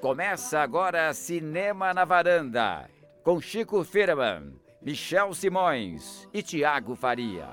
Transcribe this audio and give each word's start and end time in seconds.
Começa 0.00 0.60
agora 0.60 1.14
Cinema 1.14 1.94
na 1.94 2.04
Varanda, 2.04 2.90
com 3.22 3.40
Chico 3.40 3.84
Firman, 3.84 4.54
Michel 4.82 5.32
Simões 5.34 6.28
e 6.32 6.42
Tiago 6.42 6.96
Faria. 6.96 7.48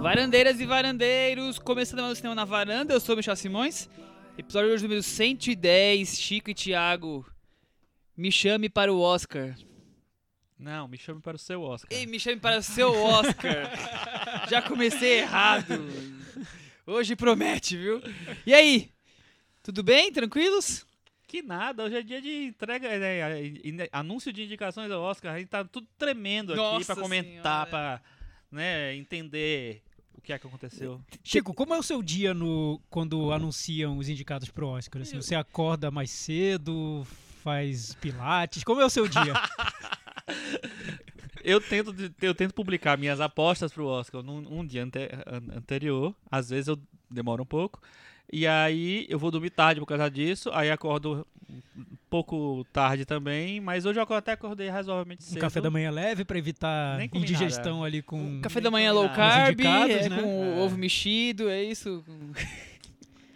Varandeiras 0.00 0.60
e 0.60 0.66
varandeiros, 0.66 1.58
começando 1.58 2.00
mais 2.00 2.12
o 2.12 2.16
Cinema 2.16 2.34
na 2.34 2.44
Varanda, 2.44 2.92
eu 2.92 3.00
sou 3.00 3.14
o 3.14 3.16
Michel 3.16 3.36
Simões. 3.36 3.88
Episódio 4.36 4.68
de 4.68 4.74
hoje 4.74 4.82
número 4.82 5.02
110, 5.02 6.20
Chico 6.20 6.50
e 6.50 6.54
Thiago. 6.54 7.24
Me 8.14 8.30
chame 8.30 8.68
para 8.68 8.92
o 8.92 9.00
Oscar. 9.00 9.54
Não, 10.58 10.86
me 10.86 10.98
chame 10.98 11.20
para 11.20 11.36
o 11.36 11.38
seu 11.38 11.62
Oscar. 11.62 11.88
Ei, 11.90 12.06
me 12.06 12.20
chame 12.20 12.38
para 12.38 12.58
o 12.58 12.62
seu 12.62 12.92
Oscar. 12.92 13.72
Já 14.52 14.60
comecei 14.60 15.20
errado. 15.20 15.82
Hoje 16.86 17.16
promete, 17.16 17.74
viu? 17.74 18.02
E 18.44 18.52
aí? 18.52 18.92
Tudo 19.62 19.82
bem? 19.82 20.12
Tranquilos? 20.12 20.84
Que 21.26 21.40
nada, 21.40 21.84
hoje 21.84 21.96
é 21.96 22.02
dia 22.02 22.20
de 22.20 22.48
entrega, 22.48 22.86
né, 22.98 23.88
anúncio 23.90 24.30
de 24.30 24.42
indicações 24.42 24.90
ao 24.90 25.00
Oscar. 25.00 25.32
A 25.32 25.38
gente 25.38 25.48
tá 25.48 25.64
tudo 25.64 25.88
tremendo 25.96 26.52
aqui 26.52 26.60
Nossa 26.60 26.94
pra 26.94 27.02
comentar, 27.02 27.66
Senhora. 27.66 27.70
pra 27.70 28.02
né, 28.50 28.94
entender 28.94 29.82
o 30.12 30.20
que 30.20 30.34
é 30.34 30.38
que 30.38 30.46
aconteceu. 30.46 31.00
Chico, 31.24 31.54
como 31.54 31.72
é 31.72 31.78
o 31.78 31.82
seu 31.82 32.02
dia 32.02 32.34
no 32.34 32.78
quando 32.90 33.32
anunciam 33.32 33.96
os 33.96 34.06
indicados 34.10 34.50
pro 34.50 34.68
Oscar? 34.68 35.00
Assim, 35.00 35.16
você 35.16 35.34
acorda 35.34 35.90
mais 35.90 36.10
cedo, 36.10 37.06
faz 37.42 37.94
pilates? 37.94 38.62
Como 38.64 38.82
é 38.82 38.84
o 38.84 38.90
seu 38.90 39.08
dia? 39.08 39.32
Eu 41.44 41.60
tento, 41.60 41.92
de- 41.92 42.12
eu 42.20 42.34
tento 42.34 42.54
publicar 42.54 42.96
minhas 42.98 43.20
apostas 43.20 43.72
pro 43.72 43.86
Oscar 43.86 44.22
num 44.22 44.38
um 44.60 44.64
dia 44.66 44.84
ante- 44.84 45.08
an- 45.26 45.56
anterior. 45.58 46.14
Às 46.30 46.50
vezes 46.50 46.68
eu 46.68 46.78
demoro 47.10 47.42
um 47.42 47.46
pouco. 47.46 47.80
E 48.32 48.46
aí 48.46 49.06
eu 49.10 49.18
vou 49.18 49.30
dormir 49.30 49.50
tarde 49.50 49.80
por 49.80 49.86
causa 49.86 50.10
disso. 50.10 50.50
Aí 50.54 50.70
acordo 50.70 51.26
um 51.76 51.84
pouco 52.08 52.64
tarde 52.72 53.04
também. 53.04 53.60
Mas 53.60 53.84
hoje 53.84 53.98
eu 54.00 54.14
até 54.14 54.32
acordei 54.32 54.68
razoavelmente 54.68 55.24
cedo. 55.24 55.36
Um 55.36 55.40
café 55.40 55.60
da 55.60 55.70
manhã 55.70 55.90
leve 55.90 56.24
pra 56.24 56.38
evitar 56.38 56.98
indigestão 57.18 57.84
ali 57.84 58.00
com 58.02 58.40
Café 58.40 58.60
da 58.60 58.70
manhã 58.70 58.92
low 58.92 59.08
carb, 59.10 59.60
é, 59.60 60.08
né? 60.08 60.22
com 60.22 60.44
É. 60.44 60.60
ovo 60.60 60.78
mexido, 60.78 61.48
é 61.50 61.62
isso? 61.62 62.02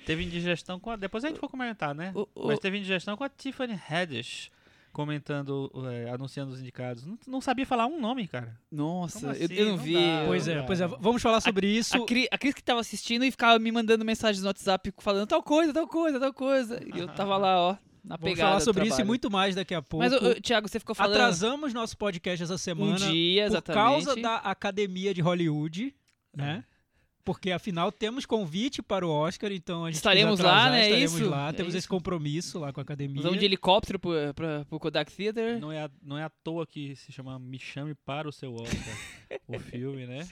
Teve 0.06 0.22
indigestão 0.24 0.78
com 0.78 0.90
a... 0.92 0.96
Depois 0.96 1.24
a 1.24 1.28
gente 1.28 1.40
for 1.40 1.48
comentar, 1.48 1.92
né? 1.94 2.12
O- 2.14 2.28
o- 2.34 2.46
Mas 2.46 2.60
teve 2.60 2.78
indigestão 2.78 3.16
com 3.16 3.24
a 3.24 3.28
Tiffany 3.28 3.78
Haddish 3.90 4.50
comentando, 4.96 5.70
é, 5.92 6.08
anunciando 6.10 6.52
os 6.54 6.58
indicados. 6.60 7.04
Não, 7.04 7.18
não 7.28 7.40
sabia 7.42 7.66
falar 7.66 7.86
um 7.86 8.00
nome, 8.00 8.26
cara. 8.26 8.58
Nossa, 8.72 9.20
Como 9.20 9.32
eu, 9.32 9.44
assim? 9.44 9.54
eu 9.54 9.64
não 9.66 9.76
Não 9.76 9.82
vi. 9.82 9.92
dá. 9.92 10.22
Pois 10.26 10.48
é, 10.48 10.62
pois 10.62 10.80
é. 10.80 10.86
Vamos 10.88 11.20
falar 11.20 11.42
sobre 11.42 11.66
isso. 11.68 12.02
A, 12.02 12.06
Cri- 12.06 12.28
a 12.30 12.38
Cris 12.38 12.54
que 12.54 12.62
tava 12.64 12.80
assistindo 12.80 13.22
e 13.22 13.30
ficava 13.30 13.58
me 13.58 13.70
mandando 13.70 14.06
mensagens 14.06 14.40
no 14.42 14.48
WhatsApp 14.48 14.90
falando 14.98 15.26
tal 15.26 15.42
coisa, 15.42 15.70
tal 15.74 15.86
coisa, 15.86 16.18
tal 16.18 16.32
coisa. 16.32 16.80
E 16.82 16.98
eu 16.98 17.08
tava 17.08 17.36
lá, 17.36 17.60
ó, 17.60 17.76
na 18.02 18.16
Vamos 18.16 18.38
falar 18.38 18.60
sobre 18.60 18.86
isso 18.86 18.98
e 19.00 19.04
muito 19.04 19.30
mais 19.30 19.54
daqui 19.54 19.74
a 19.74 19.82
pouco. 19.82 20.02
Mas, 20.02 20.14
ô, 20.14 20.34
Thiago, 20.40 20.66
você 20.66 20.78
ficou 20.80 20.94
falando 20.94 21.12
Atrasamos 21.16 21.74
nosso 21.74 21.94
podcast 21.98 22.42
essa 22.42 22.56
semana 22.56 22.92
um 22.92 23.10
dia, 23.10 23.42
por 23.42 23.50
exatamente. 23.50 23.84
causa 23.84 24.16
da 24.16 24.36
Academia 24.36 25.12
de 25.12 25.20
Hollywood, 25.20 25.94
né? 26.34 26.64
Porque 27.26 27.50
afinal 27.50 27.90
temos 27.90 28.24
convite 28.24 28.80
para 28.80 29.04
o 29.04 29.10
Oscar, 29.10 29.50
então 29.50 29.84
a 29.84 29.88
gente 29.88 29.96
Estaremos 29.96 30.36
quis 30.36 30.44
lá, 30.44 30.50
atrasar, 30.52 30.70
né? 30.70 30.78
É 30.78 30.84
Estaremos 30.84 31.14
isso? 31.20 31.28
lá, 31.28 31.48
É 31.48 31.52
temos 31.52 31.68
isso. 31.70 31.78
esse 31.78 31.88
compromisso 31.88 32.58
lá 32.60 32.72
com 32.72 32.78
a 32.80 32.82
academia. 32.84 33.20
Vamos 33.20 33.40
de 33.40 33.44
helicóptero 33.44 33.98
pro, 33.98 34.12
pra, 34.32 34.64
pro 34.64 34.78
Kodak 34.78 35.12
Theater. 35.12 35.58
Não 35.60 35.72
é, 35.72 35.82
à- 35.82 35.90
não 36.00 36.16
é 36.16 36.22
à 36.22 36.30
toa 36.44 36.64
que 36.64 36.94
se 36.94 37.10
chama 37.10 37.36
Me 37.38 37.58
Chame 37.58 37.96
para 38.06 38.28
o 38.28 38.32
seu 38.32 38.54
Oscar. 38.54 38.96
o 39.48 39.58
filme, 39.58 40.06
né? 40.06 40.24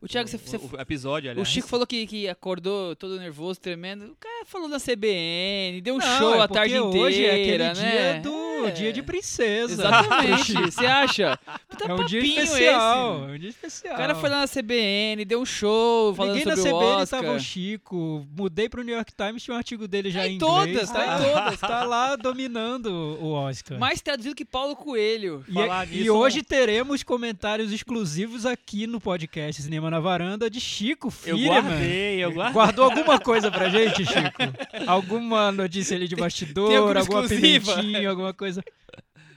O 0.00 0.08
Thiago, 0.08 0.26
o, 0.26 0.30
você, 0.32 0.38
você- 0.38 0.56
o 0.56 0.80
episódio, 0.80 1.28
o 1.28 1.32
aliás. 1.32 1.46
Chico 1.48 1.68
falou 1.68 1.86
que, 1.86 2.06
que 2.06 2.26
acordou 2.26 2.96
todo 2.96 3.18
nervoso, 3.20 3.60
tremendo. 3.60 4.06
O 4.06 4.16
cara 4.16 4.46
falou 4.46 4.66
na 4.66 4.80
CBN, 4.80 5.82
deu 5.82 5.96
um 5.96 5.98
Não, 5.98 6.18
show 6.18 6.34
é 6.36 6.40
a 6.40 6.48
tarde 6.48 6.74
porque 6.74 6.88
inteira, 6.88 7.06
hoje 7.06 7.24
é 7.26 7.30
aquele 7.34 7.58
né? 7.58 7.72
dia 7.74 8.20
do 8.22 8.66
É. 8.66 8.70
dia 8.70 8.92
de 8.94 9.02
princesa. 9.02 9.74
Exatamente, 9.74 10.54
você 10.72 10.86
acha? 10.86 11.38
Puta 11.68 11.84
É 11.86 11.92
um 11.92 12.04
dia 12.06 12.20
especial, 12.20 13.16
esse. 13.24 13.30
é 13.30 13.34
um 13.34 13.38
dia 13.38 13.50
especial. 13.50 13.94
O 13.94 13.96
cara 13.98 14.14
foi 14.14 14.30
lá 14.30 14.40
na 14.40 14.48
CBN, 14.48 15.22
deu 15.26 15.42
um 15.42 15.44
show 15.44 16.13
falando 16.14 16.44
na 16.44 16.56
sobre 16.56 16.70
o 16.72 16.78
CBN, 16.78 17.02
Oscar. 17.02 17.20
tava 17.22 17.32
o 17.36 17.40
Chico, 17.40 18.28
mudei 18.36 18.68
pro 18.68 18.82
New 18.82 18.94
York 18.94 19.12
Times, 19.14 19.42
tinha 19.42 19.54
um 19.54 19.58
artigo 19.58 19.86
dele 19.88 20.10
já 20.10 20.20
Tá 20.20 20.26
em 20.28 20.32
em 20.32 20.34
inglês. 20.36 20.50
todas, 20.80 20.90
tá 20.90 21.04
em 21.04 21.08
Ah, 21.08 21.42
todas. 21.42 21.60
Tá 21.60 21.84
lá 21.84 22.16
dominando 22.16 22.86
o 23.20 23.32
Oscar. 23.32 23.78
Mais 23.78 24.00
traduzido 24.00 24.34
que 24.34 24.44
Paulo 24.44 24.74
Coelho. 24.76 25.44
E, 25.48 25.52
Falar 25.52 25.86
e 25.92 25.98
nisso, 25.98 26.12
hoje 26.12 26.42
teremos 26.42 27.02
comentários 27.02 27.72
exclusivos 27.72 28.44
aqui 28.46 28.86
no 28.86 29.00
podcast 29.00 29.62
Cinema 29.62 29.90
na 29.90 30.00
Varanda 30.00 30.48
de 30.50 30.60
Chico 30.60 31.08
Eu 31.08 31.10
Firman. 31.36 31.46
guardei, 31.62 32.24
eu 32.24 32.32
guardei. 32.32 32.52
Guardou 32.54 32.84
alguma 32.84 33.18
coisa 33.20 33.50
pra 33.50 33.68
gente, 33.68 34.04
Chico? 34.04 34.86
Alguma 34.86 35.50
notícia 35.52 35.96
ali 35.96 36.08
de 36.08 36.16
bastidor, 36.16 36.68
tem 36.68 36.76
alguma 36.76 37.00
alguma 37.00 37.20
exclusiva? 37.24 37.74
pimentinha, 37.76 38.10
alguma 38.10 38.32
coisa? 38.34 38.62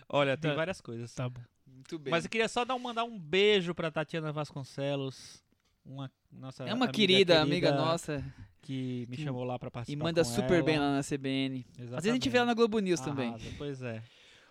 Olha, 0.09 0.37
tem 0.37 0.51
Tá. 0.51 0.55
várias 0.55 0.79
coisas. 0.81 1.13
Tá 1.13 1.27
bom. 1.29 1.41
Muito 1.65 1.99
bem. 1.99 2.11
Mas 2.11 2.23
eu 2.25 2.29
queria 2.29 2.47
só 2.47 2.63
dar 2.65 2.75
um, 2.75 2.79
mandar 2.79 3.03
um 3.03 3.17
beijo 3.17 3.73
pra 3.73 3.89
Tatiana 3.91 4.31
Vasconcelos. 4.31 5.41
Uma, 5.85 6.11
nossa 6.31 6.63
é 6.63 6.73
uma 6.73 6.85
amiga 6.85 6.91
querida, 6.91 7.41
amiga 7.41 7.71
nossa. 7.73 8.23
Que 8.61 9.05
me 9.09 9.15
chamou 9.17 9.43
lá 9.45 9.57
pra 9.57 9.69
E 9.69 9.71
participar 9.71 10.03
manda 10.03 10.23
com 10.23 10.29
super 10.29 10.55
ela. 10.55 10.63
bem 10.63 10.77
lá 10.77 10.91
na 10.97 11.01
CBN. 11.01 11.65
Às 11.71 11.77
vezes 11.77 11.93
a 11.93 11.95
gente 11.95 12.03
Exatamente. 12.03 12.29
vê 12.29 12.37
ela 12.37 12.45
na 12.47 12.53
Globo 12.53 12.79
News 12.79 12.99
também. 12.99 13.29
Arrasa, 13.29 13.45
Pois 13.57 13.81
é. 13.81 14.03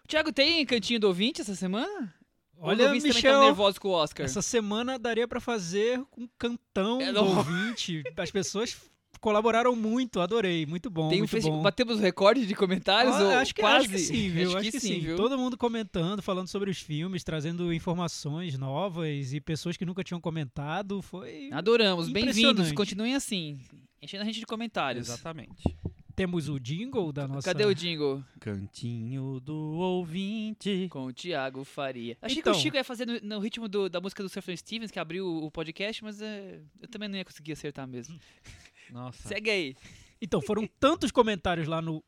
Thiago, 0.09 0.33
tem 0.33 0.65
cantinho 0.65 1.01
do 1.01 1.09
ouvinte 1.09 1.41
essa 1.43 1.55
semana? 1.55 2.15
Olha, 2.59 2.87
ouvintes 2.87 3.03
também 3.03 3.15
Michel, 3.17 3.33
estão 3.33 3.45
nervosos 3.45 3.79
com 3.79 3.89
o 3.89 3.93
Oscar? 3.93 4.25
essa 4.25 4.41
semana 4.41 4.99
daria 4.99 5.29
pra 5.29 5.41
fazer 5.41 6.01
um 6.17 6.27
cantão 6.39 6.99
É, 7.03 7.13
do 7.13 7.23
ouvinte. 7.23 8.03
As 8.17 8.31
pessoas 8.31 8.75
colaboraram 9.27 9.75
muito, 9.75 10.21
adorei, 10.21 10.65
muito 10.67 10.89
bom, 10.89 11.09
Tem 11.09 11.19
um 11.19 11.23
muito 11.23 11.31
festi- 11.33 11.51
bom. 11.51 11.61
Batemos 11.61 11.99
o 11.99 12.01
recorde 12.01 12.47
de 12.47 12.55
comentários? 12.55 13.17
Ah, 13.17 13.23
ou 13.25 13.31
acho, 13.31 13.53
que, 13.53 13.61
quase? 13.61 13.87
acho 13.87 13.89
que 13.89 13.99
sim, 13.99 14.29
viu? 14.29 14.57
Acho, 14.57 14.71
que, 14.71 14.79
sim, 14.79 15.01
viu? 15.01 15.17
Todo 15.17 15.37
mundo 15.37 15.57
comentando, 15.57 16.23
falando 16.23 16.47
sobre 16.47 16.71
os 16.71 16.79
filmes, 16.81 17.25
trazendo 17.25 17.73
informações 17.75 18.57
novas 18.57 19.33
e 19.33 19.41
pessoas 19.41 19.77
que 19.77 19.85
nunca 19.85 20.05
tinham 20.05 20.21
comentado. 20.21 21.03
Foi. 21.03 21.51
Adoramos, 21.53 22.09
bem-vindos, 22.09 22.71
continuem 22.71 23.17
assim. 23.17 23.59
Enchendo 24.01 24.23
a 24.23 24.27
gente 24.27 24.39
de 24.39 24.47
comentários. 24.47 25.09
Exatamente. 25.09 25.77
Temos 26.15 26.49
o 26.49 26.61
jingle 26.61 27.13
da 27.13 27.27
nossa. 27.27 27.53
Cadê 27.53 27.67
o 27.67 27.75
jingle? 27.75 28.23
Cantinho 28.39 29.41
do 29.41 29.55
ouvinte. 29.55 30.87
Com 30.89 31.07
o 31.07 31.13
Thiago 31.13 31.65
Faria. 31.65 32.17
Achei 32.23 32.39
Então. 32.39 32.53
que 32.53 32.59
o 32.59 32.63
Chico 32.63 32.77
ia 32.77 32.85
fazer 32.85 33.07
no, 33.07 33.19
no 33.23 33.39
ritmo 33.41 33.69
do- 33.69 33.89
da 33.89 34.01
música 34.01 34.23
do 34.23 34.29
Surfer 34.29 34.57
Stevens, 34.57 34.91
que 34.93 34.99
abriu 35.01 35.27
o 35.27 35.51
podcast, 35.51 36.03
mas 36.05 36.23
é, 36.23 36.61
eu 36.81 36.87
também 36.89 37.09
não 37.09 37.19
ia 37.19 37.25
conseguir 37.25 37.53
acertar 37.53 37.89
mesmo. 37.89 38.17
Nossa. 38.91 39.29
Segue 39.29 39.51
aí. 39.51 39.75
Então, 40.21 40.41
foram 40.41 40.67
tantos 40.81 41.11
comentários 41.11 41.67
lá 41.69 41.81
no 41.83 42.03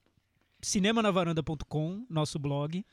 cinemanavaranda.com, 0.62 2.06
nosso 2.08 2.38
blog, 2.38 2.84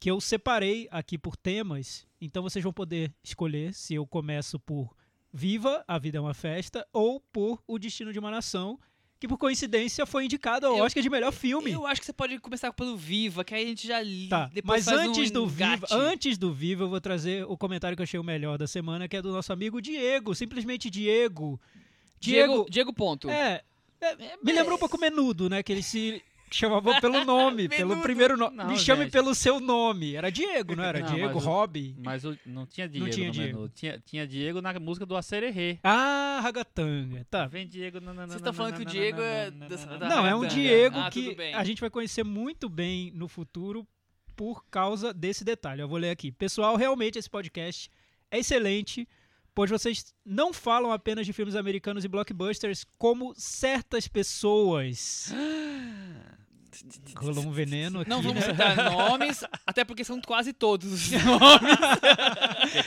que 0.00 0.10
eu 0.10 0.20
separei 0.20 0.88
aqui 0.90 1.16
por 1.16 1.36
temas. 1.36 2.06
Então 2.20 2.42
vocês 2.42 2.62
vão 2.62 2.72
poder 2.72 3.12
escolher 3.22 3.72
se 3.74 3.94
eu 3.94 4.06
começo 4.06 4.58
por 4.58 4.94
Viva, 5.32 5.84
A 5.88 5.98
Vida 5.98 6.18
é 6.18 6.20
uma 6.20 6.34
Festa, 6.34 6.86
ou 6.92 7.20
por 7.20 7.62
O 7.66 7.78
Destino 7.78 8.12
de 8.12 8.18
uma 8.18 8.30
Nação, 8.30 8.78
que 9.18 9.26
por 9.26 9.38
coincidência 9.38 10.04
foi 10.04 10.26
indicado 10.26 10.66
ao 10.66 10.76
Eu- 10.76 10.84
Oscar 10.84 11.02
de 11.02 11.08
melhor 11.10 11.32
filme. 11.32 11.70
Eu 11.72 11.86
acho 11.86 12.00
que 12.00 12.06
você 12.06 12.12
pode 12.12 12.38
começar 12.38 12.72
pelo 12.72 12.96
Viva, 12.96 13.44
que 13.44 13.54
aí 13.54 13.64
a 13.64 13.68
gente 13.68 13.86
já 13.86 14.00
li. 14.02 14.28
Tá, 14.28 14.46
depois 14.52 14.84
mas 14.86 14.94
faz 14.96 15.08
antes 15.08 15.30
um 15.30 15.32
do 15.34 15.46
Viva, 15.48 15.86
antes 15.90 16.38
do 16.38 16.52
Viva, 16.52 16.84
eu 16.84 16.88
vou 16.88 17.00
trazer 17.00 17.44
o 17.48 17.56
comentário 17.56 17.96
que 17.96 18.02
eu 18.02 18.04
achei 18.04 18.20
o 18.20 18.24
melhor 18.24 18.58
da 18.58 18.66
semana, 18.66 19.08
que 19.08 19.16
é 19.16 19.22
do 19.22 19.32
nosso 19.32 19.52
amigo 19.52 19.80
Diego, 19.80 20.34
simplesmente 20.34 20.90
Diego. 20.90 21.60
Diego, 22.24 22.66
Diego 22.68 22.92
Ponto. 22.92 23.28
é, 23.30 23.62
é, 24.00 24.16
me 24.42 24.52
lembrou 24.52 24.76
um 24.76 24.80
pouco 24.80 24.98
Menudo, 24.98 25.48
né, 25.48 25.62
que 25.62 25.72
ele 25.72 25.82
se 25.82 26.22
chamava 26.50 27.00
pelo 27.00 27.24
nome, 27.24 27.68
pelo 27.70 28.00
primeiro 28.00 28.36
nome. 28.36 28.56
Não, 28.56 28.68
Me 28.68 28.78
chame 28.78 29.02
gente. 29.04 29.12
pelo 29.12 29.34
seu 29.34 29.58
nome. 29.58 30.14
Era 30.14 30.30
Diego, 30.30 30.76
não 30.76 30.84
era? 30.84 31.00
Não, 31.00 31.12
Diego, 31.12 31.40
mas. 31.40 31.94
Mas 31.98 32.24
o- 32.24 32.38
não 32.46 32.64
tinha 32.66 32.88
Diego 32.88 33.10
tinha 33.10 33.26
no 33.26 33.32
Diego. 33.32 33.58
menu. 33.58 33.68
Tinha, 33.70 33.98
tinha 34.04 34.26
Diego 34.26 34.60
na 34.62 34.78
música 34.78 35.04
do 35.04 35.16
Acererê. 35.16 35.78
Ah, 35.82 36.38
Ragatanga. 36.42 37.26
Tá. 37.30 37.46
Vem 37.46 37.66
Diego. 37.66 38.00
Vocês 38.00 38.34
estão 38.36 38.52
falando 38.52 38.76
que 38.76 38.82
o 38.82 38.84
Diego 38.84 39.20
é 39.20 39.50
Não, 40.08 40.26
é 40.26 40.34
um. 40.36 40.46
Diego 40.46 40.98
Ah, 40.98 41.10
que 41.10 41.36
a 41.54 41.64
gente 41.64 41.80
vai 41.80 41.90
conhecer 41.90 42.22
muito 42.24 42.68
bem 42.68 43.10
no 43.14 43.26
futuro 43.26 43.84
por 44.36 44.64
causa 44.66 45.12
desse 45.12 45.44
detalhe. 45.44 45.80
Eu 45.80 45.88
vou 45.88 45.98
ler 45.98 46.10
aqui. 46.10 46.30
Pessoal, 46.30 46.76
realmente 46.76 47.18
esse 47.18 47.30
podcast 47.30 47.90
é 48.30 48.38
excelente, 48.38 49.08
pois 49.54 49.70
vocês 49.70 50.12
não 50.24 50.52
falam 50.52 50.90
apenas 50.92 51.24
de 51.26 51.32
filmes 51.32 51.54
americanos 51.54 52.04
e 52.04 52.08
blockbusters, 52.08 52.84
como 52.98 53.32
certas 53.36 54.08
pessoas. 54.08 55.32
Rolou 57.16 57.46
um 57.46 57.52
veneno 57.52 58.00
aqui. 58.00 58.10
Não 58.10 58.20
vamos 58.20 58.42
citar 58.44 58.74
nomes, 58.90 59.44
até 59.64 59.84
porque 59.84 60.02
são 60.02 60.20
quase 60.20 60.52
todos 60.52 60.92
os 60.92 61.10
nomes. 61.22 61.78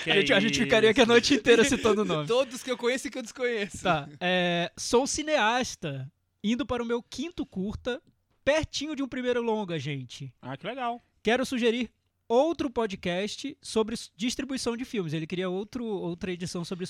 Que 0.03 0.11
A 0.11 0.15
gente, 0.19 0.33
a 0.33 0.39
gente 0.41 0.59
ficaria 0.59 0.89
aqui 0.91 0.99
a 1.01 1.05
noite 1.05 1.33
inteira 1.33 1.63
citando 1.63 2.03
nomes. 2.05 2.27
todos 2.27 2.61
que 2.61 2.69
eu 2.69 2.77
conheço 2.77 3.07
e 3.07 3.11
que 3.11 3.17
eu 3.17 3.23
desconheço. 3.23 3.83
Tá. 3.83 4.09
é, 4.19 4.69
sou 4.77 5.07
cineasta, 5.07 6.11
indo 6.43 6.65
para 6.65 6.83
o 6.83 6.85
meu 6.85 7.01
quinto 7.01 7.45
curta, 7.45 8.01
pertinho 8.43 8.93
de 8.93 9.01
um 9.01 9.07
primeiro 9.07 9.41
longa, 9.41 9.79
gente. 9.79 10.33
Ah, 10.41 10.57
que 10.57 10.67
legal. 10.67 11.01
Quero 11.23 11.45
sugerir 11.45 11.89
outro 12.27 12.69
podcast 12.69 13.57
sobre 13.61 13.95
distribuição 14.15 14.75
de 14.75 14.85
filmes. 14.85 15.13
Ele 15.13 15.27
queria 15.27 15.49
outro, 15.49 15.85
outra 15.85 16.31
edição 16.31 16.63
sobre 16.65 16.85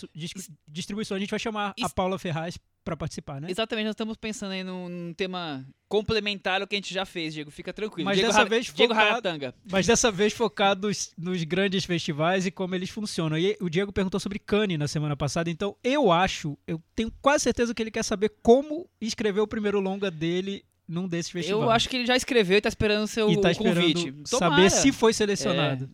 distribuição. 0.67 1.15
A 1.17 1.19
gente 1.19 1.29
vai 1.29 1.39
chamar 1.39 1.73
a 1.81 1.89
Paula 1.89 2.17
Ferraz 2.19 2.57
para 2.83 2.95
participar, 2.95 3.41
né? 3.41 3.51
Exatamente, 3.51 3.85
nós 3.85 3.93
estamos 3.93 4.15
pensando 4.15 4.51
aí 4.53 4.63
num, 4.63 4.87
num 4.87 5.13
tema 5.13 5.67
complementar 5.89 6.61
ao 6.61 6.67
que 6.67 6.75
a 6.75 6.77
gente 6.77 6.93
já 6.93 7.05
fez, 7.05 7.33
Diego. 7.33 7.51
Fica 7.51 7.73
tranquilo. 7.73 8.05
Mas 8.05 8.15
Diego 8.15 8.29
dessa 8.31 8.41
Har- 8.43 8.49
vez 8.49 8.65
Diego 8.73 8.93
focado- 8.93 9.11
Haratanga. 9.11 9.53
Mas 9.69 9.85
dessa 9.85 10.09
vez 10.09 10.31
focados 10.31 11.11
nos 11.17 11.43
grandes 11.43 11.83
festivais 11.83 12.45
e 12.45 12.51
como 12.51 12.75
eles 12.75 12.89
funcionam. 12.89 13.37
E 13.37 13.57
o 13.59 13.69
Diego 13.69 13.91
perguntou 13.91 14.19
sobre 14.21 14.39
Cannes 14.39 14.79
na 14.79 14.87
semana 14.87 15.17
passada, 15.17 15.49
então 15.49 15.75
eu 15.83 16.11
acho, 16.11 16.57
eu 16.65 16.81
tenho 16.95 17.11
quase 17.21 17.43
certeza 17.43 17.73
que 17.73 17.81
ele 17.83 17.91
quer 17.91 18.03
saber 18.03 18.31
como 18.41 18.89
escrever 19.01 19.41
o 19.41 19.47
primeiro 19.47 19.81
longa 19.81 20.09
dele 20.09 20.63
num 20.87 21.07
desses 21.07 21.31
festivais. 21.31 21.61
Eu 21.63 21.69
acho 21.69 21.89
que 21.89 21.97
ele 21.97 22.05
já 22.05 22.15
escreveu 22.15 22.57
e 22.57 22.61
tá 22.61 22.69
esperando 22.69 23.03
o 23.03 23.07
seu 23.07 23.29
e 23.29 23.39
tá 23.41 23.49
o 23.49 23.51
esperando 23.51 23.75
convite. 23.81 24.13
saber 24.25 24.45
Tomara. 24.45 24.69
se 24.69 24.91
foi 24.91 25.13
selecionado. 25.13 25.89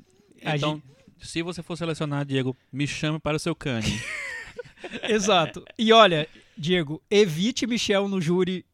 A 0.45 0.55
Então, 0.55 0.81
se 1.21 1.41
você 1.41 1.63
for 1.63 1.75
selecionar, 1.77 2.25
Diego, 2.25 2.55
me 2.71 2.85
chame 2.85 3.19
para 3.19 3.37
o 3.37 3.39
seu 3.39 3.55
cane. 3.55 3.85
Exato. 5.07 5.63
E 5.77 5.91
olha, 5.93 6.27
Diego, 6.57 7.01
evite 7.09 7.65
Michel 7.65 8.07
no 8.07 8.19
júri 8.21 8.65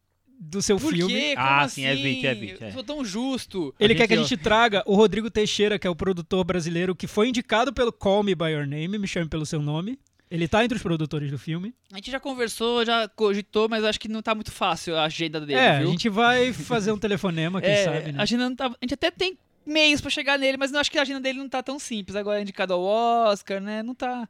do 0.41 0.61
seu 0.61 0.77
Por 0.79 0.93
filme. 0.93 1.13
quê? 1.13 1.35
Como 1.35 1.47
Ah, 1.47 1.61
assim? 1.61 1.81
sim, 1.81 1.87
evite, 1.87 2.25
evite, 2.25 2.63
é. 2.63 2.67
Eu 2.69 2.73
sou 2.73 2.83
tão 2.83 3.03
justo. 3.03 3.73
Ele 3.79 3.93
quer 3.93 4.07
que 4.07 4.13
a 4.13 4.17
gente- 4.17 4.29
gente 4.29 4.41
traga 4.41 4.81
o 4.85 4.95
Rodrigo 4.95 5.29
Teixeira, 5.29 5.77
que 5.77 5.85
é 5.85 5.89
o 5.89 5.95
produtor 5.95 6.43
brasileiro 6.45 6.95
que 6.95 7.07
foi 7.07 7.27
indicado 7.29 7.73
pelo 7.73 7.91
Call 7.91 8.23
Me 8.23 8.33
By 8.33 8.51
Your 8.51 8.65
Name, 8.65 8.97
me 8.97 9.07
chame 9.07 9.27
pelo 9.29 9.45
seu 9.45 9.61
nome. 9.61 9.99
Ele 10.31 10.47
tá 10.47 10.63
entre 10.63 10.75
os 10.75 10.83
produtores 10.83 11.31
do 11.31 11.39
filme. 11.39 11.73
A 11.91 11.95
gente 11.95 12.11
já 12.11 12.19
conversou, 12.19 12.85
já 12.85 13.07
cogitou, 13.07 13.67
mas 13.67 13.83
acho 13.83 13.99
que 13.99 14.07
não 14.07 14.21
tá 14.21 14.35
muito 14.35 14.51
fácil 14.51 14.95
a 14.95 15.05
agenda 15.05 15.39
dele, 15.39 15.59
é, 15.59 15.79
viu? 15.79 15.87
a 15.87 15.91
gente 15.91 16.07
vai 16.07 16.53
fazer 16.53 16.91
um 16.91 16.99
telefonema, 16.99 17.59
quem 17.59 17.69
É, 17.71 17.83
sabe, 17.83 18.11
né? 18.11 18.19
a 18.19 18.23
agenda 18.23 18.47
não 18.47 18.55
tá... 18.55 18.67
A 18.67 18.77
gente 18.81 18.93
até 18.93 19.09
tem 19.09 19.37
meios 19.65 20.01
pra 20.01 20.09
chegar 20.09 20.37
nele, 20.37 20.57
mas 20.57 20.71
eu 20.71 20.79
acho 20.79 20.91
que 20.91 20.99
a 20.99 21.01
agenda 21.01 21.19
dele 21.19 21.39
não 21.39 21.49
tá 21.49 21.63
tão 21.63 21.79
simples. 21.79 22.15
Agora 22.15 22.39
é 22.39 22.41
indicado 22.43 22.73
ao 22.73 22.81
Oscar, 22.81 23.59
né? 23.59 23.81
Não 23.81 23.95
tá... 23.95 24.29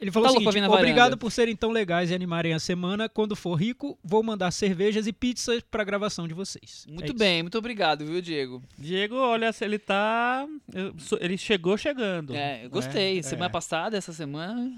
Ele 0.00 0.10
falou 0.10 0.28
tá 0.28 0.32
o 0.32 0.38
seguinte, 0.38 0.54
vir 0.54 0.60
na 0.60 0.68
obrigado 0.68 0.96
varanda." 0.96 1.16
por 1.16 1.30
serem 1.30 1.54
tão 1.54 1.70
legais 1.70 2.10
e 2.10 2.14
animarem 2.14 2.52
a 2.54 2.58
semana. 2.58 3.08
Quando 3.08 3.36
for 3.36 3.54
rico, 3.54 3.96
vou 4.02 4.20
mandar 4.22 4.50
cervejas 4.50 5.06
e 5.06 5.12
pizzas 5.12 5.62
pra 5.70 5.84
gravação 5.84 6.26
de 6.26 6.34
vocês. 6.34 6.84
É 6.88 6.92
Muito 6.92 7.06
isso. 7.10 7.18
bem, 7.18 7.42
muito 7.42 7.56
obrigado, 7.56 8.04
viu, 8.04 8.20
Diego? 8.20 8.60
Diego, 8.76 9.14
olha, 9.16 9.52
se 9.52 9.64
ele 9.64 9.78
tá. 9.78 10.44
Ele 11.20 11.38
chegou 11.38 11.76
chegando. 11.76 12.34
É, 12.34 12.64
eu 12.64 12.70
gostei. 12.70 13.20
É, 13.20 13.22
Semana 13.22 13.46
é. 13.46 13.48
passada, 13.48 13.96
essa 13.96 14.12
semana... 14.12 14.72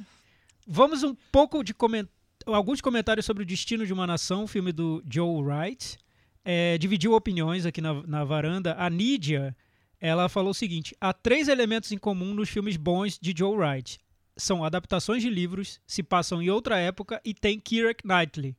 Vamos 0.67 1.03
um 1.03 1.15
pouco 1.31 1.63
de 1.63 1.75
coment... 1.75 2.09
alguns 2.47 2.81
comentários 2.81 3.27
sobre 3.27 3.43
o 3.43 3.47
Destino 3.47 3.87
de 3.87 3.93
uma 3.93 4.07
Nação, 4.07 4.47
filme 4.47 4.73
do 4.73 5.03
Joe 5.11 5.43
Wright. 5.43 5.99
É, 6.45 6.79
dividiu 6.79 7.15
opiniões 7.15 7.67
aqui 7.67 7.81
na, 7.81 8.03
na 8.07 8.25
varanda. 8.25 8.75
A 8.79 8.89
Nídia, 8.89 9.57
ela 10.01 10.29
falou 10.29 10.51
o 10.51 10.55
seguinte: 10.55 10.97
há 11.01 11.13
três 11.13 11.49
elementos 11.49 11.93
em 11.93 11.99
comum 11.99 12.35
nos 12.35 12.49
filmes 12.49 12.77
bons 12.77 13.19
de 13.19 13.35
Joe 13.37 13.57
Wright. 13.57 13.99
São 14.37 14.65
adaptações 14.65 15.23
de 15.23 15.31
livros, 15.31 15.81
se 15.87 16.03
passam 16.03 16.43
em 16.43 16.51
outra 16.51 16.79
época 16.79 17.21
e 17.25 17.33
tem 17.33 17.61
Keira 17.61 17.95
Knightley. 18.03 18.57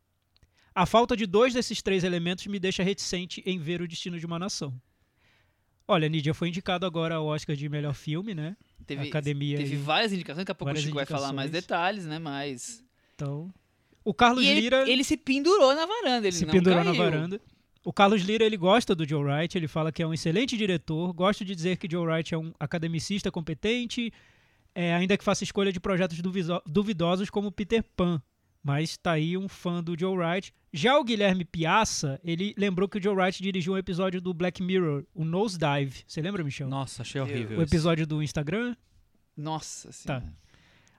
A 0.74 0.86
falta 0.86 1.16
de 1.16 1.26
dois 1.26 1.54
desses 1.54 1.82
três 1.82 2.04
elementos 2.04 2.46
me 2.48 2.60
deixa 2.60 2.84
reticente 2.84 3.42
em 3.46 3.58
ver 3.58 3.82
o 3.82 3.88
Destino 3.88 4.20
de 4.20 4.26
uma 4.26 4.40
Nação. 4.40 4.74
Olha, 5.88 6.10
Nídia 6.10 6.34
foi 6.34 6.50
indicado 6.50 6.86
agora 6.86 7.16
ao 7.16 7.26
Oscar 7.28 7.56
de 7.56 7.70
melhor 7.70 7.94
filme, 7.94 8.34
né? 8.34 8.58
Teve, 8.86 9.08
Academia 9.08 9.58
teve 9.58 9.76
aí. 9.76 9.82
várias 9.82 10.14
indicações, 10.14 10.44
daqui 10.44 10.52
a 10.52 10.56
pouco 10.56 10.74
o 10.74 10.78
Chico 10.78 10.96
vai 10.96 11.06
falar 11.06 11.34
mais 11.34 11.50
detalhes, 11.52 12.06
né? 12.06 12.20
Mas. 12.20 12.84
Então, 13.16 13.52
o 14.04 14.14
Carlos 14.14 14.44
E 14.44 14.48
ele, 14.48 14.62
Lira 14.62 14.90
ele 14.90 15.04
se 15.04 15.18
pendurou 15.18 15.74
na 15.74 15.86
varanda, 15.86 16.28
ele 16.28 16.36
se 16.36 16.46
não 16.46 16.54
pendurou 16.54 16.84
na 16.84 16.92
caiu. 16.92 16.96
varanda. 16.98 17.42
O 17.84 17.94
Carlos 17.94 18.22
Lira 18.24 18.44
ele 18.44 18.58
gosta 18.58 18.96
do 18.96 19.08
Joe 19.08 19.24
Wright, 19.24 19.58
ele 19.58 19.68
fala 19.68 19.92
que 19.92 20.02
é 20.02 20.08
um 20.08 20.14
excelente 20.14 20.58
diretor. 20.58 21.14
Gosto 21.14 21.46
de 21.46 21.56
dizer 21.56 21.78
que 21.78 21.88
Joe 21.90 22.06
Wright 22.06 22.34
é 22.34 22.38
um 22.38 22.52
academicista 22.60 23.32
competente, 23.32 24.12
é, 24.74 24.94
ainda 24.96 25.16
que 25.18 25.24
faça 25.24 25.44
escolha 25.44 25.72
de 25.72 25.80
projetos 25.80 26.20
duvidosos 26.66 27.30
como 27.30 27.52
Peter 27.52 27.84
Pan. 27.96 28.22
Mas 28.66 28.98
tá 28.98 29.12
aí 29.12 29.38
um 29.38 29.48
fã 29.48 29.84
do 29.84 29.96
Joe 29.96 30.18
Wright. 30.18 30.52
Já 30.74 30.98
o 30.98 31.04
Guilherme 31.04 31.46
Piazza, 31.46 32.20
ele 32.24 32.52
lembrou 32.58 32.90
que 32.90 32.98
o 32.98 33.02
Joe 33.02 33.16
Wright 33.16 33.44
dirigiu 33.44 33.74
um 33.74 33.78
episódio 33.78 34.20
do 34.20 34.34
Black 34.34 34.64
Mirror, 34.64 35.04
o 35.14 35.24
Nosedive. 35.24 36.04
Você 36.08 36.20
lembra, 36.20 36.44
Michel? 36.44 36.68
Nossa, 36.68 37.04
achei 37.04 37.22
horrível. 37.22 37.60
O 37.60 37.62
episódio 37.62 38.08
do 38.08 38.24
Instagram? 38.24 38.76
Nossa 39.38 39.92
senhora. 39.92 40.34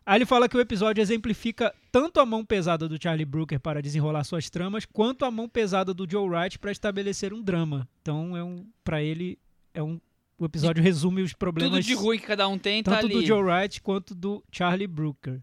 Aí 0.07 0.19
ele 0.19 0.25
fala 0.25 0.49
que 0.49 0.57
o 0.57 0.61
episódio 0.61 1.03
exemplifica 1.03 1.75
tanto 1.91 2.21
a 2.21 2.25
mão 2.25 2.45
pesada 2.45 2.89
do 2.89 3.03
Charlie 3.03 3.25
Brooker 3.25 3.59
para 3.59 3.83
desenrolar 3.83 4.23
suas 4.23 4.49
tramas, 4.49 4.85
quanto 4.85 5.25
a 5.25 5.31
mão 5.33 5.49
pesada 5.49 5.93
do 5.93 6.09
Joe 6.09 6.29
Wright 6.29 6.61
para 6.61 6.71
estabelecer 6.71 7.33
um 7.33 7.43
drama. 7.43 7.89
Então, 8.01 8.37
é 8.37 8.45
um, 8.45 8.65
para 8.85 9.03
ele, 9.03 9.37
é 9.75 9.83
um, 9.83 10.01
o 10.39 10.45
episódio 10.45 10.81
resume 10.85 11.23
os 11.23 11.33
problemas 11.33 11.85
Tudo 11.85 11.85
de 11.85 11.95
ruim 11.95 12.21
que 12.21 12.27
cada 12.27 12.47
um 12.47 12.57
tem, 12.57 12.85
tá 12.85 12.93
tanto 12.93 13.07
ali. 13.07 13.15
do 13.15 13.27
Joe 13.27 13.43
Wright 13.43 13.83
quanto 13.83 14.15
do 14.15 14.45
Charlie 14.53 14.87
Brooker. 14.87 15.43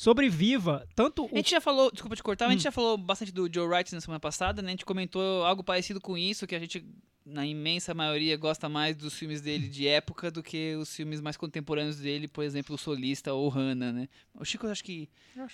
Sobre 0.00 0.30
Viva, 0.30 0.88
tanto 0.94 1.24
A 1.24 1.26
o 1.26 1.36
gente 1.36 1.50
já 1.50 1.60
falou, 1.60 1.90
desculpa 1.92 2.16
te 2.16 2.22
cortar, 2.22 2.46
mas 2.46 2.52
a 2.52 2.54
Hum. 2.54 2.56
gente 2.56 2.64
já 2.64 2.72
falou 2.72 2.96
bastante 2.96 3.30
do 3.30 3.46
Joe 3.52 3.66
Wright 3.68 3.94
na 3.94 4.00
semana 4.00 4.18
passada, 4.18 4.62
né? 4.62 4.68
A 4.68 4.70
gente 4.70 4.86
comentou 4.86 5.44
algo 5.44 5.62
parecido 5.62 6.00
com 6.00 6.16
isso, 6.16 6.46
que 6.46 6.54
a 6.54 6.58
gente, 6.58 6.82
na 7.22 7.44
imensa 7.46 7.92
maioria, 7.92 8.34
gosta 8.38 8.66
mais 8.66 8.96
dos 8.96 9.12
filmes 9.12 9.42
dele 9.42 9.68
de 9.68 9.86
época 9.86 10.30
do 10.30 10.42
que 10.42 10.74
os 10.76 10.96
filmes 10.96 11.20
mais 11.20 11.36
contemporâneos 11.36 11.96
dele, 11.98 12.26
por 12.28 12.42
exemplo, 12.42 12.76
O 12.76 12.78
Solista 12.78 13.34
ou 13.34 13.50
Hannah, 13.50 13.92
né? 13.92 14.08
O 14.34 14.42
Chico 14.42 14.64
eu 14.66 14.70
acho 14.72 14.82
que 14.82 15.06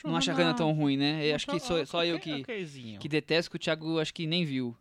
não 0.05 0.15
acha 0.17 0.31
Hannah- 0.33 0.45
Hannah 0.45 0.55
tão 0.57 0.71
ruim, 0.71 0.97
né? 0.97 1.27
Eu 1.29 1.35
acho 1.35 1.45
que 1.47 1.57
acho- 1.57 1.67
só, 1.67 1.85
só 1.85 2.05
eu 2.05 2.21
que, 2.21 2.45
que 3.01 3.09
detesto, 3.09 3.51
que 3.51 3.57
o 3.57 3.59
Thiago 3.59 3.99
acho 3.99 4.15
que 4.15 4.29
nem 4.29 4.45
viu. 4.45 4.77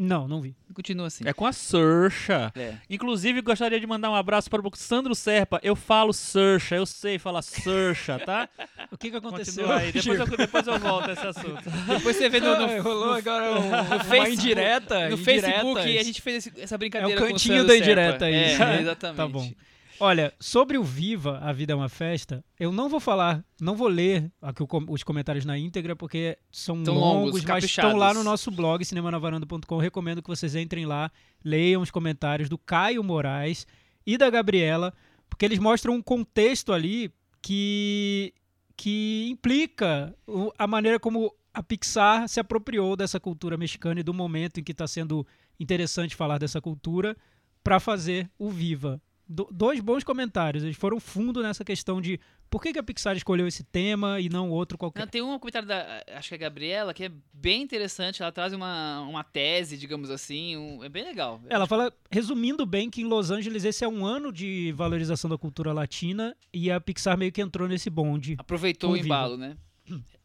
Não, 0.00 0.28
não 0.28 0.40
vi. 0.40 0.54
Continua 0.72 1.08
assim. 1.08 1.24
É 1.26 1.32
com 1.32 1.44
a 1.44 1.52
Saoirse. 1.52 2.30
É. 2.54 2.74
Inclusive, 2.88 3.40
gostaria 3.42 3.80
de 3.80 3.86
mandar 3.86 4.10
um 4.10 4.14
abraço 4.14 4.48
para 4.48 4.62
o 4.64 4.70
Sandro 4.76 5.12
Serpa. 5.12 5.58
Eu 5.60 5.74
falo 5.74 6.12
Saoirse, 6.12 6.72
eu 6.72 6.86
sei 6.86 7.18
falar 7.18 7.42
Saoirse, 7.42 8.12
tá? 8.24 8.48
O 8.92 8.96
que 8.96 9.10
que 9.10 9.16
aconteceu? 9.16 9.64
Continua 9.64 9.80
aí, 9.82 9.90
depois 9.92 10.20
eu, 10.20 10.26
depois 10.36 10.66
eu 10.68 10.78
volto 10.78 11.10
a 11.10 11.12
esse 11.12 11.26
assunto. 11.26 11.62
Depois 11.88 12.16
você 12.16 12.28
vê 12.28 12.40
no, 12.40 12.56
no, 12.58 12.80
rolou 12.82 13.12
agora 13.12 13.58
um- 13.60 13.70
no 13.70 14.04
Facebook- 14.04 14.30
indireta. 14.34 14.94
no 15.10 15.16
indiretas. 15.16 15.24
Facebook 15.24 15.98
a 15.98 16.02
gente 16.04 16.22
fez 16.22 16.46
esse- 16.46 16.60
essa 16.60 16.78
brincadeira 16.78 17.12
É 17.12 17.16
o 17.16 17.18
com 17.20 17.26
o 17.26 17.28
cantinho 17.32 17.56
Sandro 17.58 17.66
da 17.66 17.72
Serpa. 17.84 17.84
indireta 17.90 18.24
aí. 18.24 18.34
É, 18.34 18.80
exatamente. 18.80 19.16
Tá 19.16 19.26
bom. 19.28 19.50
Olha, 20.00 20.32
sobre 20.38 20.78
o 20.78 20.84
Viva, 20.84 21.38
A 21.38 21.52
Vida 21.52 21.72
é 21.72 21.76
uma 21.76 21.88
Festa, 21.88 22.44
eu 22.58 22.70
não 22.70 22.88
vou 22.88 23.00
falar, 23.00 23.44
não 23.60 23.74
vou 23.74 23.88
ler 23.88 24.30
aqui 24.40 24.62
os 24.88 25.02
comentários 25.02 25.44
na 25.44 25.58
íntegra, 25.58 25.96
porque 25.96 26.38
são 26.52 26.82
Tão 26.84 26.94
longos, 26.94 27.32
longos, 27.32 27.44
mas 27.44 27.64
estão 27.64 27.96
lá 27.96 28.14
no 28.14 28.22
nosso 28.22 28.50
blog, 28.50 28.84
cinemanavaranda.com. 28.84 29.78
Recomendo 29.78 30.22
que 30.22 30.28
vocês 30.28 30.54
entrem 30.54 30.86
lá, 30.86 31.10
leiam 31.44 31.82
os 31.82 31.90
comentários 31.90 32.48
do 32.48 32.56
Caio 32.56 33.02
Moraes 33.02 33.66
e 34.06 34.16
da 34.16 34.30
Gabriela, 34.30 34.94
porque 35.28 35.44
eles 35.44 35.58
mostram 35.58 35.94
um 35.94 36.02
contexto 36.02 36.72
ali 36.72 37.12
que, 37.42 38.32
que 38.76 39.28
implica 39.30 40.14
a 40.56 40.66
maneira 40.66 41.00
como 41.00 41.34
a 41.52 41.62
Pixar 41.62 42.28
se 42.28 42.38
apropriou 42.38 42.94
dessa 42.94 43.18
cultura 43.18 43.56
mexicana 43.56 43.98
e 43.98 44.04
do 44.04 44.14
momento 44.14 44.60
em 44.60 44.62
que 44.62 44.72
está 44.72 44.86
sendo 44.86 45.26
interessante 45.58 46.14
falar 46.14 46.38
dessa 46.38 46.60
cultura 46.60 47.16
para 47.64 47.80
fazer 47.80 48.30
o 48.38 48.48
Viva. 48.48 49.02
Do- 49.28 49.48
dois 49.52 49.78
bons 49.80 50.02
comentários. 50.04 50.64
Eles 50.64 50.76
foram 50.76 50.98
fundo 50.98 51.42
nessa 51.42 51.62
questão 51.64 52.00
de 52.00 52.18
por 52.48 52.62
que, 52.62 52.72
que 52.72 52.78
a 52.78 52.82
Pixar 52.82 53.14
escolheu 53.14 53.46
esse 53.46 53.62
tema 53.62 54.18
e 54.18 54.30
não 54.30 54.48
outro 54.50 54.78
qualquer. 54.78 55.00
Não, 55.00 55.06
tem 55.06 55.20
um 55.20 55.38
comentário 55.38 55.68
da, 55.68 56.02
acho 56.14 56.28
que 56.28 56.34
é 56.34 56.36
a 56.36 56.40
Gabriela, 56.40 56.94
que 56.94 57.04
é 57.04 57.12
bem 57.32 57.60
interessante. 57.60 58.22
Ela 58.22 58.32
traz 58.32 58.54
uma, 58.54 59.00
uma 59.02 59.22
tese, 59.22 59.76
digamos 59.76 60.08
assim. 60.10 60.56
um- 60.56 60.82
é 60.82 60.88
bem 60.88 61.04
legal. 61.04 61.42
Ela 61.48 61.66
fala, 61.66 61.92
resumindo 62.10 62.64
bem, 62.64 62.88
que 62.88 63.02
em 63.02 63.04
Los 63.04 63.30
Angeles 63.30 63.64
esse 63.64 63.84
é 63.84 63.88
um 63.88 64.06
ano 64.06 64.32
de 64.32 64.72
valorização 64.72 65.28
da 65.28 65.36
cultura 65.36 65.72
latina 65.74 66.34
e 66.52 66.70
a 66.70 66.80
Pixar 66.80 67.18
meio 67.18 67.30
que 67.30 67.42
entrou 67.42 67.68
nesse 67.68 67.90
bonde. 67.90 68.34
Aproveitou 68.38 68.92
o 68.92 68.96
embalo, 68.96 69.36
né? 69.36 69.56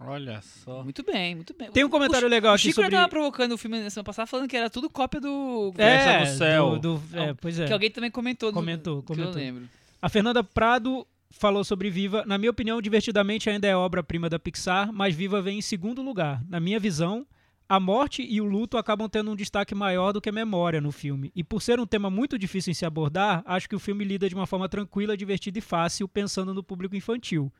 Olha 0.00 0.40
só. 0.42 0.82
Muito 0.84 1.02
bem, 1.02 1.34
muito 1.34 1.54
bem. 1.54 1.70
Tem 1.70 1.84
um 1.84 1.88
comentário 1.88 2.26
o, 2.26 2.30
legal 2.30 2.52
o 2.52 2.54
aqui 2.54 2.64
Chico 2.64 2.74
sobre... 2.76 2.90
já 2.90 2.98
tava 2.98 3.08
provocando 3.08 3.52
o 3.52 3.58
filme 3.58 3.80
na 3.80 3.88
semana 3.90 4.04
passada, 4.04 4.26
falando 4.26 4.48
que 4.48 4.56
era 4.56 4.68
tudo 4.68 4.90
cópia 4.90 5.20
do... 5.20 5.72
Festa 5.74 6.10
É, 6.10 6.20
no 6.20 6.26
céu. 6.38 6.78
do- 6.78 6.98
do- 6.98 7.18
é, 7.18 7.34
pois 7.34 7.58
é. 7.58 7.66
Que 7.66 7.72
alguém 7.72 7.90
também 7.90 8.10
comentou. 8.10 8.50
no- 8.50 8.54
Comentou, 8.54 9.02
que 9.02 9.12
eu 9.12 9.16
comentou. 9.16 9.34
lembro. 9.34 9.68
A 10.02 10.08
Fernanda 10.08 10.44
Prado 10.44 11.06
falou 11.30 11.64
sobre 11.64 11.88
Viva. 11.90 12.24
Na 12.26 12.36
minha 12.36 12.50
opinião, 12.50 12.80
Divertidamente 12.82 13.48
ainda 13.48 13.66
é 13.66 13.74
obra-prima 13.74 14.28
da 14.28 14.38
Pixar, 14.38 14.92
mas 14.92 15.14
Viva 15.14 15.40
vem 15.40 15.58
em 15.58 15.62
segundo 15.62 16.02
lugar. 16.02 16.42
Na 16.48 16.60
minha 16.60 16.78
visão, 16.78 17.26
a 17.68 17.80
morte 17.80 18.22
e 18.22 18.38
o 18.40 18.44
luto 18.44 18.76
acabam 18.76 19.08
tendo 19.08 19.30
um 19.30 19.34
destaque 19.36 19.74
maior 19.74 20.12
do 20.12 20.20
que 20.20 20.28
a 20.28 20.32
memória 20.32 20.80
no 20.80 20.92
filme. 20.92 21.32
E 21.34 21.42
por 21.42 21.62
ser 21.62 21.80
um 21.80 21.86
tema 21.86 22.10
muito 22.10 22.38
difícil 22.38 22.70
em 22.70 22.74
se 22.74 22.84
abordar, 22.84 23.42
acho 23.46 23.66
que 23.68 23.74
o 23.74 23.78
filme 23.80 24.04
lida 24.04 24.28
de 24.28 24.34
uma 24.34 24.46
forma 24.46 24.68
tranquila, 24.68 25.16
divertida 25.16 25.58
e 25.58 25.62
fácil, 25.62 26.06
pensando 26.06 26.52
no 26.54 26.62
público 26.62 26.94
infantil. 26.94 27.50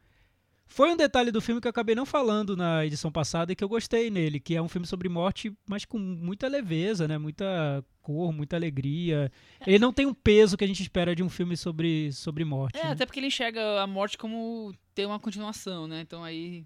Foi 0.66 0.90
um 0.90 0.96
detalhe 0.96 1.30
do 1.30 1.40
filme 1.40 1.60
que 1.60 1.66
eu 1.66 1.70
acabei 1.70 1.94
não 1.94 2.04
falando 2.04 2.56
na 2.56 2.84
edição 2.84 3.10
passada 3.10 3.52
e 3.52 3.56
que 3.56 3.62
eu 3.62 3.68
gostei 3.68 4.10
nele, 4.10 4.40
que 4.40 4.54
é 4.54 4.60
um 4.60 4.68
filme 4.68 4.86
sobre 4.86 5.08
morte, 5.08 5.52
mas 5.66 5.84
com 5.84 5.98
muita 5.98 6.48
leveza, 6.48 7.06
né? 7.06 7.16
Muita 7.16 7.84
cor, 8.02 8.32
muita 8.32 8.56
alegria. 8.56 9.30
Ele 9.66 9.78
não 9.78 9.92
tem 9.92 10.06
um 10.06 10.14
peso 10.14 10.56
que 10.56 10.64
a 10.64 10.66
gente 10.66 10.82
espera 10.82 11.14
de 11.14 11.22
um 11.22 11.28
filme 11.28 11.56
sobre, 11.56 12.12
sobre 12.12 12.44
morte. 12.44 12.78
É, 12.78 12.84
né? 12.84 12.90
até 12.92 13.06
porque 13.06 13.20
ele 13.20 13.28
enxerga 13.28 13.80
a 13.80 13.86
morte 13.86 14.18
como 14.18 14.74
ter 14.94 15.06
uma 15.06 15.18
continuação, 15.18 15.86
né? 15.86 16.00
Então 16.00 16.22
aí... 16.22 16.64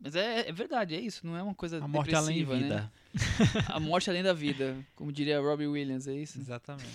Mas 0.00 0.16
é, 0.16 0.48
é 0.48 0.52
verdade, 0.52 0.94
é 0.94 1.00
isso. 1.00 1.26
Não 1.26 1.36
é 1.36 1.42
uma 1.42 1.54
coisa 1.54 1.82
A 1.82 1.88
morte 1.88 2.14
além 2.14 2.40
depressiva, 2.40 2.68
né? 2.68 2.90
vida. 3.12 3.64
A 3.72 3.80
morte 3.80 4.10
além 4.10 4.22
da 4.22 4.34
vida, 4.34 4.76
como 4.94 5.12
diria 5.12 5.40
Robbie 5.40 5.66
Williams, 5.66 6.06
é 6.06 6.14
isso? 6.14 6.38
Exatamente. 6.38 6.90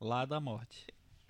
Lá 0.00 0.24
da 0.24 0.40
morte. 0.40 0.86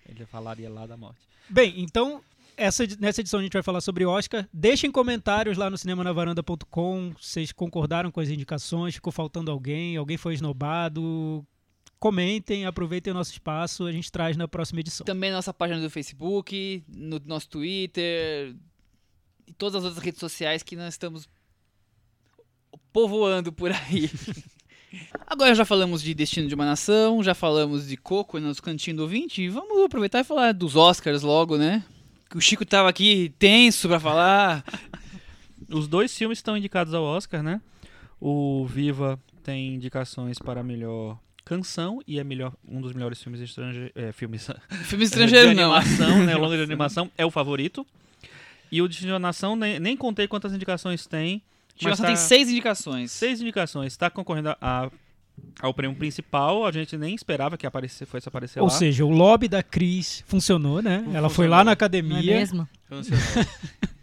Ele 0.07 0.25
falaria 0.25 0.69
lá 0.69 0.85
da 0.85 0.95
morte. 0.95 1.19
Bem, 1.49 1.73
então, 1.77 2.23
essa, 2.59 2.83
nessa 2.99 3.21
edição 3.21 3.39
a 3.39 3.43
gente 3.43 3.53
vai 3.53 3.63
falar 3.63 3.81
sobre 3.81 4.05
Oscar. 4.05 4.47
Deixem 4.53 4.91
comentários 4.91 5.57
lá 5.57 5.69
no 5.69 5.77
cinemanavaranda.com. 5.77 7.13
Vocês 7.19 7.51
concordaram 7.51 8.11
com 8.11 8.19
as 8.19 8.29
indicações? 8.29 8.95
Ficou 8.95 9.11
faltando 9.11 9.49
alguém? 9.49 9.95
Alguém 9.95 10.17
foi 10.17 10.33
esnobado? 10.33 11.45
Comentem, 11.97 12.65
aproveitem 12.65 13.11
o 13.11 13.13
nosso 13.15 13.31
espaço. 13.31 13.85
A 13.85 13.91
gente 13.91 14.11
traz 14.11 14.35
na 14.35 14.47
próxima 14.47 14.81
edição. 14.81 15.05
Também 15.05 15.29
na 15.29 15.37
nossa 15.37 15.53
página 15.53 15.79
do 15.79 15.89
Facebook, 15.89 16.83
no 16.87 17.19
nosso 17.25 17.49
Twitter 17.49 18.55
e 19.47 19.53
todas 19.53 19.75
as 19.75 19.85
outras 19.85 20.03
redes 20.03 20.19
sociais 20.19 20.61
que 20.61 20.75
nós 20.75 20.93
estamos 20.93 21.27
povoando 22.91 23.51
por 23.51 23.71
aí. 23.71 24.09
Agora 25.25 25.53
já 25.53 25.63
falamos 25.65 26.01
de 26.01 26.13
Destino 26.13 26.47
de 26.47 26.55
uma 26.55 26.65
Nação, 26.65 27.23
já 27.23 27.35
falamos 27.35 27.87
de 27.87 27.95
Coco 27.95 28.39
nos 28.39 28.59
cantinhos 28.59 28.97
do 28.97 29.03
ouvinte. 29.03 29.47
Vamos 29.47 29.83
aproveitar 29.83 30.19
e 30.19 30.23
falar 30.23 30.53
dos 30.53 30.75
Oscars 30.75 31.21
logo, 31.21 31.57
né? 31.57 31.83
O 32.33 32.39
Chico 32.39 32.65
tava 32.65 32.89
aqui 32.89 33.33
tenso 33.39 33.87
pra 33.87 33.99
falar. 33.99 34.63
Os 35.69 35.87
dois 35.87 36.15
filmes 36.15 36.37
estão 36.39 36.55
indicados 36.57 36.93
ao 36.93 37.03
Oscar, 37.03 37.41
né? 37.43 37.61
O 38.19 38.65
Viva 38.65 39.19
tem 39.43 39.73
indicações 39.75 40.37
para 40.39 40.61
melhor 40.63 41.17
canção 41.45 41.99
e 42.07 42.19
é 42.19 42.23
melhor 42.23 42.53
um 42.67 42.79
dos 42.81 42.93
melhores 42.93 43.21
filmes 43.21 43.41
estrangeiros, 43.41 43.91
é, 43.95 44.11
filmes 44.11 44.47
Filme 44.85 45.03
estrangeiro 45.05 45.49
de 45.49 45.55
não. 45.55 45.73
animação, 45.73 46.23
né? 46.25 46.35
Longa 46.35 46.57
de 46.57 46.63
animação 46.63 47.09
é 47.17 47.25
o 47.25 47.31
favorito. 47.31 47.85
E 48.71 48.81
o 48.81 48.87
Destino 48.87 49.07
de 49.09 49.13
uma 49.13 49.19
Nação 49.19 49.55
nem, 49.55 49.79
nem 49.79 49.97
contei 49.97 50.27
quantas 50.27 50.53
indicações 50.53 51.07
tem. 51.07 51.41
Mas 51.81 51.97
tá- 51.97 52.05
tem 52.05 52.15
seis 52.15 52.49
indicações. 52.49 53.11
Seis 53.11 53.41
indicações. 53.41 53.93
Está 53.93 54.09
concorrendo 54.09 54.55
a, 54.61 54.91
ao 55.61 55.73
prêmio 55.73 55.95
principal. 55.97 56.65
A 56.65 56.71
gente 56.71 56.97
nem 56.97 57.13
esperava 57.15 57.57
que 57.57 57.65
aparecer, 57.67 58.05
fosse 58.05 58.27
aparecer 58.27 58.59
Ou 58.59 58.65
lá. 58.67 58.71
seja, 58.71 59.05
o 59.05 59.09
lobby 59.09 59.47
da 59.47 59.61
Cris 59.63 60.23
funcionou, 60.27 60.81
né? 60.81 61.05
Ela 61.13 61.29
foi 61.29 61.47
lá 61.47 61.57
na 61.59 61.63
Não 61.65 61.71
é 61.71 61.73
academia. 61.73 62.21
mesmo? 62.21 62.67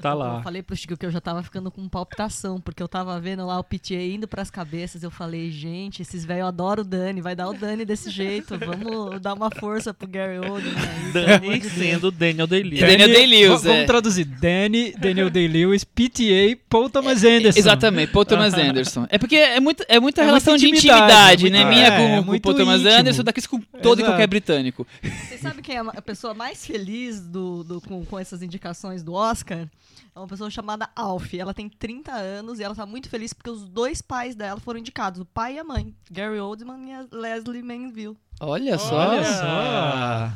Tá 0.00 0.10
Eu- 0.10 0.14
lá. 0.18 0.36
Eu 0.38 0.42
falei 0.42 0.62
pro 0.62 0.76
Chico 0.76 0.96
que 0.96 1.06
eu 1.06 1.10
já 1.10 1.20
tava 1.20 1.42
ficando 1.42 1.70
com 1.70 1.88
palpitação, 1.88 2.60
porque 2.60 2.82
eu 2.82 2.88
tava 2.88 3.18
vendo 3.20 3.46
lá 3.46 3.58
o 3.58 3.64
PTA 3.64 3.94
indo 3.94 4.26
pras 4.28 4.50
cabeças. 4.50 5.02
Eu 5.02 5.10
falei, 5.10 5.50
gente, 5.50 6.02
esses 6.02 6.24
velhos 6.24 6.46
adoram 6.48 6.82
o 6.82 6.84
Dani, 6.84 7.20
vai 7.20 7.34
dar 7.36 7.48
o 7.48 7.54
Dani 7.54 7.84
desse 7.84 8.10
jeito. 8.10 8.58
Vamos 8.58 9.20
dar 9.20 9.34
uma 9.34 9.50
força 9.50 9.94
pro 9.94 10.06
Gary 10.08 10.38
Oldman 10.38 10.72
amor 10.72 11.12
Dani 11.12 11.58
de 11.60 11.70
sendo 11.70 12.10
Daniel 12.10 12.46
Day-Lewis. 12.46 12.80
Daniel 12.80 13.08
Day-Lewis, 13.08 13.48
Va- 13.62 13.68
Vamos 13.68 13.82
é. 13.82 13.84
traduzir. 13.86 14.24
Danny, 14.24 14.92
Daniel 14.98 15.30
Day-Lewis, 15.30 15.84
PTA, 15.84 16.58
Paul 16.68 16.90
Thomas 16.90 17.22
Anderson. 17.24 17.58
Exatamente, 17.58 18.12
Paul 18.12 18.24
Thomas 18.24 18.52
Anderson. 18.58 19.06
É 19.08 19.16
porque 19.18 19.36
é, 19.36 19.60
muito, 19.60 19.84
é 19.88 19.98
muita 20.00 20.22
É 20.22 20.24
relação 20.24 20.52
muita 20.54 20.66
de 20.66 20.72
intimidade, 20.72 21.46
intimidade, 21.46 21.50
né? 21.50 21.64
Minha 21.64 21.86
é, 21.86 21.90
com, 21.90 22.02
é 22.04 22.22
com 22.24 22.36
o 22.36 22.40
Paul 22.40 22.54
Thomas 22.54 22.80
íntimo. 22.80 22.94
Anderson, 22.98 23.22
daqui 23.22 23.48
com 23.48 23.60
todo 23.60 23.98
e 23.98 24.02
Exato. 24.02 24.04
qualquer 24.12 24.26
britânico. 24.26 24.86
Você 25.02 25.38
sabe 25.38 25.62
quem 25.62 25.76
é 25.76 25.80
a 25.80 26.02
pessoa 26.02 26.34
mais 26.34 26.66
feliz 26.66 27.20
do, 27.20 27.62
do- 27.64 27.80
com, 27.80 28.04
com 28.04 28.18
essas 28.18 28.42
indicações 28.42 29.02
do 29.02 29.12
Oscar? 29.14 29.66
É 30.14 30.18
uma 30.18 30.28
pessoa 30.28 30.50
chamada 30.50 30.88
Alf. 30.94 31.34
Ela 31.34 31.52
tem 31.52 31.68
30 31.68 32.12
anos 32.12 32.60
e 32.60 32.62
ela 32.62 32.74
tá 32.74 32.86
muito 32.86 33.08
feliz 33.08 33.32
porque 33.32 33.50
os 33.50 33.68
dois 33.68 34.00
pais 34.00 34.34
dela 34.34 34.60
foram 34.60 34.78
indicados, 34.78 35.20
o 35.20 35.24
pai 35.24 35.54
e 35.54 35.58
a 35.58 35.64
mãe. 35.64 35.94
Gary 36.10 36.38
Oldman 36.38 36.88
e 36.88 36.92
a 36.92 37.06
Leslie 37.10 37.62
Manville. 37.62 38.16
Olha 38.40 38.78
só. 38.78 39.08
Olha 39.08 39.24
só. 39.24 40.32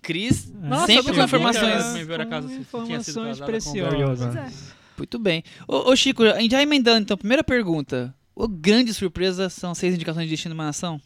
Cris, 0.00 0.50
Nossa, 0.52 0.86
sempre 0.86 1.12
eu 1.12 1.14
com 1.14 1.22
informações. 1.22 1.96
Informações 1.96 3.40
preciosas. 3.40 4.36
É. 4.36 4.74
Muito 4.96 5.18
bem. 5.18 5.42
Ô, 5.66 5.90
ô, 5.90 5.96
Chico, 5.96 6.22
a 6.22 6.40
gente 6.40 6.52
já 6.52 6.62
emendando 6.62 7.00
então, 7.00 7.16
primeira 7.16 7.42
pergunta. 7.42 8.14
O 8.34 8.46
grande 8.46 8.92
surpresa 8.92 9.48
são 9.48 9.74
seis 9.74 9.94
indicações 9.94 10.26
de 10.26 10.30
Destino 10.30 10.54
de 10.54 10.58
uma 10.58 10.66
Nação? 10.66 11.00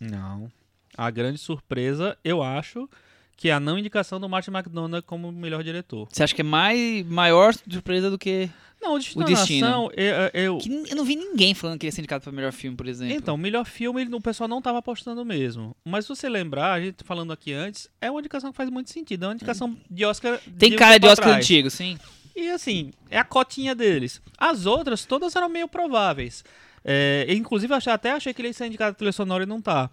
Não. 0.00 0.50
A 0.96 1.10
grande 1.10 1.38
surpresa, 1.38 2.16
eu 2.24 2.42
acho, 2.42 2.88
que 3.36 3.48
é 3.48 3.52
a 3.52 3.60
não 3.60 3.78
indicação 3.78 4.20
do 4.20 4.28
Martin 4.28 4.50
McDonagh 4.50 5.02
como 5.02 5.30
melhor 5.32 5.62
diretor. 5.62 6.08
Você 6.10 6.22
acha 6.22 6.34
que 6.34 6.40
é 6.40 6.44
mais, 6.44 7.04
maior 7.06 7.54
surpresa 7.68 8.10
do 8.10 8.18
que. 8.18 8.48
Não, 8.80 8.94
o 8.94 8.98
Destino 8.98 9.22
O 9.22 9.26
Destino. 9.26 9.90
Eu, 9.96 10.14
eu- 10.42 10.58
que 10.58 10.68
eu 10.90 10.96
não 10.96 11.04
vi 11.06 11.16
ninguém 11.16 11.54
falando 11.54 11.78
que 11.78 11.86
ia 11.86 11.92
ser 11.92 12.02
indicado 12.02 12.22
para 12.22 12.30
melhor 12.32 12.52
filme, 12.52 12.76
por 12.76 12.86
exemplo. 12.86 13.14
Então, 13.16 13.34
o 13.34 13.38
melhor 13.38 13.64
filme 13.64 14.04
o 14.12 14.20
pessoal 14.20 14.46
não 14.46 14.58
estava 14.58 14.78
apostando 14.78 15.24
mesmo. 15.24 15.74
Mas 15.86 16.04
se 16.04 16.10
você 16.10 16.28
lembrar, 16.28 16.72
a 16.74 16.80
gente 16.80 17.02
falando 17.02 17.32
aqui 17.32 17.52
antes, 17.52 17.88
é 18.00 18.10
uma 18.10 18.20
indicação 18.20 18.50
que 18.50 18.56
faz 18.56 18.68
muito 18.68 18.90
sentido. 18.90 19.24
É 19.24 19.28
uma 19.28 19.34
indicação 19.34 19.74
de 19.90 20.04
Oscar. 20.04 20.38
Tem 20.58 20.74
um 20.74 20.76
cara 20.76 20.98
de 20.98 21.06
Oscar 21.06 21.28
atrás. 21.28 21.44
antigo, 21.44 21.70
sim. 21.70 21.98
E 22.36 22.50
assim, 22.50 22.90
é 23.10 23.18
a 23.18 23.24
cotinha 23.24 23.74
deles. 23.74 24.20
As 24.36 24.66
outras, 24.66 25.06
todas 25.06 25.34
eram 25.34 25.48
meio 25.48 25.66
prováveis. 25.68 26.44
É, 26.84 27.24
inclusive, 27.30 27.72
até 27.72 28.10
achei 28.12 28.34
que 28.34 28.42
ele 28.42 28.48
ia 28.48 28.52
ser 28.52 28.66
indicado 28.66 28.90
a 28.90 28.94
trilha 28.94 29.12
sonora 29.12 29.44
e 29.44 29.46
não 29.46 29.62
tá. 29.62 29.88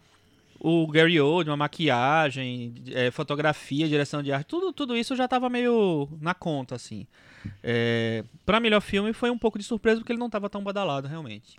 O 0.64 0.86
Gary 0.86 1.20
Oldman, 1.20 1.58
maquiagem, 1.58 2.76
é, 2.92 3.10
fotografia, 3.10 3.88
direção 3.88 4.22
de 4.22 4.32
arte, 4.32 4.46
tudo, 4.46 4.72
tudo 4.72 4.96
isso 4.96 5.16
já 5.16 5.28
tava 5.28 5.50
meio 5.50 6.08
na 6.22 6.36
conta, 6.36 6.76
assim. 6.76 7.08
É, 7.64 8.24
para 8.46 8.60
melhor 8.60 8.80
filme 8.80 9.12
foi 9.12 9.32
um 9.32 9.38
pouco 9.40 9.58
de 9.58 9.64
surpresa 9.64 10.00
porque 10.00 10.12
ele 10.12 10.20
não 10.20 10.30
tava 10.30 10.48
tão 10.52 10.64
badalado, 10.64 11.08
realmente. 11.08 11.58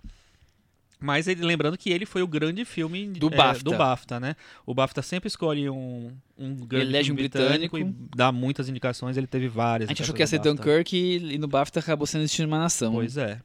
Mas 1.01 1.27
ele- 1.27 1.43
lembrando 1.43 1.77
que 1.77 1.89
ele 1.89 2.05
foi 2.05 2.21
o 2.21 2.27
grande 2.27 2.63
filme 2.63 3.07
Do 3.07 3.27
é, 3.27 3.35
BAFTA. 3.35 3.63
do 3.65 3.75
BAFTA, 3.77 4.19
né? 4.21 4.37
O 4.65 4.73
BAFTA 4.73 5.01
sempre 5.01 5.27
escolhe 5.27 5.69
um, 5.69 6.13
um 6.37 6.55
grande 6.65 6.85
elege 6.85 7.11
um 7.11 7.15
filme 7.17 7.27
britânico. 7.27 7.77
e 7.77 7.83
dá 8.15 8.31
muitas 8.31 8.69
indicações. 8.69 9.17
Ele 9.17 9.27
teve 9.27 9.49
várias. 9.49 9.89
A 9.89 9.91
gente 9.91 10.01
achou 10.01 10.15
que 10.15 10.21
ia 10.21 10.27
ser. 10.27 10.39
Dunkirk 10.39 10.95
e, 10.95 11.33
e 11.33 11.37
no 11.37 11.49
BAFTA 11.49 11.81
acabou 11.81 12.07
sendo 12.07 12.21
Destino 12.21 12.47
de 12.47 12.53
uma 12.53 12.59
Nação. 12.59 12.93
Pois 12.93 13.17
é. 13.17 13.41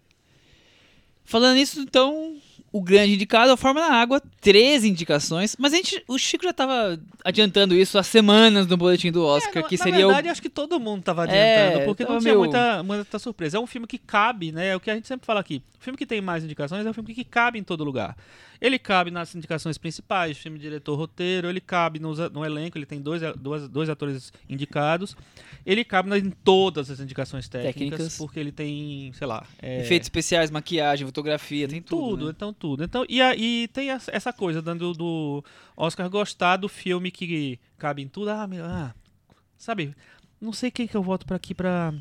Falando 1.25 1.57
nisso, 1.57 1.81
então, 1.81 2.37
o 2.72 2.82
grande 2.82 3.14
indicado 3.14 3.50
é 3.50 3.54
a 3.54 3.56
Forma 3.56 3.80
da 3.80 3.92
Água, 3.94 4.22
13 4.40 4.88
indicações. 4.88 5.56
Mas 5.58 5.72
a 5.72 5.76
gente, 5.76 6.02
o 6.06 6.18
Chico 6.18 6.44
já 6.44 6.50
estava 6.50 6.98
adiantando 7.25 7.75
isso 7.75 7.98
há 7.98 8.02
semanas 8.02 8.66
no 8.66 8.76
boletim 8.76 9.10
do 9.10 9.25
Oscar, 9.25 9.58
É, 9.58 9.62
na- 9.62 9.68
que 9.68 9.76
na 9.78 9.84
seria 9.84 10.06
verdade, 10.06 10.28
o. 10.28 10.30
acho 10.30 10.42
que 10.42 10.50
todo 10.50 10.78
mundo 10.78 11.02
tava 11.02 11.26
É, 11.26 11.64
adiantando, 11.68 11.84
porque 11.87 12.04
não 12.04 12.18
tinha 12.18 12.32
meio- 12.34 12.38
muita, 12.38 12.82
muita 12.82 13.18
surpresa. 13.18 13.56
É 13.56 13.60
um 13.60 13.66
filme 13.66 13.87
que 13.87 13.98
cabe, 13.98 14.52
né? 14.52 14.68
É 14.68 14.76
o 14.76 14.80
que 14.80 14.90
a 14.90 14.94
gente 14.94 15.08
sempre 15.08 15.25
fala 15.26 15.40
aqui. 15.40 15.62
O 15.80 15.82
filme 15.84 15.96
que 15.96 16.04
tem 16.06 16.20
mais 16.20 16.44
indicações 16.44 16.84
é 16.84 16.90
um 16.90 16.92
filme 16.92 17.14
que 17.14 17.25
cabe 17.25 17.58
em 17.58 17.62
todo 17.62 17.84
lugar. 17.84 18.16
Ele 18.60 18.76
cabe 18.76 19.12
nas 19.12 19.37
indicações 19.37 19.78
principais, 19.78 20.37
filme, 20.37 20.58
diretor, 20.58 20.96
roteiro. 20.96 21.48
Ele 21.48 21.60
cabe 21.60 22.00
nos- 22.00 22.18
no, 22.32 22.44
elenco, 22.44 22.76
ele 22.76 22.84
tem 22.87 23.00
dois, 23.00 23.22
dois, 23.38 23.68
dois 23.68 23.88
atores 23.88 24.32
indicados. 24.50 25.16
Ele 25.64 25.84
cabe 25.84 26.08
nas- 26.08 26.18
em 26.25 26.30
todas 26.30 26.90
as 26.90 26.98
indicações 26.98 27.48
técnicas, 27.48 27.75
Técnicas. 27.98 28.18
porque 28.18 28.40
ele 28.40 28.50
tem, 28.50 29.12
sei 29.16 29.26
lá... 29.28 29.46
é, 29.62 29.82
Efeitos 29.82 30.06
especiais, 30.06 30.50
maquiagem, 30.50 31.06
fotografia, 31.06 31.68
tem 31.68 31.80
tudo. 31.80 32.08
tudo, 32.10 32.25
né? 32.26 32.32
então 32.37 32.52
tudo. 32.59 32.85
Então, 32.85 33.05
e 33.09 33.21
aí 33.23 33.69
tem 33.69 33.91
essa 33.91 34.33
coisa 34.33 34.61
dando 34.61 34.93
do 34.93 35.45
Oscar 35.77 36.09
gostar 36.11 36.57
do 36.57 36.69
filme 36.69 37.11
que 37.11 37.59
cabe 37.79 38.03
em 38.03 38.09
tudo. 38.09 38.31
Ah, 38.31 38.47
meu, 38.47 38.65
ah, 38.65 38.95
sabe? 39.57 39.95
Não 40.41 40.53
sei 40.53 40.71
quem 40.71 40.87
que 40.87 40.97
eu 40.97 41.03
voto 41.03 41.27
para 41.27 41.37
aqui 41.37 41.55
pra 41.55 41.93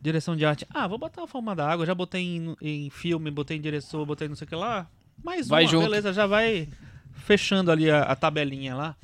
direção 0.00 0.36
de 0.36 0.44
arte. 0.44 0.66
Ah, 0.70 0.86
vou 0.86 0.98
botar 0.98 1.24
a 1.24 1.26
forma 1.26 1.54
da 1.54 1.68
água, 1.68 1.86
já 1.86 1.94
botei 1.94 2.22
em, 2.22 2.56
em 2.60 2.90
filme, 2.90 3.30
botei 3.30 3.56
em 3.56 3.60
diretor, 3.60 4.06
botei 4.06 4.28
não 4.28 4.36
sei 4.36 4.46
o 4.46 4.48
que 4.48 4.56
lá. 4.56 4.88
Mais 5.22 5.48
Vai 5.48 5.64
uma, 5.64 5.70
junto. 5.70 5.84
beleza, 5.84 6.12
já 6.12 6.26
vai 6.26 6.68
fechando 7.12 7.70
ali 7.70 7.90
a, 7.90 8.02
a 8.02 8.16
tabelinha 8.16 8.74
lá. 8.74 8.96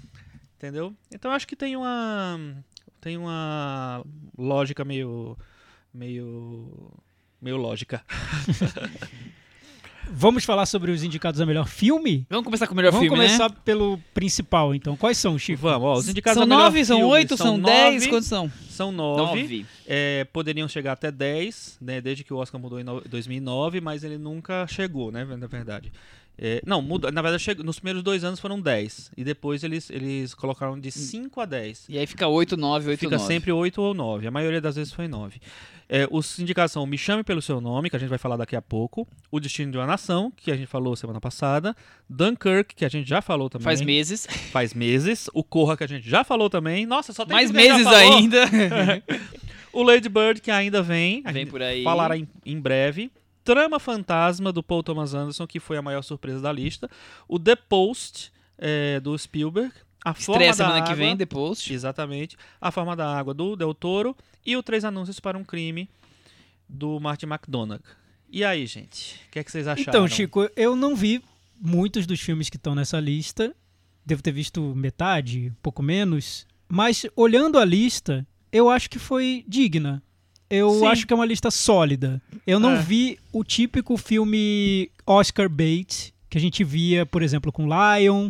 Entendeu? 0.56 0.94
Então 1.12 1.30
acho 1.30 1.46
que 1.46 1.56
tem 1.56 1.76
uma 1.76 2.38
tem 3.00 3.18
uma 3.18 4.02
lógica 4.38 4.84
meio 4.84 5.36
meio 5.92 6.90
meio 7.40 7.56
lógica. 7.56 8.02
Vamos 10.12 10.44
falar 10.44 10.66
sobre 10.66 10.90
os 10.92 11.02
indicados 11.02 11.40
a 11.40 11.46
melhor 11.46 11.66
filme? 11.66 12.26
Vamos 12.30 12.44
começar 12.44 12.66
com 12.66 12.72
o 12.72 12.76
melhor 12.76 12.92
Vamos 12.92 13.06
filme, 13.08 13.16
começar 13.24 13.48
né? 13.50 13.56
pelo 13.64 13.98
principal, 14.12 14.74
então. 14.74 14.96
Quais 14.96 15.18
são, 15.18 15.38
Chico? 15.38 15.62
Vamos, 15.62 15.86
ó, 15.88 15.94
os 15.94 16.08
indicados 16.08 16.34
São 16.36 16.42
a 16.44 16.46
melhor 16.46 16.62
nove, 16.64 16.84
são 16.84 16.96
filme 16.98 17.12
oito, 17.12 17.36
são 17.36 17.58
dez? 17.60 17.94
nove, 17.94 18.08
Quantos 18.08 18.28
são? 18.28 18.52
São 18.68 18.92
nove. 18.92 19.22
Nove. 19.42 19.66
É, 19.86 20.24
poderiam 20.32 20.68
chegar 20.68 20.92
até 20.92 21.10
10, 21.10 21.78
né, 21.80 22.00
desde 22.00 22.22
que 22.22 22.32
o 22.32 22.36
Oscar 22.36 22.60
mudou 22.60 22.78
em 22.80 22.84
no- 22.84 23.00
2009, 23.02 23.80
mas 23.80 24.04
ele 24.04 24.18
nunca 24.18 24.66
chegou, 24.66 25.10
né, 25.10 25.24
na 25.24 25.46
verdade. 25.46 25.90
É, 26.36 26.60
não, 26.66 26.82
mudou, 26.82 27.10
na 27.12 27.22
verdade, 27.22 27.42
chegou, 27.42 27.64
nos 27.64 27.78
primeiros 27.78 28.02
dois 28.02 28.24
anos 28.24 28.40
foram 28.40 28.60
10, 28.60 29.12
e 29.16 29.22
depois 29.22 29.62
eles, 29.62 29.88
eles 29.88 30.34
colocaram 30.34 30.78
de 30.78 30.90
5 30.90 31.40
a 31.40 31.44
10. 31.44 31.86
E 31.88 31.96
aí 31.96 32.06
fica 32.08 32.26
oito, 32.26 32.56
nove, 32.56 32.88
oito, 32.90 33.00
Fica 33.00 33.16
nove. 33.16 33.28
sempre 33.28 33.52
8 33.52 33.80
ou 33.80 33.94
9, 33.94 34.26
a 34.26 34.30
maioria 34.32 34.60
das 34.60 34.74
vezes 34.74 34.92
foi 34.92 35.06
9. 35.06 35.40
É, 35.88 36.08
os 36.10 36.38
indicados 36.38 36.72
são 36.72 36.86
Me 36.86 36.96
Chame 36.96 37.22
Pelo 37.22 37.42
Seu 37.42 37.60
Nome, 37.60 37.90
que 37.90 37.96
a 37.96 37.98
gente 37.98 38.08
vai 38.08 38.18
falar 38.18 38.36
daqui 38.36 38.56
a 38.56 38.62
pouco, 38.62 39.06
O 39.30 39.38
Destino 39.38 39.70
de 39.70 39.78
uma 39.78 39.86
Nação, 39.86 40.32
que 40.34 40.50
a 40.50 40.56
gente 40.56 40.66
falou 40.66 40.96
semana 40.96 41.20
passada, 41.20 41.76
Dunkirk, 42.08 42.74
que 42.74 42.84
a 42.84 42.88
gente 42.88 43.08
já 43.08 43.20
falou 43.20 43.50
também. 43.50 43.64
Faz 43.64 43.80
meses. 43.80 44.26
Faz 44.50 44.74
meses. 44.74 45.28
O 45.34 45.44
Corra, 45.44 45.76
que 45.76 45.84
a 45.84 45.88
gente 45.88 46.08
já 46.08 46.24
falou 46.24 46.48
também. 46.48 46.86
Nossa, 46.86 47.12
só 47.12 47.24
tem 47.24 47.34
Mais 47.36 47.50
meses 47.50 47.86
ainda. 47.86 48.44
O 49.74 49.82
Lady 49.82 50.08
Bird, 50.08 50.40
que 50.40 50.52
ainda 50.52 50.80
vem. 50.80 51.20
A 51.24 51.32
Vem 51.32 51.46
por 51.46 51.60
aí. 51.60 51.82
Falará 51.82 52.16
em, 52.16 52.28
em 52.46 52.60
breve. 52.60 53.10
Trama 53.42 53.80
Fantasma, 53.80 54.52
do 54.52 54.62
Paul 54.62 54.84
Thomas 54.84 55.14
Anderson, 55.14 55.46
que 55.46 55.58
foi 55.58 55.76
a 55.76 55.82
maior 55.82 56.00
surpresa 56.02 56.40
da 56.40 56.52
lista. 56.52 56.88
O 57.28 57.40
The 57.40 57.56
Post, 57.56 58.32
é, 58.56 59.00
do 59.00 59.18
Spielberg. 59.18 59.74
A 60.04 60.12
Forma 60.12 60.34
Estreia 60.42 60.50
da 60.50 60.56
semana 60.56 60.76
Água, 60.76 60.88
que 60.88 60.94
vem, 60.94 61.16
The 61.16 61.26
Post. 61.26 61.72
Exatamente. 61.72 62.36
A 62.60 62.70
Forma 62.70 62.94
da 62.94 63.16
Água, 63.16 63.32
do 63.32 63.56
Del 63.56 63.72
Toro. 63.74 64.14
E 64.44 64.56
o 64.56 64.62
Três 64.62 64.84
Anúncios 64.84 65.18
para 65.18 65.38
um 65.38 65.44
Crime, 65.44 65.88
do 66.68 67.00
Martin 67.00 67.26
McDonagh. 67.26 67.82
E 68.30 68.44
aí, 68.44 68.66
gente? 68.66 69.20
O 69.28 69.30
que, 69.30 69.38
é 69.38 69.44
que 69.44 69.50
vocês 69.50 69.66
acharam? 69.66 69.88
Então, 69.88 70.08
Chico, 70.08 70.48
eu 70.56 70.76
não 70.76 70.94
vi 70.94 71.22
muitos 71.60 72.06
dos 72.06 72.20
filmes 72.20 72.50
que 72.50 72.56
estão 72.56 72.74
nessa 72.74 73.00
lista. 73.00 73.54
devo 74.06 74.22
ter 74.22 74.32
visto 74.32 74.60
metade, 74.74 75.48
um 75.50 75.62
pouco 75.62 75.82
menos. 75.82 76.46
Mas 76.68 77.06
olhando 77.16 77.58
a 77.58 77.64
lista, 77.64 78.26
eu 78.52 78.68
acho 78.68 78.90
que 78.90 78.98
foi 78.98 79.42
digna. 79.48 80.02
Eu 80.50 80.70
Sim. 80.80 80.86
acho 80.86 81.06
que 81.06 81.12
é 81.12 81.16
uma 81.16 81.24
lista 81.24 81.50
sólida. 81.50 82.20
Eu 82.46 82.60
não 82.60 82.72
É. 82.74 82.82
vi 82.82 83.18
o 83.32 83.42
típico 83.42 83.96
filme 83.96 84.90
Oscar 85.06 85.48
bait 85.48 86.12
que 86.34 86.38
a 86.38 86.40
gente 86.40 86.64
via, 86.64 87.06
por 87.06 87.22
exemplo, 87.22 87.52
com 87.52 87.62
Lion, 87.68 88.28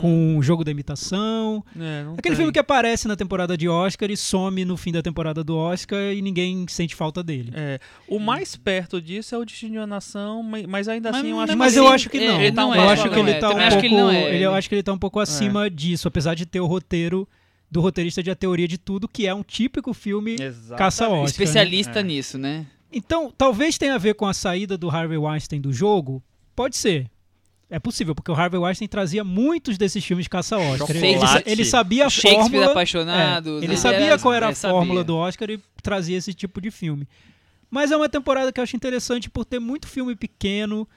com 0.00 0.38
o 0.38 0.42
Jogo 0.42 0.64
da 0.64 0.70
Imitação. 0.70 1.62
É, 1.78 2.00
Aquele 2.16 2.34
tem. 2.34 2.36
filme 2.36 2.50
que 2.52 2.58
aparece 2.58 3.06
na 3.06 3.16
temporada 3.16 3.54
de 3.54 3.68
Oscar 3.68 4.10
e 4.10 4.16
some 4.16 4.64
no 4.64 4.78
fim 4.78 4.90
da 4.90 5.02
temporada 5.02 5.44
do 5.44 5.54
Oscar 5.54 6.00
e 6.14 6.22
ninguém 6.22 6.64
sente 6.68 6.94
falta 6.94 7.22
dele. 7.22 7.52
É, 7.54 7.78
o 8.08 8.18
mais 8.18 8.56
perto 8.56 8.98
disso 8.98 9.34
é 9.34 9.38
o 9.38 9.44
Destino 9.44 9.72
de 9.72 9.78
uma 9.78 9.86
Nação, 9.86 10.42
ma- 10.42 10.56
mas 10.66 10.88
ainda 10.88 11.10
Mas 11.12 11.18
assim 11.20 11.28
eu 11.32 11.36
mesmo 11.36 11.42
acho 11.52 11.58
Mas 11.58 11.72
que 11.74 11.78
eu 11.78 11.86
acho 11.88 12.08
que 12.10 12.16
é, 12.16 12.26
não. 12.28 12.40
ele 12.40 12.58
eu 12.58 12.72
é, 12.72 12.88
acho 12.92 13.02
que 13.10 13.10
não 13.10 13.18
ele 13.18 13.30
é. 13.32 13.38
tá 13.38 13.48
um 13.50 13.52
pouco. 13.58 13.80
que 13.80 13.86
ele 13.86 13.96
é, 13.96 14.46
eu 14.46 14.54
acho 14.54 14.68
que 14.70 14.74
ele 14.74 14.82
tá 14.82 14.92
um 14.94 14.98
pouco 14.98 15.20
acima 15.20 15.68
disso, 15.68 16.08
apesar 16.08 16.34
de 16.34 16.46
ter 16.46 16.60
o 16.60 16.66
roteiro 16.66 17.28
do 17.70 17.82
roteirista 17.82 18.22
de 18.22 18.30
A 18.30 18.34
Teoria 18.34 18.66
de 18.66 18.78
Tudo, 18.78 19.06
que 19.06 19.26
é 19.26 19.34
um 19.34 19.42
típico 19.42 19.92
filme 19.92 20.36
Exatamente. 20.40 20.78
caça 20.78 21.04
Oscar. 21.08 21.18
né? 21.20 21.24
Especialista 21.26 22.00
É. 22.00 22.02
nisso, 22.02 22.38
né? 22.38 22.64
Então, 22.90 23.30
talvez 23.36 23.76
tenha 23.76 23.96
a 23.96 23.98
ver 23.98 24.14
com 24.14 24.24
a 24.26 24.32
saída 24.32 24.78
do 24.78 24.88
Harvey 24.88 25.18
Weinstein 25.18 25.60
do 25.60 25.72
jogo. 25.74 26.22
Pode 26.56 26.76
ser. 26.76 27.10
É 27.70 27.78
possível, 27.78 28.14
porque 28.14 28.30
o 28.30 28.34
Harvey 28.34 28.58
Weinstein 28.58 28.86
trazia 28.86 29.24
muitos 29.24 29.78
desses 29.78 30.04
filmes 30.04 30.28
caça 30.28 30.56
Oscar. 30.58 30.96
Ele, 30.96 31.18
ele 31.46 31.64
sabia 31.64 32.06
a 32.06 32.10
fórmula. 32.10 32.66
apaixonado. 32.66 33.54
É, 33.54 33.58
ele 33.58 33.68
né? 33.68 33.76
sabia 33.76 34.18
qual 34.18 34.34
era 34.34 34.48
a 34.48 34.50
é, 34.50 34.54
sabia. 34.54 34.76
fórmula 34.76 35.02
do 35.02 35.16
Oscar 35.16 35.50
e 35.50 35.58
trazia 35.82 36.18
esse 36.18 36.34
tipo 36.34 36.60
de 36.60 36.70
filme. 36.70 37.08
Mas 37.70 37.90
é 37.90 37.96
uma 37.96 38.08
temporada 38.08 38.52
que 38.52 38.60
eu 38.60 38.62
acho 38.62 38.76
interessante 38.76 39.28
por 39.28 39.44
ter 39.44 39.58
muito 39.58 39.88
filme 39.88 40.14
pequeno, 40.14 40.88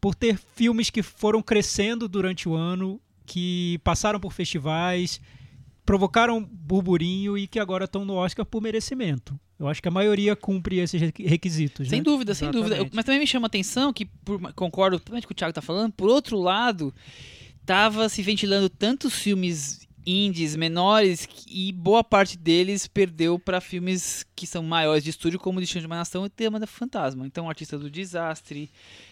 por 0.00 0.14
ter 0.14 0.38
filmes 0.54 0.90
que 0.90 1.02
foram 1.02 1.42
crescendo 1.42 2.08
durante 2.08 2.48
o 2.48 2.54
ano, 2.54 3.00
que 3.26 3.78
passaram 3.84 4.18
por 4.18 4.32
festivais, 4.32 5.20
provocaram 5.84 6.42
burburinho 6.42 7.36
e 7.36 7.46
que 7.46 7.58
agora 7.58 7.84
estão 7.84 8.04
no 8.04 8.14
Oscar 8.14 8.46
por 8.46 8.62
merecimento. 8.62 9.38
Eu 9.62 9.68
acho 9.68 9.80
que 9.80 9.86
a 9.86 9.92
maioria 9.92 10.34
cumpre 10.34 10.78
esses 10.80 11.00
requi- 11.00 11.24
requisitos. 11.24 11.88
Sem 11.88 12.00
né? 12.00 12.04
dúvida, 12.04 12.34
sem 12.34 12.50
dúvida. 12.50 12.76
Mas 12.92 13.04
também 13.04 13.20
me 13.20 13.26
chama 13.26 13.46
a 13.46 13.48
atenção 13.48 13.92
que, 13.92 14.04
por, 14.06 14.52
concordo 14.54 14.98
totalmente 14.98 15.26
com 15.26 15.32
o 15.32 15.36
Thiago 15.36 15.52
tá 15.54 15.62
falando, 15.62 15.92
por 15.92 16.08
outro 16.08 16.36
lado, 16.38 16.92
tava 17.64 18.08
se 18.08 18.22
ventilando 18.22 18.68
tantos 18.68 19.14
filmes 19.14 19.86
indies 20.04 20.56
menores 20.56 21.26
que- 21.26 21.68
e 21.68 21.72
boa 21.72 22.02
parte 22.02 22.36
deles 22.36 22.88
perdeu 22.88 23.38
para 23.38 23.60
filmes 23.60 24.26
que 24.34 24.48
são 24.48 24.60
maiores 24.64 25.04
de 25.04 25.10
estúdio, 25.10 25.38
como 25.38 25.60
Destino 25.60 25.82
de 25.82 25.86
uma 25.86 25.94
Nação 25.94 26.26
e 26.26 26.28
Tema 26.28 26.58
da 26.58 26.66
Fantasma. 26.66 27.24
Então, 27.24 27.48
Artista 27.48 27.78
do 27.78 27.88
Desastre, 27.88 28.68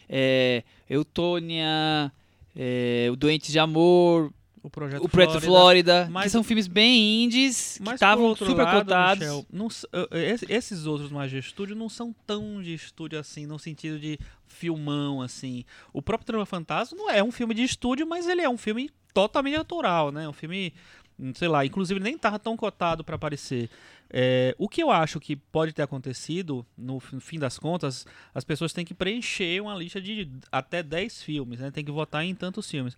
é, 0.09 0.65
Eutônia, 0.89 2.11
é, 2.57 3.09
O 3.13 3.15
Doentes 3.15 3.53
de 3.53 3.59
Amor, 3.61 4.33
O 4.63 4.69
Projeto 4.69 5.03
O 5.05 5.09
Preto 5.09 5.31
Flórida. 5.41 5.47
Flórida, 5.47 6.05
que 6.07 6.13
mas- 6.13 6.33
são 6.33 6.45
filmes 6.45 6.67
bem 6.67 7.25
indies, 7.25 7.79
que 7.79 7.83
Mas 7.85 7.95
estavam 7.95 8.37
super 8.37 8.63
lado, 8.63 8.85
cotados. 8.85 9.21
Michel, 9.27 9.47
não 9.51 9.69
esses 10.49 10.87
outros 10.87 11.11
mais 11.11 11.31
de 11.31 11.39
estúdio 11.39 11.75
não 11.75 11.89
são 11.89 12.15
tão 12.27 12.61
de 12.63 12.75
estúdio 12.75 13.19
assim, 13.19 13.47
no 13.47 13.59
sentido 13.59 13.99
de 13.99 14.19
filmão 14.47 15.23
assim. 15.23 15.65
O 15.93 16.03
próprio 16.03 16.27
Trama 16.27 16.45
Fantasma 16.47 16.97
não 16.99 17.09
é 17.11 17.23
um 17.23 17.31
filme 17.33 17.55
de 17.55 17.63
estúdio, 17.63 18.07
mas 18.07 18.27
ele 18.29 18.43
é 18.43 18.49
um 18.49 18.59
filme 18.59 18.91
totalmente 19.15 19.57
autoral, 19.57 20.13
né? 20.13 20.29
Um 20.29 20.33
filme, 20.33 20.75
hum, 21.19 21.33
sei 21.35 21.49
lá, 21.49 21.65
inclusive 21.65 21.99
nem 21.99 22.19
tava 22.19 22.39
tão 22.39 22.57
cotado 22.57 23.03
para 23.03 23.17
aparecer. 23.17 23.71
É, 24.13 24.55
o 24.59 24.69
que 24.69 24.83
eu 24.83 24.91
acho 24.91 25.21
que 25.21 25.37
pode 25.37 25.73
ter 25.73 25.83
acontecido, 25.83 26.67
no 26.77 26.99
fim 27.01 27.39
das 27.39 27.59
contas, 27.59 28.05
as 28.35 28.43
pessoas 28.45 28.73
têm 28.73 28.85
que 28.85 28.93
preencher 28.93 29.63
uma 29.63 29.75
lista 29.75 30.01
de 30.01 30.29
até 30.51 30.83
10 30.83 31.23
filmes, 31.23 31.61
né? 31.61 31.71
Tem 31.71 31.85
que 31.85 31.93
votar 31.93 32.25
em 32.25 32.35
tantos 32.35 32.69
filmes. 32.69 32.97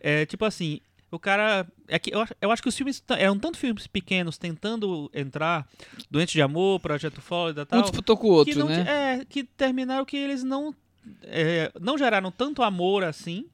É, 0.00 0.26
tipo 0.26 0.44
assim, 0.44 0.80
o 1.10 1.18
cara. 1.18 1.66
É 1.86 1.98
que 1.98 2.14
eu, 2.14 2.20
acho- 2.20 2.34
eu 2.40 2.50
acho 2.50 2.62
que 2.62 2.68
os 2.68 2.76
filmes 2.76 3.02
eram 3.08 3.38
tanto 3.38 3.56
filmes 3.58 3.86
pequenos 3.86 4.36
tentando 4.38 5.10
entrar, 5.14 5.66
Doente 6.10 6.32
de 6.32 6.42
Amor, 6.42 6.80
Projeto 6.80 7.20
Flórida 7.20 7.62
e 7.62 7.66
tal. 7.66 7.78
Um 7.80 7.82
disputou 7.82 8.16
com 8.16 8.26
o 8.28 8.30
outro, 8.30 8.52
que 8.52 8.58
não, 8.58 8.68
né? 8.68 9.20
É, 9.20 9.24
que 9.24 9.44
terminaram 9.44 10.04
que 10.04 10.16
eles 10.16 10.42
não. 10.44 10.74
é, 11.22 11.72
não 11.80 11.96
geraram 11.96 12.30
tanto 12.30 12.62
amor 12.62 13.04
assim. 13.04 13.46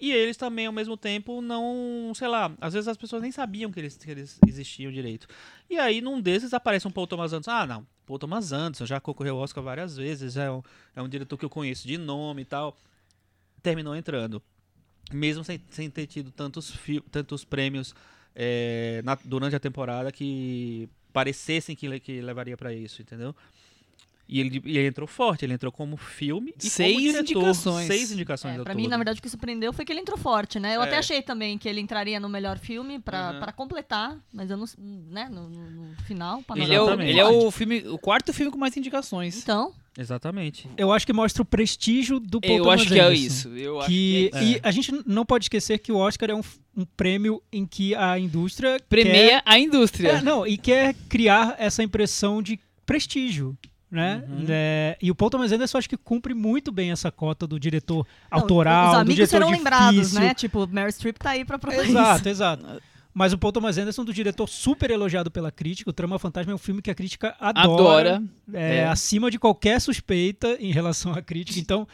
E 0.00 0.10
eles 0.12 0.36
também, 0.36 0.66
ao 0.66 0.72
mesmo 0.72 0.96
tempo, 0.96 1.40
não. 1.40 2.12
Sei 2.14 2.26
lá, 2.28 2.52
às 2.60 2.74
vezes 2.74 2.88
as 2.88 2.96
pessoas 2.96 3.22
nem 3.22 3.30
sabiam 3.30 3.70
que 3.70 3.78
eles, 3.80 3.96
que 3.96 4.10
eles 4.10 4.38
existiam 4.46 4.90
direito. 4.92 5.26
E 5.70 5.78
aí, 5.78 6.00
num 6.00 6.20
desses, 6.20 6.52
aparece 6.52 6.86
um 6.86 6.90
Paul 6.90 7.06
Thomas 7.06 7.32
Anderson. 7.32 7.50
Ah, 7.52 7.64
não, 7.66 7.86
Paul 8.04 8.18
Thomas 8.18 8.52
Anderson 8.52 8.84
já 8.86 9.00
concorreu 9.00 9.36
ao 9.36 9.42
Oscar 9.42 9.62
várias 9.62 9.96
vezes, 9.96 10.36
é 10.36 10.50
um, 10.50 10.62
é 10.96 11.00
um 11.00 11.08
diretor 11.08 11.38
que 11.38 11.44
eu 11.44 11.48
conheço 11.48 11.86
de 11.86 11.96
nome 11.96 12.42
e 12.42 12.44
tal. 12.44 12.76
Terminou 13.62 13.94
entrando. 13.96 14.42
Mesmo 15.12 15.44
sem, 15.44 15.60
sem 15.70 15.90
ter 15.90 16.06
tido 16.06 16.30
tantos, 16.30 16.72
tantos 17.10 17.44
prêmios 17.44 17.94
é, 18.34 19.00
na- 19.04 19.18
durante 19.24 19.54
a 19.54 19.60
temporada 19.60 20.10
que 20.10 20.88
parecessem 21.12 21.76
que, 21.76 22.00
que 22.00 22.20
levaria 22.20 22.56
pra 22.56 22.72
isso, 22.72 23.00
entendeu? 23.02 23.34
E 24.26 24.40
ele, 24.40 24.62
e 24.64 24.78
ele 24.78 24.88
entrou 24.88 25.06
forte, 25.06 25.44
ele 25.44 25.52
entrou 25.52 25.70
como 25.70 25.98
filme 25.98 26.54
e 26.58 26.68
Seis 26.70 26.94
como 26.94 27.00
diretor. 27.06 27.30
indicações. 27.40 27.86
Seis 27.86 28.10
indicações 28.10 28.54
É, 28.54 28.64
todo. 28.64 28.74
mim, 28.74 28.88
na 28.88 28.96
verdade, 28.96 29.18
o 29.18 29.22
que 29.22 29.28
surpreendeu 29.28 29.70
foi 29.70 29.84
que 29.84 29.92
ele 29.92 30.00
entrou 30.00 30.16
forte, 30.16 30.58
né? 30.58 30.76
Eu 30.76 30.80
até 30.82 30.94
É. 30.96 30.98
achei 30.98 31.20
também 31.20 31.58
que 31.58 31.68
ele 31.68 31.78
entraria 31.78 32.18
no 32.18 32.28
melhor 32.28 32.58
filme 32.58 32.98
pra, 32.98 33.32
Uhum. 33.32 33.38
pra 33.40 33.52
completar, 33.52 34.18
mas 34.32 34.50
eu 34.50 34.56
não. 34.56 34.64
né, 34.78 35.28
no, 35.30 35.50
no- 35.50 35.94
final. 36.04 36.42
pra 36.42 36.56
Ele 36.56 36.66
não- 36.74 36.74
é, 36.90 36.96
o, 36.96 37.00
ele 37.02 37.20
é 37.20 37.24
o 37.26 37.50
filme, 37.50 37.86
o 37.86 37.98
quarto 37.98 38.32
filme 38.32 38.50
com 38.50 38.56
mais 38.58 38.74
indicações. 38.78 39.36
Então, 39.42 39.74
Exatamente. 39.98 40.68
Eu 40.76 40.92
acho 40.92 41.06
que 41.06 41.12
mostra 41.12 41.42
o 41.42 41.44
prestígio 41.44 42.18
do 42.18 42.40
Paul 42.40 42.56
Eu 42.58 42.62
Thomas 42.64 42.80
acho 42.80 42.88
que 42.90 42.98
é 42.98 43.02
Anderson. 43.02 43.24
isso. 43.24 43.48
Eu 43.50 43.78
acho 43.80 43.88
Que, 43.88 44.30
que 44.32 44.38
é 44.38 44.44
e 44.44 44.60
a 44.62 44.70
gente 44.70 44.92
não 45.06 45.24
pode 45.24 45.44
esquecer 45.44 45.78
que 45.78 45.92
o 45.92 45.96
Oscar 45.96 46.30
é 46.30 46.34
um, 46.34 46.42
um 46.76 46.84
prêmio 46.84 47.40
em 47.52 47.64
que 47.64 47.94
a 47.94 48.18
indústria 48.18 48.78
Premia 48.88 49.42
a 49.46 49.58
indústria. 49.58 50.10
quer, 50.10 50.18
é, 50.18 50.22
não, 50.22 50.46
e 50.46 50.56
quer 50.58 50.94
criar 51.08 51.54
essa 51.58 51.82
impressão 51.82 52.42
de 52.42 52.58
prestígio. 52.84 53.56
Né? 53.90 54.24
Uhum. 54.28 54.44
É, 54.48 54.98
e 55.00 55.08
o 55.08 55.14
Paul 55.14 55.30
Thomas 55.30 55.52
Anderson 55.52 55.76
eu 55.76 55.78
acho 55.78 55.88
que 55.88 55.96
cumpre 55.96 56.34
muito 56.34 56.72
bem 56.72 56.90
essa 56.90 57.12
cota 57.12 57.46
do 57.46 57.60
diretor 57.60 58.04
não, 58.28 58.40
autoral, 58.40 58.86
os 58.86 58.92
do 58.94 58.98
amigos 58.98 59.14
diretor 59.14 59.30
serão 59.30 59.46
difícil. 59.52 59.64
lembrados, 59.64 60.12
né? 60.14 60.34
Tipo, 60.34 60.66
Mary 60.66 60.90
Streep 60.90 61.16
tá 61.16 61.30
aí 61.30 61.44
pra 61.44 61.60
provar 61.60 61.82
isso. 61.82 61.90
Exato, 61.92 62.28
exato. 62.28 62.82
Mas 63.14 63.32
o 63.32 63.38
Paul 63.38 63.52
Thomas 63.52 63.78
Anderson, 63.78 64.04
do 64.04 64.12
diretor 64.12 64.48
super 64.48 64.90
elogiado 64.90 65.30
pela 65.30 65.52
crítica, 65.52 65.88
o 65.88 65.92
Trama 65.92 66.18
Fantasma 66.18 66.50
é 66.50 66.54
um 66.54 66.58
filme 66.58 66.82
que 66.82 66.90
a 66.90 66.94
crítica 66.94 67.36
adora. 67.38 68.16
Adora. 68.16 68.22
é, 68.52 68.76
É. 68.78 68.86
acima 68.88 69.30
de 69.30 69.38
qualquer 69.38 69.80
suspeita 69.80 70.56
em 70.60 70.72
relação 70.72 71.12
à 71.12 71.22
crítica. 71.22 71.60
Então, 71.60 71.86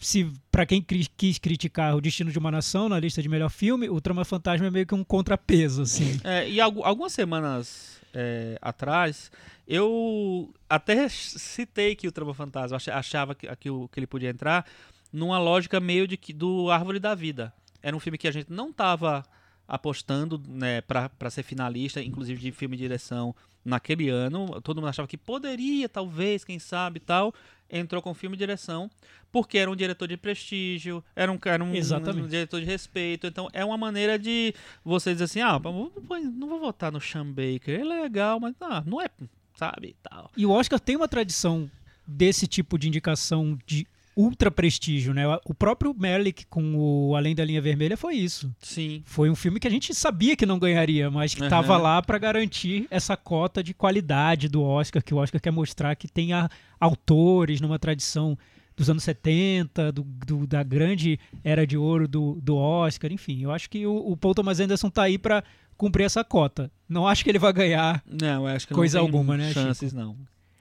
se 0.00 0.30
para 0.50 0.66
quem 0.66 0.82
cri- 0.82 1.06
quis 1.16 1.38
criticar 1.38 1.94
o 1.94 2.00
Destino 2.00 2.32
de 2.32 2.38
uma 2.40 2.50
Nação 2.50 2.88
na 2.88 2.98
lista 2.98 3.22
de 3.22 3.28
melhor 3.28 3.50
filme, 3.50 3.88
o 3.88 4.00
Trama 4.00 4.24
Fantasma 4.24 4.66
é 4.66 4.70
meio 4.70 4.84
que 4.84 4.94
um 4.96 5.04
contrapeso, 5.04 5.82
assim. 5.82 6.20
É, 6.24 6.48
e 6.50 6.60
algu- 6.60 6.82
algumas 6.82 7.12
semanas 7.12 8.00
é, 8.12 8.58
atrás, 8.60 9.30
eu 9.66 10.52
até 10.68 11.08
citei 11.08 11.94
que 11.94 12.08
o 12.08 12.12
Trama 12.12 12.34
Fantasma 12.34 12.76
ach- 12.76 12.88
achava 12.88 13.34
que, 13.34 13.46
que, 13.56 13.70
o- 13.70 13.88
que 13.88 14.00
ele 14.00 14.06
podia 14.06 14.30
entrar 14.30 14.66
numa 15.12 15.38
lógica 15.38 15.78
meio 15.78 16.08
de 16.08 16.16
que 16.16 16.32
do 16.32 16.70
Árvore 16.70 16.98
da 16.98 17.14
Vida. 17.14 17.52
Era 17.82 17.96
um 17.96 18.00
filme 18.00 18.18
que 18.18 18.26
a 18.26 18.32
gente 18.32 18.50
não 18.52 18.70
estava 18.70 19.24
apostando 19.66 20.40
né, 20.46 20.80
para 20.80 21.30
ser 21.30 21.42
finalista, 21.42 22.02
inclusive 22.02 22.40
de 22.40 22.52
filme 22.52 22.76
e 22.76 22.78
direção 22.78 23.34
naquele 23.64 24.08
ano. 24.08 24.60
Todo 24.60 24.76
mundo 24.76 24.90
achava 24.90 25.08
que 25.08 25.16
poderia, 25.16 25.88
talvez, 25.88 26.44
quem 26.44 26.58
sabe 26.58 26.98
e 26.98 27.00
tal. 27.00 27.34
Entrou 27.70 28.02
com 28.02 28.12
filme 28.12 28.36
e 28.36 28.38
direção, 28.38 28.90
porque 29.32 29.56
era 29.56 29.70
um 29.70 29.74
diretor 29.74 30.06
de 30.06 30.16
prestígio, 30.16 31.02
era 31.16 31.32
um, 31.32 31.38
era 31.44 31.64
um, 31.64 31.70
um 31.70 32.28
diretor 32.28 32.60
de 32.60 32.66
respeito. 32.66 33.26
Então 33.26 33.48
é 33.52 33.64
uma 33.64 33.78
maneira 33.78 34.18
de 34.18 34.54
você 34.84 35.12
dizer 35.12 35.24
assim: 35.24 35.40
ah, 35.40 35.58
não 35.58 36.48
vou, 36.48 36.60
votar 36.60 36.92
no 36.92 37.00
Sean 37.00 37.26
Baker, 37.26 37.80
ele 37.80 37.92
é 37.92 38.02
legal, 38.02 38.38
mas 38.38 38.54
ah, 38.60 38.82
não 38.86 39.00
é, 39.00 39.08
sabe 39.54 39.96
tal. 40.02 40.30
E 40.36 40.44
o 40.44 40.50
Oscar 40.50 40.78
tem 40.78 40.94
uma 40.94 41.08
tradição 41.08 41.68
desse 42.06 42.46
tipo 42.46 42.78
de 42.78 42.86
indicação 42.86 43.58
de 43.66 43.86
ultra 44.16 44.50
prestígio, 44.50 45.12
né? 45.12 45.24
O 45.44 45.52
próprio 45.54 45.94
Merlick 45.98 46.46
com 46.46 46.74
o 46.76 47.16
Além 47.16 47.34
da 47.34 47.44
Linha 47.44 47.60
Vermelha 47.60 47.96
foi 47.96 48.14
isso. 48.14 48.54
Sim. 48.60 49.02
Foi 49.04 49.28
um 49.28 49.34
filme 49.34 49.58
que 49.58 49.66
a 49.66 49.70
gente 49.70 49.92
sabia 49.94 50.36
que 50.36 50.46
não 50.46 50.58
ganharia, 50.58 51.10
mas 51.10 51.34
que 51.34 51.42
estava 51.42 51.76
lá 51.82 52.00
para 52.02 52.16
garantir 52.18 52.86
essa 52.90 53.16
cota 53.16 53.62
de 53.62 53.74
qualidade 53.74 54.48
do 54.48 54.62
Oscar, 54.62 55.02
que 55.02 55.12
o 55.12 55.16
Oscar 55.18 55.40
quer 55.40 55.50
mostrar 55.50 55.94
que 55.96 56.06
tem 56.06 56.32
a- 56.32 56.48
autores 56.78 57.60
numa 57.60 57.78
tradição 57.78 58.38
dos 58.76 58.90
anos 58.90 59.04
70, 59.04 59.92
do, 59.92 60.02
do- 60.02 60.46
da 60.46 60.62
grande 60.62 61.18
era 61.42 61.66
de 61.66 61.76
ouro 61.76 62.06
do, 62.08 62.38
do 62.42 62.56
Oscar, 62.56 63.12
enfim. 63.12 63.42
Eu 63.42 63.50
acho 63.52 63.70
que 63.70 63.86
o, 63.86 63.94
o 63.96 64.16
Paul 64.16 64.34
Thomas 64.34 64.58
Anderson 64.60 64.90
tá 64.90 65.02
aí 65.04 65.16
para 65.18 65.42
cumprir 65.76 66.04
essa 66.04 66.22
cota. 66.24 66.70
Não 66.88 67.06
acho 67.06 67.24
que 67.24 67.30
ele 67.30 67.38
vai 67.38 67.52
ganhar. 67.52 68.02
Não, 68.06 68.48
eu 68.48 68.54
acho 68.54 68.66
que 68.68 68.74
Coisa 68.74 68.98
não 68.98 69.06
tem 69.06 69.12
alguma, 69.16 69.36
né, 69.36 69.52
chances, 69.52 69.92
não. 69.92 70.16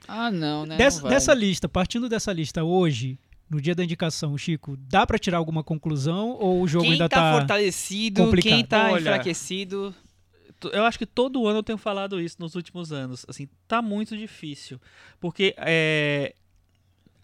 Ah, 0.08 0.30
não, 0.30 0.66
né? 0.66 0.76
Des- 0.78 1.02
Não 1.02 1.10
dessa 1.10 1.34
lista, 1.34 1.68
partindo 1.70 2.08
dessa 2.10 2.32
lista 2.34 2.64
hoje, 2.64 3.18
no 3.50 3.62
dia 3.62 3.76
da 3.76 3.84
indicação, 3.84 4.38
Chico, 4.38 4.78
dá 4.78 5.06
para 5.06 5.20
tirar 5.20 5.38
alguma 5.38 5.64
conclusão 5.64 6.32
ou 6.40 6.62
o 6.62 6.68
jogo 6.68 6.86
quem 6.86 6.94
ainda 6.94 7.10
tá, 7.10 7.18
tá 7.18 7.40
fortalecido, 7.40 8.24
complicado? 8.24 8.52
quem 8.52 8.66
tá 8.66 8.92
Olha, 8.92 9.02
enfraquecido. 9.02 9.94
Eu 10.72 10.86
acho 10.86 10.98
que 10.98 11.06
todo 11.06 11.46
ano 11.46 11.60
eu 11.60 11.64
tenho 11.64 11.78
falado 11.78 12.22
isso 12.22 12.38
nos 12.40 12.56
últimos 12.56 12.92
anos. 12.92 13.26
Assim, 13.28 13.50
tá 13.68 13.82
muito 13.82 14.18
difícil. 14.18 14.80
Porque 15.20 15.54
é, 15.58 16.34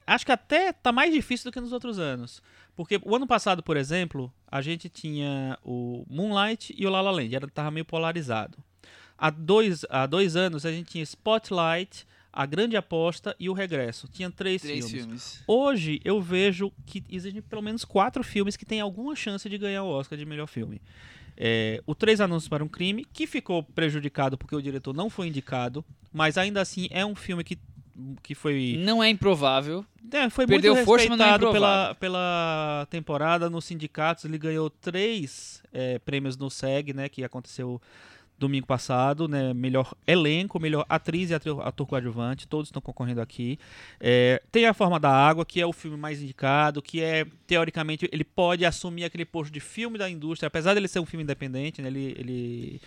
acho 0.05 0.25
que 0.25 0.31
até 0.31 0.73
tá 0.73 0.91
mais 0.91 1.13
difícil 1.13 1.49
do 1.49 1.53
que 1.53 1.61
nos 1.61 1.71
outros 1.71 1.99
anos. 1.99 2.41
Porque 2.75 2.99
o 3.03 3.15
ano 3.15 3.27
passado, 3.27 3.61
por 3.61 3.77
exemplo, 3.77 4.31
a 4.47 4.61
gente 4.61 4.89
tinha 4.89 5.57
o 5.63 6.05
Moonlight 6.09 6.73
e 6.77 6.85
o 6.85 6.89
La 6.89 7.01
La 7.01 7.11
Land, 7.11 7.35
era, 7.35 7.47
tava 7.47 7.71
meio 7.71 7.85
polarizado. 7.85 8.57
Há 9.17 9.29
dois, 9.29 9.85
há 9.89 10.05
dois 10.05 10.35
anos 10.35 10.65
a 10.65 10.71
gente 10.71 10.91
tinha 10.91 11.03
Spotlight, 11.03 12.07
A 12.31 12.45
Grande 12.45 12.75
Aposta 12.77 13.35
e 13.39 13.49
O 13.49 13.53
Regresso. 13.53 14.07
Tinha 14.07 14.29
três, 14.29 14.61
Três 14.61 14.85
filmes. 14.89 15.03
filmes. 15.05 15.43
Hoje 15.47 15.99
eu 16.05 16.21
vejo 16.21 16.71
que 16.85 17.03
existem 17.09 17.41
pelo 17.41 17.61
menos 17.61 17.83
quatro 17.83 18.23
filmes 18.23 18.55
que 18.55 18.65
têm 18.65 18.79
alguma 18.81 19.15
chance 19.15 19.49
de 19.49 19.57
ganhar 19.57 19.83
o 19.83 19.87
Oscar 19.89 20.17
de 20.17 20.25
melhor 20.25 20.47
filme. 20.47 20.81
É, 21.35 21.81
o 21.85 21.95
Três 21.95 22.19
Anúncios 22.19 22.49
para 22.49 22.63
um 22.63 22.67
Crime, 22.67 23.05
que 23.13 23.25
ficou 23.25 23.63
prejudicado 23.63 24.37
porque 24.37 24.55
o 24.55 24.61
diretor 24.61 24.93
não 24.93 25.09
foi 25.09 25.27
indicado, 25.27 25.83
mas 26.11 26.37
ainda 26.37 26.61
assim 26.61 26.87
é 26.91 27.05
um 27.05 27.15
filme 27.15 27.43
que, 27.45 27.57
que 28.21 28.35
foi, 28.35 28.75
Não 28.79 29.01
é 29.01 29.09
improvável. 29.09 29.85
é, 30.11 30.29
foi 30.29 30.45
Perdeu 30.45 30.73
muito 30.73 30.85
força, 30.85 31.05
é 31.05 31.09
respeitado 31.09 31.39
pela, 31.51 31.53
improvável. 31.55 31.95
pela 31.95 32.87
temporada 32.89 33.49
nos 33.49 33.63
sindicatos. 33.65 34.25
Ele 34.25 34.37
ganhou 34.37 34.69
três 34.69 35.63
é, 35.71 35.97
prêmios 35.99 36.35
no 36.37 36.49
SEG, 36.49 36.93
né, 36.93 37.07
que 37.07 37.23
aconteceu 37.23 37.81
domingo 38.39 38.65
passado, 38.65 39.27
né, 39.27 39.53
melhor 39.53 39.93
elenco, 40.07 40.59
melhor 40.59 40.85
atriz 40.87 41.29
e 41.29 41.33
ator, 41.33 41.61
ator 41.67 41.85
coadjuvante, 41.85 42.47
todos 42.47 42.69
estão 42.69 42.81
concorrendo 42.81 43.21
aqui. 43.21 43.59
É, 43.99 44.41
tem 44.51 44.65
A 44.65 44.73
Forma 44.73 44.99
da 44.99 45.11
Água, 45.11 45.45
que 45.45 45.59
é 45.59 45.65
o 45.65 45.73
filme 45.73 45.97
mais 45.97 46.21
indicado, 46.21 46.81
que 46.81 47.01
é, 47.01 47.25
teoricamente, 47.45 48.09
ele 48.11 48.23
pode 48.23 48.65
assumir 48.65 49.03
aquele 49.03 49.25
posto 49.25 49.51
de 49.51 49.59
filme 49.59 49.97
da 49.97 50.09
indústria, 50.09 50.47
apesar 50.47 50.73
dele 50.73 50.87
ser 50.87 50.99
um 50.99 51.05
filme 51.05 51.23
independente, 51.23 51.81
né, 51.81 51.89
ele... 51.89 52.15
ele 52.17 52.81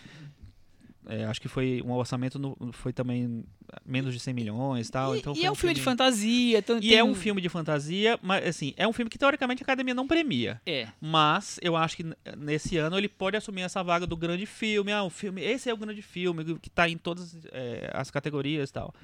é, 1.07 1.25
acho 1.25 1.41
que 1.41 1.49
foi 1.49 1.83
um 1.85 1.93
orçamento 1.93 2.39
no- 2.39 2.57
foi 2.73 2.93
também 2.93 3.45
menos 3.85 4.13
de 4.15 4.21
100 4.21 4.35
milhões 4.35 4.89
e 4.89 4.93
tal. 4.93 5.15
E, 5.17 5.19
então 5.19 5.35
e 5.37 5.45
é 5.45 5.51
um 5.51 5.55
filme 5.55 5.75
de 5.75 5.81
fantasia. 5.81 6.59
Então 6.59 6.79
e 6.79 6.81
tem 6.81 6.99
é 6.99 7.05
um 7.05 7.15
filme 7.15 7.41
de 7.41 7.49
fantasia, 7.49 8.19
mas 8.23 8.47
assim, 8.47 8.73
é 8.77 8.87
um 8.87 8.93
filme 8.93 9.11
que 9.11 9.19
teoricamente 9.19 9.63
a 9.63 9.65
academia 9.65 9.95
não 9.95 10.07
premia. 10.07 10.61
É. 10.67 10.89
Mas 11.01 11.59
eu 11.63 11.77
acho 11.77 11.97
que 11.97 12.05
nesse 12.37 12.77
ano 12.77 12.97
ele 12.97 13.09
pode 13.09 13.37
assumir 13.37 13.63
essa 13.63 13.83
vaga 13.83 14.07
do 14.07 14.17
grande 14.17 14.47
filme. 14.47 14.93
Ah, 14.93 15.03
o 15.03 15.11
filme, 15.11 15.43
esse 15.43 15.69
é 15.69 15.75
o 15.75 15.77
grande 15.77 16.03
filme 16.03 16.59
que 16.59 16.71
tá 16.71 16.89
em 16.89 16.97
todas 16.97 17.37
é, 17.53 17.91
as 17.93 18.11
categorias 18.11 18.71
e 18.71 18.73
tal. 18.73 18.95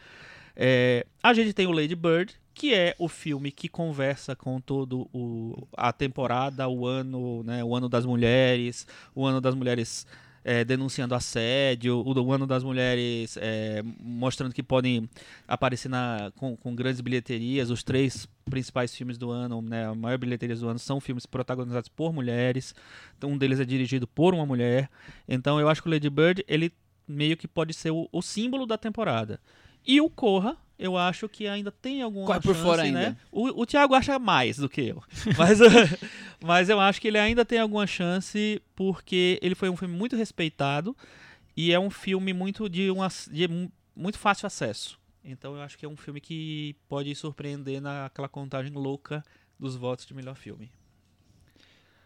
É, 0.61 1.07
a 1.23 1.33
gente 1.33 1.53
tem 1.53 1.67
o 1.69 1.71
Lady 1.73 1.95
Bird, 1.95 2.35
que 2.53 2.75
é 2.75 2.95
o 2.99 3.09
filme 3.09 3.53
que 3.53 3.69
conversa 3.69 4.35
com 4.35 4.61
todo 4.61 5.09
o, 5.13 5.69
a 5.77 5.93
temporada, 5.93 6.69
o 6.69 6.85
ano, 6.85 7.45
né, 7.45 7.63
o 7.63 7.77
ano 7.77 7.89
das 7.89 8.05
mulheres, 8.05 8.85
o 9.15 9.25
ano 9.25 9.41
das 9.41 9.55
mulheres 9.55 10.05
é, 10.49 10.65
denunciando 10.65 11.15
assédio, 11.15 11.99
o, 11.99 12.19
o 12.19 12.33
ano 12.33 12.47
das 12.47 12.65
mulheres 12.65 13.37
é, 13.39 13.83
mostrando 14.01 14.55
que 14.55 14.63
podem 14.63 15.07
aparecer 15.47 15.91
na, 15.91 16.33
com, 16.37 16.57
com 16.57 16.75
grandes 16.75 17.03
bilheterias. 17.03 17.69
Os 17.69 17.83
três 17.83 18.27
principais 18.47 18.95
filmes 18.95 19.19
do 19.19 19.31
ano, 19.31 19.61
né, 19.61 19.85
a 19.85 19.95
maior 19.95 20.17
bilheteria 20.17 20.57
do 20.57 20.67
ano, 20.67 20.79
são 20.79 21.01
filmes 21.01 21.27
protagonizados 21.27 21.91
por 21.91 22.15
mulheres. 22.15 22.75
Então, 23.19 23.33
um 23.33 23.37
deles 23.37 23.61
é 23.61 23.65
dirigido 23.67 24.07
por 24.07 24.33
uma 24.33 24.47
mulher. 24.47 24.89
Então, 25.29 25.61
eu 25.61 25.69
acho 25.69 25.83
que 25.83 25.89
o 25.89 25.93
Lady 25.93 26.09
Bird, 26.09 26.43
ele 26.49 26.73
meio 27.07 27.37
que 27.37 27.47
pode 27.47 27.75
ser 27.75 27.91
o, 27.91 28.09
o 28.11 28.23
símbolo 28.23 28.65
da 28.65 28.79
temporada. 28.79 29.39
E 29.87 30.01
o 30.01 30.09
Corra, 30.09 30.57
eu 30.79 30.97
acho 30.97 31.29
que 31.29 31.47
ainda 31.49 31.73
tem 31.73 32.03
alguma 32.03 32.27
Corre 32.27 32.41
por 32.41 32.55
chance, 32.55 32.67
fora 32.67 32.83
né? 32.85 32.89
ainda. 33.07 33.19
O, 33.33 33.63
o 33.63 33.67
Thiago 33.67 33.95
acha 33.95 34.19
mais 34.19 34.57
do 34.59 34.69
que 34.69 34.81
eu. 34.83 35.03
Mas, 35.37 35.59
mas 36.43 36.69
eu 36.69 36.79
acho 36.81 37.01
que 37.01 37.09
ele 37.09 37.19
ainda 37.19 37.45
tem 37.45 37.59
alguma 37.59 37.87
chance 37.87 38.63
porque 38.77 39.39
ele 39.43 39.55
foi 39.55 39.69
um 39.69 39.77
filme 39.77 39.97
muito 39.97 40.15
respeitado 40.17 40.97
e 41.57 41.73
é 41.73 41.81
um 41.81 41.91
filme 41.91 42.33
muito 42.33 42.69
de, 42.69 42.91
um, 42.91 43.03
ac- 43.03 43.29
de 43.31 43.49
mu- 43.49 43.73
muito 43.97 44.19
fácil 44.19 44.47
acesso. 44.47 44.99
Então 45.25 45.57
eu 45.57 45.63
acho 45.63 45.77
que 45.77 45.85
é 45.85 45.89
um 45.89 45.97
filme 45.97 46.21
que 46.21 46.77
pode 46.89 47.13
surpreender 47.15 47.81
naquela 47.83 48.29
contagem 48.29 48.73
louca 48.73 49.23
dos 49.59 49.75
votos 49.77 50.07
de 50.07 50.15
melhor 50.15 50.37
filme. 50.37 50.71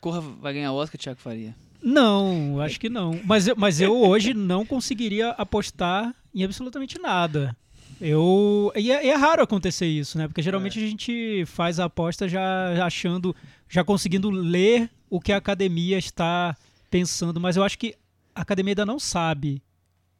Corra 0.01 0.21
vai 0.21 0.55
ganhar 0.55 0.73
Oscar, 0.73 0.99
Thiago 1.01 1.21
Faria. 1.21 1.55
Não, 1.83 2.61
acho 2.61 2.81
que 2.81 2.89
não. 2.89 3.21
Mas 3.25 3.47
mas 3.57 3.81
eu 3.81 3.97
hoje 3.97 4.35
não 4.35 4.65
conseguiria 4.65 5.31
apostar 5.31 6.15
em 6.35 6.43
absolutamente 6.43 6.99
nada. 6.99 7.57
Eu 8.01 8.73
e 8.75 8.91
é, 8.91 9.09
é 9.09 9.15
raro 9.15 9.43
acontecer 9.43 9.87
isso, 9.87 10.19
né? 10.19 10.27
Porque 10.27 10.43
geralmente 10.43 10.79
a 10.79 10.87
gente 10.87 11.45
faz 11.47 11.79
a 11.79 11.85
aposta 11.85 12.29
já 12.29 12.85
achando, 12.85 13.35
já 13.69 13.85
conseguindo 13.85 14.31
ler 14.31 14.91
o 15.09 15.21
que 15.21 15.33
a 15.33 15.37
academia 15.37 15.99
está 15.99 16.57
pensando, 16.91 17.41
mas 17.41 17.57
eu 17.57 17.63
acho 17.63 17.79
que 17.79 17.95
a 18.35 18.43
academia 18.43 18.73
ainda 18.73 18.87
não 18.87 18.99
sabe 18.99 19.63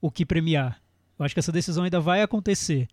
o 0.01 0.11
que 0.11 0.27
premiar. 0.27 0.81
Eu 1.19 1.25
acho 1.25 1.35
que 1.35 1.41
essa 1.41 1.53
decisão 1.53 1.85
ainda 1.85 2.01
vai 2.01 2.23
acontecer. 2.23 2.89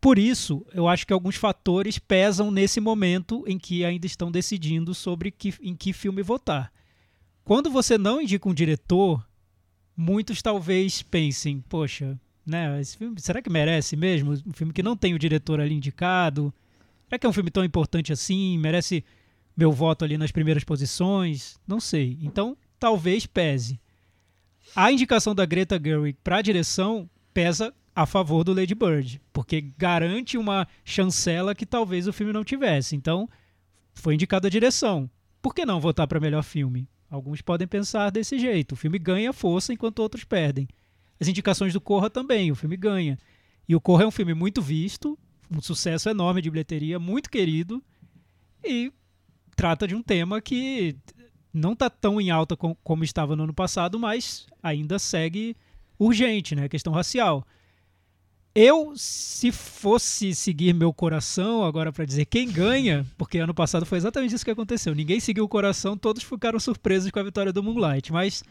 Por 0.00 0.18
isso, 0.18 0.64
eu 0.72 0.86
acho 0.86 1.06
que 1.06 1.12
alguns 1.12 1.36
fatores 1.36 1.98
pesam 1.98 2.50
nesse 2.50 2.80
momento 2.80 3.44
em 3.46 3.58
que 3.58 3.84
ainda 3.84 4.06
estão 4.06 4.30
decidindo 4.30 4.94
sobre 4.94 5.30
que, 5.30 5.54
em 5.60 5.74
que 5.74 5.92
filme 5.92 6.22
votar. 6.22 6.72
Quando 7.44 7.70
você 7.70 7.96
não 7.96 8.20
indica 8.20 8.48
um 8.48 8.54
diretor, 8.54 9.26
muitos 9.96 10.42
talvez 10.42 11.02
pensem, 11.02 11.60
poxa, 11.68 12.18
né, 12.46 12.80
esse 12.80 12.96
filme, 12.96 13.20
será 13.20 13.42
que 13.42 13.50
merece 13.50 13.96
mesmo? 13.96 14.32
Um 14.46 14.52
filme 14.52 14.72
que 14.72 14.82
não 14.82 14.96
tem 14.96 15.14
o 15.14 15.18
diretor 15.18 15.60
ali 15.60 15.74
indicado? 15.74 16.54
Será 17.08 17.18
que 17.18 17.26
é 17.26 17.28
um 17.28 17.32
filme 17.32 17.50
tão 17.50 17.64
importante 17.64 18.12
assim? 18.12 18.56
Merece 18.58 19.04
meu 19.56 19.72
voto 19.72 20.04
ali 20.04 20.16
nas 20.16 20.30
primeiras 20.30 20.62
posições? 20.62 21.58
Não 21.66 21.80
sei. 21.80 22.16
Então, 22.22 22.56
talvez 22.78 23.26
pese. 23.26 23.80
A 24.74 24.92
indicação 24.92 25.34
da 25.34 25.44
Greta 25.44 25.80
Gerwig 25.82 26.18
para 26.22 26.36
a 26.36 26.42
direção 26.42 27.08
pesa 27.34 27.74
a 27.94 28.04
favor 28.04 28.44
do 28.44 28.52
Lady 28.52 28.74
Bird, 28.74 29.20
porque 29.32 29.60
garante 29.78 30.36
uma 30.36 30.68
chancela 30.84 31.54
que 31.54 31.64
talvez 31.64 32.06
o 32.06 32.12
filme 32.12 32.32
não 32.32 32.44
tivesse. 32.44 32.94
Então, 32.94 33.28
foi 33.94 34.14
indicado 34.14 34.46
a 34.46 34.50
direção. 34.50 35.08
Por 35.40 35.54
que 35.54 35.64
não 35.64 35.80
votar 35.80 36.06
para 36.06 36.20
melhor 36.20 36.42
filme? 36.42 36.86
Alguns 37.10 37.40
podem 37.40 37.66
pensar 37.66 38.10
desse 38.10 38.38
jeito. 38.38 38.72
O 38.72 38.76
filme 38.76 38.98
ganha 38.98 39.32
força 39.32 39.72
enquanto 39.72 40.00
outros 40.00 40.24
perdem. 40.24 40.68
As 41.20 41.28
indicações 41.28 41.72
do 41.72 41.80
Corra 41.80 42.10
também, 42.10 42.50
o 42.50 42.54
filme 42.54 42.76
ganha. 42.76 43.18
E 43.68 43.74
o 43.74 43.80
Corra 43.80 44.04
é 44.04 44.06
um 44.06 44.10
filme 44.10 44.34
muito 44.34 44.60
visto, 44.62 45.18
um 45.50 45.60
sucesso 45.60 46.08
enorme 46.08 46.42
de 46.42 46.50
bilheteria, 46.50 46.98
muito 46.98 47.30
querido, 47.30 47.82
e 48.64 48.92
trata 49.54 49.86
de 49.88 49.94
um 49.94 50.02
tema 50.02 50.40
que 50.40 50.96
não 51.52 51.72
está 51.72 51.88
tão 51.88 52.20
em 52.20 52.30
alta 52.30 52.56
com- 52.56 52.74
como 52.84 53.02
estava 53.04 53.34
no 53.34 53.44
ano 53.44 53.54
passado, 53.54 53.98
mas 53.98 54.46
ainda 54.62 54.98
segue 54.98 55.56
urgente, 55.98 56.54
né? 56.54 56.64
A 56.64 56.68
questão 56.68 56.92
racial. 56.92 57.46
Eu, 58.54 58.94
se 58.96 59.52
fosse 59.52 60.34
seguir 60.34 60.72
meu 60.72 60.92
coração 60.92 61.62
agora 61.62 61.92
para 61.92 62.06
dizer 62.06 62.24
quem 62.24 62.50
ganha, 62.50 63.04
porque 63.18 63.36
ano 63.38 63.52
passado 63.52 63.84
foi 63.84 63.98
exatamente 63.98 64.34
isso 64.34 64.44
que 64.44 64.50
aconteceu. 64.50 64.94
Ninguém 64.94 65.20
seguiu 65.20 65.44
o 65.44 65.48
coração, 65.48 65.96
todos 65.96 66.22
ficaram 66.22 66.58
surpresos 66.58 67.10
com 67.10 67.18
a 67.18 67.22
vitória 67.22 67.52
do 67.52 67.62
Moonlight, 67.62 68.10
mas 68.12 68.42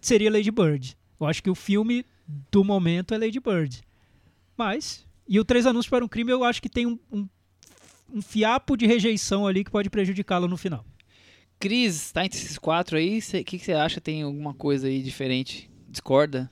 seria 0.00 0.30
Lady 0.30 0.50
Bird. 0.50 0.96
Eu 1.18 1.26
acho 1.26 1.42
que 1.42 1.50
o 1.50 1.54
filme 1.54 2.04
do 2.50 2.64
momento 2.64 3.14
é 3.14 3.18
Lady 3.18 3.40
Bird. 3.40 3.82
Mas, 4.56 5.06
e 5.28 5.38
o 5.38 5.44
Três 5.44 5.66
Anúncios 5.66 5.90
para 5.90 6.04
um 6.04 6.08
Crime, 6.08 6.30
eu 6.30 6.44
acho 6.44 6.60
que 6.60 6.68
tem 6.68 6.86
um, 6.86 6.98
um, 7.12 7.28
um 8.12 8.22
fiapo 8.22 8.76
de 8.76 8.86
rejeição 8.86 9.46
ali 9.46 9.64
que 9.64 9.70
pode 9.70 9.90
prejudicá-lo 9.90 10.48
no 10.48 10.56
final. 10.56 10.84
Cris, 11.58 12.12
tá 12.12 12.24
entre 12.24 12.38
esses 12.38 12.58
quatro 12.58 12.96
aí? 12.96 13.18
O 13.18 13.44
que 13.44 13.58
você 13.58 13.72
acha? 13.72 14.00
Tem 14.00 14.22
alguma 14.22 14.52
coisa 14.52 14.88
aí 14.88 15.02
diferente? 15.02 15.70
Discorda? 15.88 16.50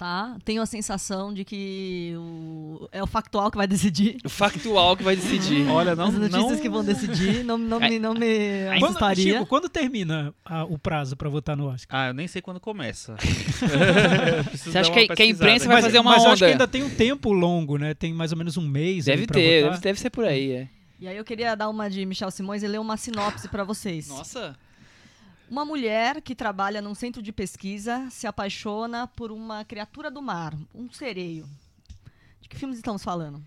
Tá? 0.00 0.34
Tenho 0.46 0.62
a 0.62 0.66
sensação 0.66 1.30
de 1.30 1.44
que 1.44 2.14
o- 2.16 2.88
é 2.90 3.02
o 3.02 3.06
factual 3.06 3.50
que 3.50 3.58
vai 3.58 3.66
decidir. 3.66 4.16
O 4.24 4.30
factual 4.30 4.96
que 4.96 5.02
vai 5.02 5.14
decidir. 5.14 5.68
Olha, 5.68 5.94
não, 5.94 6.06
As 6.06 6.14
notícias 6.14 6.42
não 6.52 6.58
que 6.58 6.68
vão 6.70 6.82
decidir 6.82 7.44
não, 7.44 7.58
não, 7.58 7.78
me, 7.78 7.98
não 7.98 8.14
me 8.14 8.64
Quando, 8.78 8.84
assustaria. 8.86 9.32
Chico, 9.34 9.44
quando 9.44 9.68
termina 9.68 10.32
a- 10.42 10.64
o 10.64 10.78
prazo 10.78 11.14
para 11.18 11.28
votar 11.28 11.54
no 11.54 11.66
Oscar? 11.66 12.00
Ah, 12.00 12.06
eu 12.08 12.14
nem 12.14 12.26
sei 12.26 12.40
quando 12.40 12.58
começa. 12.58 13.14
Você 14.56 14.78
acha 14.78 14.90
que, 14.90 15.06
que 15.08 15.22
a 15.22 15.26
imprensa 15.26 15.66
vai 15.66 15.76
mas, 15.76 15.84
fazer 15.84 15.98
uma 15.98 16.12
mas 16.12 16.18
eu 16.18 16.24
onda? 16.24 16.32
acho 16.32 16.44
que 16.44 16.50
ainda 16.50 16.66
tem 16.66 16.82
um 16.82 16.88
tempo 16.88 17.30
longo, 17.32 17.76
né? 17.76 17.92
Tem 17.92 18.10
mais 18.14 18.32
ou 18.32 18.38
menos 18.38 18.56
um 18.56 18.66
mês. 18.66 19.04
Deve 19.04 19.26
ter, 19.26 19.60
votar. 19.60 19.70
deve, 19.72 19.82
deve 19.82 20.00
ser 20.00 20.08
por 20.08 20.24
aí, 20.24 20.50
é. 20.52 20.68
E 20.98 21.08
aí 21.08 21.16
eu 21.16 21.24
queria 21.24 21.54
dar 21.54 21.68
uma 21.68 21.90
de 21.90 22.06
Michel 22.06 22.30
Simões 22.30 22.62
e 22.62 22.66
ler 22.66 22.78
uma 22.80 22.96
sinopse 22.96 23.48
pra 23.48 23.64
vocês. 23.64 24.08
Nossa. 24.08 24.56
Uma 25.50 25.64
mulher 25.64 26.22
que 26.22 26.32
trabalha 26.32 26.80
num 26.80 26.94
centro 26.94 27.20
de 27.20 27.32
pesquisa 27.32 28.08
se 28.08 28.24
apaixona 28.24 29.08
por 29.08 29.32
uma 29.32 29.64
criatura 29.64 30.08
do 30.08 30.22
mar, 30.22 30.54
um 30.72 30.88
sereio. 30.92 31.44
De 32.40 32.48
que 32.48 32.56
filmes 32.56 32.76
estamos 32.78 33.02
falando? 33.02 33.42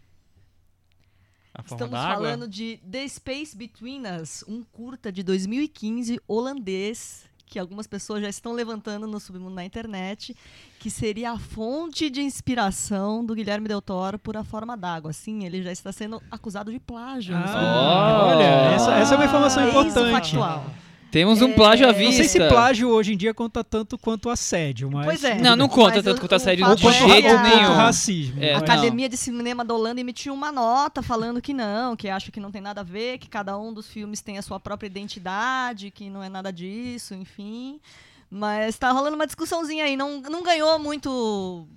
A 1.54 1.63
forma 1.63 1.76
Estamos 1.86 1.92
da 1.92 2.00
água? 2.02 2.16
falando 2.16 2.48
de 2.48 2.78
The 2.89 3.08
Space 3.08 3.56
Between 3.56 4.04
Us, 4.22 4.44
um 4.50 4.63
curta 4.63 5.12
de 5.13 5.24
2015 5.24 6.20
holandês 6.28 7.24
que 7.46 7.60
algumas 7.60 7.86
pessoas 7.86 8.22
já 8.22 8.30
estão 8.30 8.52
levantando 8.52 9.06
no 9.06 9.20
submundo 9.20 9.54
na 9.54 9.63
internet, 9.63 10.36
que 10.80 10.89
seria 10.89 11.32
a 11.32 11.39
fonte 11.39 12.10
de 12.10 12.20
inspiração 12.20 13.24
do 13.24 13.36
Guilherme 13.36 13.68
Del 13.68 13.82
Toro 13.82 14.18
por 14.18 14.36
A 14.36 14.44
Forma 14.44 14.76
d'Água. 14.76 15.13
Sim, 15.13 15.46
ele 15.46 15.62
já 15.62 15.72
está 15.72 15.92
sendo 15.92 16.20
acusado 16.32 16.72
de 16.72 16.80
plágio. 16.80 17.38
no 17.38 17.46
Submundo. 17.46 17.68
Ah, 17.68 18.26
olha, 18.26 18.44
essa, 18.76 18.96
essa 18.96 19.13
é 19.13 19.18
uma 19.18 19.26
informação 19.26 19.66
o 19.66 19.70
importante. 19.70 20.12
factual. 20.12 20.66
Temos 21.13 21.43
um 21.43 21.54
plágio 21.54 21.86
à 21.86 21.91
É, 21.91 21.93
vista. 21.93 22.06
Não 22.06 22.12
sei 22.17 22.28
se 22.28 22.47
plágio 22.49 22.89
hoje 22.89 23.13
em 23.13 23.17
dia 23.17 23.36
conta 23.36 23.63
tanto 23.63 23.99
quanto 23.99 24.32
assédio, 24.32 24.89
mas... 24.89 25.06
Pois 25.06 25.23
é. 25.23 25.36
Não, 25.39 25.56
não 25.56 25.69
conta 25.69 25.97
Mas 25.97 26.04
tanto 26.04 26.19
quanto 26.19 26.32
o 26.32 26.36
assédio 26.36 26.65
de 26.65 26.88
é 26.88 26.91
jeito 26.91 27.28
quanto 27.30 27.43
nenhum. 27.43 27.73
racismo. 27.76 28.43
É, 28.43 28.49
A 28.56 28.60
mas- 28.60 28.67
não. 28.67 28.73
Academia 28.73 29.08
de 29.08 29.15
Cinema 29.15 29.63
da 29.63 29.76
Holanda 29.76 30.02
emitiu 30.02 30.34
uma 30.34 30.52
nota 30.52 31.04
falando 31.04 31.39
que 31.39 31.54
não, 31.54 31.95
que 31.95 32.10
acha 32.10 32.32
que 32.32 32.39
não 32.39 32.49
tem 32.49 32.63
nada 32.63 32.82
a 32.82 32.84
ver, 32.84 33.19
que 33.19 33.30
cada 33.30 33.56
um 33.60 33.71
dos 33.71 33.88
filmes 33.88 34.21
tem 34.21 34.39
a 34.39 34.41
sua 34.41 34.60
própria 34.60 34.88
identidade, 34.88 35.91
que 35.91 36.10
não 36.10 36.23
é 36.23 36.30
nada 36.30 36.52
disso, 36.52 37.13
enfim. 37.13 37.80
Mas 38.28 38.76
tá 38.80 38.91
rolando 38.91 39.13
uma 39.15 39.28
discussãozinha 39.28 39.86
aí. 39.86 39.95
Não, 39.95 40.19
não 40.21 40.41
ganhou 40.41 40.80
muito 40.80 41.67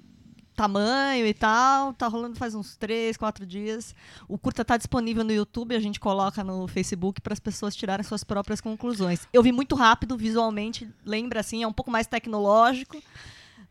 tamanho 0.57 1.27
e 1.27 1.35
tal. 1.35 1.93
Tá 1.93 2.09
rolando 2.09 2.37
faz 2.37 2.55
uns 2.55 2.77
três, 2.77 3.17
quatro 3.17 3.45
dias. 3.47 3.95
O 4.27 4.37
curta 4.39 4.65
tá 4.65 4.77
disponível 4.77 5.23
no 5.23 5.33
YouTube, 5.33 5.77
a 5.77 5.81
gente 5.81 6.01
coloca 6.01 6.43
no 6.43 6.67
Facebook 6.67 7.21
para 7.21 7.33
as 7.35 7.41
pessoas 7.41 7.77
tirarem 7.77 8.03
suas 8.05 8.25
próprias 8.25 8.61
conclusões. 8.61 9.29
Eu 9.33 9.43
vi 9.43 9.53
muito 9.53 9.75
rápido, 9.75 10.17
visualmente, 10.17 10.89
lembra 11.05 11.41
assim, 11.41 11.63
é 11.63 11.67
um 11.69 11.73
pouco 11.73 11.91
mais 11.91 12.07
tecnológico. 12.07 13.01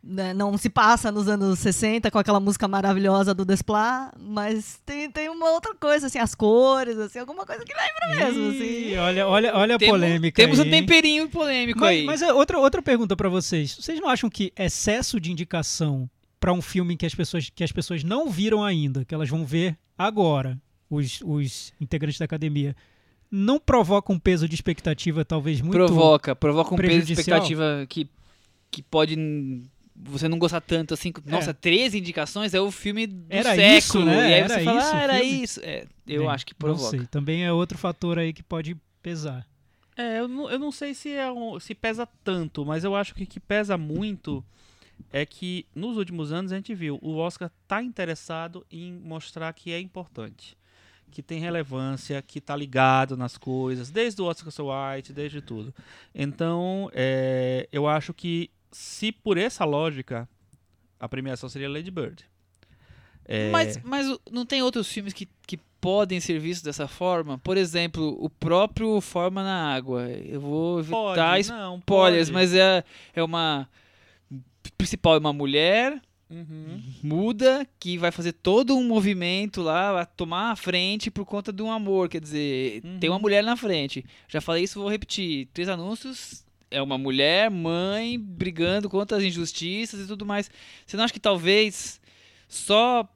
né, 0.08 0.36
Não 0.36 0.56
se 0.56 0.69
passa 0.69 1.12
nos 1.12 1.28
anos 1.28 1.58
60 1.58 2.12
com 2.12 2.19
aquela 2.19 2.39
música 2.39 2.67
maravilhosa 2.67 3.34
do 3.34 3.43
Desplat, 3.43 4.12
mas 4.19 4.80
tem, 4.86 5.10
tem 5.10 5.30
uma 5.30 5.50
outra 5.50 5.74
coisa, 5.74 6.06
assim, 6.06 6.19
as 6.19 6.36
cores, 6.36 6.95
assim, 7.00 7.17
alguma 7.17 7.43
coisa 7.43 7.63
que 7.65 7.74
lembra 7.74 8.24
mesmo, 8.28 8.50
assim. 8.50 8.91
Ih, 8.91 8.98
olha, 8.98 9.28
olha, 9.28 9.56
olha 9.58 9.76
a 9.76 9.80
Temos- 9.80 9.91
polêmica 10.00 10.39
Temos 10.41 10.60
aí, 10.60 10.67
um 10.67 10.69
temperinho 10.69 11.28
polêmico 11.30 11.80
Mas, 11.80 11.89
aí. 11.89 12.06
mas 12.06 12.21
é 12.21 12.32
outra, 12.32 12.60
outra 12.60 12.84
pergunta 12.84 13.15
pra 13.15 13.30
vocês. 13.30 13.76
Vocês 13.82 14.00
não 14.00 14.08
acham 14.08 14.30
que 14.30 14.54
excesso 14.56 15.19
de 15.19 15.32
indicação 15.32 16.08
pra 16.39 16.54
um 16.54 16.62
filme 16.62 16.95
que 16.98 17.06
as 17.06 17.15
pessoas, 17.15 17.50
que 17.54 17.63
as 17.63 17.71
pessoas 17.71 18.04
não 18.04 18.30
viram 18.30 18.63
ainda, 18.63 19.04
que 19.06 19.13
elas 19.15 19.30
vão 19.30 19.45
ver 19.45 19.78
agora, 19.98 20.60
os, 20.89 21.19
os 21.24 21.74
integrantes 21.80 22.19
da 22.19 22.26
academia, 22.26 22.76
não 23.32 23.60
provoca 23.60 24.12
um 24.13 24.19
peso 24.19 24.48
de 24.48 24.56
expectativa 24.56 25.26
talvez 25.26 25.60
muito... 25.62 25.74
provoca, 25.74 26.36
provoca 26.36 26.74
um 26.74 26.78
peso 26.78 27.06
de 27.06 27.13
expectativa 27.13 27.86
que, 27.89 28.08
que 28.69 28.82
pode 28.82 29.15
você 29.95 30.28
não 30.28 30.38
gostar 30.38 30.60
tanto 30.62 30.93
assim. 30.93 31.12
Nossa, 31.26 31.54
13 31.54 31.98
indicações 31.98 32.54
é 32.54 32.60
o 32.60 32.69
filme 32.69 33.08
do 33.08 33.26
Era 33.30 33.56
século. 33.56 33.78
isso, 33.78 34.06
né? 34.06 34.13
E 34.15 34.34
aí 34.34 34.39
Era 34.41 34.48
você 34.50 34.63
fala, 34.63 34.80
isso 34.82 34.91
ah, 34.95 35.00
era 35.02 35.13
filme?" 35.19 35.43
isso. 35.43 35.60
É, 35.63 35.86
eu 36.08 36.21
Bem, 36.24 36.30
acho 36.32 36.45
que 36.45 36.54
Não 36.54 36.60
provoca. 36.60 36.89
sei, 36.98 37.08
também 37.08 37.45
é 37.45 37.52
outro 37.52 37.78
fator 37.78 38.19
aí 38.19 38.34
que 38.34 38.43
pode 38.43 38.76
pesar. 39.02 39.48
É, 39.98 40.19
eu 40.19 40.28
não, 40.28 40.50
eu 40.50 40.60
não 40.60 40.71
sei 40.74 40.93
se, 40.93 41.12
é 41.13 41.32
um- 41.32 41.58
se 41.60 41.74
pesa 41.74 42.06
tanto, 42.24 42.65
mas 42.65 42.84
eu 42.84 42.93
acho 42.95 43.15
que 43.15 43.24
o 43.24 43.28
que 43.28 43.39
pesa 43.39 43.78
muito 43.78 44.43
é 45.12 45.25
que 45.25 45.65
nos 45.73 45.97
últimos 45.97 46.31
anos 46.31 46.51
a 46.51 46.55
gente 46.55 46.73
viu 46.73 46.99
o 47.01 47.17
Oscar 47.17 47.51
tá 47.67 47.81
interessado 47.81 48.65
em 48.71 48.93
mostrar 48.93 49.51
que 49.53 49.71
é 49.71 49.79
importante, 49.79 50.58
que 51.12 51.21
tem 51.21 51.39
relevância, 51.39 52.21
que 52.21 52.41
tá 52.41 52.55
ligado 52.55 53.15
nas 53.15 53.38
coisas, 53.38 53.89
desde 53.89 54.21
o 54.21 54.25
Oscar 54.25 54.51
So 54.51 54.67
White, 54.69 55.13
desde 55.13 55.41
tudo. 55.41 55.73
Então, 56.13 56.89
é, 56.93 57.67
eu 57.71 57.88
acho 57.88 58.13
que 58.13 58.49
se 58.71 59.12
por 59.12 59.38
essa 59.38 59.63
lógica 59.63 60.27
a 60.99 61.08
premiação 61.08 61.47
seria 61.47 61.69
Lady 61.69 61.91
Bird. 61.91 62.25
É, 63.27 63.49
Mas, 63.49 63.79
mas 63.84 64.19
não 64.31 64.45
tem 64.45 64.62
outros 64.62 64.88
filmes 64.88 65.12
que, 65.12 65.27
que 65.47 65.58
podem 65.81 66.19
ser 66.19 66.39
vistos 66.39 66.63
dessa 66.63 66.88
forma? 66.88 67.38
Por 67.39 67.58
exemplo, 67.58 68.15
o 68.19 68.29
próprio 68.29 69.01
Forma 69.01 69.43
na 69.43 69.73
Água. 69.73 70.08
Eu 70.10 70.39
vou 70.41 70.84
pode, 70.84 71.19
evitar 71.19 71.55
não, 71.55 71.77
spoilers, 71.77 72.29
pode. 72.29 72.34
mas 72.34 72.53
é, 72.53 72.84
é 73.13 73.23
uma. 73.23 73.67
Principal 74.78 75.15
é 75.15 75.19
uma 75.19 75.34
mulher 75.34 76.01
Uhum. 76.28 76.82
muda 77.04 77.67
que 77.80 77.99
vai 77.99 78.10
fazer 78.12 78.34
todo 78.34 78.75
um 78.75 78.84
movimento 78.88 79.62
lá, 79.62 79.93
vai 79.93 80.06
tomar 80.17 80.51
a 80.51 80.56
frente 80.56 81.12
por 81.12 81.23
conta 81.23 81.54
de 81.54 81.62
um 81.62 81.71
amor. 81.71 82.10
Quer 82.10 82.19
dizer, 82.19 82.82
Uhum. 82.84 82.97
tem 82.99 83.10
uma 83.12 83.19
mulher 83.19 83.43
na 83.43 83.56
frente. 83.56 84.04
Já 84.28 84.41
falei 84.41 84.63
isso, 84.63 84.80
vou 84.80 84.89
repetir. 84.89 85.47
Três 85.54 85.69
anúncios. 85.69 86.43
É 86.71 86.82
uma 86.82 86.97
mulher, 86.97 87.51
mãe, 87.51 88.19
brigando 88.19 88.89
contra 88.89 89.17
as 89.17 89.23
injustiças 89.23 90.01
e 90.04 90.08
tudo 90.08 90.25
mais. 90.25 90.49
Você 90.86 90.97
não 90.97 91.04
acha 91.04 91.13
que 91.13 91.19
talvez 91.19 92.01
só 92.47 93.08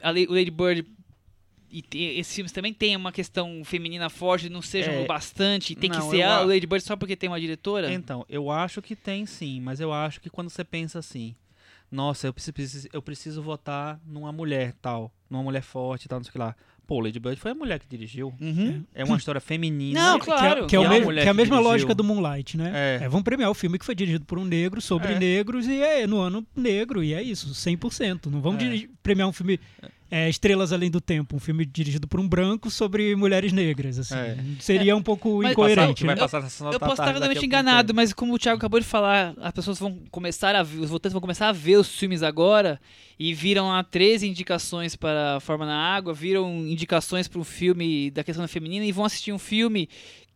a 0.00 0.10
Lady 0.10 0.50
Bird 0.50 0.86
e 1.74 1.82
te- 1.82 1.98
esses 2.18 2.34
filmes 2.34 2.52
também 2.52 2.72
tem 2.72 2.96
uma 2.96 3.10
questão 3.12 3.62
feminina 3.64 4.08
forte, 4.08 4.48
não 4.48 4.62
sejam 4.62 4.94
É, 4.94 5.04
bastante, 5.06 5.72
e 5.72 5.76
tem 5.76 5.90
que 5.90 5.98
não, 5.98 6.08
ser 6.10 6.20
eu 6.20 6.28
a 6.30 6.40
Lady 6.40 6.66
Bird 6.66 6.84
só 6.84 6.96
porque 6.96 7.16
tem 7.16 7.28
uma 7.28 7.40
diretora? 7.40 7.92
Então, 7.92 8.24
eu 8.28 8.50
acho 8.50 8.80
que 8.80 8.94
tem 8.96 9.26
sim, 9.26 9.60
mas 9.60 9.80
eu 9.80 9.92
acho 9.92 10.20
que 10.20 10.30
quando 10.30 10.48
você 10.50 10.62
pensa 10.64 10.98
assim, 11.00 11.34
nossa, 11.90 12.26
eu 12.26 12.32
preciso, 12.32 12.88
eu 12.92 13.02
preciso 13.02 13.42
votar 13.42 14.00
numa 14.06 14.32
mulher 14.32 14.72
tal, 14.80 15.12
numa 15.30 15.42
mulher 15.42 15.62
forte 15.62 16.08
tal, 16.08 16.18
não 16.18 16.24
sei 16.24 16.30
o 16.30 16.32
que 16.32 16.38
lá. 16.38 16.54
Pô, 16.86 17.00
Lady 17.00 17.18
Bird 17.18 17.40
foi 17.40 17.52
a 17.52 17.54
mulher 17.54 17.78
que 17.80 17.86
dirigiu. 17.88 18.34
Uhum. 18.38 18.84
É 18.94 19.02
uma 19.04 19.16
história 19.16 19.40
feminina. 19.40 19.98
Não, 19.98 20.18
Que 20.18 20.26
claro. 20.26 20.64
é, 20.64 20.66
que 20.66 20.76
é, 20.76 20.78
o 20.78 20.82
E 20.82 20.86
a 20.86 20.88
mesmo- 20.90 21.04
mulher 21.06 21.22
que 21.22 21.28
é 21.28 21.30
a 21.30 21.34
que 21.34 21.40
mesma 21.40 21.58
lógica 21.58 21.94
do 21.94 22.04
Moonlight, 22.04 22.58
né? 22.58 22.98
É. 23.02 23.08
vamos 23.08 23.22
premiar 23.24 23.50
o 23.50 23.54
filme 23.54 23.78
que 23.78 23.86
foi 23.86 23.94
dirigido 23.94 24.26
por 24.26 24.38
um 24.38 24.44
negro, 24.44 24.82
sobre 24.82 25.14
É. 25.14 25.18
negros, 25.18 25.66
e 25.66 25.80
é 25.80 26.06
no 26.06 26.18
ano 26.20 26.46
negro, 26.54 27.02
e 27.02 27.14
é 27.14 27.22
isso, 27.22 27.54
100%. 27.54 28.26
Não 28.30 28.42
vamos 28.42 28.62
É. 28.62 28.86
premiar 29.02 29.26
um 29.26 29.32
filme 29.32 29.58
é, 30.10 30.28
Estrelas 30.28 30.72
Além 30.72 30.90
do 30.90 31.00
Tempo, 31.00 31.36
um 31.36 31.38
filme 31.40 31.64
dirigido 31.64 32.06
por 32.06 32.20
um 32.20 32.28
branco 32.28 32.70
sobre 32.70 33.16
mulheres 33.16 33.52
negras. 33.52 33.98
Assim. 33.98 34.14
É. 34.14 34.36
Seria 34.60 34.94
um 34.96 35.02
pouco 35.02 35.42
Mas- 35.42 35.52
incoerente. 35.52 36.04
vai 36.04 36.14
né? 36.14 36.20
passar 36.20 36.40
da 36.40 36.46
Eu 36.46 36.78
posso 36.78 36.92
estar 36.92 37.12
pouco 37.14 37.44
enganado, 37.44 37.88
tempo. 37.88 37.96
mas 37.96 38.12
como 38.12 38.34
o 38.34 38.38
Thiago 38.38 38.58
acabou 38.58 38.78
de 38.78 38.86
falar, 38.86 39.34
as 39.40 39.52
pessoas 39.52 39.78
vão 39.78 39.98
começar 40.10 40.54
a 40.54 40.62
ver, 40.62 40.80
os 40.80 40.90
votantes 40.90 41.12
vão 41.12 41.20
começar 41.20 41.48
a 41.48 41.52
ver 41.52 41.76
os 41.76 41.88
filmes 41.88 42.22
agora 42.22 42.80
e 43.18 43.32
viram 43.34 43.68
lá 43.68 43.82
13 43.82 44.28
indicações 44.28 44.94
para 44.94 45.40
Forma 45.40 45.66
na 45.66 45.76
Água, 45.76 46.12
viram 46.12 46.66
indicações 46.66 47.26
para 47.26 47.40
um 47.40 47.44
filme 47.44 48.10
da 48.10 48.22
questão 48.22 48.46
feminina 48.46 48.84
e 48.84 48.92
vão 48.92 49.04
assistir 49.04 49.32
um 49.32 49.38
filme 49.38 49.88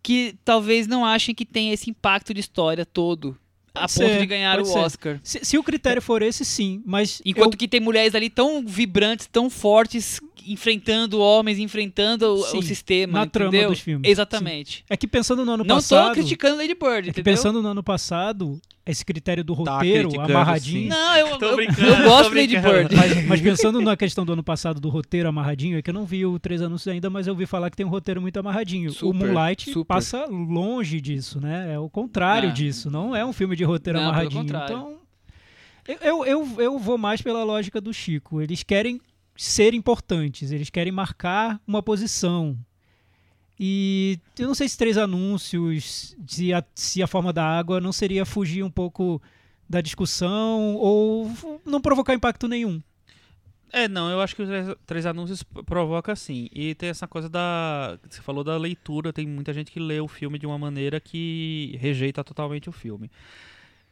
que 0.02 0.34
talvez 0.44 0.86
não 0.86 1.04
achem 1.04 1.34
que 1.34 1.44
tem 1.44 1.72
esse 1.72 1.90
impacto 1.90 2.32
de 2.32 2.40
história 2.40 2.86
todo. 2.86 3.36
A 3.74 3.80
ponto 3.80 3.92
ser, 3.92 4.18
de 4.20 4.26
ganhar 4.26 4.60
o 4.60 4.64
ser. 4.64 4.78
Oscar. 4.78 5.20
Se, 5.22 5.40
se 5.44 5.58
o 5.58 5.62
critério 5.62 6.00
for 6.02 6.22
esse, 6.22 6.44
sim, 6.44 6.82
mas 6.84 7.20
Enquanto 7.24 7.54
eu- 7.54 7.58
que 7.58 7.68
tem 7.68 7.80
mulheres 7.80 8.14
ali 8.14 8.28
tão 8.30 8.64
vibrantes, 8.64 9.26
tão 9.30 9.48
fortes, 9.50 10.20
enfrentando 10.46 11.20
homens, 11.20 11.58
enfrentando 11.58 12.26
o- 12.34 12.42
Sim, 12.44 12.58
o 12.58 12.62
sistema, 12.62 13.20
na 13.20 13.26
trama 13.26 13.48
entendeu? 13.50 13.70
dos 13.70 13.80
filmes, 13.80 14.10
Exatamente. 14.10 14.84
é 14.88 14.96
que 14.96 15.06
pensando 15.06 15.44
no 15.44 15.52
ano 15.52 15.64
Não 15.64 15.76
passado, 15.76 16.06
tô 16.08 16.12
criticando 16.14 16.56
Lady 16.56 16.74
Bird, 16.74 16.98
é 16.98 17.02
que 17.02 17.08
entendeu? 17.20 17.24
pensando 17.34 17.62
no 17.62 17.68
ano 17.68 17.82
passado, 17.82 18.60
esse 18.86 19.04
critério 19.04 19.44
do 19.44 19.54
Tá 19.64 19.74
roteiro 19.74 20.08
criticando, 20.08 20.32
amarradinho, 20.32 20.82
sim. 20.84 20.88
Não, 20.88 21.16
eu, 21.16 21.38
Tô 21.38 21.46
eu, 21.46 21.56
brincando, 21.56 21.88
eu 21.88 22.04
gosto 22.04 22.22
tô 22.24 22.30
de 22.30 22.56
Lady. 22.56 22.58
Bird. 22.58 22.96
Mas, 22.96 23.26
mas 23.26 23.40
pensando 23.40 23.80
na 23.82 23.96
questão 23.96 24.24
do 24.24 24.32
ano 24.32 24.42
passado 24.42 24.80
do 24.80 24.88
roteiro 24.88 25.28
amarradinho, 25.28 25.76
é 25.78 25.82
que 25.82 25.90
eu 25.90 25.94
não 25.94 26.04
vi 26.06 26.24
o 26.24 26.38
Três 26.38 26.62
Anúncios 26.62 26.88
ainda, 26.88 27.10
mas 27.10 27.26
eu 27.26 27.34
ouvi 27.34 27.44
falar 27.44 27.68
que 27.70 27.76
tem 27.76 27.84
um 27.84 27.90
roteiro 27.90 28.20
muito 28.22 28.38
amarradinho. 28.38 28.90
o 28.90 28.92
Super, 28.94 29.14
Moonlight 29.26 29.70
super. 29.72 29.84
passa 29.86 30.24
longe 30.26 31.00
disso, 31.00 31.38
né? 31.40 31.74
É 31.74 31.78
o 31.78 31.88
contrário 31.90 32.48
Ah. 32.48 32.52
disso. 32.52 32.90
Não 32.90 33.14
é 33.14 33.24
um 33.24 33.32
filme 33.32 33.54
de 33.54 33.64
roteiro 33.64 33.98
Não, 33.98 34.06
amarradinho. 34.08 34.40
contrário. 34.42 34.74
Então, 34.76 34.98
eu, 36.02 36.24
eu, 36.26 36.46
eu 36.58 36.78
vou 36.78 36.98
mais 36.98 37.20
pela 37.22 37.42
lógica 37.44 37.80
do 37.80 37.92
Chico. 37.94 38.40
Eles 38.42 38.62
querem 38.62 39.00
ser 39.38 39.72
importantes, 39.72 40.50
eles 40.50 40.68
querem 40.68 40.92
marcar 40.92 41.60
uma 41.64 41.80
posição. 41.80 42.58
E 43.58 44.18
eu 44.36 44.48
não 44.48 44.54
sei 44.54 44.68
se 44.68 44.76
Três 44.76 44.98
Anúncios, 44.98 46.16
se 46.26 46.52
a, 46.52 46.62
se 46.74 47.02
a 47.02 47.06
forma 47.06 47.32
da 47.32 47.44
água 47.44 47.80
não 47.80 47.92
seria 47.92 48.26
fugir 48.26 48.64
um 48.64 48.70
pouco 48.70 49.22
da 49.68 49.80
discussão 49.80 50.74
ou 50.74 51.30
não 51.64 51.80
provocar 51.80 52.14
impacto 52.14 52.48
nenhum. 52.48 52.82
É, 53.70 53.86
não, 53.86 54.10
eu 54.10 54.20
acho 54.20 54.34
que 54.34 54.42
os 54.42 54.48
três, 54.48 54.74
três 54.86 55.06
anúncios 55.06 55.42
provoca 55.42 56.16
sim. 56.16 56.48
E 56.52 56.74
tem 56.74 56.88
essa 56.88 57.06
coisa 57.06 57.28
da. 57.28 57.98
Você 58.08 58.22
falou 58.22 58.42
da 58.42 58.56
leitura, 58.56 59.12
tem 59.12 59.26
muita 59.26 59.52
gente 59.52 59.70
que 59.70 59.78
lê 59.78 60.00
o 60.00 60.08
filme 60.08 60.38
de 60.38 60.46
uma 60.46 60.58
maneira 60.58 60.98
que 60.98 61.76
rejeita 61.78 62.24
totalmente 62.24 62.68
o 62.68 62.72
filme. 62.72 63.10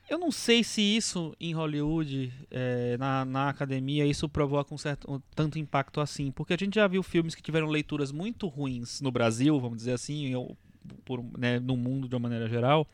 Eu 0.09 0.19
não 0.19 0.31
sei 0.31 0.63
se 0.63 0.81
isso 0.81 1.35
em 1.41 1.53
Hollywood, 1.53 2.33
é, 2.51 2.97
na, 2.97 3.25
na 3.25 3.49
academia, 3.49 4.07
isso 4.07 4.29
provoca 4.29 4.73
um 4.73 4.79
certo 4.79 5.11
um 5.13 5.21
tanto 5.35 5.59
impacto 5.59 6.01
assim. 6.01 6.31
Porque 6.31 6.55
a 6.55 6.57
gente 6.57 6.77
já 6.77 6.87
viu 6.87 7.03
filmes 7.03 7.35
que 7.35 7.43
tiveram 7.43 7.67
leituras 7.67 8.13
muito 8.13 8.47
ruins 8.47 9.01
no 9.01 9.11
Brasil, 9.11 9.59
vamos 9.59 9.79
dizer 9.79 9.93
assim, 9.93 10.33
ou 10.35 10.57
por, 11.05 11.25
né, 11.37 11.59
no 11.59 11.77
mundo 11.77 12.09
de 12.09 12.15
uma 12.15 12.21
maneira 12.21 12.49
geral, 12.49 12.87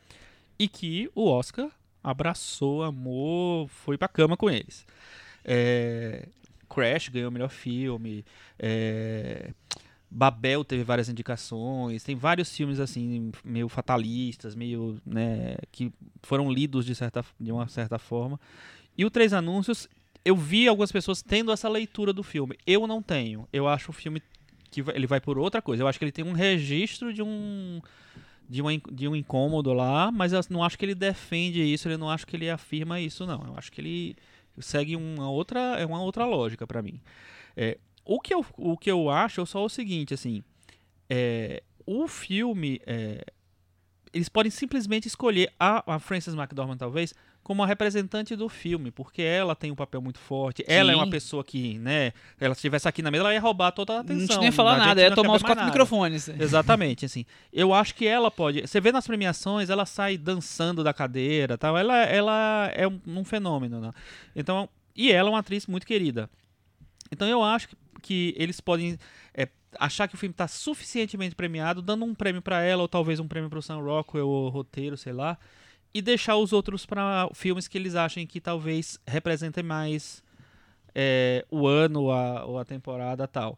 e 0.57 0.67
que 0.67 1.09
o 1.13 1.27
Oscar 1.29 1.69
abraçou, 2.03 2.83
amou, 2.83 3.67
foi 3.67 3.97
pra 3.97 4.07
cama 4.07 4.35
com 4.35 4.49
eles. 4.49 4.85
É, 5.45 6.27
Crash 6.67 7.09
ganhou 7.09 7.29
o 7.29 7.33
melhor 7.33 7.49
filme. 7.49 8.25
é, 8.57 9.51
Babel 10.15 10.63
teve 10.63 10.83
várias 10.83 11.09
indicações. 11.09 12.03
Tem 12.03 12.15
vários 12.15 12.55
filmes 12.55 12.79
assim, 12.79 13.31
meio 13.43 13.67
fatalistas, 13.67 14.53
meio. 14.55 15.01
Né, 15.05 15.55
que 15.71 15.91
foram 16.21 16.51
lidos 16.51 16.85
de, 16.85 16.93
certa, 16.93 17.25
de 17.39 17.51
uma 17.51 17.67
certa 17.67 17.97
forma. 17.97 18.39
E 18.97 19.03
o 19.03 19.09
Três 19.09 19.33
Anúncios, 19.33 19.87
eu 20.23 20.35
vi 20.35 20.67
algumas 20.67 20.91
pessoas 20.91 21.21
tendo 21.23 21.51
essa 21.51 21.67
leitura 21.67 22.13
do 22.13 22.21
filme. 22.21 22.55
Eu 22.67 22.85
não 22.85 23.01
tenho. 23.01 23.47
Eu 23.51 23.67
acho 23.67 23.89
o 23.89 23.93
filme 23.93 24.21
que 24.69 24.81
vai- 24.83 24.95
ele 24.95 25.07
vai 25.07 25.19
por 25.19 25.37
outra 25.39 25.61
coisa. 25.61 25.81
Eu 25.81 25.87
acho 25.87 25.97
que 25.97 26.05
ele 26.05 26.11
tem 26.11 26.23
um 26.25 26.33
registro 26.33 27.11
de 27.13 27.21
um. 27.23 27.81
De, 28.47 28.61
uma, 28.61 28.71
de 28.91 29.07
um 29.07 29.15
incômodo 29.15 29.73
lá, 29.73 30.11
mas 30.11 30.31
eu 30.33 30.39
não 30.49 30.63
acho 30.63 30.77
que 30.77 30.85
ele 30.85 30.93
defende 30.93 31.61
isso, 31.63 31.87
eu 31.89 31.97
não 31.97 32.09
acho 32.09 32.27
que 32.27 32.35
ele 32.35 32.49
afirma 32.49 32.99
isso, 32.99 33.25
não. 33.25 33.41
Eu 33.47 33.53
acho 33.57 33.71
que 33.71 33.79
ele 33.81 34.15
segue 34.59 34.95
uma 34.95 35.29
outra, 35.31 35.59
é 35.79 35.85
uma 35.85 36.01
outra 36.01 36.25
lógica 36.25 36.67
pra 36.67 36.81
mim. 36.81 36.99
É, 37.55 37.77
o, 38.05 38.19
que 38.19 38.33
eu, 38.33 38.45
o 38.57 38.77
que 38.77 38.91
eu 38.91 39.09
acho 39.09 39.41
é 39.41 39.45
só 39.45 39.63
o 39.63 39.69
seguinte, 39.69 40.13
assim, 40.13 40.43
é, 41.09 41.63
o 41.85 42.07
filme, 42.07 42.81
é, 42.85 43.25
eles 44.13 44.29
podem 44.29 44.51
simplesmente 44.51 45.07
escolher 45.07 45.51
a, 45.59 45.95
a 45.95 45.99
Frances 45.99 46.33
McDormand, 46.33 46.77
talvez, 46.77 47.13
como 47.43 47.61
a 47.61 47.67
representante 47.67 48.35
do 48.35 48.47
filme, 48.47 48.89
porque 48.89 49.21
ela 49.21 49.53
tem 49.53 49.69
um 49.69 49.75
papel 49.75 50.01
muito 50.01 50.17
forte. 50.17 50.63
Ela 50.65 50.93
é 50.93 50.95
uma 50.95 51.05
Sim. 51.05 51.11
pessoa 51.11 51.43
que, 51.43 51.77
né, 51.77 52.13
ela 52.39 52.53
estivesse 52.53 52.87
aqui 52.87 53.01
na 53.01 53.11
mesa, 53.11 53.23
ela 53.23 53.33
ia 53.33 53.39
roubar 53.41 53.71
toda 53.71 53.97
a 53.97 53.99
atenção. 53.99 54.21
gente 54.21 54.37
nem 54.37 54.45
ia 54.45 54.51
falar 54.51 54.77
nada, 54.77 54.95
não 54.95 55.09
ia 55.09 55.15
tomar 55.15 55.35
os 55.35 55.41
quatro 55.41 55.57
nada. 55.57 55.71
microfones. 55.71 56.29
Exatamente, 56.39 57.05
assim. 57.05 57.25
Eu 57.51 57.73
acho 57.73 57.93
que 57.95 58.07
ela 58.07 58.31
pode. 58.31 58.61
Você 58.61 58.79
vê 58.79 58.93
nas 58.93 59.05
premiações, 59.05 59.69
ela 59.69 59.85
sai 59.85 60.17
dançando 60.17 60.83
da 60.83 60.93
cadeira, 60.93 61.57
tal. 61.57 61.77
Ela, 61.77 62.03
ela 62.03 62.71
é 62.73 62.87
um, 62.87 62.99
um 63.05 63.25
fenômeno, 63.25 63.81
né? 63.81 63.91
Então, 64.33 64.69
e 64.95 65.11
ela 65.11 65.27
é 65.27 65.31
uma 65.31 65.39
atriz 65.39 65.67
muito 65.67 65.85
querida. 65.85 66.29
Então 67.11 67.27
eu 67.27 67.43
acho 67.43 67.67
que, 67.67 67.75
que 68.03 68.35
eles 68.37 68.61
podem 68.61 68.99
é, 69.33 69.47
achar 69.79 70.07
que 70.07 70.13
o 70.13 70.17
filme 70.17 70.33
está 70.33 70.47
suficientemente 70.47 71.33
premiado, 71.33 71.81
dando 71.81 72.05
um 72.05 72.13
prêmio 72.13 72.41
para 72.41 72.61
ela 72.61 72.83
ou 72.83 72.87
talvez 72.87 73.19
um 73.19 73.27
prêmio 73.27 73.49
para 73.49 73.57
o 73.57 73.61
Sam 73.61 73.79
Rockwell 73.79 74.27
ou 74.27 74.49
roteiro, 74.49 74.95
sei 74.95 75.13
lá, 75.13 75.37
e 75.93 76.01
deixar 76.01 76.35
os 76.35 76.53
outros 76.53 76.85
para 76.85 77.29
filmes 77.33 77.67
que 77.67 77.77
eles 77.77 77.95
achem 77.95 78.27
que 78.27 78.41
talvez 78.41 78.99
representem 79.07 79.63
mais 79.63 80.23
é, 80.93 81.45
o 81.49 81.67
ano 81.67 82.03
ou 82.03 82.11
a, 82.11 82.45
ou 82.45 82.59
a 82.59 82.65
temporada 82.65 83.27
tal. 83.27 83.57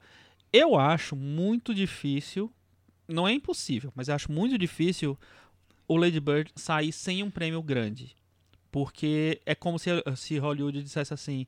Eu 0.53 0.77
acho 0.77 1.15
muito 1.15 1.73
difícil, 1.73 2.51
não 3.08 3.27
é 3.27 3.34
impossível, 3.34 3.91
mas 3.95 4.08
eu 4.08 4.15
acho 4.15 4.31
muito 4.31 4.58
difícil 4.58 5.17
o 5.88 5.97
Lady 5.97 6.19
Bird 6.19 6.51
sair 6.55 6.91
sem 6.91 7.23
um 7.23 7.29
prêmio 7.29 7.62
grande. 7.62 8.15
Porque 8.71 9.41
é 9.45 9.55
como 9.55 9.79
se, 9.79 9.89
se 10.17 10.38
Hollywood 10.38 10.84
dissesse 10.84 11.13
assim: 11.13 11.47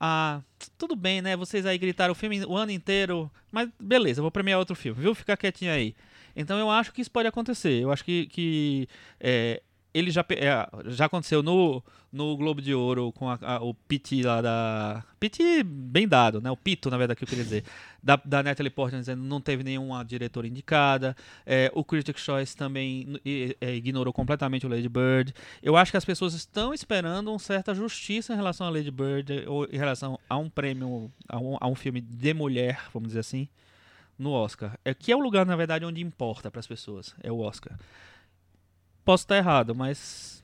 Ah, 0.00 0.42
tudo 0.76 0.96
bem, 0.96 1.22
né? 1.22 1.36
Vocês 1.36 1.64
aí 1.66 1.78
gritaram 1.78 2.12
o 2.12 2.14
filme 2.14 2.44
o 2.44 2.56
ano 2.56 2.72
inteiro, 2.72 3.30
mas 3.50 3.68
beleza, 3.80 4.20
vou 4.20 4.30
premiar 4.30 4.58
outro 4.58 4.74
filme, 4.74 5.00
viu? 5.00 5.14
Fica 5.14 5.36
quietinho 5.36 5.72
aí. 5.72 5.94
Então 6.36 6.58
eu 6.58 6.70
acho 6.70 6.92
que 6.92 7.00
isso 7.00 7.10
pode 7.10 7.28
acontecer. 7.28 7.80
Eu 7.82 7.92
acho 7.92 8.04
que, 8.04 8.26
que 8.26 8.88
é, 9.20 9.62
ele 9.94 10.10
já, 10.10 10.24
é, 10.30 10.68
já 10.90 11.04
aconteceu 11.06 11.42
no, 11.42 11.82
no 12.12 12.36
Globo 12.36 12.60
de 12.60 12.74
Ouro 12.74 13.12
com 13.12 13.30
a- 13.30 13.38
a- 13.40 13.62
o 13.62 13.72
Pit 13.72 14.22
lá 14.22 14.42
da. 14.42 15.04
Pit 15.20 15.62
bem 15.62 16.06
dado, 16.08 16.40
né? 16.40 16.50
O 16.50 16.56
Pito, 16.56 16.90
na 16.90 16.98
verdade, 16.98 17.16
que 17.16 17.24
eu 17.24 17.28
queria 17.28 17.44
dizer. 17.44 17.64
Da, 18.04 18.16
da 18.22 18.42
Natalie 18.42 18.68
Portman 18.68 19.00
dizendo 19.00 19.22
não 19.22 19.40
teve 19.40 19.64
nenhuma 19.64 20.04
diretora 20.04 20.46
indicada. 20.46 21.16
É, 21.46 21.72
o 21.74 21.82
Critics' 21.82 22.20
Choice 22.22 22.54
também 22.54 23.18
é, 23.62 23.74
ignorou 23.76 24.12
completamente 24.12 24.66
o 24.66 24.68
Lady 24.68 24.90
Bird. 24.90 25.32
Eu 25.62 25.74
acho 25.74 25.90
que 25.90 25.96
as 25.96 26.04
pessoas 26.04 26.34
estão 26.34 26.74
esperando 26.74 27.28
uma 27.30 27.38
certa 27.38 27.74
justiça 27.74 28.34
em 28.34 28.36
relação 28.36 28.66
a 28.66 28.70
Lady 28.70 28.90
Bird 28.90 29.44
ou 29.46 29.64
em 29.72 29.78
relação 29.78 30.18
a 30.28 30.36
um 30.36 30.50
prêmio, 30.50 31.10
a 31.26 31.38
um, 31.38 31.56
a 31.58 31.66
um 31.66 31.74
filme 31.74 32.02
de 32.02 32.34
mulher, 32.34 32.78
vamos 32.92 33.08
dizer 33.08 33.20
assim, 33.20 33.48
no 34.18 34.32
Oscar. 34.32 34.78
É 34.84 34.92
que 34.92 35.10
é 35.10 35.16
o 35.16 35.20
lugar, 35.20 35.46
na 35.46 35.56
verdade, 35.56 35.86
onde 35.86 36.02
importa 36.02 36.50
para 36.50 36.60
as 36.60 36.66
pessoas. 36.66 37.14
É 37.22 37.32
o 37.32 37.38
Oscar. 37.38 37.72
Posso 39.04 39.24
estar 39.24 39.36
errado, 39.36 39.74
mas 39.74 40.42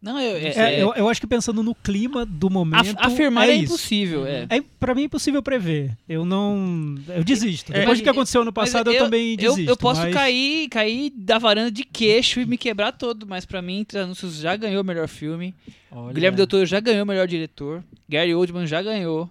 Não, 0.00 0.20
eu, 0.20 0.36
é, 0.36 0.42
É, 0.50 0.74
é- 0.74 0.82
eu, 0.82 0.94
eu 0.94 1.08
acho 1.08 1.20
que 1.20 1.26
pensando 1.26 1.62
no 1.62 1.74
clima 1.74 2.24
do 2.24 2.48
momento. 2.48 2.90
af- 2.90 2.94
afirmar 2.98 3.48
é, 3.48 3.52
é, 3.52 3.56
impossível, 3.56 4.24
é. 4.26 4.46
É, 4.48 4.62
pra 4.78 4.94
mim 4.94 5.02
é 5.02 5.04
impossível 5.06 5.42
prever. 5.42 5.96
Eu 6.08 6.24
não. 6.24 6.94
Eu 7.08 7.24
desisto. 7.24 7.72
É, 7.72 7.80
Depois 7.80 7.98
do 7.98 8.02
que 8.02 8.08
mas- 8.08 8.16
aconteceu 8.16 8.42
ano 8.42 8.52
Mas 8.54 8.70
passado, 8.70 8.92
eu, 8.92 9.02
também 9.04 9.30
eu, 9.32 9.36
desisto. 9.36 9.70
eu 9.70 9.76
posso 9.76 10.02
mas- 10.02 10.14
cair, 10.14 10.68
cair 10.68 11.10
da 11.16 11.38
varanda 11.38 11.70
de 11.72 11.82
queixo 11.82 12.38
e 12.40 12.46
me 12.46 12.56
quebrar 12.56 12.92
todo, 12.92 13.26
mas 13.26 13.44
pra 13.44 13.60
mim, 13.60 13.78
Entre 13.80 13.98
Anúncios 13.98 14.36
já 14.36 14.54
ganhou 14.54 14.82
o 14.82 14.84
melhor 14.86 15.08
filme. 15.08 15.54
olha... 15.90 16.12
Guilherme 16.14 16.36
Del 16.36 16.46
Toro 16.46 16.66
já 16.66 16.78
ganhou 16.78 17.02
o 17.02 17.06
melhor 17.06 17.26
diretor. 17.26 17.82
Gary 18.08 18.32
Oldman 18.34 18.66
já 18.66 18.80
ganhou. 18.82 19.28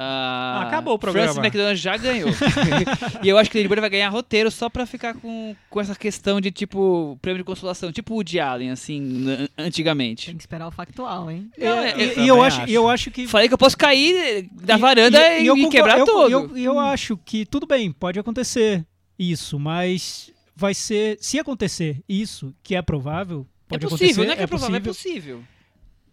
Ah, 0.00 0.62
acabou 0.68 0.94
o 0.94 0.98
programa. 0.98 1.26
Francis 1.32 1.44
McDormand 1.44 1.74
já 1.76 1.96
ganhou. 1.96 2.28
e 3.22 3.28
eu 3.28 3.36
acho 3.36 3.50
que 3.50 3.60
Bird 3.66 3.80
vai 3.80 3.90
ganhar 3.90 4.08
roteiro 4.10 4.48
só 4.48 4.68
pra 4.68 4.86
ficar 4.86 5.14
com, 5.14 5.56
com 5.68 5.80
essa 5.80 5.94
questão 5.96 6.40
de 6.40 6.52
tipo 6.52 7.18
prêmio 7.20 7.38
de 7.38 7.44
consolação, 7.44 7.90
tipo 7.90 8.12
o 8.14 8.16
Woody 8.18 8.38
Allen, 8.38 8.70
assim, 8.70 9.26
antigamente. 9.58 10.26
Tem 10.26 10.36
que 10.36 10.42
esperar 10.44 10.68
o 10.68 10.70
factual, 10.70 11.28
hein? 11.30 11.50
É, 11.58 11.64
Não, 11.68 11.78
é- 11.78 11.96
e- 11.98 12.18
eu 12.18 12.24
e, 12.24 12.28
eu 12.28 12.42
acho, 12.42 12.60
acho. 12.60 12.70
e 12.70 12.74
eu 12.74 12.88
acho 12.88 13.10
que. 13.10 13.26
Falei 13.26 13.48
que 13.48 13.54
eu 13.54 13.58
posso 13.58 13.76
cair 13.76 14.48
da 14.52 14.76
e- 14.76 14.78
varanda 14.78 15.38
e, 15.38 15.46
eu 15.46 15.56
me 15.56 15.62
concordo- 15.64 15.76
quebrar 15.76 15.98
eu, 15.98 16.04
todo. 16.06 16.30
Eu, 16.30 16.56
eu 16.56 16.78
acho 16.78 17.16
que 17.16 17.44
tudo 17.44 17.66
bem, 17.66 17.90
pode 17.90 18.20
acontecer 18.20 18.86
isso, 19.18 19.58
mas 19.58 20.30
vai 20.54 20.74
ser. 20.74 21.18
Se 21.20 21.38
acontecer 21.40 22.00
isso, 22.08 22.54
que 22.62 22.76
é 22.76 22.82
provável, 22.82 23.44
é 23.66 23.70
pode 23.70 23.86
possível, 23.86 24.06
acontecer. 24.06 24.26
não 24.26 24.32
é 24.32 24.36
que 24.36 24.42
é, 24.42 24.46
provável, 24.46 24.76
é 24.76 24.80
possível. 24.80 25.38
possível. 25.38 25.44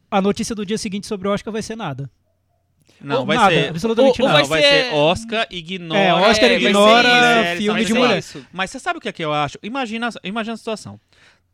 A 0.09 0.21
notícia 0.21 0.55
do 0.55 0.65
dia 0.65 0.77
seguinte 0.77 1.05
sobre 1.07 1.27
o 1.27 1.31
Oscar 1.31 1.51
vai 1.51 1.61
ser 1.61 1.75
nada. 1.75 2.09
Não, 3.01 3.19
Ou 3.19 3.25
vai 3.25 3.37
nada, 3.37 3.53
ser. 3.55 3.69
absolutamente 3.69 4.21
ou 4.21 4.27
nada. 4.27 4.39
Não, 4.41 4.47
vai 4.47 4.61
ser- 4.61 4.85
ser 4.85 4.93
Oscar 4.95 5.47
ignora. 5.51 5.99
É, 5.99 6.13
Oscar 6.13 6.25
vai 6.25 6.35
ser 6.35 6.61
ignora 6.61 7.09
isso, 7.53 7.57
filme 7.61 7.73
vai 7.79 7.85
de 7.85 7.93
mulher. 7.93 8.17
isso. 8.19 8.45
Mas 8.53 8.71
você 8.71 8.79
sabe 8.79 8.97
o 8.97 9.01
que 9.01 9.09
é 9.09 9.11
que 9.11 9.23
eu 9.23 9.33
acho? 9.33 9.57
Imagina, 9.61 10.09
imagina 10.23 10.53
a 10.53 10.57
situação. 10.57 10.99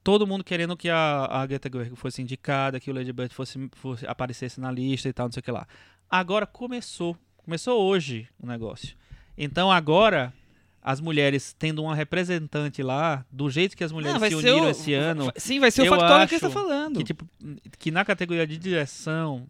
Todo 0.03 0.25
mundo 0.25 0.43
querendo 0.43 0.75
que 0.77 0.89
a, 0.89 1.25
a 1.29 1.45
Greta 1.45 1.69
Gerwig 1.71 1.95
fosse 1.95 2.21
indicada, 2.21 2.79
que 2.79 2.89
o 2.89 2.93
Lady 2.93 3.11
Bird 3.13 3.33
fosse, 3.33 3.69
fosse- 3.73 4.05
aparecesse 4.07 4.59
na 4.59 4.71
lista 4.71 5.07
e 5.09 5.13
tal, 5.13 5.27
não 5.27 5.31
sei 5.31 5.41
o 5.41 5.43
que 5.43 5.51
lá. 5.51 5.67
Agora 6.09 6.45
começou. 6.45 7.15
Começou 7.37 7.81
hoje 7.81 8.27
o 8.39 8.45
negócio. 8.47 8.95
Então 9.37 9.71
agora, 9.71 10.31
as 10.81 10.99
mulheres 11.01 11.55
tendo 11.57 11.83
uma 11.83 11.95
representante 11.95 12.81
lá, 12.83 13.25
do 13.31 13.49
jeito 13.49 13.75
que 13.75 13.83
as 13.83 13.91
mulheres 13.91 14.19
vai 14.19 14.29
se 14.29 14.35
uniram 14.35 14.65
o- 14.65 14.69
esse 14.69 14.93
ano, 14.93 15.31
Sim, 15.35 15.59
vai 15.59 15.69
ser 15.71 15.83
o 15.83 15.85
factual 15.89 16.27
que 16.27 16.35
você 16.35 16.39
tá 16.39 16.49
falando. 16.49 16.97
que, 16.97 17.03
tipo, 17.03 17.27
que 17.79 17.91
na 17.91 18.05
categoria 18.05 18.45
de 18.47 18.57
direção 18.57 19.45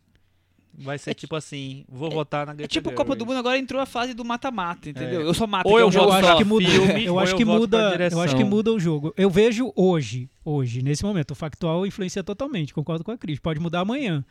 vai 0.82 0.98
ser 0.98 1.12
É 1.12 1.14
tipo 1.14 1.36
assim, 1.36 1.86
vou 1.88 2.10
votar 2.10 2.46
na 2.46 2.54
É 2.64 2.68
tipo 2.68 2.90
Copa 2.92 3.16
do 3.16 3.20
Gerwig. 3.20 3.28
Mundo, 3.28 3.38
agora 3.40 3.58
entrou 3.58 3.82
a 3.82 3.86
fase 3.86 4.14
do 4.14 4.26
mata-mata, 4.26 4.90
entendeu? 4.90 5.22
É. 5.22 5.24
Eu 5.24 5.34
sou 5.34 5.48
mata, 5.48 5.68
Ou 5.70 5.80
é 5.80 5.82
eu 5.82 5.88
um 5.88 5.92
jogo 5.92 6.08
eu 6.08 6.12
só. 6.22 6.28
acho 6.30 6.38
que 6.38 6.44
muda, 6.44 6.66
filme, 6.70 7.06
eu 7.06 7.20
acho 7.20 7.34
eu 7.34 7.38
que 7.38 7.46
muda, 7.46 8.10
eu 8.12 8.22
acho 8.22 8.36
que 8.36 8.44
muda 8.44 8.72
o 8.72 8.80
jogo. 8.80 9.14
Eu 9.16 9.30
vejo 9.30 9.72
hoje, 9.76 10.30
hoje, 10.44 10.82
nesse 10.82 11.04
momento, 11.04 11.32
o 11.32 11.36
factual 11.36 11.86
influencia 11.86 12.24
totalmente, 12.24 12.74
concordo 12.74 13.04
com 13.04 13.12
a 13.12 13.18
Cris. 13.18 13.40
Pode 13.40 13.60
mudar 13.60 13.80
amanhã. 13.82 14.24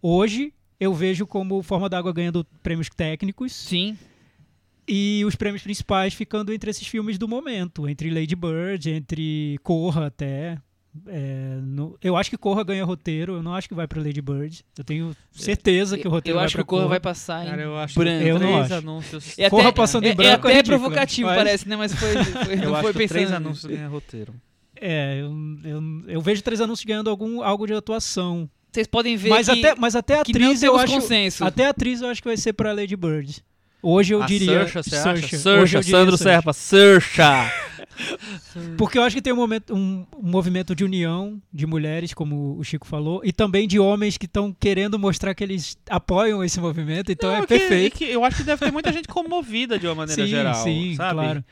Hoje 0.00 0.52
eu 0.80 0.92
vejo 0.92 1.26
como 1.26 1.62
Forma 1.62 1.88
d'Água 1.88 2.12
ganhando 2.12 2.44
prêmios 2.62 2.88
técnicos 2.88 3.52
Sim. 3.52 3.96
e 4.86 5.22
os 5.24 5.36
prêmios 5.36 5.62
principais 5.62 6.12
ficando 6.12 6.52
entre 6.52 6.70
esses 6.70 6.86
filmes 6.86 7.16
do 7.18 7.28
momento, 7.28 7.88
entre 7.88 8.10
Lady 8.10 8.34
Bird, 8.34 8.90
entre 8.90 9.58
Corra 9.62 10.06
até. 10.06 10.58
É, 11.06 11.58
no- 11.62 11.96
eu 12.02 12.16
acho 12.18 12.28
que 12.28 12.36
Corra 12.36 12.62
ganha 12.62 12.84
roteiro, 12.84 13.36
eu 13.36 13.42
não 13.42 13.54
acho 13.54 13.66
que 13.66 13.74
vai 13.74 13.86
pra 13.88 13.98
Lady 14.02 14.20
Bird. 14.20 14.62
Eu 14.76 14.84
tenho 14.84 15.16
certeza 15.30 15.96
que 15.96 16.06
o 16.06 16.10
roteiro 16.10 16.34
eu 16.36 16.38
vai 16.40 16.44
acho 16.44 16.54
que 16.54 16.60
o 16.60 16.64
Corra 16.66 16.82
Corra. 16.82 16.90
vai 16.90 17.00
passar 17.00 17.46
em 17.46 17.48
Cara, 17.50 17.62
eu 17.62 17.76
acho 17.78 17.98
branco. 17.98 18.26
Eu 18.26 18.38
não 18.38 18.52
três 18.52 18.64
acho. 18.72 18.74
anúncios. 18.74 19.38
É 19.38 19.48
Corra 19.48 19.68
até- 19.70 19.76
passando 19.76 20.04
em 20.04 20.10
é- 20.10 20.14
branco 20.14 20.46
É 20.46 20.50
é 20.50 20.52
até 20.52 20.56
ridículo, 20.58 20.80
provocativo, 20.80 21.28
mas- 21.28 21.38
parece, 21.38 21.68
né? 21.68 21.76
Mas 21.76 21.94
foi, 21.94 22.08
foi- 22.44 22.54
Eu 22.54 22.58
não 22.68 22.74
acho 22.74 22.82
foi 22.82 22.92
que 22.92 23.08
três 23.08 23.28
pensando. 23.30 23.46
anúncios 23.46 23.72
ganham 23.72 23.90
roteiro. 23.90 24.34
É, 24.78 25.20
eu, 25.20 25.32
eu, 25.64 25.82
eu 26.08 26.20
vejo 26.20 26.42
três 26.42 26.60
anúncios 26.60 26.84
ganhando 26.84 27.08
algum, 27.08 27.42
algo 27.42 27.66
de 27.66 27.72
atuação. 27.72 28.48
Vocês 28.70 28.86
podem 28.86 29.16
ver 29.16 29.30
Mas 29.30 29.46
que, 29.48 29.64
até, 29.64 29.74
mas 29.80 29.96
até 29.96 30.16
a 30.18 30.20
atriz 30.22 30.62
eu 30.62 30.76
acho. 30.76 30.92
consenso. 30.92 31.44
Até 31.44 31.66
a 31.66 31.70
atriz 31.70 32.02
eu 32.02 32.08
acho 32.08 32.20
que 32.22 32.28
vai 32.28 32.36
ser 32.36 32.52
pra 32.52 32.72
Lady 32.72 32.96
Bird. 32.96 33.42
Hoje 33.82 34.14
eu 34.14 34.22
a 34.22 34.26
diria. 34.26 34.66
Saoirse, 34.68 34.90
você 35.38 35.48
eu 35.48 35.64
diria 35.64 35.82
Sandro. 35.82 36.16
Serpa, 36.16 36.52
Saoirse. 36.52 37.10
Porque 38.76 38.98
eu 38.98 39.02
acho 39.02 39.16
que 39.16 39.22
tem 39.22 39.32
um, 39.32 39.36
momento, 39.36 39.74
um, 39.74 40.06
um 40.16 40.30
movimento 40.30 40.74
de 40.74 40.84
união 40.84 41.40
de 41.52 41.66
mulheres, 41.66 42.12
como 42.14 42.56
o 42.58 42.64
Chico 42.64 42.86
falou, 42.86 43.20
e 43.24 43.32
também 43.32 43.66
de 43.68 43.78
homens 43.78 44.16
que 44.18 44.26
estão 44.26 44.52
querendo 44.52 44.98
mostrar 44.98 45.34
que 45.34 45.42
eles 45.44 45.76
apoiam 45.88 46.42
esse 46.44 46.60
movimento, 46.60 47.10
então 47.12 47.30
Não, 47.30 47.36
é 47.38 47.40
que- 47.42 47.46
perfeito. 47.48 47.96
que 47.98 48.04
eu 48.04 48.24
acho 48.24 48.38
que 48.38 48.42
deve 48.44 48.64
ter 48.64 48.72
muita 48.72 48.92
gente 48.92 49.08
comovida 49.08 49.78
de 49.78 49.86
uma 49.86 49.94
maneira 49.94 50.22
sim, 50.22 50.28
geral, 50.28 50.54
sim, 50.62 50.94
sabe? 50.96 51.14
claro. 51.14 51.44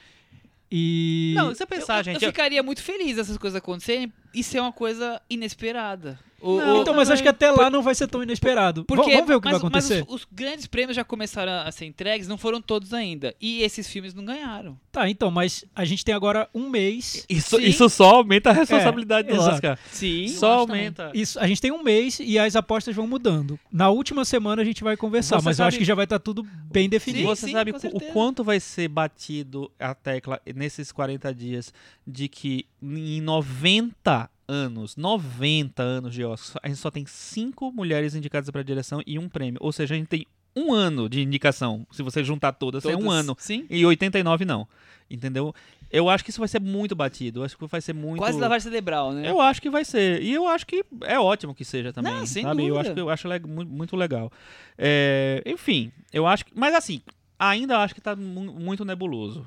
E. 0.70 1.32
Não, 1.36 1.48
você 1.48 1.64
Eu, 1.64 1.66
pensar, 1.66 1.98
eu- 1.98 2.04
gente... 2.04 2.22
eu 2.24 2.30
ficaria 2.30 2.62
muito 2.62 2.82
feliz 2.82 3.16
dessas 3.16 3.36
coisas 3.36 3.56
acontecerem 3.56 4.12
e 4.34 4.42
ser 4.42 4.60
uma 4.60 4.72
coisa 4.72 5.20
inesperada. 5.28 6.18
O- 6.42 6.56
Não, 6.58 6.78
o- 6.78 6.80
então, 6.80 6.94
mas 6.94 7.10
acho 7.10 7.22
que 7.22 7.28
até 7.28 7.50
lá 7.50 7.68
não 7.68 7.82
vai 7.82 7.94
ser 7.94 8.06
tão 8.08 8.22
inesperado. 8.22 8.82
Porque, 8.86 9.10
Vamos 9.12 9.26
ver 9.28 9.34
o 9.34 9.40
que 9.42 9.48
mas, 9.48 9.58
vai 9.60 9.68
acontecer? 9.68 10.00
Mas 10.06 10.08
os, 10.08 10.22
os 10.22 10.28
grandes 10.32 10.66
prêmios 10.66 10.96
já 10.96 11.04
começaram 11.04 11.52
a 11.68 11.70
ser 11.70 11.84
entregues, 11.84 12.26
não 12.26 12.38
foram 12.38 12.62
todos 12.62 12.94
ainda. 12.94 13.34
E 13.38 13.62
esses 13.62 13.86
filmes 13.86 14.14
não 14.14 14.24
ganharam. 14.24 14.80
Tá, 14.90 15.06
então, 15.10 15.30
mas 15.30 15.66
a 15.76 15.84
gente 15.84 16.02
tem 16.02 16.14
agora 16.14 16.48
um 16.54 16.70
mês. 16.70 17.26
Isso, 17.28 17.56
Sim. 17.58 17.62
isso 17.62 17.90
só 17.90 18.14
aumenta 18.16 18.48
a 18.48 18.52
responsabilidade 18.54 19.28
É, 19.28 19.32
do 19.32 19.36
exato. 19.36 19.52
Oscar. 19.54 19.78
Sim. 19.92 20.28
Só 20.28 20.60
aumenta. 20.60 21.10
Isso, 21.12 21.38
a 21.38 21.46
gente 21.46 21.60
tem 21.60 21.72
um 21.72 21.82
mês 21.82 22.18
e 22.18 22.38
as 22.38 22.56
apostas 22.56 22.96
vão 22.96 23.06
mudando. 23.06 23.60
Na 23.70 23.90
última 23.90 24.24
semana 24.24 24.62
a 24.62 24.64
gente 24.64 24.82
vai 24.82 24.96
conversar, 24.96 25.40
Você 25.40 25.44
mas 25.44 25.58
eu 25.58 25.64
sabe- 25.64 25.68
acho 25.68 25.78
que 25.78 25.84
já 25.84 25.94
vai 25.94 26.04
estar 26.04 26.18
tudo 26.20 26.42
bem 26.42 26.88
definido. 26.88 27.20
Sim, 27.20 27.26
Você 27.28 27.46
sim, 27.48 27.52
sabe 27.52 27.72
o 27.72 28.00
quanto 28.14 28.42
vai 28.42 28.58
ser 28.60 28.88
batido 28.88 29.70
a 29.78 29.94
tecla 29.94 30.40
nesses 30.56 30.90
40 30.90 31.34
dias 31.34 31.70
de 32.06 32.28
que 32.28 32.64
em 32.82 33.20
90 33.20 34.19
anos, 34.48 34.96
90 34.96 35.82
anos 35.82 36.12
de 36.14 36.24
Oscar, 36.24 36.60
a 36.64 36.68
gente 36.68 36.78
só 36.78 36.90
tem 36.90 37.06
cinco 37.06 37.70
mulheres 37.72 38.14
indicadas 38.14 38.50
para 38.50 38.62
direção 38.62 39.00
e 39.06 39.18
um 39.18 39.28
prêmio. 39.28 39.58
Ou 39.62 39.70
seja, 39.72 39.94
a 39.94 39.96
gente 39.98 40.08
tem 40.08 40.26
um 40.56 40.72
ano 40.72 41.08
de 41.08 41.22
indicação. 41.22 41.86
Se 41.92 42.02
você 42.02 42.24
juntar 42.24 42.52
todas, 42.52 42.84
é 42.84 42.96
um 42.96 43.10
ano. 43.10 43.36
Sim. 43.38 43.64
E 43.70 43.86
89 43.86 44.44
não. 44.44 44.66
Entendeu? 45.08 45.54
Eu 45.90 46.08
acho 46.08 46.22
que 46.24 46.30
isso 46.30 46.38
vai 46.38 46.48
ser 46.48 46.60
muito 46.60 46.94
batido. 46.94 47.40
Eu 47.40 47.44
acho 47.44 47.56
que 47.58 47.66
vai 47.66 47.80
ser 47.80 47.92
muito. 47.92 48.18
Quase 48.18 48.38
lavagem 48.38 48.62
cerebral, 48.70 49.12
né? 49.12 49.28
Eu 49.28 49.40
acho 49.40 49.60
que 49.60 49.68
vai 49.70 49.84
ser. 49.84 50.22
E 50.22 50.32
eu 50.32 50.46
acho 50.46 50.64
que 50.66 50.84
é 51.02 51.18
ótimo 51.18 51.54
que 51.54 51.64
seja 51.64 51.92
também. 51.92 52.12
Não, 52.12 52.26
sem 52.26 52.42
sabe? 52.44 52.66
Eu 52.66 52.78
acho 52.78 52.94
que 52.94 53.00
eu 53.00 53.10
acho 53.10 53.28
muito 53.48 53.96
legal. 53.96 54.30
É, 54.78 55.42
enfim, 55.46 55.90
eu 56.12 56.26
acho 56.26 56.44
que. 56.44 56.52
Mas 56.54 56.74
assim, 56.74 57.00
ainda 57.38 57.78
acho 57.78 57.94
que 57.94 58.00
tá 58.00 58.14
mu- 58.14 58.52
muito 58.52 58.84
nebuloso. 58.84 59.44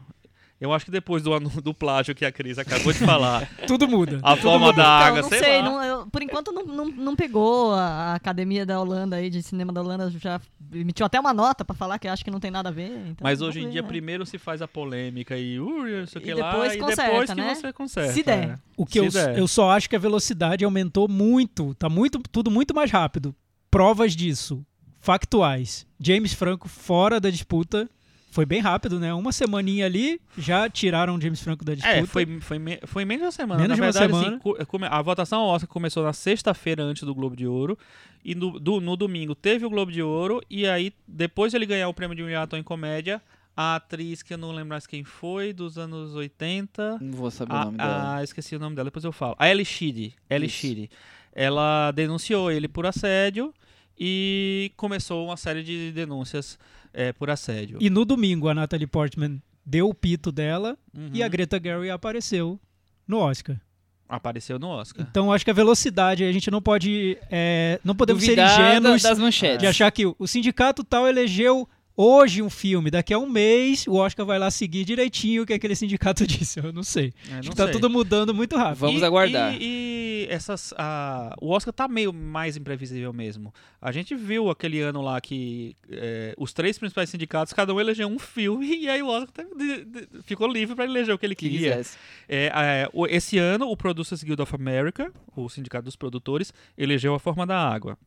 Eu 0.64 0.74
acho 0.74 0.86
que 0.86 0.91
depois 0.91 1.22
do, 1.22 1.38
do 1.61 1.74
plágio 1.74 2.16
que 2.16 2.24
a 2.26 2.32
Cris 2.32 2.57
acabou 2.57 2.93
de 2.93 2.99
falar, 2.99 3.49
Tudo 3.68 3.88
muda. 3.88 4.20
a 4.24 4.36
forma 4.38 4.72
da 4.72 4.88
água, 4.88 5.20
Então, 5.20 5.30
não 5.32 5.38
sei, 5.38 5.39
sei, 5.39 5.57
lá. 5.61 5.64
não- 5.70 5.84
eu- 5.84 6.07
por 6.07 6.22
enquanto 6.22 6.51
não, 6.51 6.66
não, 6.66 6.86
não 6.86 7.16
pegou 7.16 7.74
a, 7.74 8.14
academia 8.16 8.66
da 8.66 8.80
Holanda 8.80 9.18
aí, 9.18 9.30
de 9.30 9.41
cinema 9.43 9.74
da 9.74 9.82
Holanda, 9.82 10.09
já 10.11 10.39
emitiu 10.74 11.05
até 11.05 11.20
uma 11.20 11.34
nota 11.34 11.66
pra 11.66 11.76
falar 11.76 11.99
que 11.99 12.07
acha 12.07 12.24
que 12.24 12.32
não 12.32 12.39
tem 12.39 12.49
nada 12.51 12.70
a 12.70 12.72
ver. 12.72 12.89
então 13.07 13.18
Mas 13.24 13.39
vamos 13.39 13.55
hoje 13.55 13.61
em 13.64 13.66
ver, 13.68 13.72
dia, 13.74 13.82
né? 13.82 13.88
primeiro 13.88 14.26
se 14.26 14.38
faz 14.38 14.61
a 14.61 14.68
polêmica 14.68 15.38
e 15.38 15.59
uh, 15.59 16.07
sei 16.07 16.22
o 16.22 16.24
E 16.24 16.26
que 16.26 16.34
lá, 16.34 16.51
depois 16.51 16.74
e 16.74 16.78
conserta, 16.78 17.03
depois 17.11 17.30
que 17.30 17.36
né? 17.36 17.55
você 17.55 17.74
conserta. 17.74 18.14
Se 18.14 18.24
der. 18.24 18.43
é. 18.49 18.59
O 18.78 18.86
que 18.86 18.99
eu, 18.99 19.11
Se 19.11 19.18
der. 19.26 19.38
eu 19.38 19.47
só 19.47 19.70
acho 19.72 19.89
que 19.89 19.95
a 19.95 19.99
velocidade 19.99 20.64
aumentou 20.64 21.07
muito. 21.09 21.76
Tá 21.76 21.89
muito, 21.89 22.20
tudo 22.32 22.49
muito 22.49 22.74
mais 22.74 22.89
rápido. 22.89 23.36
Provas 23.70 24.16
disso, 24.16 24.64
factuais. 24.99 25.86
James 25.99 26.34
Franco 26.34 26.68
fora 26.68 27.20
da 27.20 27.30
disputa. 27.30 27.89
Foi 28.34 28.45
bem 28.47 28.59
rápido, 28.59 28.99
né? 28.99 29.13
Uma 29.13 29.31
semaninha 29.31 29.86
ali, 29.86 30.19
já 30.38 30.67
tiraram 30.67 31.15
o 31.15 31.21
James 31.21 31.39
Franco 31.39 31.63
da 31.63 31.75
disputa. 31.75 31.95
É, 31.97 32.05
foi, 32.05 32.25
foi, 32.41 32.57
me- 32.57 32.79
foi 32.86 33.05
menos 33.05 33.21
de 33.21 33.25
uma 33.27 33.31
semana. 33.31 33.61
Menos 33.61 33.69
Na 33.69 33.75
de 33.75 33.81
uma 33.81 33.91
verdade, 33.91 34.11
assim, 34.27 34.39
semana. 34.39 34.65
come- 34.65 34.88
a 34.89 35.01
votação 35.03 35.41
ao 35.41 35.49
Oscar 35.49 35.69
começou 35.69 36.03
na 36.03 36.13
sexta-feira 36.13 36.81
antes 36.81 37.03
do 37.03 37.13
Globo 37.13 37.36
de 37.36 37.45
Ouro. 37.45 37.77
E 38.25 38.34
no, 38.34 38.59
do- 38.59 38.81
no 38.81 38.95
domingo 38.97 39.36
teve 39.36 39.65
o 39.65 39.69
Globo 39.69 39.91
de 39.91 40.01
Ouro. 40.01 40.41
E 40.49 40.65
aí, 40.67 40.91
depois 41.07 41.51
de 41.51 41.57
ele 41.57 41.65
ganhar 41.67 41.88
o 41.89 41.93
prêmio 41.93 42.15
de 42.15 42.23
melhor 42.23 42.41
ator 42.43 42.57
em 42.57 42.63
comédia, 42.63 43.21
a 43.55 43.75
atriz, 43.75 44.23
que 44.23 44.34
eu 44.34 44.38
não 44.39 44.49
lembro 44.51 44.69
mais 44.69 44.88
quem 44.88 45.03
foi, 45.03 45.53
dos 45.53 45.77
anos 45.77 46.15
80. 46.15 46.97
Não 46.99 47.11
vou 47.13 47.29
saber 47.29 47.53
o 47.53 47.55
A, 47.55 47.65
nome 47.65 47.77
dela. 47.77 48.15
a- 48.17 48.23
esqueci 48.23 48.55
o 48.55 48.59
nome 48.59 48.75
dela, 48.75 48.86
depois 48.86 49.05
eu 49.05 49.11
falo. 49.11 49.36
A 49.38 49.47
Ellie 49.47 49.63
Sheedy. 49.63 50.15
Ellie. 50.27 50.49
Sheedy. 50.49 50.89
Ela 51.34 51.91
denunciou 51.91 52.49
ele 52.51 52.67
por 52.67 52.88
assédio 52.88 53.53
e 53.99 54.71
começou 54.75 55.25
uma 55.27 55.38
série 55.38 55.61
de 55.63 55.91
denúncias 55.91 56.57
é, 56.93 57.11
por 57.11 57.29
assédio. 57.29 57.77
E 57.81 57.89
no 57.89 58.05
domingo, 58.05 58.47
a 58.47 58.53
Natalie 58.53 58.87
Portman 58.87 59.41
deu 59.65 59.89
o 59.89 59.93
pito 59.93 60.31
dela 60.31 60.77
Uhum. 60.95 61.09
e 61.13 61.23
a 61.23 61.27
Greta 61.27 61.59
Gerwig 61.61 61.89
apareceu 61.89 62.59
no 63.07 63.17
Oscar. 63.17 63.59
Apareceu 64.07 64.59
no 64.59 64.67
Oscar. 64.67 65.05
Então 65.09 65.31
acho 65.31 65.43
que 65.43 65.49
a 65.49 65.53
velocidade, 65.53 66.23
a 66.23 66.31
gente 66.31 66.51
não 66.51 66.61
pode. 66.61 67.17
é, 67.31 67.79
não 67.83 67.95
podemos 67.95 68.21
Duvidar 68.21 68.49
ser 68.49 68.61
ingênuos 68.61 69.01
das 69.01 69.17
manchetes. 69.17 69.59
de 69.59 69.65
achar 69.67 69.89
que 69.91 70.05
o 70.05 70.27
sindicato 70.27 70.83
tal 70.83 71.07
elegeu 71.07 71.67
hoje 71.95 72.41
um 72.41 72.49
filme, 72.49 72.89
daqui 72.89 73.13
a 73.13 73.19
um 73.19 73.29
mês 73.29 73.85
o 73.87 73.95
Oscar 73.95 74.25
vai 74.25 74.39
lá 74.39 74.49
seguir 74.51 74.83
direitinho 74.85 75.43
o 75.43 75.45
que 75.45 75.53
aquele 75.53 75.75
sindicato 75.75 76.25
disse. 76.27 76.59
Eu 76.59 76.71
não 76.73 76.83
sei. 76.83 77.13
É, 77.29 77.33
Acho 77.35 77.43
não 77.43 77.51
que 77.51 77.55
tá 77.55 77.63
sei. 77.65 77.73
tudo 77.73 77.89
mudando 77.89 78.33
muito 78.33 78.55
rápido. 78.57 78.79
Vamos 78.79 79.01
E- 79.01 79.05
aguardar. 79.05 79.55
E, 79.59 79.63
e 79.63 80.27
essas, 80.29 80.73
a- 80.77 81.35
o 81.41 81.49
Oscar 81.51 81.73
tá 81.73 81.87
meio 81.87 82.11
mais 82.13 82.57
imprevisível 82.57 83.11
mesmo. 83.13 83.53
A 83.81 83.91
gente 83.91 84.15
viu 84.15 84.49
aquele 84.49 84.79
ano 84.79 85.01
lá 85.01 85.19
que 85.19 85.75
é, 85.89 86.33
os 86.37 86.53
três 86.53 86.77
principais 86.79 87.09
sindicatos, 87.09 87.53
cada 87.53 87.73
um 87.73 87.79
elegeu 87.79 88.07
um 88.07 88.17
filme 88.19 88.67
e 88.83 88.89
aí 88.89 89.01
o 89.01 89.07
Oscar 89.07 89.31
teve 89.45 89.55
de- 89.55 89.85
de- 89.85 90.07
ficou 90.23 90.47
livre 90.47 90.75
para 90.75 90.85
eleger 90.85 91.13
o 91.13 91.17
que 91.17 91.25
ele 91.25 91.35
Que 91.35 91.49
queria. 91.49 91.71
quisesse. 91.71 91.97
É, 92.27 92.51
é, 92.53 92.89
o- 92.93 93.05
esse 93.07 93.37
ano, 93.37 93.67
o 93.69 93.75
Producers 93.77 94.23
Guild 94.23 94.41
of 94.41 94.55
America, 94.55 95.11
o 95.35 95.47
sindicato 95.49 95.85
dos 95.85 95.95
produtores, 95.95 96.53
elegeu 96.77 97.13
A 97.13 97.19
Forma 97.19 97.45
da 97.45 97.57
Água. 97.57 97.97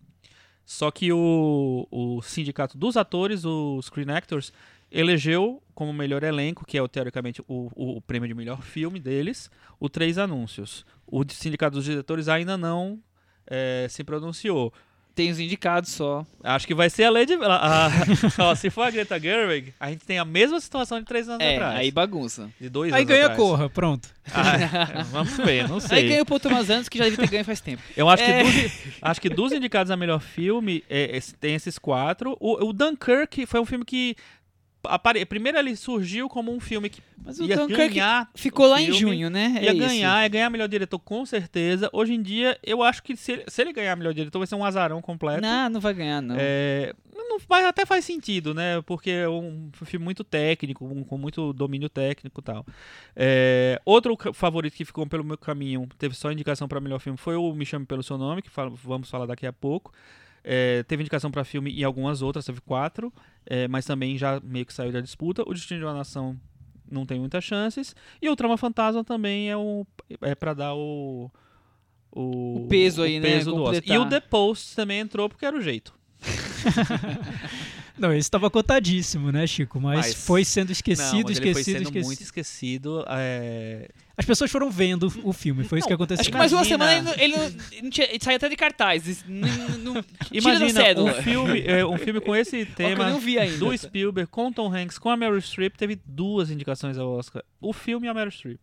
Só 0.67 0.91
que 0.91 1.13
o, 1.13 1.87
o 1.91 2.21
sindicato 2.23 2.77
dos 2.77 2.97
atores, 2.97 3.45
o 3.45 3.81
Screen 3.81 4.11
Actors, 4.11 4.53
elegeu 4.91 5.63
como 5.75 5.93
melhor 5.93 6.25
elenco, 6.25 6.67
que 6.67 6.77
é 6.77 6.89
teoricamente 6.89 7.41
o, 7.47 7.71
o- 7.75 8.01
prêmio 8.01 8.27
de 8.29 8.35
melhor 8.35 8.61
filme 8.63 8.99
deles, 8.99 9.49
o 9.79 9.89
Três 9.89 10.19
Anúncios. 10.19 10.85
O 11.07 11.23
sindicato 11.31 11.77
dos 11.77 11.85
diretores 11.85 12.29
ainda 12.29 12.59
não 12.59 13.01
é, 13.47 13.87
se 13.89 14.03
pronunciou. 14.03 14.73
Tem 15.17 15.31
os 15.31 15.41
indicados 15.41 15.91
só. 15.93 16.25
Acho 16.45 16.67
que 16.67 16.75
vai 16.75 16.91
ser 16.91 17.05
a 17.05 17.11
Lady... 17.11 17.33
A, 17.43 17.87
a- 17.87 17.91
ó, 18.39 18.55
se 18.55 18.69
for 18.69 18.83
a 18.83 18.91
Greta 18.91 19.19
Gerwig, 19.19 19.73
a 19.81 19.89
gente 19.91 20.05
tem 20.05 20.19
a 20.19 20.25
mesma 20.27 20.61
situação 20.61 21.01
de 21.01 21.07
três 21.07 21.27
anos 21.27 21.41
É, 21.41 21.55
atrás. 21.57 21.79
aí 21.79 21.91
bagunça. 21.91 22.51
De 22.61 22.69
dois 22.69 22.93
Aí 22.93 22.99
anos 23.01 23.09
ganha 23.09 23.25
atrás. 23.25 23.41
Corra, 23.41 23.71
pronto. 23.71 24.09
Ah, 24.33 25.03
vamos 25.11 25.35
ver, 25.39 25.67
não 25.69 25.81
sei. 25.81 25.99
Aí 26.01 26.09
ganha 26.11 26.23
o 26.23 26.27
Paul 26.27 26.39
Thomas 26.39 26.69
Anderson, 26.69 26.91
que 26.91 26.99
já 26.99 27.05
deve 27.05 27.17
ter 27.17 27.29
ganho 27.31 27.45
faz 27.47 27.61
tempo. 27.63 27.83
Eu 27.97 28.09
acho 28.11 28.23
É. 28.23 28.45
que 28.45 28.51
dos, 28.63 28.73
acho 29.01 29.21
que 29.23 29.29
dos 29.31 29.53
indicados 29.53 29.91
a 29.91 29.97
melhor 29.97 30.21
filme, 30.21 30.85
é, 30.91 31.19
tem 31.41 31.55
esses 31.55 31.79
quatro. 31.79 32.37
O, 32.39 32.67
o 32.69 32.73
Dunkirk 32.75 33.47
foi 33.47 33.59
um 33.59 33.65
filme 33.65 33.85
que. 33.85 34.15
Apare- 34.89 35.25
Primeiro 35.27 35.59
ele 35.59 35.75
surgiu 35.77 36.29
como 36.29 36.53
um 36.53 36.61
filme 36.61 36.89
que 36.89 37.01
Mas 37.25 37.39
o 37.39 37.45
ia 37.45 37.67
ganhar. 37.67 38.31
ficou 38.35 38.67
lá 38.67 38.81
em 38.81 38.87
filme, 38.87 38.99
junho, 39.01 39.31
né? 39.31 39.59
Ia 39.63 39.71
é 39.71 39.75
isso. 39.75 39.87
ganhar, 39.87 40.23
ia 40.23 40.29
ganhar 40.29 40.51
melhor 40.51 40.69
diretor 40.69 40.99
com 40.99 41.25
certeza. 41.27 41.89
Hoje 41.93 42.15
em 42.15 42.23
dia, 42.23 42.59
eu 42.63 42.83
acho 42.83 43.03
que 43.03 43.17
se, 43.17 43.33
ele- 43.33 43.45
se 43.49 43.61
ele 43.63 43.73
ganhar 43.73 43.95
melhor 43.97 44.13
diretor, 44.15 44.39
vai 44.39 44.47
ser 44.47 44.55
um 44.55 44.65
azarão 44.65 45.01
completo. 45.03 45.41
Não, 45.43 45.69
não 45.69 45.81
vai 45.81 45.95
ganhar, 45.95 46.21
não. 46.21 46.37
É, 46.39 46.93
não 47.15 47.39
até 47.69 47.85
faz 47.85 48.05
sentido, 48.05 48.55
né? 48.55 48.81
Porque 48.87 49.11
é 49.11 49.29
um 49.29 49.71
filme 49.85 50.05
muito 50.05 50.25
técnico, 50.25 50.85
um- 50.85 51.05
com 51.05 51.19
muito 51.19 51.53
domínio 51.53 51.89
técnico 51.89 52.41
e 52.41 52.45
tal. 52.45 52.65
É, 53.15 53.81
outro 53.85 54.17
favorito 54.33 54.75
que 54.75 54.85
ficou 54.85 55.07
pelo 55.07 55.25
meu 55.25 55.37
caminho, 55.39 55.89
teve 55.99 56.15
só 56.15 56.31
indicação 56.33 56.67
para 56.69 56.81
melhor 56.81 56.99
filme, 56.99 57.19
foi 57.19 57.37
o 57.37 57.53
Me 57.55 57.65
Chame 57.67 57.85
Pelo 57.87 58.03
Seu 58.03 58.17
Nome, 58.19 58.43
que 58.43 58.51
fala- 58.51 58.71
vamos 58.85 59.11
falar 59.11 59.27
daqui 59.27 59.47
a 59.47 59.53
pouco. 59.53 59.93
É, 60.49 60.85
teve 60.85 61.03
indicação 61.03 61.29
para 61.29 61.43
filme 61.43 61.73
e 61.73 61.83
algumas 61.83 62.23
outras, 62.23 62.45
teve 62.45 62.61
quatro, 62.61 63.13
é, 63.45 63.67
mas 63.67 63.85
também 63.85 64.17
já 64.17 64.41
meio 64.45 64.65
que 64.65 64.73
saiu 64.73 64.93
da 64.93 65.01
disputa. 65.01 65.43
O 65.45 65.53
Destino 65.53 65.81
de 65.81 65.85
uma 65.85 65.93
Nação 65.93 66.39
não 66.89 67.05
tem 67.05 67.19
muitas 67.19 67.43
chances. 67.43 67.97
E 68.23 68.31
o 68.31 68.37
Trama 68.37 68.57
Fantasma 68.57 69.03
também 69.03 69.51
é, 69.51 69.57
o, 69.57 69.85
é 70.23 70.37
para 70.37 70.55
dar 70.55 70.75
o, 70.75 71.29
o, 72.13 72.63
O 72.63 72.67
peso 72.69 73.03
aí, 73.03 73.19
né? 73.19 73.29
peso 73.29 73.51
do 73.51 73.61
Oscar. 73.61 73.83
E 73.85 73.99
o 73.99 74.09
The 74.09 74.21
Post 74.21 74.77
também 74.77 75.01
entrou 75.01 75.29
porque 75.29 75.45
era 75.45 75.57
o 75.57 75.61
jeito. 75.61 75.93
Não, 77.99 78.11
esse 78.13 78.21
estava 78.21 78.51
cotadíssimo, 78.51 79.33
né, 79.33 79.47
Chico? 79.47 79.81
Mas, 79.81 79.99
Mas- 80.09 80.15
foi 80.15 80.45
sendo 80.45 80.71
esquecido, 80.71 81.13
Não, 81.15 81.23
mas 81.23 81.37
ele 81.39 81.53
foi 81.53 81.61
esquecido, 81.63 81.77
sendo 81.79 81.83
esquecido. 81.87 82.07
muito 82.07 82.23
esquecido. 82.23 83.05
é, 83.09 83.89
As 84.19 84.25
pessoas 84.25 84.51
foram 84.51 84.71
vendo 84.71 85.13
o 85.25 85.33
filme, 85.33 85.63
foi 85.65 85.79
isso 85.79 85.89
que 85.89 85.95
aconteceu. 85.95 86.21
Acho 86.21 86.31
que 86.31 86.37
mais 86.39 86.53
uma 86.53 86.65
semana 86.65 86.93
ele, 86.93 87.03
não- 87.03 87.15
ele, 87.15 87.37
não- 87.37 87.45
ele 87.73 87.83
não 87.83 87.91
ele 88.05 88.19
saiu 88.23 88.37
até 88.37 88.49
de 88.49 88.57
cartaz. 88.57 89.25
Não, 89.27 89.49
não, 89.49 89.95
não- 89.95 90.05
Imagina 90.33 91.03
um 91.03 91.13
filme, 91.23 91.63
é, 91.67 91.85
um 91.87 91.99
filme 91.99 92.21
com 92.21 92.35
esse 92.37 92.65
tema 92.67 93.11
não 93.11 93.19
vi 93.21 93.39
ainda. 93.39 93.59
do 93.59 93.77
Spielberg 93.77 94.31
com 94.31 94.53
Tom 94.53 94.75
Hanks, 94.75 94.99
com 94.99 95.11
a 95.11 95.17
Meryl 95.17 95.41
Streep, 95.41 95.77
teve 95.77 95.99
duas 96.05 96.51
indicações 96.51 96.97
ao 96.99 97.11
Oscar. 97.13 97.43
O 97.61 97.73
filme 97.73 98.07
e 98.07 98.11
a 98.11 98.15
Meryl 98.15 98.31
Streep. 98.31 98.61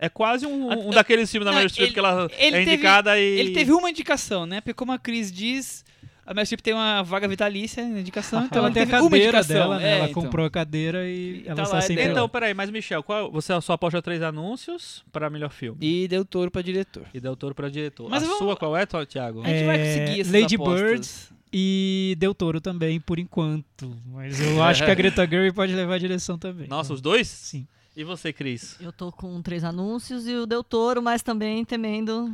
É 0.00 0.08
quase 0.08 0.46
um, 0.46 0.88
um 0.88 0.90
daqueles 0.90 1.28
filmes 1.28 1.44
da 1.44 1.50
não, 1.50 1.58
Meryl 1.58 1.70
Streep 1.70 1.92
que 1.92 1.98
ela 1.98 2.28
ele 2.38 2.56
é 2.56 2.60
teve- 2.60 2.72
indicada 2.74 3.18
e... 3.18 3.22
Ele 3.38 3.50
teve 3.52 3.72
uma 3.72 3.90
indicação, 3.90 4.46
né? 4.46 4.60
Porque 4.60 4.74
como 4.74 4.92
a 4.92 4.98
Cris 4.98 5.32
diz, 5.32 5.84
a 6.30 6.34
Meryl 6.34 6.44
Streep 6.46 6.60
tem 6.60 6.74
uma 6.74 7.02
vaga 7.02 7.26
vitalícia 7.26 7.82
na 7.88 8.00
indicação, 8.00 8.44
então 8.44 8.58
ela 8.58 8.66
ela 8.68 8.74
tem 8.74 8.82
a 8.82 8.86
cadeira 8.86 9.16
indicação. 9.38 9.56
dela, 9.56 9.78
né? 9.78 9.84
É, 9.88 9.98
ela 9.98 10.10
então. 10.10 10.22
comprou 10.22 10.44
a 10.46 10.50
cadeira 10.50 11.08
e 11.08 11.42
E 11.42 11.42
ela 11.46 11.56
tá 11.56 11.62
está 11.62 11.74
lá, 11.76 11.80
sempre 11.80 12.02
é- 12.02 12.06
lá. 12.06 12.12
Então, 12.12 12.28
peraí, 12.28 12.52
mas 12.54 12.70
Michel, 12.70 13.02
qual, 13.02 13.30
você 13.32 13.58
só 13.60 13.72
aposta 13.72 14.02
três 14.02 14.22
anúncios 14.22 15.02
para 15.10 15.30
melhor 15.30 15.50
filme? 15.50 15.78
E 15.80 16.06
deu 16.06 16.24
touro 16.24 16.50
pra 16.50 16.60
diretor. 16.62 17.06
E 17.14 17.18
Del 17.20 17.34
Toro 17.34 17.54
para 17.54 17.68
diretor. 17.70 18.08
Mas 18.10 18.22
a 18.22 18.26
vamos- 18.26 18.38
sua 18.38 18.56
qual 18.56 18.76
é, 18.76 18.84
Thiago? 18.84 19.42
A 19.42 19.48
gente 19.48 19.64
vai 19.64 19.80
É, 19.80 19.84
conseguir 19.84 20.20
essas 20.20 20.32
Lady 20.32 20.54
apostas. 20.56 21.32
E 21.50 22.14
Del 22.18 22.34
Toro 22.34 22.60
também, 22.60 23.00
por 23.00 23.18
enquanto. 23.18 23.96
Mas 24.12 24.38
eu 24.40 24.62
acho 24.62 24.84
que 24.84 24.90
a 24.90 24.94
Greta 24.94 25.26
Gerwig 25.26 25.54
pode 25.54 25.74
levar 25.74 25.94
a 25.94 25.98
direção 25.98 26.36
também. 26.38 26.68
Nossa, 26.68 26.92
os 26.92 27.00
dois? 27.00 27.26
Sim. 27.26 27.66
E 27.96 28.04
você, 28.04 28.32
Cris? 28.32 28.76
Eu 28.80 28.92
tô 28.92 29.10
com 29.10 29.40
três 29.40 29.64
anúncios 29.64 30.28
e 30.28 30.34
o 30.34 30.46
Del 30.46 30.62
Toro, 30.62 31.00
mas 31.02 31.22
também 31.22 31.64
temendo 31.64 32.32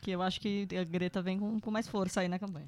que 0.00 0.10
eu 0.10 0.22
acho 0.22 0.40
que 0.40 0.66
a 0.80 0.82
Greta 0.82 1.20
vem 1.22 1.38
com, 1.38 1.60
com 1.60 1.70
mais 1.70 1.86
força 1.86 2.20
aí 2.20 2.28
na 2.28 2.38
campanha. 2.38 2.66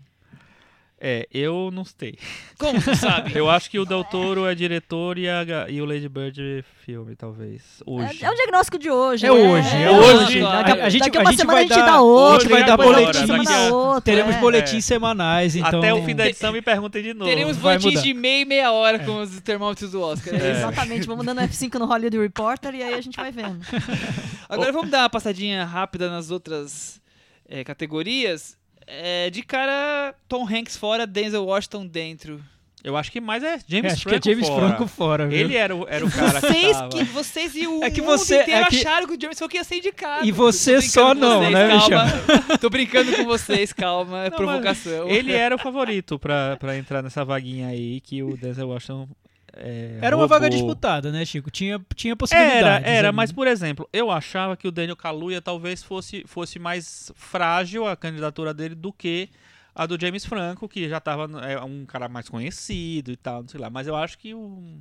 É, 0.99 1.29
eu 1.31 1.71
não 1.71 1.85
sei. 1.85 2.17
Como 2.59 2.81
tu 2.81 2.97
sabe? 2.97 3.33
Eu 3.37 3.51
acho 3.51 3.71
que 3.71 3.79
o 3.79 3.85
Del 3.85 4.03
Toro 4.03 4.47
é 4.47 4.55
diretor 4.55 5.19
e, 5.19 5.29
a, 5.29 5.45
e 5.69 5.83
o 5.83 5.85
Lady 5.85 6.09
Bird 6.09 6.41
é 6.41 6.65
filme, 6.87 7.15
talvez. 7.15 7.83
Hoje. 7.85 8.25
É, 8.25 8.27
é 8.27 8.31
o 8.31 8.35
diagnóstico 8.35 8.79
de 8.79 8.91
hoje. 8.91 9.27
É 9.27 9.29
né? 9.29 9.35
hoje, 9.35 9.77
é 9.77 9.91
hoje. 9.91 10.41
Daqui, 10.41 10.81
A 10.81 10.89
gente- 10.89 11.01
daqui 11.03 11.19
a 11.19 11.21
uma 11.21 11.31
gente 11.33 11.41
semana 11.41 11.57
vai 11.59 11.65
a 11.65 11.69
gente 11.69 11.79
dar- 11.79 11.87
dá 11.87 12.01
outra. 12.01 12.37
hoje 12.39 12.49
vai 12.49 12.65
dar 12.65 12.77
boletins. 12.79 13.31
outra 13.71 14.01
Teremos 14.01 14.37
é. 14.37 14.41
boletins 14.41 14.85
semanais, 14.87 15.55
então. 15.55 15.81
Até 15.81 15.93
o 15.93 16.03
fim 16.03 16.17
da 16.17 16.29
edição 16.29 16.51
me 16.51 16.63
perguntem 16.63 17.03
de 17.03 17.13
novo. 17.13 17.31
Teremos 17.31 17.59
vai 17.59 17.75
boletins 17.79 17.93
mudar. 18.01 18.03
de 18.03 18.15
meia 18.15 18.41
e 18.41 18.45
meia 18.47 18.73
hora 18.73 18.99
com 18.99 19.21
os 19.21 19.39
termômetros 19.41 19.91
do 19.91 20.01
Oscar. 20.01 20.33
é 20.35 20.39
É. 20.39 20.51
Exatamente, 20.53 21.07
vamos 21.07 21.27
dando 21.27 21.43
F5 21.43 21.75
no 21.79 21.85
Hollywood 21.85 22.17
Reporter 22.19 22.75
e 22.75 22.83
aí 22.83 22.95
a 22.95 23.01
gente 23.03 23.17
vai 23.17 23.31
vendo. 23.31 23.61
Agora 24.49 24.73
vamos 24.73 24.91
dar 24.91 25.01
uma 25.03 25.11
passadinha 25.11 25.63
rápida 25.67 26.09
nas 26.09 26.31
outras 26.31 27.03
é, 27.47 27.63
categorias. 27.63 28.57
É, 28.87 29.31
de 29.31 29.43
cara, 29.43 30.15
Tom 30.29 30.47
Hanks 30.49 30.77
fora, 30.77 31.07
Denzel 31.07 31.45
Washington 31.45 31.87
dentro. 31.87 32.41
Eu 32.85 32.97
acho 32.97 33.11
que 33.11 33.21
mais 33.21 33.43
é 33.43 33.55
É, 33.55 33.59
James 33.67 33.95
acho 33.95 34.03
Franco 34.05 34.21
que 34.23 34.29
é 34.29 34.33
James 34.33 34.47
fora. 34.49 34.69
Franco 34.69 34.87
fora. 34.87 35.27
viu? 35.27 35.39
Ele 35.41 35.57
era 35.57 35.75
o, 35.75 35.89
era 35.89 36.07
o 36.07 36.11
cara 36.11 36.41
que 36.41 36.47
Vocês, 36.47 36.77
tava. 36.77 36.89
que, 36.91 37.03
vocês 37.05 37.57
e 37.57 37.67
o 37.67 37.83
É 37.83 37.91
que 37.91 38.01
mundo 38.01 38.17
você- 38.17 38.43
inteiro 38.43 38.61
é 38.61 38.65
que- 38.69 38.77
acharam 38.77 39.09
que 39.09 39.15
o 39.15 39.21
James 39.21 39.37
Franco 39.39 39.57
ia 39.57 39.65
ser 39.65 39.79
indicado. 39.79 40.25
E 40.25 40.31
você 40.31 40.81
só 40.81 41.13
não, 41.13 41.41
vocês, 41.41 41.53
né, 41.53 41.69
calma. 41.69 42.59
Tô 42.61 42.71
brincando 42.71 43.11
com 43.17 43.25
vocês, 43.25 43.73
calma, 43.73 44.27
é 44.27 44.31
Não, 44.31 44.37
provocação. 44.37 45.09
Ele 45.09 45.33
era 45.33 45.57
o 45.57 45.59
favorito 45.59 46.17
pra, 46.17 46.57
pra 46.59 46.79
entrar 46.79 47.03
nessa 47.03 47.25
vaguinha 47.25 47.67
aí 47.69 48.01
que 48.01 48.23
o 48.23 48.37
Denzel 48.37 48.69
Washington 48.69 49.09
é, 49.57 49.99
Era 50.03 50.17
uma 50.17 50.27
vaga 50.27 50.49
disputada, 50.51 51.11
né, 51.11 51.25
Chico? 51.25 51.51
Tinha, 51.51 51.81
tinha 51.95 52.13
Era, 52.13 52.17
possibilidades. 52.17 52.87
era, 52.89 53.09
ali. 53.09 53.17
mas 53.17 53.33
por 53.33 53.47
exemplo, 53.47 53.89
eu 53.93 54.11
achava 54.11 54.57
que 54.57 54.69
o 54.69 54.71
Daniel 54.73 54.97
Kaluuya 54.97 55.41
talvez 55.43 55.83
fosse, 55.83 56.25
fosse 56.27 56.59
mais 56.59 57.11
frágil 57.15 57.87
a 57.87 57.97
candidatura 57.97 58.53
dele 58.55 58.75
do 58.75 58.93
que 58.93 59.29
a 59.75 59.85
do 59.87 60.01
James 60.01 60.25
Franco, 60.25 60.69
que 60.69 60.89
já 60.89 60.99
tava 61.01 61.29
é, 61.47 61.61
um 61.63 61.85
cara 61.85 62.09
mais 62.09 62.29
conhecido 62.29 63.11
e 63.13 63.17
tal, 63.17 63.43
não 63.43 63.49
sei 63.49 63.61
lá. 63.61 63.69
Mas 63.69 63.87
eu 63.87 63.95
acho 63.95 64.17
que 64.19 64.33
o, 64.35 64.79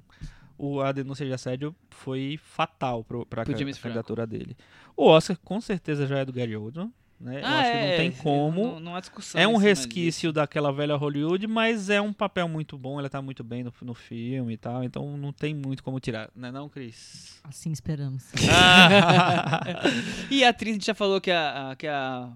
o, 0.57 0.80
a 0.82 0.91
denúncia 0.91 1.26
de 1.26 1.34
assédio 1.34 1.76
foi 1.89 2.39
fatal 2.41 3.03
ca- 3.53 3.57
James 3.59 3.78
candidatura 3.78 4.26
dele. 4.26 4.55
O 4.95 5.07
Oscar 5.07 5.38
com 5.43 5.59
certeza 5.59 6.07
já 6.07 6.19
é 6.19 6.26
do 6.26 6.32
Gary 6.32 6.55
Oldman, 6.55 6.91
né? 7.20 7.39
Eu 7.41 7.45
Ah, 7.45 7.59
acho 7.59 7.72
que 7.72 7.78
não 7.78 7.84
é, 7.86 7.97
tem 7.97 8.07
é, 8.07 8.11
como. 8.11 8.63
Não, 8.74 8.80
não 8.80 8.95
há 8.95 8.99
discussão. 8.99 9.39
É 9.41 9.47
um 9.47 9.55
resquício 9.57 10.32
daquela 10.34 10.72
velha 10.72 10.95
Hollywood, 10.95 11.47
mas 11.47 11.89
é 11.89 11.99
um 12.01 12.11
papel 12.13 12.47
muito 12.47 12.78
bom, 12.78 12.99
ele 12.99 13.07
tá 13.09 13.22
muito 13.22 13.43
bem 13.43 13.63
no, 13.63 13.74
no 13.82 13.93
filme 13.93 14.53
e 14.53 14.57
tal, 14.57 14.84
então 14.84 15.16
não 15.18 15.32
tem 15.32 15.53
muito 15.55 15.82
como 15.84 15.99
tirar, 15.99 16.30
né 16.36 16.51
não, 16.51 16.68
Cris? 16.70 17.39
Assim 17.43 17.72
esperamos. 17.72 18.26
e 20.30 20.43
a 20.43 20.49
atriz, 20.49 20.72
a 20.72 20.74
gente 20.74 20.86
já 20.86 20.93
falou 20.93 21.20
que 21.22 21.32
a, 21.32 21.72
a- 21.72 21.76
que 21.76 21.88
a, 21.88 22.30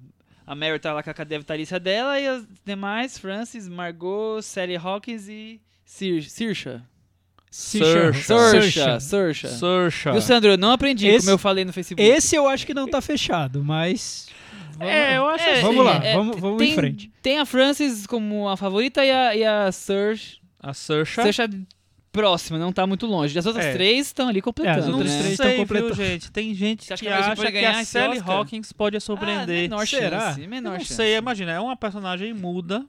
a 0.46 0.56
Mary 0.56 0.80
tá 0.80 0.94
lá 0.94 1.04
com 1.04 1.10
a 1.10 1.14
cadeia 1.14 1.40
vitalícia 1.40 1.80
dela, 1.80 2.20
e 2.20 2.28
as 2.28 2.46
demais, 2.66 3.18
Francis, 3.18 3.68
Margot, 3.68 4.42
Sally 4.42 4.76
Hawkins 4.78 5.28
e 5.28 5.62
Sir. 5.86 6.22
Saoirse. 7.52 8.24
Saoirse. 8.24 8.72
Saoirse. 9.02 9.48
Saoirse. 9.58 10.12
Viu, 10.12 10.22
Sandro? 10.22 10.52
Eu 10.52 10.58
não 10.58 10.72
aprendi, 10.72 11.08
Esse- 11.08 11.20
como 11.26 11.32
eu 11.32 11.38
falei 11.40 11.66
no 11.66 11.74
Facebook. 11.74 12.02
Esse 12.08 12.36
eu 12.36 12.48
acho 12.48 12.64
que 12.66 12.74
não 12.76 12.88
tá 12.88 13.02
fechado, 13.02 13.64
mas. 13.64 14.28
Vamos, 14.80 14.94
É, 14.94 15.18
eu 15.18 15.28
acho 15.28 15.50
assim. 15.50 15.62
vamos 15.62 15.86
lá, 15.86 15.96
é, 16.04 16.14
vamos, 16.14 16.40
vamos 16.40 16.58
tem, 16.58 16.72
em 16.72 16.76
frente. 16.76 17.12
Tem 17.22 17.40
a 17.40 17.46
Francis 17.46 18.08
como 18.08 18.48
a 18.50 18.58
favorita 18.58 19.06
e 19.06 19.12
a, 19.12 19.36
e 19.36 19.44
a 19.44 19.72
Saoirse, 19.72 20.38
A 20.60 20.74
Saoirse. 20.74 21.14
Saoirse 21.16 21.42
próxima, 22.12 22.58
não 22.58 22.74
tá 22.74 22.88
muito 22.88 23.06
longe. 23.06 23.38
As 23.38 23.46
outras 23.46 23.66
É. 23.66 23.74
três 23.74 24.08
estão 24.08 24.28
ali 24.30 24.42
completando, 24.42 24.80
É, 24.80 24.88
Não 24.88 24.94
outras 24.98 25.12
né? 25.12 25.20
três 25.20 25.34
estão 25.34 25.48
viu, 25.50 25.58
completando. 25.58 25.94
gente? 25.96 26.32
Tem 26.32 26.54
gente 26.56 26.86
Você 26.86 26.94
acha 26.94 27.04
que 27.04 27.08
que 27.08 27.14
acha 27.14 27.36
pode 27.36 27.42
que 27.48 27.52
ganhar 27.52 27.78
a 27.80 27.86
Sally 27.86 28.18
Oscar? 28.18 28.36
Hawkins 28.38 28.72
pode 28.74 28.96
a 28.96 28.98
Ah, 28.98 29.02
surpreender. 29.02 29.62
menor 29.70 29.86
Será? 29.86 30.20
chance, 30.34 30.48
menor 30.48 30.72
não 30.72 30.80
chance. 30.80 30.94
sei, 30.96 31.16
imagina, 31.18 31.52
é 31.52 31.60
uma 31.60 31.76
personagem 31.78 32.34
muda 32.34 32.84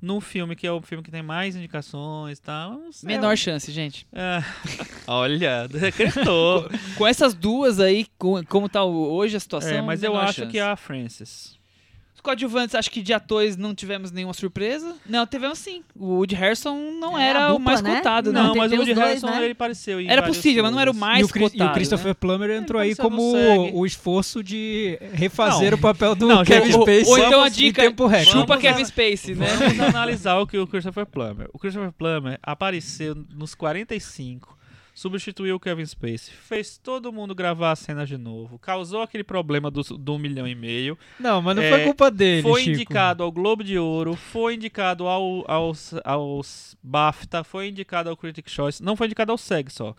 num 0.00 0.20
filme 0.20 0.56
que 0.56 0.66
é 0.66 0.72
o 0.72 0.80
filme 0.80 1.02
que 1.04 1.10
tem 1.10 1.22
mais 1.22 1.54
indicações 1.56 2.38
e 2.38 2.42
tal. 2.42 2.72
não 2.72 2.92
sei, 2.92 3.06
Menor 3.06 3.36
chance, 3.36 3.70
gente. 3.70 4.06
É. 4.12 4.42
Olha, 5.06 5.68
decretou. 5.68 6.68
Com 6.96 7.06
essas 7.06 7.34
duas 7.34 7.78
aí, 7.80 8.06
com- 8.18 8.42
como 8.44 8.68
tá 8.68 8.82
hoje 8.84 9.36
a 9.36 9.40
situação, 9.40 9.72
é, 9.76 9.82
mas 9.82 10.02
eu 10.02 10.16
acho 10.16 10.40
chance. 10.40 10.50
que 10.50 10.58
é 10.58 10.62
a 10.62 10.76
Frances. 10.76 11.59
Os 12.20 12.22
coadjuvantes, 12.22 12.74
acho 12.74 12.90
que 12.90 13.00
de 13.00 13.14
atores 13.14 13.56
não 13.56 13.74
tivemos 13.74 14.10
nenhuma 14.12 14.34
surpresa. 14.34 14.94
Não, 15.08 15.26
tivemos 15.26 15.58
sim. 15.58 15.82
O 15.98 16.16
Woody 16.16 16.34
Harrison 16.34 16.76
não 17.00 17.18
É, 17.18 17.30
era 17.30 17.54
o 17.54 17.58
mais 17.58 17.80
né? 17.80 17.96
cotado, 17.96 18.30
Não, 18.30 18.42
não. 18.42 18.48
Não, 18.50 18.56
mas 18.56 18.70
o 18.72 18.76
Woody 18.76 18.92
dois, 18.92 19.06
Harrison 19.08 19.26
né? 19.30 19.42
ele 19.44 19.52
apareceu 19.52 19.98
em 19.98 20.06
Era 20.06 20.22
possível, 20.22 20.62
mas 20.62 20.70
não 20.72 20.78
era 20.80 20.90
o 20.90 20.94
mais 20.94 21.20
e, 21.22 21.24
o, 21.24 21.28
Chris- 21.32 21.44
e 21.44 21.46
o 21.46 21.50
cotado, 21.52 21.72
Christopher 21.72 22.08
né? 22.08 22.14
Plummer 22.20 22.50
entrou 22.50 22.78
aí 22.80 22.94
como 22.94 23.22
o 23.72 23.86
esforço 23.86 24.44
de 24.44 24.98
refazer 25.14 25.70
Não. 25.70 25.78
o 25.78 25.80
papel 25.80 26.14
do 26.14 26.28
Não, 26.28 26.44
Kevin 26.44 26.72
Spacey 26.72 27.06
Ou 27.06 27.18
então 27.18 27.42
a 27.42 27.48
dica, 27.48 27.80
tempo 27.82 28.06
recorde. 28.06 28.30
chupa 28.32 28.46
Vamos 28.58 28.62
Kevin. 28.62 28.84
Spacey, 28.84 29.34
né? 29.34 29.46
Vamos 29.56 29.80
analisar 29.94 30.38
o 30.40 30.46
que 30.46 30.58
o 30.58 30.66
Christopher 30.66 31.06
Plummer. 31.06 31.48
O 31.54 31.58
Christopher 31.58 31.90
Plummer 31.90 32.38
apareceu 32.42 33.16
nos 33.34 33.54
45, 33.54 34.58
substituiu 35.00 35.56
o 35.56 35.60
Kevin 35.60 35.86
Spacey, 35.86 36.34
fez 36.34 36.76
todo 36.76 37.10
mundo 37.10 37.34
gravar 37.34 37.72
as 37.72 37.78
cenas 37.78 38.06
de 38.06 38.18
novo, 38.18 38.58
causou 38.58 39.00
aquele 39.00 39.24
problema 39.24 39.70
do, 39.70 39.82
do 39.82 40.12
um 40.14 40.18
milhão 40.18 40.46
e 40.46 40.54
meio, 40.54 40.98
Não, 41.18 41.40
mas 41.40 41.56
não 41.56 41.62
É, 41.62 41.70
foi 41.70 41.84
culpa 41.84 42.10
dele, 42.10 42.42
foi 42.42 42.60
Chico. 42.60 42.74
indicado 42.76 43.22
ao 43.22 43.32
Globo 43.32 43.64
de 43.64 43.78
Ouro, 43.78 44.14
foi 44.14 44.56
indicado 44.56 45.06
ao, 45.06 45.50
aos, 45.50 45.94
aos 46.04 46.76
BAFTA, 46.82 47.42
foi 47.42 47.68
indicado 47.68 48.10
ao 48.10 48.16
Critics' 48.16 48.52
Choice, 48.52 48.82
não 48.82 48.94
foi 48.94 49.06
indicado 49.06 49.32
ao 49.32 49.38
SEG 49.38 49.70
só, 49.72 49.94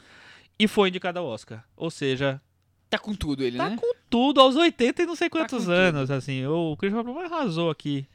e 0.60 0.68
foi 0.68 0.90
indicado 0.90 1.18
ao 1.18 1.26
Oscar. 1.26 1.64
Ou 1.76 1.90
seja, 1.90 2.40
Tá 2.88 3.00
com 3.00 3.16
tudo 3.16 3.42
ele, 3.42 3.58
tá 3.58 3.70
né? 3.70 3.78
com 3.80 3.94
tudo 4.10 4.42
aos 4.42 4.56
80 4.58 5.02
e 5.02 5.06
não 5.06 5.16
sei 5.16 5.30
quantos 5.30 5.64
com 5.66 5.72
anos, 5.72 6.12
assim, 6.12 6.46
o 6.46 6.76
Christopher 6.78 7.06
Plummer 7.06 7.32
arrasou 7.34 7.70
aqui. 7.70 8.06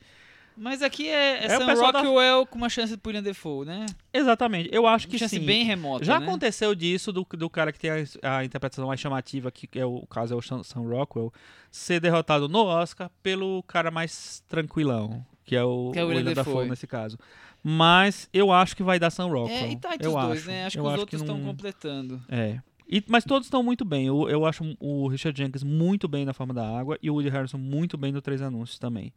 Mas 0.57 0.81
aqui 0.83 1.07
é, 1.09 1.45
é, 1.45 1.53
É 1.53 1.59
o 1.59 1.61
Sam 1.77 1.93
da- 1.93 2.01
Rockwell 2.01 2.47
com 2.47 2.57
uma 2.57 2.69
chance 2.71 2.97
pro 2.97 3.11
William 3.11 3.23
Defoe, 3.23 3.67
né? 3.67 3.85
Exatamente, 4.13 4.71
eu 4.73 4.87
acho 4.87 5.07
que 5.07 5.19
chance 5.19 5.37
sim. 5.39 5.45
bem 5.45 5.65
remota, 5.65 6.05
Já 6.05 6.19
né? 6.19 6.27
aconteceu 6.27 6.75
disso 6.75 7.13
do, 7.13 7.27
do 7.31 7.51
cara 7.51 7.71
que 7.73 7.79
tem 7.79 7.91
a, 8.23 8.39
a 8.39 8.45
interpretação 8.45 8.87
mais 8.87 8.99
chamativa, 8.99 9.51
que 9.51 9.69
é 9.79 9.85
o 9.85 10.07
caso 10.07 10.33
é 10.33 10.37
o 10.37 10.41
Sam 10.43 10.81
Rockwell, 10.89 11.33
ser 11.71 12.01
derrotado 12.01 12.49
no 12.49 12.65
Oscar 12.65 13.11
pelo 13.23 13.63
cara 13.65 13.91
mais 13.91 14.43
tranquilão, 14.49 15.25
que 15.45 15.55
é 15.55 15.63
o, 15.63 15.91
Que 15.93 15.99
é 15.99 16.05
o 16.05 16.09
William 16.09 16.33
nesse 16.69 16.87
caso. 16.87 17.19
Mas 17.63 18.29
eu 18.33 18.53
acho 18.53 18.77
que 18.77 18.83
vai 18.83 18.99
dar 18.99 19.11
Sam 19.11 19.27
Rockwell. 19.27 19.57
É, 19.67 19.73
e 19.73 19.77
tá 19.77 19.95
entre 19.95 20.07
eu 20.07 20.17
os 20.17 20.25
dois, 20.25 20.39
acho. 20.41 20.49
né? 20.49 20.67
Acho 20.67 20.77
que 20.77 20.81
eu 20.81 20.85
os 20.85 20.91
acho 20.93 21.01
outros 21.01 21.21
estão 21.21 21.37
não- 21.39 21.45
completando. 21.47 22.23
É. 22.29 22.61
E- 22.89 23.03
mas 23.09 23.25
todos 23.25 23.47
estão 23.47 23.63
muito 23.63 23.85
bem. 23.85 24.07
Eu, 24.07 24.29
eu 24.31 24.47
acho 24.47 24.77
o 24.79 25.09
Richard 25.09 25.37
Jenkins 25.37 25.65
muito 25.65 26.07
bem 26.07 26.25
na 26.25 26.33
Forma 26.33 26.55
da 26.55 26.65
Água 26.67 26.97
e 27.03 27.11
o 27.11 27.15
Woody 27.15 27.29
Harrison 27.29 27.59
muito 27.59 27.99
bem 27.99 28.13
no 28.13 28.23
Três 28.23 28.41
Anúncios 28.41 28.79
também. 28.79 29.13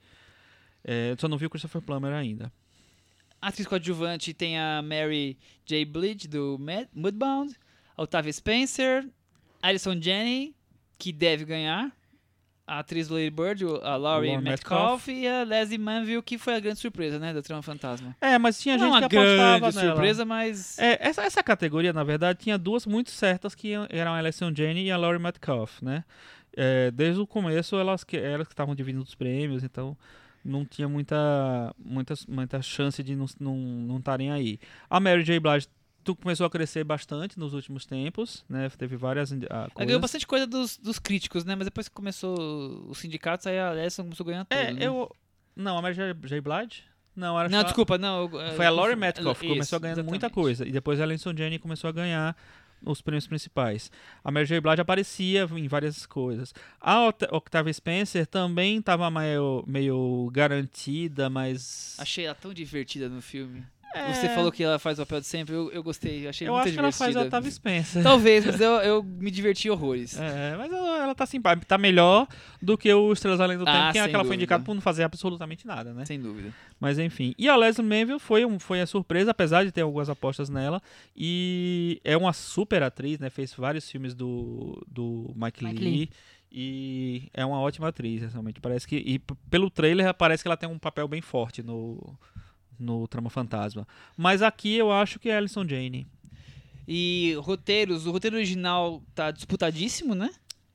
É, 0.84 1.16
só 1.18 1.28
não 1.28 1.38
vi 1.38 1.46
o 1.46 1.50
Christopher 1.50 1.82
Plummer 1.82 2.14
ainda. 2.14 2.52
Atriz 3.42 3.68
coadjuvante 3.68 4.34
tem 4.34 4.60
a 4.60 4.82
Mary 4.82 5.38
J. 5.66 5.86
Blige, 5.86 6.28
do 6.28 6.60
Mudbound, 6.94 7.56
a 7.96 8.04
Octavia 8.04 8.34
Spencer, 8.34 9.08
Alison 9.62 10.00
Janney, 10.02 10.54
que 10.98 11.14
deve 11.14 11.46
ganhar, 11.46 11.92
a 12.68 12.80
atriz 12.80 13.08
Lady 13.08 13.30
Bird, 13.32 13.64
a 13.82 13.96
Laurie 13.96 14.38
Metcalf, 14.38 15.08
e 15.08 15.28
a 15.28 15.44
Leslie 15.44 15.78
Manville, 15.78 16.22
que 16.22 16.38
foi 16.38 16.54
a 16.56 16.60
grande 16.60 16.80
surpresa, 16.80 17.18
né, 17.18 17.34
da 17.34 17.42
Trama 17.42 17.62
Fantasma. 17.62 18.16
É, 18.22 18.38
mas 18.38 18.60
tinha 18.60 18.78
Não 18.78 18.86
gente 18.86 18.94
uma 18.94 19.10
que 19.10 19.18
apostava 19.18 19.60
grande 19.60 19.76
nela. 19.78 19.90
surpresa, 19.90 20.26
mas... 20.26 20.78
É, 20.78 20.98
essa, 21.02 21.24
essa 21.24 21.42
categoria, 21.42 21.94
na 21.94 22.04
verdade, 22.04 22.40
tinha 22.40 22.58
duas 22.58 22.86
muito 22.86 23.10
certas 23.10 23.56
que 23.56 23.72
eram 23.90 24.14
a 24.14 24.18
Alison 24.18 24.54
Janney 24.56 24.86
e 24.86 24.92
a 24.92 24.98
Laurie 24.98 25.22
Metcalf, 25.22 25.82
né? 25.82 26.04
É, 26.56 26.92
desde 26.92 27.22
o 27.22 27.26
começo 27.28 27.76
elas 27.78 28.04
que 28.04 28.18
elas 28.18 28.48
que 28.48 28.54
estavam 28.54 28.76
dividindo 28.76 29.04
os 29.04 29.16
prêmios, 29.16 29.64
então 29.64 29.96
não 30.44 30.66
tinha 30.66 30.88
muita 30.88 31.74
muita, 31.78 32.14
muita 32.28 32.62
chance 32.62 33.02
de 33.04 33.16
não 33.16 33.26
estarem 33.26 33.86
não, 33.88 33.98
estarem 33.98 34.32
aí. 34.32 34.60
A 34.90 35.00
Mary 35.00 35.24
J. 35.24 35.40
Blige 35.40 35.68
tu 36.04 36.16
começou 36.16 36.46
a 36.46 36.50
crescer 36.50 36.84
bastante 36.84 37.38
nos 37.38 37.54
últimos 37.54 37.86
tempos, 37.86 38.44
né? 38.50 38.70
Teve 38.70 38.96
várias 38.96 39.32
ah, 39.32 39.70
coisas. 39.74 39.88
ganhou 39.88 40.00
bastante 40.00 40.26
coisa 40.26 40.48
dos, 40.48 40.78
dos 40.78 40.98
críticos, 40.98 41.44
né? 41.46 41.56
Mas 41.56 41.66
depois 41.66 41.88
que 41.88 41.94
começou 41.94 42.36
os 42.88 42.98
sindicatos, 42.98 43.46
aí 43.46 43.60
a 43.60 43.70
Alison 43.72 44.04
começou 44.04 44.24
a 44.24 44.28
ganhar 44.28 44.46
tudo, 44.46 44.58
É, 44.58 44.74
né? 44.74 44.86
eu 44.86 45.12
não, 45.56 45.78
a 45.78 45.82
Mary 45.82 45.96
J. 45.96 46.42
Blige? 46.42 46.84
Não, 47.16 47.38
era 47.38 47.50
Não, 47.50 47.60
só- 47.60 47.64
desculpa, 47.66 47.98
não. 47.98 48.30
eu- 48.32 48.56
Foi 48.56 48.66
a 48.66 48.70
Laurie. 48.70 48.96
Metcalf 48.96 49.40
que 49.42 49.48
começou 49.48 49.76
a 49.76 49.80
ganhar 49.80 50.02
muita 50.04 50.30
coisa. 50.30 50.66
E 50.66 50.72
depois 50.72 51.02
a 51.02 51.04
Alison 51.04 51.36
Janney 51.36 51.60
começou 51.60 51.90
a 51.90 51.92
ganhar 51.92 52.36
os 52.86 53.02
prêmios 53.02 53.28
principais. 53.28 53.92
A 54.24 54.32
Mary 54.32 54.46
J. 54.46 54.60
Blige 54.62 54.82
aparecia 54.82 55.48
em 55.56 55.68
várias 55.68 56.06
coisas. 56.06 56.54
A 56.80 57.08
Oct- 57.08 57.28
Octavia 57.32 57.74
Spencer 57.74 58.26
também 58.26 58.78
estava 58.80 59.10
meio, 59.12 59.64
meio 59.68 60.30
garantida, 60.32 61.30
mas... 61.30 61.96
Achei 62.00 62.26
ela 62.26 62.36
tão 62.36 62.54
divertida 62.54 63.10
no 63.10 63.22
filme. 63.22 63.64
É, 63.94 64.14
Você 64.14 64.30
falou 64.30 64.52
que 64.52 64.64
ela 64.64 64.78
faz 64.78 65.00
o 65.00 65.02
papel 65.02 65.20
de 65.20 65.26
sempre, 65.26 65.56
eu, 65.56 65.72
eu 65.72 65.82
gostei, 65.82 66.28
achei 66.28 66.48
Eu 66.48 66.54
muito 66.54 66.66
acho 66.66 66.74
que 66.74 66.80
ela 66.80 66.92
faz 66.92 67.16
a 67.16 67.22
Octavia 67.24 67.52
Spencer. 67.52 68.04
Talvez, 68.04 68.46
mas 68.46 68.62
eu, 68.62 68.72
eu 68.74 69.04
me 69.04 69.32
diverti 69.32 69.70
horrores. 69.70 70.18
É, 70.20 70.56
mas 70.56 70.72
ela, 70.72 71.04
ela 71.04 71.16
tá 71.16 71.26
simpática. 71.26 71.66
Tá 71.66 71.78
melhor 71.78 72.28
do 72.62 72.78
que 72.78 72.94
o 72.94 73.12
Estrelas 73.12 73.40
Além 73.40 73.58
do 73.58 73.64
Ah, 73.68 73.72
Tempo, 73.72 73.92
que 73.94 73.98
é 73.98 74.02
sem 74.04 74.10
que 74.10 74.16
ela 74.16 74.26
foi 74.26 74.36
indicada 74.36 74.64
por 74.64 74.76
não 74.76 74.82
fazer 74.82 75.04
absolutamente 75.04 75.66
nada, 75.66 75.92
né? 75.92 76.06
Sem 76.06 76.20
dúvida. 76.20 76.54
Mas 76.80 77.00
enfim. 77.00 77.34
E 77.38 77.50
a 77.50 77.56
Leslie 77.56 77.86
Manville 77.86 78.20
foi, 78.20 78.46
um, 78.46 78.60
foi 78.60 78.80
a 78.80 78.86
surpresa, 78.86 79.32
apesar 79.32 79.66
de 79.66 79.72
ter 79.72 79.82
algumas 79.82 80.10
apostas 80.10 80.50
nela. 80.50 80.82
E 81.16 82.00
é 82.04 82.16
uma 82.16 82.32
super 82.32 82.84
atriz, 82.84 83.18
né? 83.18 83.30
Fez 83.32 83.54
vários 83.54 83.90
filmes 83.90 84.14
do, 84.14 84.86
do 84.88 85.34
Mike, 85.36 85.64
Mike 85.64 85.84
Lee. 85.84 85.92
Lee. 85.92 86.10
E 86.52 87.30
é 87.34 87.46
uma 87.46 87.60
ótima 87.60 87.88
atriz, 87.88 88.32
realmente. 88.32 88.60
Parece 88.60 88.88
que. 88.88 88.96
E 88.98 89.20
pelo 89.50 89.70
trailer 89.70 90.14
parece 90.14 90.44
que 90.44 90.48
ela 90.48 90.58
tem 90.58 90.70
um 90.70 90.80
papel 90.80 91.08
bem 91.08 91.22
forte 91.22 91.62
no, 91.62 92.18
no 92.80 93.08
Trama 93.08 93.30
Fantasma. 93.30 93.88
Mas 94.16 94.42
aqui 94.42 94.76
eu 94.76 94.92
acho 94.92 95.20
que 95.20 95.30
é 95.30 95.38
Alison 95.38 95.68
Jane. 95.68 96.08
E 96.88 97.36
roteiros, 97.42 98.08
o 98.08 98.12
roteiro 98.12 98.36
original 98.38 99.04
tá 99.14 99.30
disputadíssimo, 99.32 100.16
né? 100.16 100.32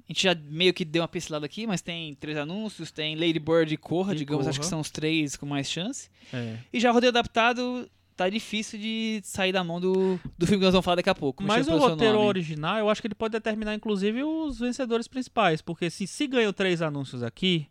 A 0.09 0.13
gente 0.13 0.23
já 0.23 0.35
meio 0.35 0.73
que 0.75 0.85
deu 0.85 1.03
uma 1.03 1.09
pincelada 1.09 1.47
aqui, 1.47 1.67
mas 1.67 1.81
tem 1.81 2.15
três 2.15 2.37
anúncios, 2.37 2.93
tem 2.93 3.17
Lady 3.17 3.39
Bird 3.39 3.73
e 3.73 3.77
Corra, 3.77 4.15
E 4.15 4.19
digamos, 4.19 4.47
acho 4.47 4.59
que 4.59 4.63
Corra. 4.65 4.71
são 4.71 4.81
os 4.81 4.91
três 4.91 5.35
com 5.35 5.47
mais 5.47 5.69
chance. 5.69 6.11
É. 6.33 6.59
E 6.73 6.79
já 6.79 6.91
o 6.91 6.95
roteiro 6.95 7.17
adaptado 7.17 7.91
tá 8.15 8.29
difícil 8.29 8.79
de 8.79 9.21
sair 9.25 9.51
da 9.51 9.65
mão 9.65 9.81
do, 9.81 10.21
do 10.39 10.47
filme 10.47 10.61
que 10.61 10.65
nós 10.65 10.73
vamos 10.73 10.85
falar 10.85 10.97
daqui 10.97 11.11
a 11.11 11.15
pouco. 11.15 11.43
Mas 11.43 11.67
o 11.67 11.77
roteiro 11.79 12.15
nome. 12.15 12.29
original, 12.29 12.79
eu 12.79 12.89
acho 12.91 13.01
que 13.01 13.09
ele 13.09 13.15
pode 13.15 13.33
determinar, 13.33 13.75
inclusive, 13.75 14.23
os 14.23 14.59
vencedores 14.61 15.09
principais. 15.09 15.61
Porque 15.63 15.89
se, 15.91 16.07
se 16.07 16.27
ganhou 16.27 16.53
três 16.53 16.81
anúncios 16.83 17.23
aqui, 17.23 17.67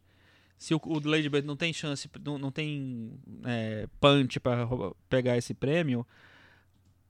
se 0.57 0.73
o, 0.73 0.81
o 0.83 0.99
Lady 1.07 1.29
Bird 1.29 1.45
não 1.47 1.55
tem 1.57 1.73
chance, 1.73 2.09
não, 2.23 2.37
não 2.37 2.51
tem 2.51 3.11
é, 3.45 3.87
punch 3.99 4.39
para 4.39 4.67
pegar 5.09 5.37
esse 5.37 5.53
prêmio, 5.53 6.05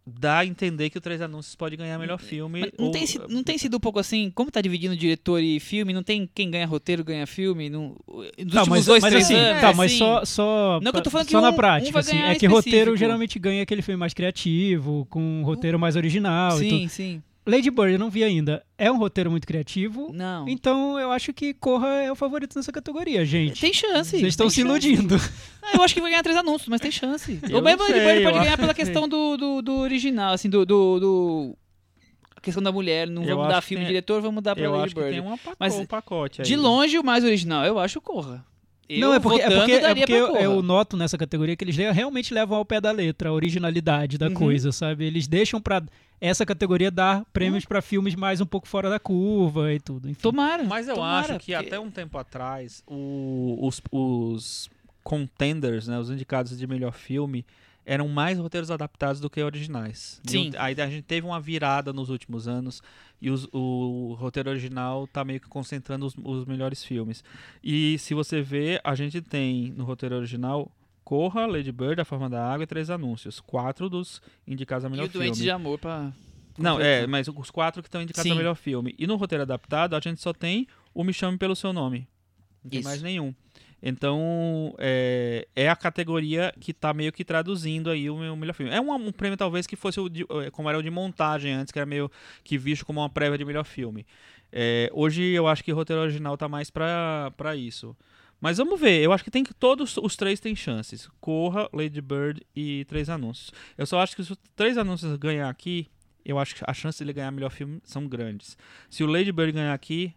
dá 0.05 0.39
a 0.39 0.45
entender 0.45 0.89
que 0.89 0.97
o 0.97 1.01
Três 1.01 1.21
Anúncios 1.21 1.55
pode 1.55 1.77
ganhar 1.77 1.97
melhor 1.97 2.19
filme. 2.19 2.59
Mas 2.61 2.71
não, 2.77 2.87
ou- 2.87 2.91
tem, 2.91 3.07
sido- 3.07 3.27
não 3.29 3.41
tem 3.43 3.57
sido 3.57 3.77
um 3.77 3.79
pouco 3.79 3.99
assim, 3.99 4.29
como 4.31 4.51
tá 4.51 4.59
dividindo 4.59 4.97
diretor 4.97 5.39
e 5.41 5.59
filme, 5.61 5.93
não 5.93 6.03
tem 6.03 6.29
quem 6.35 6.51
ganha 6.51 6.65
roteiro 6.65 7.03
ganha 7.05 7.25
filme, 7.25 7.69
não, 7.69 7.95
nos 8.05 8.53
Tá, 8.53 8.59
últimos 8.61 8.67
mas, 8.69 8.85
dois, 8.85 9.01
mas 9.03 9.11
três 9.11 9.25
assim, 9.25 9.35
anos, 9.35 9.61
tá, 9.61 9.73
mas 9.73 9.91
assim, 9.91 9.97
só, 9.99 10.25
só, 10.25 10.79
Não 10.81 10.91
que 10.91 10.97
eu 10.97 11.01
tô 11.03 11.09
falando 11.09 11.29
só 11.29 11.37
que 11.37 11.41
na 11.41 11.49
um- 11.49 11.53
um 11.53 11.55
prática, 11.55 11.91
vai 11.93 12.01
assim, 12.01 12.17
é 12.17 12.35
que 12.35 12.47
roteiro 12.47 12.69
específico. 12.69 12.97
geralmente 12.97 13.39
ganha 13.39 13.63
aquele 13.63 13.81
filme 13.81 13.97
mais 13.97 14.13
criativo, 14.13 15.05
com 15.09 15.21
um 15.21 15.43
roteiro 15.43 15.79
mais 15.79 15.95
original 15.95 16.61
e. 16.61 16.69
Sim, 16.69 16.87
sim. 16.89 17.23
Lady 17.45 17.69
Bird 17.69 17.93
eu 17.93 17.99
não 17.99 18.09
vi 18.09 18.23
ainda. 18.23 18.63
É 18.77 18.91
um 18.91 18.97
roteiro 18.97 19.29
muito 19.29 19.45
criativo, 19.45 20.11
Não. 20.13 20.47
então 20.47 20.97
eu 20.99 21.11
acho 21.11 21.33
que 21.33 21.53
Corra 21.53 21.87
é 22.03 22.11
o 22.11 22.15
favorito 22.15 22.55
nessa 22.55 22.71
categoria, 22.71 23.25
gente. 23.25 23.59
Tem 23.59 23.73
chance. 23.73 24.11
Vocês 24.11 24.23
estão 24.23 24.49
se 24.49 24.61
chance. 24.61 24.67
iludindo. 24.69 25.15
Ah, 25.61 25.71
eu 25.75 25.81
acho 25.83 25.93
que 25.93 25.99
vai 26.01 26.09
ganhar 26.11 26.23
três 26.23 26.37
anúncios, 26.37 26.69
mas 26.69 26.79
tem 26.79 26.89
chance. 26.91 27.39
Eu 27.49 27.57
Ou 27.57 27.61
mesmo 27.61 27.83
ele 27.83 27.99
sei, 27.99 28.23
pode, 28.23 28.39
ganhar 28.39 28.57
pela 28.57 28.73
que- 28.73 28.81
questão 28.83 29.07
do, 29.07 29.35
do, 29.37 29.61
do 29.61 29.73
original, 29.79 30.33
assim, 30.33 30.49
do, 30.49 30.65
do, 30.65 30.99
do, 30.99 31.57
questão 32.41 32.63
da 32.63 32.71
mulher, 32.71 33.07
não 33.07 33.23
Eu 33.23 33.35
vamos 33.37 33.51
dar 33.53 33.61
que 33.61 33.67
filme 33.67 33.83
tem- 33.83 33.89
diretor, 33.93 34.21
vamos 34.21 34.41
dar 34.43 34.55
pra 34.55 34.63
Eu 34.65 34.71
Lady 34.71 34.85
acho 34.85 34.95
que 34.95 35.01
Bird. 35.01 35.15
tem 35.17 35.21
uma 35.25 35.37
paco- 35.37 35.57
Mas 35.59 35.75
um 35.75 35.85
pacote 35.85 36.41
aí. 36.41 36.47
De 36.47 36.55
longe, 36.55 36.97
o 36.97 37.03
mais 37.03 37.23
original, 37.23 37.65
eu 37.65 37.77
acho 37.79 37.99
Corra. 38.01 38.45
Eu, 38.95 38.99
não, 39.09 39.13
é 39.13 39.19
porque, 39.19 39.41
é 39.41 39.49
porque, 39.49 39.71
é 39.71 39.95
porque 39.95 40.05
pra 40.05 40.15
eu, 40.15 40.35
eu 40.37 40.61
noto 40.61 40.95
nessa 40.97 41.17
categoria 41.17 41.55
que 41.55 41.63
eles 41.63 41.75
le- 41.75 41.91
realmente 41.91 42.33
levam 42.33 42.57
ao 42.57 42.65
pé 42.65 42.79
da 42.81 42.91
letra 42.91 43.29
a 43.29 43.33
originalidade 43.33 44.17
da 44.17 44.27
Uhum. 44.27 44.33
coisa, 44.33 44.71
sabe? 44.71 45.05
Eles 45.05 45.27
deixam 45.27 45.61
pra 45.61 45.81
essa 46.21 46.45
categoria 46.45 46.89
dar 46.89 47.25
prêmios 47.33 47.65
pra 47.65 47.81
filmes 47.81 48.15
mais 48.15 48.39
um 48.39 48.45
pouco 48.45 48.67
fora 48.67 48.89
da 48.89 48.99
curva 48.99 49.73
e 49.73 49.79
tudo. 49.79 50.09
Enfim. 50.09 50.21
Tomara. 50.21 50.63
Mas 50.63 50.87
eu 50.87 50.95
tomara, 50.95 51.19
acho 51.19 51.27
que 51.45 51.53
porque- 51.53 51.53
até 51.67 51.79
um 51.79 51.91
tempo 51.91 52.17
atrás, 52.17 52.83
o- 52.87 53.57
os, 53.61 53.81
os 53.91 54.69
contenders, 55.03 55.87
né, 55.87 55.99
os 55.99 56.09
indicados 56.09 56.57
de 56.57 56.65
melhor 56.65 56.93
filme, 56.93 57.45
eram 57.85 58.07
mais 58.07 58.37
roteiros 58.39 58.71
adaptados 58.71 59.19
do 59.19 59.29
que 59.29 59.41
originais. 59.41 60.21
Sim. 60.25 60.51
E 60.53 60.57
Aí 60.57 60.73
a 60.79 60.87
gente 60.89 61.03
teve 61.03 61.25
uma 61.27 61.39
virada 61.39 61.91
nos 61.91 62.09
últimos 62.09 62.47
anos 62.47 62.81
e 63.21 63.29
os- 63.29 63.47
o 63.51 64.15
roteiro 64.19 64.49
original 64.49 65.05
tá 65.07 65.23
meio 65.25 65.39
que 65.39 65.47
concentrando 65.47 66.05
os, 66.05 66.15
os 66.23 66.45
melhores 66.45 66.83
filmes. 66.83 67.23
E 67.63 67.97
se 67.99 68.13
você 68.13 68.41
vê, 68.41 68.79
a 68.83 68.95
gente 68.95 69.21
tem 69.21 69.73
no 69.75 69.83
roteiro 69.83 70.15
original 70.15 70.71
Corra, 71.03 71.45
Lady 71.45 71.71
Bird, 71.71 71.99
A 72.01 72.05
Forma 72.05 72.29
da 72.29 72.45
Água 72.49 72.63
e 72.63 72.67
Três 72.67 72.89
Anúncios. 72.89 73.39
Quatro 73.41 73.89
dos 73.89 74.21
indicados 74.47 74.85
a 74.85 74.87
E 74.87 74.91
melhor 74.91 75.05
o 75.05 75.09
Doente 75.09 75.33
filme. 75.35 75.41
de 75.43 75.49
Amor 75.51 75.77
pra... 75.77 76.13
Não, 76.57 76.79
é, 76.79 77.05
mas 77.07 77.27
os 77.27 77.49
quatro 77.51 77.81
que 77.81 77.87
estão 77.87 78.01
indicados 78.01 78.23
Sim. 78.23 78.31
ao 78.31 78.37
melhor 78.37 78.55
filme. 78.55 78.93
E 78.97 79.05
no 79.07 79.15
roteiro 79.15 79.41
adaptado, 79.41 79.95
a 79.95 79.99
gente 79.99 80.21
só 80.21 80.31
tem 80.31 80.67
o 80.93 81.03
Me 81.03 81.11
Chame 81.11 81.37
Pelo 81.37 81.55
Seu 81.55 81.73
Nome. 81.73 82.07
Não 82.63 82.69
tem 82.69 82.79
Isso. 82.79 82.87
mais 82.87 83.01
nenhum. 83.01 83.33
Então, 83.85 84.73
é, 84.77 85.45
é 85.53 85.67
a 85.67 85.75
categoria 85.75 86.53
que 86.57 86.73
tá 86.73 86.93
meio 86.93 87.11
que 87.11 87.25
traduzindo 87.25 87.89
aí 87.89 88.09
o 88.09 88.17
meu 88.17 88.33
melhor 88.33 88.53
filme. 88.53 88.71
É 88.71 88.79
um, 88.79 88.93
um 88.93 89.11
prêmio, 89.11 89.35
talvez, 89.37 89.67
que 89.67 89.75
fosse 89.75 89.99
o 89.99 90.07
de- 90.07 90.23
eh, 90.23 90.49
como 90.51 90.69
era 90.69 90.79
o 90.79 90.81
de 90.81 90.89
montagem 90.89 91.51
antes, 91.51 91.69
que 91.69 91.77
era 91.77 91.85
meio 91.85 92.09
que 92.45 92.57
visto 92.57 92.85
como 92.85 93.01
uma 93.01 93.09
prévia 93.09 93.37
de 93.37 93.43
melhor 93.43 93.65
filme. 93.65 94.05
É, 94.53 94.89
hoje 94.93 95.21
eu 95.21 95.47
acho 95.47 95.61
que 95.63 95.73
o 95.73 95.75
roteiro 95.75 96.01
original 96.01 96.37
tá 96.37 96.47
mais 96.47 96.69
pra 96.69 97.55
isso. 97.57 97.93
Mas 98.39 98.57
vamos 98.57 98.79
ver, 98.79 99.01
eu 99.01 99.11
acho 99.11 99.23
que 99.23 99.31
tem 99.31 99.43
que 99.43 99.53
todos 99.53 99.97
os 99.97 100.15
três 100.15 100.39
têm 100.39 100.55
chances. 100.55 101.09
Corra, 101.19 101.67
Lady 101.73 101.99
Bird 102.01 102.41
e 102.55 102.85
Três 102.85 103.09
Anúncios. 103.09 103.51
Eu 103.77 103.85
só 103.85 103.99
acho 103.99 104.15
que 104.15 104.23
se 104.23 104.31
os 104.31 104.37
Três 104.55 104.77
Anúncios 104.77 105.15
ganhar 105.17 105.49
aqui, 105.49 105.87
eu 106.25 106.39
acho 106.39 106.55
que 106.55 106.61
a 106.65 106.73
chance 106.73 106.99
dele 106.99 107.13
ganhar 107.13 107.31
melhor 107.31 107.49
filme 107.51 107.81
são 107.83 108.07
grandes. 108.07 108.57
Se 108.89 109.03
o 109.03 109.07
Lady 109.07 109.31
Bird 109.31 109.51
ganhar 109.53 109.73
aqui, 109.73 110.13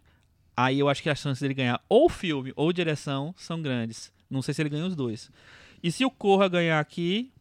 aí 0.57 0.79
eu 0.79 0.89
acho 0.89 1.01
que 1.03 1.09
as 1.09 1.19
chances 1.19 1.41
dele 1.41 1.53
ganhar 1.53 1.79
ou 1.87 2.09
filme 2.09 2.51
ou 2.55 2.73
direção 2.73 3.33
são 3.37 3.61
grandes. 3.61 4.11
Não 4.29 4.41
sei 4.41 4.53
se 4.53 4.61
ele 4.61 4.69
ganha 4.69 4.85
os 4.85 4.95
dois. 4.95 5.29
E 5.81 5.91
se 5.91 6.03
o 6.03 6.09
Corra 6.11 6.49
ganhar 6.49 6.79
aqui, 6.79 7.31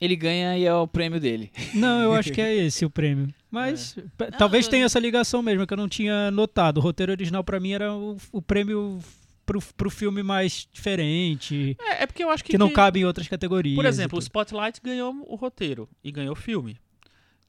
Ele 0.00 0.16
ganha 0.16 0.56
e 0.56 0.64
é 0.64 0.72
o 0.74 0.86
prêmio 0.88 1.20
dele. 1.20 1.50
Não, 1.74 2.00
eu 2.00 2.14
acho 2.14 2.32
que 2.32 2.40
é 2.40 2.54
esse 2.54 2.86
o 2.86 2.88
prêmio. 2.90 3.28
Mas 3.50 3.94
p- 4.16 4.30
talvez 4.38 4.66
tenha 4.66 4.86
essa 4.86 4.98
ligação 4.98 5.42
mesmo, 5.42 5.66
que 5.66 5.72
eu 5.74 5.76
não 5.76 5.88
tinha 5.88 6.30
notado. 6.30 6.78
O 6.78 6.80
roteiro 6.80 7.12
original 7.12 7.44
pra 7.44 7.60
mim 7.60 7.72
era 7.72 7.92
o, 7.92 8.16
o 8.32 8.40
prêmio 8.40 8.98
pro, 9.44 9.60
pro 9.76 9.90
filme 9.90 10.22
mais 10.22 10.66
diferente, 10.72 11.76
é, 11.80 12.04
é 12.04 12.06
porque 12.06 12.22
eu 12.24 12.30
acho 12.30 12.42
que 12.44 12.52
que 12.52 12.58
não 12.58 12.68
que- 12.68 12.74
cabe 12.74 13.00
em 13.00 13.04
outras 13.04 13.28
categorias. 13.28 13.74
Por 13.76 13.84
exemplo, 13.84 14.18
o. 14.18 14.22
Spotlight 14.22 14.80
ganhou 14.82 15.12
o 15.28 15.34
roteiro 15.34 15.86
e 16.02 16.10
ganhou 16.10 16.32
o 16.32 16.36
filme. 16.36 16.78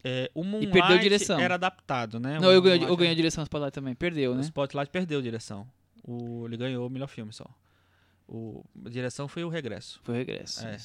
É, 0.04 0.32
o 0.34 0.44
Moonlight 0.44 0.72
perdeu 0.72 0.98
direção. 1.00 1.40
era 1.40 1.56
adaptado, 1.56 2.20
né? 2.20 2.40
Não, 2.40 2.50
O 2.50 2.52
eu 2.52 2.62
ganhei, 2.62 2.84
eu 2.88 2.96
ganhei 2.98 3.10
a 3.10 3.12
era- 3.12 3.16
direção 3.16 3.44
Spotlight 3.44 3.74
também. 3.74 3.94
Perdeu, 3.94 4.32
O 4.32 4.36
né? 4.36 4.42
Spotlight 4.42 4.90
perdeu 4.92 5.22
direção. 5.22 5.68
O, 6.04 6.46
ele 6.48 6.58
ganhou 6.58 6.88
o 6.88 6.90
melhor 6.90 7.08
filme 7.08 7.32
só. 7.32 7.46
O, 8.28 8.64
a 8.86 8.90
direção 8.90 9.28
foi 9.28 9.44
o 9.44 9.50
regresso. 9.50 10.00
Foi 10.04 10.16
o 10.16 10.18
regresso. 10.18 10.66
É. 10.66 10.78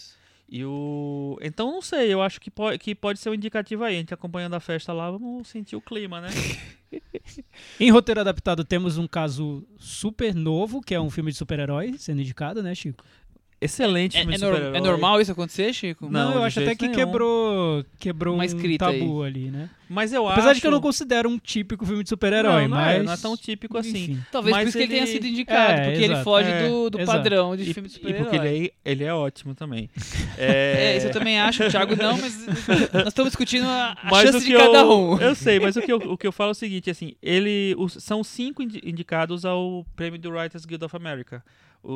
E 0.49 0.65
o. 0.65 1.39
Então 1.41 1.73
não 1.73 1.83
sei, 1.83 2.13
eu 2.13 2.23
acho 2.23 2.41
que 2.41 2.51
pode, 2.51 2.79
que 2.79 2.95
pode 2.95 3.19
ser 3.19 3.31
um 3.31 3.35
indicativo 3.35 3.83
aí. 3.85 3.97
A 3.97 3.99
gente 3.99 4.15
acompanhando 4.15 4.55
a 4.55 4.61
festa 4.61 4.93
lá, 4.93 5.11
vamos 5.11 5.49
sentir 5.49 5.75
o 5.77 5.81
clima, 5.81 6.21
né? 6.21 6.29
Em 7.81 7.91
roteiro 7.91 8.21
adaptado 8.21 8.65
temos 8.65 8.97
um 8.99 9.07
caso 9.07 9.67
super 9.79 10.35
novo, 10.35 10.81
que 10.81 10.95
é 10.95 11.01
um 11.01 11.11
filme 11.11 11.33
de 11.33 11.37
super-herói 11.39 11.97
sendo 11.99 12.21
indicado, 12.21 12.63
né, 12.63 12.75
Chico? 12.75 13.05
Excelente 13.59 14.17
É, 14.17 14.21
filme 14.21 14.35
é 14.35 14.39
super-herói. 14.39 14.77
é 14.77 14.81
normal 14.81 15.19
isso 15.21 15.33
acontecer, 15.33 15.73
Chico? 15.73 16.09
Não, 16.11 16.35
eu 16.35 16.41
de 16.41 16.47
acho 16.47 16.61
até 16.61 16.75
que 16.75 16.89
nenhum. 16.89 16.95
quebrou, 16.95 17.85
quebrou 17.99 18.39
um 18.39 18.77
tabu 18.77 19.23
ali, 19.23 19.51
né? 19.51 19.71
Mas 19.89 20.13
eu 20.13 20.29
Apesar 20.29 20.49
acho. 20.51 20.57
de 20.57 20.61
que 20.61 20.67
eu 20.67 20.71
não 20.73 20.81
considero 20.81 21.29
um 21.31 21.39
típico 21.39 21.87
filme 21.87 22.03
de 22.03 22.09
super-herói, 22.09 22.63
Não, 22.63 22.69
não 22.71 22.77
mas... 22.77 22.97
é, 22.97 23.03
não 23.05 23.13
é 23.13 23.17
tão 23.17 23.37
típico 23.37 23.79
assim. 23.79 24.03
Enfim. 24.13 24.19
Talvez 24.33 24.55
Mas 24.55 24.65
por 24.65 24.69
isso 24.69 24.77
que 24.79 24.83
ele 24.85 24.93
tenha 24.93 25.03
ele- 25.05 25.13
sido 25.13 25.27
indicado, 25.27 25.73
É, 25.73 25.85
porque 25.85 25.97
ele 26.03 26.05
exato. 26.13 26.25
foge 26.25 26.51
É, 26.51 26.69
do, 26.69 26.91
do 26.91 27.05
padrão 27.07 27.57
de 27.57 27.71
E, 27.71 27.73
filme 27.73 27.89
de 27.89 27.95
e 27.95 27.99
super-herói. 27.99 28.23
porque 28.25 28.37
ele 28.37 28.67
é, 28.85 28.91
ele 28.91 29.05
é 29.05 29.15
ótimo 29.15 29.55
também. 29.55 29.89
É, 30.39 30.93
É, 30.93 30.97
isso 30.99 31.07
eu 31.07 31.13
também 31.13 31.39
acho, 31.41 31.65
o 31.65 31.71
Thiago 31.71 31.97
não, 31.97 32.19
mas 32.19 32.47
nós 32.93 33.07
estamos 33.09 33.31
discutindo 33.31 33.65
a, 33.67 33.93
a 34.03 34.11
Mas 34.11 34.23
chance 34.33 34.37
o 34.39 34.41
de 34.51 34.55
cada 34.55 34.79
eu, 34.81 34.93
um. 34.93 35.19
Eu 35.19 35.35
sei, 35.35 35.59
mas 35.61 35.77
o 35.77 35.81
que 35.81 35.91
eu, 35.93 35.97
o 36.13 36.19
que 36.19 36.27
eu 36.27 36.33
falo 36.33 36.51
é 36.51 36.53
o 36.53 36.55
seguinte, 36.55 36.91
assim, 36.91 37.15
ele, 37.23 37.75
os- 37.79 37.95
são 38.01 38.23
cinco 38.23 38.63
indi- 38.63 38.83
indicados 38.85 39.45
ao 39.47 39.87
prêmio 39.97 40.19
do 40.21 40.31
Writers 40.31 40.67
Guild 40.67 40.85
of 40.85 40.95
America, 40.95 41.43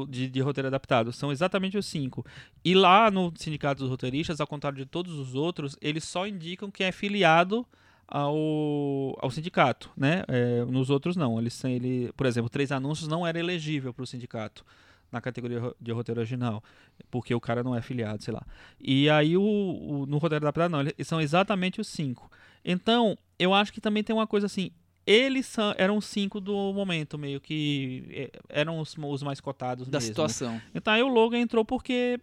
de, 0.09 0.29
de 0.29 0.41
roteiro 0.41 0.69
adaptado. 0.69 1.13
São 1.13 1.31
exatamente 1.33 1.77
os 1.79 1.87
cinco. 1.87 2.25
E 2.65 2.75
lá 2.75 3.11
no 3.11 3.33
Sindicato 3.37 3.81
dos 3.83 3.91
Roteiristas, 3.91 4.41
ao 4.41 4.47
contrário 4.47 4.79
de 4.79 4.87
todos 4.87 5.19
os 5.19 5.35
outros, 5.35 5.77
eles 5.81 6.05
só 6.05 6.27
indicam 6.27 6.71
quem 6.71 6.87
é 6.87 6.93
filiado 6.93 7.67
ao, 8.07 9.17
ao 9.21 9.31
sindicato, 9.31 9.91
né? 9.97 10.25
É, 10.29 10.65
nos 10.65 10.91
outros 10.91 11.17
não. 11.17 11.39
Eles, 11.39 11.63
ele, 11.65 12.13
por 12.17 12.27
exemplo, 12.27 12.51
Três 12.51 12.73
Anúncios 12.73 13.09
não 13.09 13.27
era 13.27 13.39
elegível 13.39 13.93
para 13.95 14.03
o 14.03 14.07
sindicato 14.07 14.65
na 15.13 15.21
categoria 15.21 15.61
de 15.81 15.91
roteiro 15.93 16.21
original, 16.21 16.63
porque 17.11 17.35
o 17.35 17.41
cara 17.41 17.65
não 17.65 17.75
é 17.75 17.83
filiado, 17.83 18.23
sei 18.23 18.33
lá. 18.33 18.43
E 18.81 19.11
aí 19.11 19.37
o, 19.37 19.43
o- 19.43 20.07
no 20.07 20.19
roteiro 20.19 20.45
adaptado 20.45 20.71
não, 20.71 20.81
eles 20.83 20.95
são 21.07 21.21
exatamente 21.21 21.81
os 21.81 21.89
cinco. 21.89 22.31
Então, 22.65 23.19
eu 23.39 23.53
acho 23.53 23.73
que 23.73 23.81
também 23.81 24.05
tem 24.05 24.15
uma 24.15 24.27
coisa 24.27 24.47
assim, 24.47 24.71
eles 25.13 25.47
são, 25.47 25.75
eram 25.77 25.97
os 25.97 26.05
cinco 26.05 26.41
do 26.41 26.73
momento, 26.73 27.19
meio 27.19 27.41
que 27.41 28.05
eh, 28.11 28.31
eram 28.49 28.79
os, 28.79 28.95
os 28.97 29.23
mais 29.23 29.41
cotados 29.41 29.89
Da 29.89 29.99
mesmo. 29.99 30.09
situação. 30.09 30.61
Então 30.75 30.93
aí 30.93 31.03
o 31.03 31.09
Logan 31.09 31.39
entrou 31.39 31.65
porque 31.65 32.21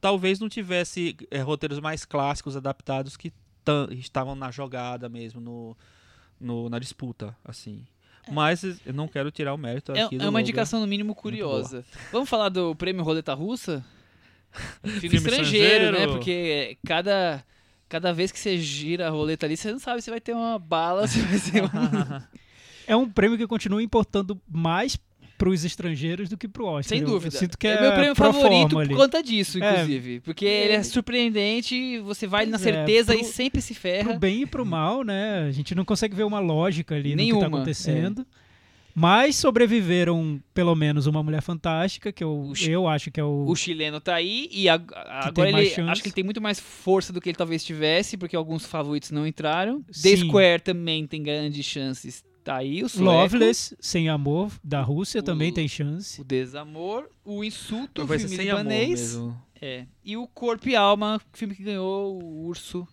talvez 0.00 0.40
não 0.40 0.48
tivesse 0.48 1.16
eh, 1.30 1.40
roteiros 1.40 1.78
mais 1.80 2.04
clássicos 2.04 2.56
adaptados 2.56 3.16
que 3.16 3.32
estavam 3.92 4.34
na 4.34 4.50
jogada 4.50 5.08
mesmo, 5.08 5.40
no, 5.40 5.76
no- 6.40 6.68
na 6.68 6.78
disputa, 6.78 7.36
assim. 7.44 7.86
Mas 8.30 8.64
eh, 8.64 8.76
eu 8.84 8.92
não 8.92 9.06
quero 9.08 9.30
tirar 9.30 9.54
o 9.54 9.58
mérito 9.58 9.92
É, 9.92 10.02
aqui 10.02 10.16
do 10.18 10.22
é 10.24 10.26
uma 10.26 10.30
Logan. 10.32 10.40
indicação, 10.40 10.80
no 10.80 10.86
mínimo, 10.86 11.14
curiosa. 11.14 11.84
Vamos 12.12 12.28
falar 12.28 12.48
do 12.48 12.74
prêmio 12.74 13.02
Roleta 13.04 13.32
Russa? 13.34 13.84
Filme, 14.82 15.00
Filme 15.00 15.16
estrangeiro, 15.16 15.84
né? 15.92 16.04
estrangeiro. 16.04 16.12
Porque 16.12 16.78
cada, 16.86 17.44
cada 17.88 18.12
vez 18.12 18.30
que 18.30 18.38
você 18.38 18.58
gira 18.58 19.06
a 19.06 19.10
roleta 19.10 19.46
ali, 19.46 19.56
você 19.56 19.72
não 19.72 19.78
sabe 19.78 20.02
se 20.02 20.10
vai 20.10 20.20
ter 20.20 20.32
uma 20.34 20.58
bala, 20.58 21.06
se 21.06 21.20
vai 21.20 21.38
ser 21.38 21.62
um... 21.64 21.68
É 22.86 22.96
um 22.96 23.06
prêmio 23.06 23.36
que 23.36 23.46
continua 23.46 23.82
importando 23.82 24.40
mais 24.50 24.98
pros 25.36 25.62
estrangeiros 25.64 26.28
do 26.30 26.36
que 26.38 26.48
pro 26.48 26.64
Oscar. 26.64 26.84
Sem 26.98 27.04
dúvida. 27.04 27.36
Eu 27.36 27.38
sinto 27.38 27.56
que 27.58 27.66
é, 27.68 27.74
é 27.74 27.80
meu 27.82 27.92
prêmio 27.92 28.14
favorito 28.16 28.78
ali. 28.78 28.88
por 28.88 28.96
conta 28.96 29.22
disso, 29.22 29.62
É. 29.62 29.70
inclusive. 29.74 30.20
Porque 30.20 30.44
ele 30.44 30.72
é 30.72 30.82
surpreendente, 30.82 31.98
você 32.00 32.26
vai 32.26 32.46
na 32.46 32.56
é, 32.56 32.58
certeza 32.58 33.12
pro- 33.12 33.20
e 33.20 33.24
sempre 33.24 33.60
se 33.60 33.74
ferra. 33.74 34.10
Pro 34.10 34.18
bem 34.18 34.42
e 34.42 34.46
pro 34.46 34.64
mal, 34.64 35.04
né? 35.04 35.42
A 35.46 35.50
gente 35.50 35.74
não 35.74 35.84
consegue 35.84 36.16
ver 36.16 36.24
uma 36.24 36.40
lógica 36.40 36.94
ali 36.94 37.10
no 37.10 37.16
que 37.18 37.22
Nenhuma, 37.24 37.40
tá 37.42 37.46
acontecendo. 37.46 38.26
Mas 38.98 39.36
sobreviveram 39.36 40.40
pelo 40.52 40.74
menos 40.74 41.06
uma 41.06 41.22
Mulher 41.22 41.40
Fantástica, 41.42 42.10
que 42.12 42.24
eu, 42.24 42.52
eu 42.66 42.88
acho 42.88 43.10
que 43.10 43.20
é 43.20 43.24
o... 43.24 43.44
O 43.46 43.54
chileno 43.54 44.00
tá 44.00 44.14
aí 44.16 44.48
e 44.50 44.68
ag- 44.68 44.92
agora 44.94 45.32
tem 45.32 45.52
mais 45.52 45.66
ele 45.66 45.74
chance. 45.74 45.90
acho 45.90 46.02
que 46.02 46.08
ele 46.08 46.14
tem 46.14 46.24
muito 46.24 46.40
mais 46.40 46.58
força 46.58 47.12
do 47.12 47.20
que 47.20 47.28
ele 47.28 47.36
talvez 47.36 47.62
tivesse, 47.64 48.16
porque 48.16 48.34
alguns 48.34 48.66
favoritos 48.66 49.10
não 49.10 49.26
entraram. 49.26 49.82
The 49.82 49.92
Sim. 50.16 50.26
Square 50.28 50.62
também 50.62 51.06
tem 51.06 51.22
grandes 51.22 51.64
chances. 51.64 52.24
Tá 52.42 52.56
aí 52.56 52.82
o 52.82 52.88
Sueco, 52.88 53.04
Loveless, 53.04 53.76
Sem 53.78 54.08
Amor, 54.08 54.50
da 54.64 54.80
Rússia, 54.80 55.20
O- 55.20 55.22
também 55.22 55.52
tem 55.52 55.68
chance. 55.68 56.20
o 56.20 56.24
Desamor, 56.24 57.04
o 57.24 57.44
Insulto, 57.44 58.02
o 58.02 58.06
Vai 58.06 58.18
ser 58.18 58.28
filme 58.28 58.42
sem 58.42 58.50
amor 58.50 58.62
libanês. 58.62 58.88
mesmo. 59.14 59.42
É. 59.60 59.84
E 60.04 60.16
o 60.16 60.26
Corpo 60.26 60.68
e 60.68 60.74
Alma, 60.74 61.20
filme 61.34 61.54
que 61.54 61.62
ganhou 61.62 62.18
o 62.22 62.46
Urso 62.46 62.88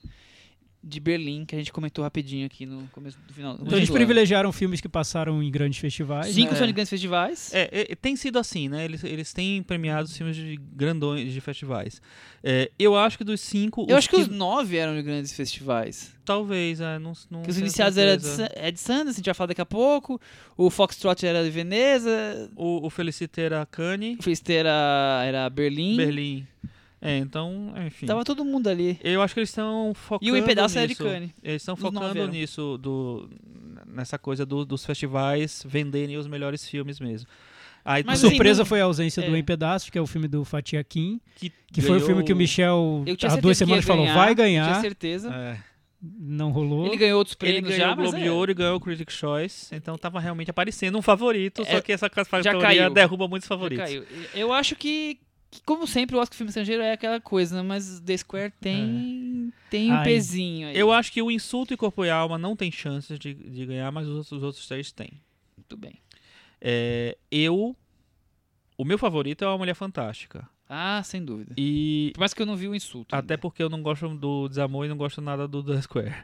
de 0.86 1.00
Berlim, 1.00 1.46
que 1.46 1.56
a 1.56 1.58
gente 1.58 1.74
comentou 1.74 2.04
rapidinho 2.04 2.46
aqui 2.46 2.64
no 2.64 2.88
começo 2.92 3.18
do 3.28 3.34
final. 3.34 3.56
Então 3.60 3.76
eles 3.76 3.90
ano. 3.90 3.98
privilegiaram 3.98 4.52
filmes 4.52 4.80
que 4.80 4.88
passaram 4.88 5.42
em 5.42 5.50
grandes 5.50 5.80
festivais. 5.80 6.28
Cinco 6.28 6.52
né? 6.52 6.58
são 6.60 6.68
de 6.68 6.74
grandes 6.74 6.92
festivais. 6.92 7.52
É, 7.52 7.88
é, 7.92 7.96
tem 7.96 8.16
sido 8.16 8.38
assim, 8.38 8.70
né? 8.70 8.86
Eles, 8.86 9.04
eles 9.04 9.34
têm 9.34 9.64
premiado 9.64 10.06
os 10.06 10.16
filmes 10.16 10.36
de 10.36 10.60
grandões 10.74 11.34
de 11.34 11.42
festivais. 11.42 12.00
É, 12.44 12.70
eu 12.78 12.96
acho 12.96 13.18
que 13.18 13.24
dos 13.24 13.42
cinco. 13.42 13.88
Eu 13.90 13.98
acho 13.98 14.08
que 14.08 14.16
os 14.16 14.28
nove 14.28 14.78
eram 14.78 14.96
de 14.96 15.02
grandes 15.02 15.34
festivais. 15.34 16.14
Talvez, 16.24 16.80
é, 16.80 17.00
não, 17.00 17.14
não 17.32 17.42
Que 17.42 17.50
os 17.50 17.58
iniciados 17.58 17.98
eram 17.98 18.18
de, 18.18 18.28
é 18.54 18.72
de 18.72 18.80
Sundance, 18.80 19.10
a 19.10 19.14
gente 19.14 19.26
vai 19.26 19.34
falar 19.34 19.48
daqui 19.48 19.62
a 19.62 19.66
pouco. 19.66 20.22
O 20.56 20.70
Foxtrot 20.70 21.26
era 21.26 21.44
de 21.44 21.50
Veneza. 21.50 22.52
O, 22.56 22.86
o 22.86 22.90
Felicite 22.92 23.42
era 23.42 23.66
Cannes, 23.66 24.20
O 24.20 24.24
Felicity 24.24 24.54
era, 24.54 25.24
era 25.26 25.50
Berlim. 25.50 25.98
Berlim. 25.98 26.48
É, 27.06 27.18
então, 27.18 27.74
enfim. 27.86 28.06
Tava 28.06 28.24
todo 28.24 28.44
mundo 28.44 28.68
ali. 28.68 29.00
Eu 29.04 29.22
acho 29.22 29.34
que 29.34 29.40
eles 29.40 29.50
estão 29.50 29.94
focando 29.94 30.28
E 30.30 30.32
o 30.32 30.38
Em 30.38 30.44
Pedaço 30.44 30.80
nisso. 30.80 31.04
Cannes. 31.04 31.30
Eles 31.44 31.62
estão 31.62 31.76
focando 31.76 32.28
nisso, 32.28 32.78
do, 32.78 33.30
nessa 33.88 34.18
coisa 34.18 34.46
do- 34.46 34.66
dos 34.66 34.86
festivais 34.86 35.64
venderem 35.68 36.18
os 36.18 36.28
melhores 36.28 36.68
filmes 36.68 37.00
mesmo. 37.00 37.28
Aí, 37.84 38.04
Mas, 38.04 38.20
tudo- 38.20 38.28
assim, 38.30 38.36
Surpresa 38.38 38.60
não- 38.62 38.66
foi 38.66 38.82
a 38.82 38.86
ausência 38.86 39.22
do 39.22 39.36
é. 39.36 39.40
Em 39.40 39.44
Pedaços, 39.44 39.90
que 39.92 39.98
é 39.98 40.02
o 40.02 40.08
filme 40.08 40.28
do 40.28 40.44
Fatia 40.44 40.84
Kim, 40.84 41.22
que, 41.36 41.52
que 41.72 41.82
foi 41.82 41.98
o 41.98 42.02
filme 42.02 42.24
que 42.24 42.34
o 42.34 42.36
Michel 42.36 43.04
Eu 43.06 43.16
há 43.30 43.36
duas 43.36 43.58
semanas 43.58 43.86
falou, 43.86 44.06
ganhar, 44.06 44.16
vai 44.16 44.26
Tinha 44.34 44.36
ganhar. 44.36 44.82
certeza. 44.82 45.32
É, 45.32 45.58
não 46.02 46.50
rolou. 46.52 46.88
Ele 46.88 46.98
ganhou 46.98 47.20
outros 47.20 47.38
Ele 47.42 47.52
prêmios 47.62 47.76
ganhou 47.78 47.88
já, 47.88 47.94
o 47.94 47.96
Globo 47.96 48.18
é, 48.18 48.22
de 48.24 48.30
Ouro 48.30 48.50
e 48.52 48.54
ganhou 48.56 48.76
o 48.78 48.80
Critics' 48.80 49.16
Choice, 49.16 49.76
então 49.76 49.98
tava 50.00 50.20
realmente 50.20 50.50
aparecendo 50.50 50.98
um 50.98 51.02
favorito, 51.02 51.62
É, 51.62 51.66
só 51.66 51.82
que 51.82 51.92
essa 51.92 52.10
categoria 52.10 52.90
derruba 52.90 53.28
muitos 53.28 53.48
já 53.48 53.56
favoritos. 53.56 53.86
caiu. 53.86 54.04
Eu 54.34 54.52
acho 54.52 54.76
que, 54.76 55.20
como 55.66 55.86
sempre, 55.86 56.16
o 56.16 56.20
Oscar 56.20 56.38
Filme 56.38 56.50
Estrangeiro 56.50 56.82
é 56.82 56.94
aquela 56.94 57.22
coisa, 57.22 57.56
né? 57.56 57.62
mas 57.62 58.00
The 58.00 58.18
Square 58.18 58.54
tem, 58.60 59.54
tem 59.70 59.92
um 59.92 59.96
Ai. 59.96 60.04
pezinho 60.04 60.68
aí. 60.68 60.78
Eu 60.78 60.92
acho 60.92 61.12
que 61.12 61.22
o 61.22 61.30
Insulto 61.30 61.74
e 61.74 61.78
Corpo 61.78 62.04
e 62.04 62.10
Alma 62.10 62.38
não 62.38 62.56
tem 62.56 62.72
chances 62.72 63.20
de, 63.20 63.34
de 63.34 63.66
ganhar, 63.66 63.92
mas 63.92 64.08
os, 64.08 64.32
os 64.32 64.44
outros 64.44 64.68
três 64.68 64.92
têm. 64.92 65.22
Muito 65.58 65.78
bem. 65.78 66.00
É, 66.60 67.18
eu. 67.32 67.76
O 68.78 68.84
meu 68.84 68.98
favorito 68.98 69.44
é 69.44 69.48
a 69.48 69.58
Mulher 69.58 69.76
Fantástica. 69.76 70.48
Ah, 70.68 71.02
sem 71.04 71.24
dúvida. 71.24 71.54
E 71.58 72.10
Por 72.16 72.22
mais 72.22 72.34
que 72.34 72.42
eu 72.42 72.46
não 72.46 72.56
vi 72.56 72.68
o 72.68 72.74
insulto. 72.74 73.16
até 73.16 73.34
ainda. 73.36 73.38
porque 73.42 73.62
eu 73.62 73.70
não 73.70 73.84
gosto 73.84 74.10
do 74.16 74.48
Desamor 74.50 74.86
e 74.86 74.90
não 74.90 74.98
gosto 74.98 75.22
nada 75.22 75.48
do 75.48 75.64
The 75.64 75.80
Square. 75.82 76.16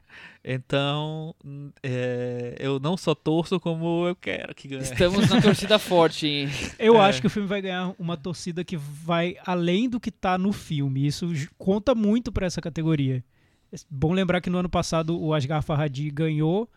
Então, 0.43 1.35
é, 1.83 2.55
eu 2.59 2.79
não 2.79 2.97
só 2.97 3.13
torço 3.13 3.59
como 3.59 4.07
eu 4.07 4.15
quero 4.15 4.55
que 4.55 4.67
ganhe. 4.67 4.81
Estamos 4.81 5.29
na 5.29 5.39
torcida 5.41 5.77
forte. 5.79 6.25
hein? 6.27 6.49
Eu 6.79 6.95
É. 6.97 7.01
acho 7.01 7.21
que 7.21 7.27
o 7.27 7.29
filme 7.29 7.47
vai 7.47 7.61
ganhar 7.61 7.93
uma 7.99 8.17
torcida 8.17 8.63
que 8.63 8.75
vai 8.75 9.35
além 9.45 9.87
do 9.87 9.99
que 9.99 10.09
tá 10.11 10.37
no 10.37 10.51
filme. 10.51 11.05
Isso 11.05 11.27
conta 11.57 11.93
muito 11.93 12.31
pra 12.31 12.47
essa 12.47 12.61
categoria. 12.61 13.23
É 13.71 13.75
bom 13.89 14.11
lembrar 14.11 14.41
que 14.41 14.49
no 14.49 14.57
ano 14.57 14.69
passado 14.69 15.19
o 15.21 15.33
Asghar 15.33 15.61
Farhadi 15.63 16.09
ganhou, 16.09 16.67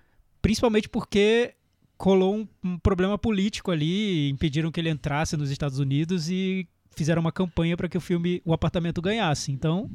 principalmente 0.43 0.89
porque 0.89 1.55
colou 1.97 2.37
um, 2.37 2.49
um 2.63 2.79
problema 2.79 3.17
político 3.17 3.71
ali, 3.71 4.29
impediram 4.29 4.71
que 4.71 4.79
ele 4.81 4.91
entrasse 4.91 5.37
nos 5.37 5.51
Estados 5.51 5.79
Unidos 5.79 6.29
e 6.29 6.69
fizeram 6.95 7.21
uma 7.21 7.33
campanha 7.33 7.77
para 7.77 7.89
que 7.89 7.97
o 7.99 8.01
filme 8.01 8.41
O 8.45 8.53
Apartamento 8.53 9.01
ganhasse. 9.03 9.51
Então, 9.53 9.91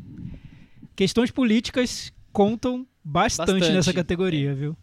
questões 0.96 1.32
políticas 1.32 2.14
contam 2.32 2.86
bastante, 3.04 3.54
Bastante. 3.54 3.74
nessa 3.74 3.94
categoria, 3.94 4.54
viu? 4.54 4.76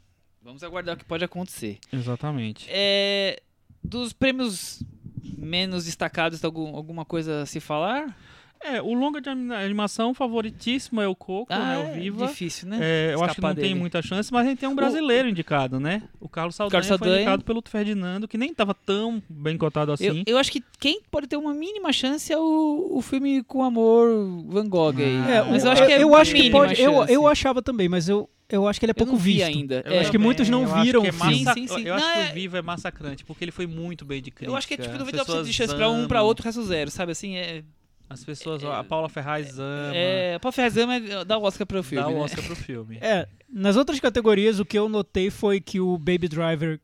Vamos 0.42 0.62
aguardar 0.62 0.94
o 0.94 0.98
que 0.98 1.04
pode 1.04 1.24
acontecer. 1.24 1.78
Exatamente. 1.92 2.66
É, 2.68 3.40
dos 3.82 4.12
prêmios 4.12 4.82
menos 5.36 5.84
destacados, 5.84 6.40
tem 6.40 6.46
algum, 6.48 6.74
alguma 6.76 7.04
coisa 7.04 7.42
a 7.42 7.46
se 7.46 7.60
falar? 7.60 8.16
É, 8.60 8.82
o 8.82 8.94
longa 8.94 9.20
de 9.20 9.28
anima- 9.28 9.56
animação 9.58 10.12
favoritíssimo 10.12 11.00
é 11.00 11.06
o 11.08 11.14
Coco, 11.14 11.52
né? 11.52 11.78
O 11.78 11.80
é 11.88 11.92
Viva. 12.00 12.26
difícil, 12.26 12.68
né? 12.68 12.78
É, 12.80 13.14
eu 13.14 13.22
acho 13.24 13.34
que 13.36 13.40
não 13.40 13.54
tem 13.54 13.62
dele. 13.64 13.74
muita 13.74 14.02
chance, 14.02 14.32
mas 14.32 14.46
a 14.46 14.48
gente 14.50 14.58
tem 14.58 14.68
um 14.68 14.74
brasileiro 14.74 15.28
indicado, 15.28 15.78
né? 15.78 16.02
O 16.20 16.28
Carlos 16.28 16.54
Saldanha, 16.56 16.70
Carlos 16.72 16.88
foi 16.88 16.98
Saldanha. 16.98 17.16
indicado 17.22 17.44
pelo 17.44 17.62
Ferdinando, 17.66 18.26
que 18.26 18.36
nem 18.36 18.52
tava 18.52 18.74
tão 18.74 19.22
bem 19.28 19.56
cotado 19.56 19.90
Eu, 19.90 19.94
assim. 19.94 20.22
eu 20.26 20.38
acho 20.38 20.50
que 20.50 20.62
quem 20.78 21.00
pode 21.10 21.26
ter 21.26 21.36
uma 21.36 21.54
mínima 21.54 21.92
chance 21.92 22.32
é 22.32 22.38
o, 22.38 22.88
o 22.92 23.02
filme 23.02 23.42
com 23.44 23.62
amor 23.62 24.08
Van 24.48 24.68
Gogh 24.68 24.94
aí. 24.98 25.30
É, 25.30 25.42
mas 25.42 25.62
o- 25.62 25.66
eu 25.68 25.72
acho 25.72 25.86
que 25.86 25.92
é 25.92 26.02
eu 26.02 26.14
acho 26.16 26.34
que 26.34 26.50
pode. 26.50 26.80
Eu, 26.80 27.04
eu 27.06 27.26
achava 27.28 27.62
também, 27.62 27.88
mas 27.88 28.08
eu, 28.08 28.28
eu 28.48 28.66
acho 28.66 28.78
que 28.80 28.86
ele 28.86 28.90
é 28.90 28.94
Eu 28.94 28.96
pouco 28.96 29.12
não 29.12 29.18
vi 29.18 29.34
visto. 29.34 29.46
ainda. 29.46 29.82
Eu 29.86 29.92
É, 29.92 29.98
acho 30.00 30.10
que 30.10 30.18
muitos 30.18 30.48
não 30.48 30.62
eu 30.64 30.74
acho 30.74 30.82
viram 30.84 31.02
que 31.02 31.08
é 31.08 31.10
o 31.10 31.14
Sim, 31.14 31.44
sim, 31.54 31.66
sim. 31.66 31.82
Eu 31.86 31.94
acho 31.94 32.04
Não, 32.06 32.12
que 32.14 32.18
é- 32.20 32.30
o 32.30 32.34
Viva 32.34 32.58
é 32.58 32.62
massacrante, 32.62 33.24
porque 33.24 33.44
ele 33.44 33.52
foi 33.52 33.66
muito 33.66 34.04
bem 34.04 34.20
de 34.20 34.30
crítica. 34.30 34.50
eu 34.50 34.56
acho 34.56 34.66
que 34.66 34.74
é 34.74 34.76
tipo 34.76 34.94
As 34.94 35.02
99% 35.02 35.44
de 35.44 35.52
chance 35.52 35.74
pra 35.74 35.88
um, 35.88 36.08
pra 36.08 36.22
outro, 36.22 36.44
resto 36.44 36.62
zero, 36.64 36.90
sabe? 36.90 37.12
Assim, 37.12 37.36
é. 37.36 37.62
As 38.08 38.24
pessoas, 38.24 38.62
a 38.64 38.84
Paula 38.84 39.08
Ferraz 39.08 39.58
ama, 39.58 39.92
É, 39.94 40.38
Paul 40.38 40.52
Ferrazama 40.52 40.94
é 40.96 41.24
dá 41.24 41.36
o 41.38 41.42
Oscar 41.42 41.66
pro 41.66 41.82
filme. 41.82 42.04
dá 42.04 42.08
o 42.08 42.14
né? 42.14 42.20
Oscar 42.20 42.44
pro 42.44 42.54
filme. 42.56 42.98
É, 43.02 43.26
nas 43.48 43.76
outras 43.76 43.98
categorias, 43.98 44.60
o 44.60 44.64
que 44.64 44.78
eu 44.78 44.88
notei 44.88 45.30
foi 45.30 45.60
que 45.60 45.80
o 45.80 45.98
Baby 45.98 46.28
Driver 46.28 46.80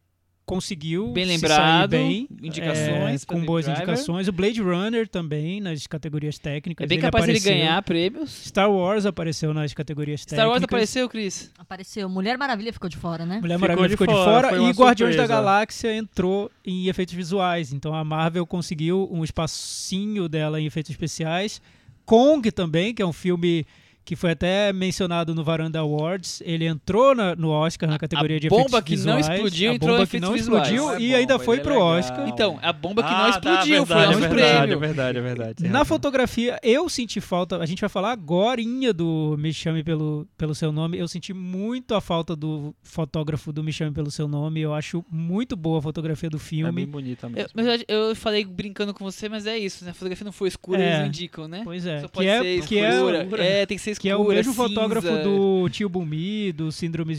conseguiu 0.53 1.13
Bem 1.13 1.25
se 1.25 1.31
lembrado, 1.33 1.91
sair 1.93 1.99
bem, 1.99 2.29
indicações 2.43 3.23
é, 3.23 3.27
com 3.27 3.45
boas 3.45 3.65
Driver. 3.65 3.83
indicações. 3.83 4.29
O 4.29 4.33
Blade 4.33 4.61
Runner 4.61 5.09
também 5.09 5.61
nas 5.61 5.87
categorias 5.87 6.39
técnicas. 6.39 6.85
É 6.85 6.89
bem 6.89 6.97
ele 6.97 7.03
capaz 7.03 7.25
apareceu. 7.25 7.53
ganhar 7.53 7.83
prêmios. 7.83 8.31
Star 8.47 8.71
Wars 8.71 9.07
apareceu 9.07 9.55
nas 9.55 9.73
categorias 9.73 10.21
técnicas. 10.21 10.39
Star 10.39 10.49
Wars 10.51 10.63
apareceu, 10.63 11.09
Cris? 11.09 11.51
Apareceu. 11.59 12.09
Mulher 12.09 12.37
Maravilha 12.37 12.73
ficou 12.73 12.89
de 12.89 12.97
fora, 12.97 13.25
né? 13.25 13.41
Mulher 13.41 13.55
Ficou 13.55 13.69
Maravilha 13.69 13.89
de 13.89 13.93
ficou 13.93 14.07
de 14.07 14.13
fora, 14.13 14.49
fora, 14.51 14.63
e 14.63 14.71
Guardiões 14.71 15.17
da 15.17 15.23
surpresa. 15.23 15.43
Galáxia 15.43 15.97
entrou 15.97 16.51
em 16.65 16.89
efeitos 16.89 17.15
visuais. 17.15 17.73
Então 17.73 17.95
a 17.95 18.05
Marvel 18.05 18.47
conseguiu 18.47 19.09
um 19.11 19.25
espacinho 19.25 20.29
dela 20.29 20.61
em 20.61 20.67
efeitos 20.67 20.91
especiais. 20.91 21.63
Kong 22.05 22.51
também, 22.51 22.93
que 22.93 23.01
é 23.01 23.07
um 23.07 23.13
filme 23.13 23.65
que 24.05 24.17
foi 24.17 24.33
até 24.33 24.73
mencionado 24.73 25.35
no 25.35 25.45
Varanda 25.45 25.79
Awards. 25.79 26.43
Ele 26.45 26.67
entrou 26.67 27.15
na- 27.15 27.37
no 27.37 27.51
Oscar 27.51 27.89
na 27.89 27.99
categoria 27.99 28.41
de 28.41 28.49
bomba 28.49 28.79
efeitos 28.79 28.83
que 29.03 29.07
não 29.09 29.17
visuais. 29.17 29.37
explodiu 29.39 29.71
a 29.73 29.79
bomba 29.79 30.07
que 30.07 30.21
não 30.21 30.33
visuais. 30.33 30.63
explodiu 30.69 30.87
Não 30.87 30.95
é 30.95 31.01
e 31.01 31.15
ainda 31.15 31.35
bomba, 31.35 31.45
foi 31.45 31.57
é 31.57 31.61
pro 31.61 31.73
legal. 31.75 31.89
Oscar. 31.99 32.29
Então, 32.29 32.59
a 32.63 32.73
bomba 32.73 33.03
que 33.03 33.11
não 33.11 33.17
Ah, 33.17 33.23
tá, 33.33 33.39
explodiu 33.39 33.87
foi 33.87 33.97
verdade, 33.97 34.15
um 34.15 34.19
é 34.25 34.29
verdade, 34.29 34.33
prêmio. 34.59 34.73
É 34.75 34.77
verdade, 34.87 35.19
é 35.19 35.21
verdade. 35.21 35.55
tem 35.63 35.71
Na 35.71 35.85
fotografia, 35.85 36.59
eu 36.63 36.89
senti 36.89 37.21
falta. 37.21 37.59
A 37.59 37.67
gente 37.67 37.81
vai 37.81 37.89
falar 37.89 38.13
agorinha 38.13 38.93
do 38.93 39.37
Me 39.39 39.53
Chame 39.53 39.83
pelo, 39.85 40.27
pelo 40.37 40.55
Seu 40.55 40.73
Nome. 40.73 40.99
Eu 40.99 41.07
senti 41.07 41.33
muito 41.33 41.95
a 41.95 42.01
falta 42.01 42.35
do 42.35 42.75
fotógrafo 42.83 43.53
do 43.53 43.63
Me 43.63 43.73
Chame 43.73 43.93
pelo 43.93 44.11
Seu 44.11 44.27
Nome. 44.27 44.61
Eu 44.61 44.75
acho 44.75 45.05
muito 45.11 45.55
boa 45.57 45.79
a 45.79 45.83
fotografia 45.83 46.29
do 46.29 46.37
É 46.39 46.41
filme. 46.41 46.73
bem 46.73 46.87
bonita 46.87 47.27
Eu, 47.27 47.31
mesmo. 47.31 47.51
verdade, 47.55 47.85
eu 47.89 48.15
falei 48.17 48.45
brincando 48.45 48.93
com 48.93 49.05
você, 49.05 49.29
mas 49.29 49.47
é 49.47 49.57
isso, 49.57 49.85
né? 49.85 49.91
A 49.93 49.95
fotografia 49.95 50.25
não 50.25 50.33
foi 50.33 50.49
escura, 50.49 50.81
É. 50.83 50.87
eles 50.87 50.99
não 50.99 51.07
indicam, 51.07 51.47
né? 51.49 51.61
Pois 51.65 51.87
é. 51.87 52.01
Só 52.01 52.09
Que 52.09 52.13
pode 52.15 52.29
é, 52.29 52.41
ser 52.43 52.67
que 52.67 52.79
é, 52.79 52.95
escura. 52.95 53.45
É, 53.45 53.67
tem 53.67 53.77
que 53.77 53.83
ser 53.83 53.92
que 53.99 54.09
escura, 54.09 54.23
é 54.23 54.33
o 54.33 54.37
mesmo 54.37 54.53
cinza. 54.53 54.69
fotógrafo 54.69 55.09
do 55.23 55.69
Tio 55.71 55.89
Bumi, 55.89 56.53
do 56.53 56.71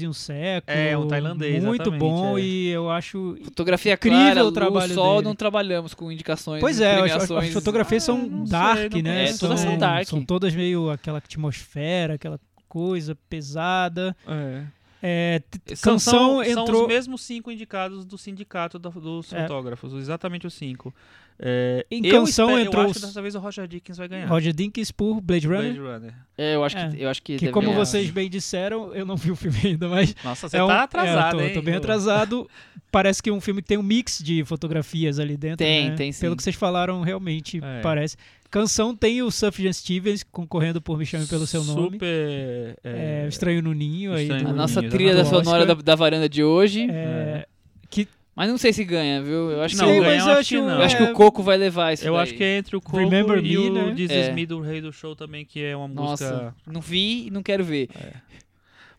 um 0.08 0.14
Século. 0.14 0.78
É, 0.78 0.98
um 0.98 1.08
tailandês, 1.08 1.64
Muito 1.64 1.92
bom 1.92 2.38
é. 2.38 2.42
e 2.42 2.68
eu 2.70 2.90
acho. 2.90 3.38
Fotografia 3.44 3.94
Incrível 3.94 4.20
clara, 4.20 4.42
o 4.42 4.46
luz, 4.46 4.54
trabalho 4.54 4.94
sol, 4.94 5.16
dele. 5.16 5.28
não 5.28 5.36
trabalhamos 5.36 5.94
com 5.94 6.12
indicações 6.12 6.60
Pois 6.62 6.80
é, 6.80 7.00
as, 7.12 7.54
fotografias 7.54 8.04
Ah, 8.04 8.06
são 8.06 8.22
sei, 8.30 8.46
dark, 8.48 8.94
não 8.94 9.02
né? 9.02 9.26
É, 9.30 9.34
todas 9.34 9.60
são 9.60 9.78
dark. 9.78 10.08
São 10.08 10.24
todas 10.24 10.56
meio 10.56 10.90
aquela 10.90 11.18
atmosfera, 11.20 12.16
aquela 12.16 12.40
coisa 12.68 13.16
pesada. 13.30 14.16
É. 14.28 14.64
É, 15.06 15.42
São, 15.76 15.94
canção 15.96 16.00
são, 16.00 16.44
são 16.54 16.64
entrou. 16.64 16.82
os 16.84 16.88
mesmos 16.88 17.22
cinco 17.22 17.52
indicados 17.52 18.06
do 18.06 18.18
sindicato 18.18 18.80
da- 18.80 18.90
dos 18.90 19.34
É. 19.34 19.42
fotógrafos, 19.42 19.92
exatamente 19.94 20.48
os 20.48 20.54
cinco. 20.54 20.96
É, 21.38 21.86
Em 21.92 22.06
eu 22.06 22.12
canção 22.22 22.46
espero- 22.52 22.66
entrou 22.68 22.84
Eu 22.84 22.90
acho 22.92 23.00
que 23.02 23.06
dessa 23.08 23.22
vez 23.22 23.36
o 23.36 23.40
Roger 23.40 23.68
Dickens 23.68 23.98
vai 23.98 24.08
ganhar. 24.08 24.28
Roger 24.28 24.54
Dinkins 24.54 24.92
por 24.92 25.20
Blade 25.20 25.46
Runner. 25.48 25.74
Blade 25.74 25.80
Runner. 25.80 26.14
É, 26.38 26.56
eu 26.56 26.64
acho 26.64 26.76
que, 26.78 26.82
É. 26.82 27.04
eu 27.04 27.10
acho 27.10 27.22
que, 27.22 27.34
Que 27.36 27.40
deve 27.46 27.52
como 27.52 27.68
ganhar. 27.70 27.80
vocês 27.86 28.10
bem 28.12 28.30
disseram, 28.30 28.94
eu 28.94 29.06
não 29.06 29.18
vi 29.18 29.32
o 29.32 29.36
filme 29.36 29.58
ainda, 29.66 29.90
mas 29.90 30.16
Nossa, 30.24 30.48
você 30.48 30.58
é 30.58 30.64
um, 30.64 30.68
tá 30.68 30.76
é, 30.76 30.80
atrasado, 30.84 31.34
eu 31.36 31.40
tô, 31.40 31.46
hein? 31.48 31.54
tô 31.54 31.62
bem 31.62 31.76
atrasado. 31.76 32.50
Parece 32.92 33.22
que 33.22 33.30
é 33.30 33.34
um 33.34 33.42
filme 33.42 33.62
que 33.62 33.68
tem 33.68 33.78
um 33.78 33.84
mix 33.84 34.20
de 34.24 34.46
fotografias 34.46 35.20
ali 35.20 35.36
dentro. 35.36 35.58
Tem, 35.58 35.90
né? 35.90 35.96
tem 35.96 36.12
sim. 36.12 36.22
Pelo 36.22 36.36
que 36.38 36.44
vocês 36.44 36.56
falaram, 36.56 37.02
realmente 37.02 37.60
É. 37.62 37.82
parece. 37.82 38.16
Canção 38.54 38.96
tem 38.96 39.22
o 39.24 39.32
Sufjan 39.32 39.74
Stevens 39.74 40.22
concorrendo 40.24 40.80
por 40.80 40.96
Me 40.98 41.06
Chame 41.08 41.26
Pelo 41.26 41.48
Seu 41.48 41.64
Nome. 41.64 41.94
Super. 41.94 42.06
É, 42.08 43.24
É, 43.24 43.28
Estranho 43.28 43.64
no 43.64 43.74
Ninho. 43.74 44.14
Aí 44.14 44.22
Estranho 44.24 44.44
do- 44.44 44.50
A 44.50 44.52
no 44.52 44.58
nossa 44.58 44.80
Ninho, 44.80 44.92
trilha 44.92 45.16
da 45.16 45.26
sonora 45.26 45.66
da, 45.66 45.74
da 45.74 45.96
varanda 45.96 46.30
de 46.30 46.44
hoje. 46.44 46.88
É, 46.90 47.48
que 47.90 48.08
Mas 48.36 48.50
não 48.50 48.58
sei 48.60 48.72
se 48.72 48.84
ganha, 48.84 49.22
viu? 49.24 49.50
Eu 49.52 49.62
acho 49.64 49.76
Não, 49.76 49.86
que, 49.88 50.00
ganha, 50.00 50.04
mas 50.18 50.28
eu 50.28 50.34
acho 50.34 50.50
que 50.50 50.58
não. 50.62 50.70
eu 50.70 50.82
acho 50.84 50.98
que 50.98 51.04
é, 51.04 51.12
o 51.12 51.14
Coco 51.14 51.42
vai 51.42 51.58
levar 51.58 51.94
isso 51.94 52.06
Eu 52.06 52.14
daí. 52.14 52.22
acho 52.24 52.34
que 52.36 52.44
é 52.44 52.58
entre 52.58 52.76
o 52.76 52.82
Coco 52.82 52.98
Remember 52.98 53.38
e 53.40 53.42
Me, 53.42 53.58
o 53.58 53.74
né? 53.74 53.94
This 53.96 54.12
É. 54.12 54.30
Is 54.30 54.36
Me 54.36 54.46
do 54.46 54.60
Rei 54.62 54.82
do 54.82 54.94
Show 54.94 55.16
também, 55.16 55.44
que 55.46 55.64
é 55.64 55.76
uma 55.76 55.88
Nossa, 55.88 56.30
música... 56.32 56.56
não 56.72 56.80
vi 56.82 57.28
e 57.28 57.32
não 57.32 57.42
quero 57.42 57.64
ver. 57.64 57.90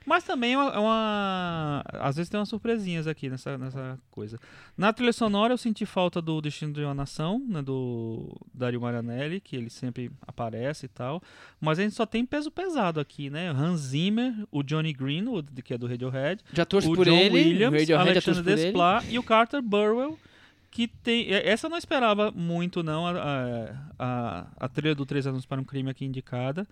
Mas 0.06 0.22
também 0.24 0.52
é 0.52 0.58
uma, 0.58 0.70
é 0.74 0.78
uma- 0.78 1.82
Às 1.94 2.16
vezes 2.16 2.28
tem 2.28 2.38
umas 2.38 2.48
surpresinhas 2.48 3.06
aqui 3.06 3.30
nessa, 3.30 3.56
nessa 3.56 3.98
coisa. 4.10 4.38
Na 4.76 4.92
trilha 4.92 5.12
sonora 5.12 5.52
eu 5.54 5.58
senti 5.58 5.86
falta 5.86 6.20
do 6.20 6.40
Destino 6.40 6.72
de 6.72 6.82
uma 6.82 6.92
Nação, 6.94 7.38
né, 7.48 7.62
do 7.62 8.34
Dario 8.52 8.80
Marianelli, 8.80 9.40
que 9.40 9.56
ele 9.56 9.70
sempre 9.70 10.10
aparece 10.26 10.86
e 10.86 10.88
tal. 10.88 11.22
Mas 11.60 11.78
a 11.78 11.82
gente 11.82 11.94
só 11.94 12.04
tem 12.04 12.24
peso 12.26 12.50
pesado 12.50 13.00
aqui, 13.00 13.30
né? 13.30 13.48
Hans 13.50 13.80
Zimmer, 13.80 14.34
o 14.52 14.62
Johnny 14.62 14.92
Greenwood, 14.92 15.62
que 15.62 15.72
é 15.72 15.78
do 15.78 15.86
Radiohead, 15.86 16.42
Já 16.52 16.64
torço 16.66 16.92
o 16.92 16.94
por 16.94 17.06
John 17.06 17.14
ele, 17.16 17.34
Williams, 17.34 17.72
Radiohead 17.80 18.10
Alexandre. 18.10 18.54
Desplat 18.56 19.06
e 19.10 19.18
o 19.18 19.22
Carter 19.22 19.62
Burwell, 19.62 20.18
que 20.70 20.86
tem... 20.88 21.22
e- 21.30 21.32
Essa 21.32 21.66
eu 21.66 21.70
não 21.70 21.78
esperava 21.78 22.30
muito, 22.30 22.82
não, 22.82 23.06
a, 23.06 23.10
a, 23.12 23.74
a, 23.98 24.46
a 24.58 24.68
trilha 24.68 24.94
do 24.94 25.06
Três 25.06 25.26
Anos 25.26 25.46
para 25.46 25.60
um 25.60 25.64
Crime 25.64 25.88
aqui 25.90 26.04
indicada. 26.04 26.66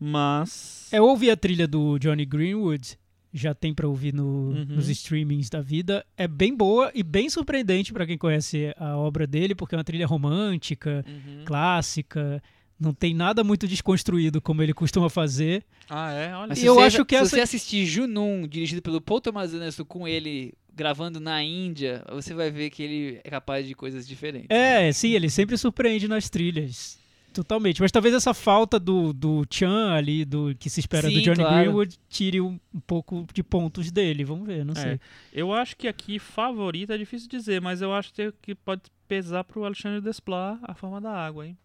Mas... 0.00 0.88
É, 0.90 0.98
eu 0.98 1.04
ouvi 1.04 1.30
a 1.30 1.36
trilha 1.36 1.68
do 1.68 1.98
Johnny 1.98 2.24
Greenwood, 2.24 2.98
já 3.32 3.54
tem 3.54 3.72
pra 3.74 3.86
ouvir 3.86 4.12
no- 4.14 4.48
Uhum. 4.50 4.64
nos 4.70 4.88
streamings 4.88 5.48
da 5.50 5.60
vida. 5.60 6.04
É 6.16 6.26
bem 6.26 6.56
boa 6.56 6.90
e 6.94 7.02
bem 7.02 7.28
surpreendente 7.28 7.92
pra 7.92 8.06
quem 8.06 8.16
conhece 8.18 8.74
a 8.78 8.96
obra 8.96 9.26
dele, 9.26 9.54
porque 9.54 9.74
é 9.74 9.78
uma 9.78 9.84
trilha 9.84 10.06
romântica, 10.06 11.04
Uhum. 11.06 11.44
clássica. 11.44 12.42
Não 12.78 12.94
tem 12.94 13.12
nada 13.14 13.44
muito 13.44 13.68
desconstruído 13.68 14.40
como 14.40 14.62
ele 14.62 14.72
costuma 14.72 15.10
fazer. 15.10 15.62
Ah, 15.88 16.12
é? 16.12 16.34
Olha 16.34 16.52
E 16.54 16.56
se 16.56 16.64
eu 16.64 16.74
você, 16.76 16.82
acho 16.86 17.04
que 17.04 17.14
se 17.14 17.20
essa- 17.22 17.36
você 17.36 17.40
assistir 17.42 17.84
Junun, 17.84 18.48
dirigido 18.48 18.80
pelo 18.80 19.00
Paul 19.02 19.20
Thomas 19.20 19.52
Anderson, 19.52 19.84
com 19.84 20.08
ele 20.08 20.54
gravando 20.74 21.20
na 21.20 21.42
Índia, 21.42 22.02
você 22.10 22.32
vai 22.32 22.50
ver 22.50 22.70
que 22.70 22.82
ele 22.82 23.20
é 23.22 23.28
capaz 23.28 23.66
de 23.66 23.74
coisas 23.74 24.08
diferentes. 24.08 24.46
É, 24.48 24.90
sim, 24.92 25.10
ele 25.10 25.28
sempre 25.28 25.58
surpreende 25.58 26.08
nas 26.08 26.30
trilhas. 26.30 26.98
Totalmente. 27.32 27.80
Mas 27.80 27.92
talvez 27.92 28.14
essa 28.14 28.34
falta 28.34 28.78
do, 28.78 29.12
do 29.12 29.44
Chan 29.50 29.92
ali, 29.92 30.24
do 30.24 30.54
que 30.58 30.68
se 30.68 30.80
espera 30.80 31.08
do 31.08 31.14
Sim, 31.14 31.22
Johnny 31.22 31.36
claro. 31.38 31.56
Greenwood, 31.56 31.96
tire 32.08 32.40
um, 32.40 32.58
um 32.74 32.80
pouco 32.80 33.26
de 33.32 33.42
pontos 33.42 33.90
dele. 33.90 34.24
Vamos 34.24 34.46
ver, 34.46 34.64
não 34.64 34.72
É. 34.72 34.76
sei. 34.80 35.00
Eu 35.32 35.52
acho 35.52 35.76
que 35.76 35.86
aqui 35.86 36.18
favorita 36.18 36.94
é 36.94 36.98
difícil 36.98 37.28
dizer, 37.28 37.60
mas 37.60 37.80
eu 37.82 37.94
acho 37.94 38.12
que 38.42 38.54
pode 38.54 38.82
pesar 39.06 39.44
pro 39.44 39.64
Alexandre 39.64 40.00
Desplat 40.00 40.58
a 40.62 40.74
forma 40.74 41.00
da 41.00 41.12
água, 41.12 41.46
hein? 41.46 41.56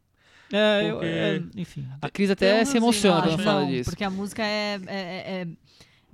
É, 0.53 0.81
eu- 0.87 0.93
Porque- 0.97 1.05
é, 1.07 1.41
enfim. 1.55 1.87
A 1.99 2.09
Cris 2.09 2.29
até 2.29 2.63
se 2.65 2.77
emociona 2.77 3.23
quando 3.23 3.41
fala 3.43 3.61
não, 3.61 3.67
disso. 3.69 3.89
porque 3.89 4.03
a 4.03 4.09
música 4.11 4.43
é, 4.43 4.79
é- 4.85 5.41
é- 5.41 5.47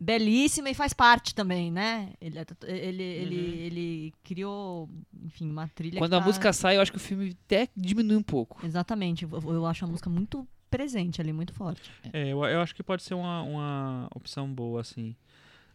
belíssima 0.02 0.70
e 0.70 0.74
faz 0.74 0.94
parte 0.94 1.36
também, 1.36 1.72
né? 1.72 2.14
Ele, 2.20 2.40
é 2.40 2.46
ele, 2.64 3.04
ele, 3.04 3.36
Uhum. 3.36 3.66
ele 3.66 4.14
criou, 4.24 4.90
enfim, 5.24 5.50
uma 5.50 5.68
trilha 5.68 6.00
Quando 6.00 6.12
que 6.12 6.16
a 6.16 6.20
tá- 6.20 6.26
música 6.26 6.52
sai, 6.54 6.78
eu 6.78 6.82
acho 6.82 6.92
que 6.92 6.98
o 6.98 7.02
filme 7.02 7.38
até 7.46 7.68
diminui 7.78 8.18
um 8.18 8.24
pouco. 8.24 8.66
Exatamente. 8.66 9.24
Eu, 9.24 9.30
eu 9.54 9.66
acho 9.66 9.86
a 9.86 9.88
música 9.88 10.10
muito 10.10 10.48
presente 10.72 11.22
ali, 11.22 11.32
muito 11.32 11.54
forte. 11.54 11.92
É, 12.12 12.30
eu, 12.30 12.44
eu 12.46 12.62
acho 12.62 12.74
que 12.74 12.82
pode 12.82 13.04
ser 13.04 13.14
uma, 13.14 13.44
uma 13.44 14.08
opção 14.16 14.52
boa, 14.52 14.82
assim. 14.82 15.16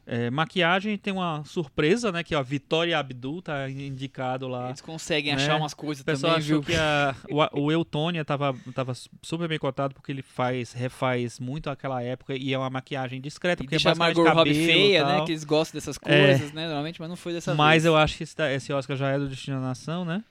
É, 0.09 0.31
maquiagem 0.31 0.97
tem 0.97 1.13
uma 1.13 1.43
surpresa, 1.45 2.13
né? 2.13 2.23
Que 2.23 2.33
a 2.33 2.41
Vitória 2.41 2.97
Abdul 2.97 3.43
tá 3.43 3.69
indicado 3.69 4.47
lá. 4.47 4.69
Eles 4.69 4.81
conseguem 4.81 5.35
né? 5.35 5.43
achar 5.43 5.57
umas 5.57 5.75
coisas 5.75 6.03
O 6.03 6.05
pessoal 6.05 6.35
também, 6.35 6.47
achou 6.47 6.63
viu? 6.63 6.71
que 6.71 6.77
a, 6.81 7.13
o, 7.53 7.63
o 7.65 7.73
Eutônia 7.73 8.25
tava, 8.25 8.55
tava 8.73 8.93
super 9.21 9.49
bem 9.49 9.59
cotado 9.59 9.95
porque 9.95 10.13
ele 10.13 10.23
faz, 10.23 10.73
refaz 10.73 11.41
muito 11.41 11.69
aquela 11.69 12.01
época 12.05 12.37
e 12.37 12.55
é 12.55 12.57
uma 12.59 12.71
maquiagem 12.71 13.21
discreta, 13.21 13.63
E 13.63 13.67
porque 13.67 13.75
é 13.75 13.79
deixa 13.79 13.91
a 13.91 13.95
basicamente 13.97 14.25
Margot 14.25 14.39
Robbie 14.39 14.63
e 14.63 14.67
feia, 14.67 15.05
né? 15.05 15.25
Que 15.25 15.33
eles 15.33 15.43
gostam 15.43 15.77
dessas 15.77 15.99
É. 16.05 16.27
coisas, 16.29 16.53
né? 16.53 16.67
Normalmente, 16.67 17.01
mas 17.01 17.09
não 17.09 17.17
foi 17.17 17.33
dessa 17.33 17.53
Mas 17.57 17.83
vez. 17.83 17.85
eu 17.87 17.97
acho 17.97 18.17
que 18.17 18.23
esse, 18.23 18.37
esse 18.55 18.73
Oscar 18.73 18.97
já 18.97 19.09
é 19.11 19.19
do 19.19 19.29
Destino 19.29 19.57
da 19.61 19.67
Nação, 19.67 20.05
né? 20.05 20.23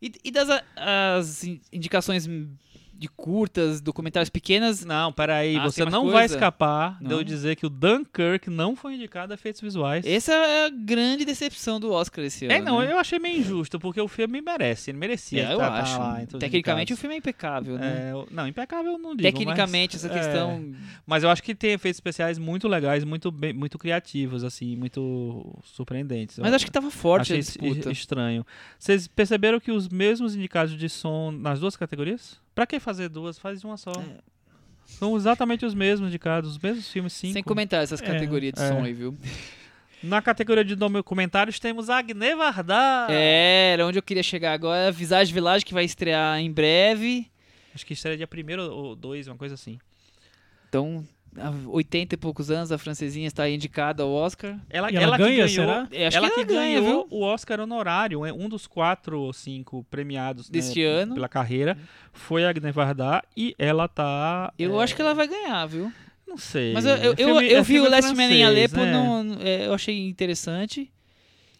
E, 0.00 0.12
e 0.24 0.30
das 0.30 0.48
a- 0.48 0.62
as 1.16 1.44
in- 1.44 1.60
indicações 1.72 2.28
de 2.98 3.06
curtas, 3.08 3.80
documentários 3.80 4.28
pequenas, 4.28 4.84
Não, 4.84 5.12
peraí, 5.12 5.56
Ah, 5.56 5.62
você 5.62 5.84
não 5.84 6.06
vai 6.06 6.22
coisa? 6.22 6.34
escapar 6.34 6.98
de 6.98 7.04
Não? 7.04 7.18
eu 7.18 7.22
dizer 7.22 7.54
que 7.54 7.64
o 7.64 7.68
Dunkirk 7.70 8.50
não 8.50 8.74
foi 8.74 8.96
indicado 8.96 9.32
a 9.32 9.34
efeitos 9.34 9.60
visuais. 9.60 10.04
essa 10.04 10.32
é 10.32 10.66
a 10.66 10.68
grande 10.68 11.24
decepção 11.24 11.78
do 11.78 11.92
Oscar 11.92 12.24
esse 12.24 12.46
ano. 12.46 12.54
É, 12.54 12.60
não, 12.60 12.80
né? 12.80 12.90
eu 12.92 12.98
achei 12.98 13.20
meio 13.20 13.38
injusto, 13.38 13.78
porque 13.78 14.00
o 14.00 14.08
filme 14.08 14.40
merece, 14.40 14.90
ele 14.90 14.98
merecia. 14.98 15.44
É, 15.48 15.52
eu 15.54 15.58
tá- 15.58 15.68
tá 15.70 15.74
acho. 15.78 16.00
os 16.34 16.40
Tecnicamente 16.40 16.92
o 16.92 16.96
filme 16.96 17.14
é 17.14 17.18
impecável, 17.18 17.78
né? 17.78 18.10
É, 18.12 18.34
não, 18.34 18.48
impecável 18.48 18.92
eu 18.92 18.98
não 18.98 19.10
digo. 19.14 19.22
Tecnicamente, 19.22 19.94
mas, 19.94 20.04
essa 20.04 20.12
é, 20.12 20.18
questão. 20.18 20.74
mas 21.06 21.22
eu 21.22 21.30
acho 21.30 21.40
que 21.42 21.54
tem 21.54 21.72
efeitos 21.74 21.98
especiais 21.98 22.36
muito 22.36 22.66
legais, 22.66 23.04
muito, 23.04 23.30
bem- 23.30 23.52
muito 23.52 23.78
criativos, 23.78 24.42
assim, 24.42 24.74
muito 24.74 25.56
surpreendentes. 25.64 26.38
Mas 26.38 26.48
Eu 26.50 26.56
acho 26.56 26.64
que 26.66 26.72
tava 26.72 26.90
forte 26.90 27.32
achei 27.32 27.36
a 27.36 27.40
disputa. 27.40 27.92
estranho. 27.92 28.44
Vocês 28.76 29.06
perceberam 29.06 29.60
que 29.60 29.70
os 29.70 29.88
mesmos 29.88 30.34
indicados 30.34 30.76
de 30.76 30.88
som 30.88 31.30
nas 31.30 31.60
duas 31.60 31.76
categorias? 31.76 32.40
Pra 32.58 32.66
que 32.66 32.80
fazer 32.80 33.08
duas? 33.08 33.38
Faz 33.38 33.62
uma 33.62 33.76
só. 33.76 33.92
É. 33.92 34.18
São 34.84 35.14
exatamente 35.14 35.64
os 35.64 35.74
mesmos 35.74 36.08
indicados, 36.08 36.50
os 36.50 36.58
mesmos 36.58 36.90
filmes, 36.90 37.12
cinco. 37.12 37.34
Sem 37.34 37.42
comentar 37.44 37.84
essas 37.84 38.02
É, 38.02 38.04
categorias 38.04 38.52
de 38.52 38.60
é. 38.60 38.66
som 38.68 38.82
aí, 38.82 38.92
viu? 38.92 39.16
Na 40.02 40.20
categoria 40.20 40.64
de 40.64 40.74
documentários 40.74 41.60
temos 41.60 41.88
Agne 41.88 42.34
Varda. 42.34 43.06
É, 43.10 43.74
era 43.74 43.86
onde 43.86 43.96
eu 43.96 44.02
queria 44.02 44.24
chegar 44.24 44.54
agora. 44.54 44.90
Visage 44.90 45.32
Village, 45.32 45.64
que 45.64 45.72
vai 45.72 45.84
estrear 45.84 46.36
em 46.40 46.50
breve. 46.50 47.30
Acho 47.72 47.86
que 47.86 47.92
estreia 47.92 48.16
dia 48.16 48.28
1 48.28 48.60
ou 48.72 48.96
2, 48.96 49.28
uma 49.28 49.36
coisa 49.36 49.54
assim. 49.54 49.78
Então, 50.68 51.06
80 51.66 52.14
e 52.14 52.18
poucos 52.18 52.50
anos, 52.50 52.72
a 52.72 52.78
francesinha 52.78 53.26
está 53.26 53.48
indicada 53.48 54.02
ao 54.02 54.10
Oscar. 54.10 54.58
Ela, 54.68 54.88
ela 54.90 55.16
que 55.16 55.22
ganha, 55.24 55.36
ganhou, 55.46 55.48
será? 55.48 55.88
É, 55.92 56.06
acho 56.06 56.16
ela 56.16 56.28
que 56.28 56.34
que 56.34 56.40
ela 56.40 56.48
ganha, 56.48 56.80
ganhou 56.80 57.06
viu? 57.08 57.18
o 57.18 57.22
Oscar 57.22 57.60
honorário, 57.60 58.24
é 58.26 58.32
um 58.32 58.48
dos 58.48 58.66
quatro 58.66 59.20
ou 59.20 59.32
cinco 59.32 59.84
premiados 59.90 60.48
Deste 60.48 60.80
né, 60.80 60.86
ano. 60.86 61.14
pela 61.14 61.28
carreira, 61.28 61.78
foi 62.12 62.44
a 62.44 62.50
Agne 62.50 62.72
Varda 62.72 63.22
e 63.36 63.54
ela 63.58 63.86
tá. 63.88 64.52
Eu 64.58 64.80
é, 64.80 64.84
acho 64.84 64.96
que 64.96 65.02
ela 65.02 65.14
vai 65.14 65.28
ganhar, 65.28 65.64
viu? 65.66 65.92
Não 66.26 66.36
sei. 66.36 66.72
Mas 66.74 66.84
eu, 66.84 66.96
eu, 66.96 66.96
É 66.96 67.06
eu, 67.12 67.16
filme- 67.16 67.50
eu 67.52 67.58
é 67.58 67.62
vi 67.62 67.80
o 67.80 67.88
Last 67.88 68.14
Man 68.14 68.24
in 68.24 68.28
francês, 68.28 68.46
Aleppo, 68.46 68.76
né? 68.76 68.92
não- 68.92 69.36
é, 69.40 69.66
eu 69.66 69.72
achei 69.74 70.08
interessante. 70.08 70.90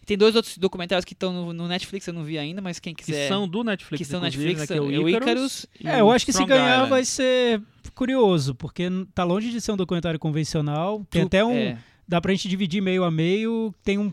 Tem 0.09 0.17
dois 0.17 0.35
outros 0.35 0.57
documentários 0.57 1.05
que 1.05 1.13
estão 1.13 1.31
no, 1.35 1.53
no 1.53 1.69
Netflix, 1.69 2.07
eu 2.07 2.15
não 2.15 2.25
vi 2.25 2.39
ainda, 2.39 2.63
mas 2.63 2.81
quem 2.81 2.95
Que 2.95 3.05
quiser... 3.05 3.29
são 3.29 3.47
do 3.47 3.63
Netflix, 3.63 3.99
que 3.99 4.11
são 4.11 4.23
Netflix, 4.23 4.61
né, 4.61 4.67
que 4.67 4.73
é 4.73 4.81
o 4.81 5.07
é 5.07 5.11
Icarus. 5.11 5.67
E 5.79 5.87
É, 5.87 6.01
eu 6.01 6.11
acho 6.11 6.25
que 6.25 6.33
se 6.33 6.43
ganhar 6.47 6.73
Island. 6.77 6.89
vai 6.89 7.05
ser 7.05 7.61
curioso, 7.95 8.55
porque 8.55 8.89
tá 9.15 9.23
longe 9.23 9.51
de 9.51 9.61
ser 9.61 9.73
um 9.73 9.77
documentário 9.77 10.19
convencional. 10.19 11.05
Tem 11.11 11.21
Tu- 11.23 11.27
até 11.27 11.45
um. 11.45 11.53
é. 11.53 11.79
Dá 12.09 12.21
pra 12.23 12.33
gente 12.33 12.49
dividir 12.49 12.81
meio 12.81 13.05
a 13.05 13.11
meio. 13.11 13.75
Tem 13.85 13.99
um- 13.99 14.11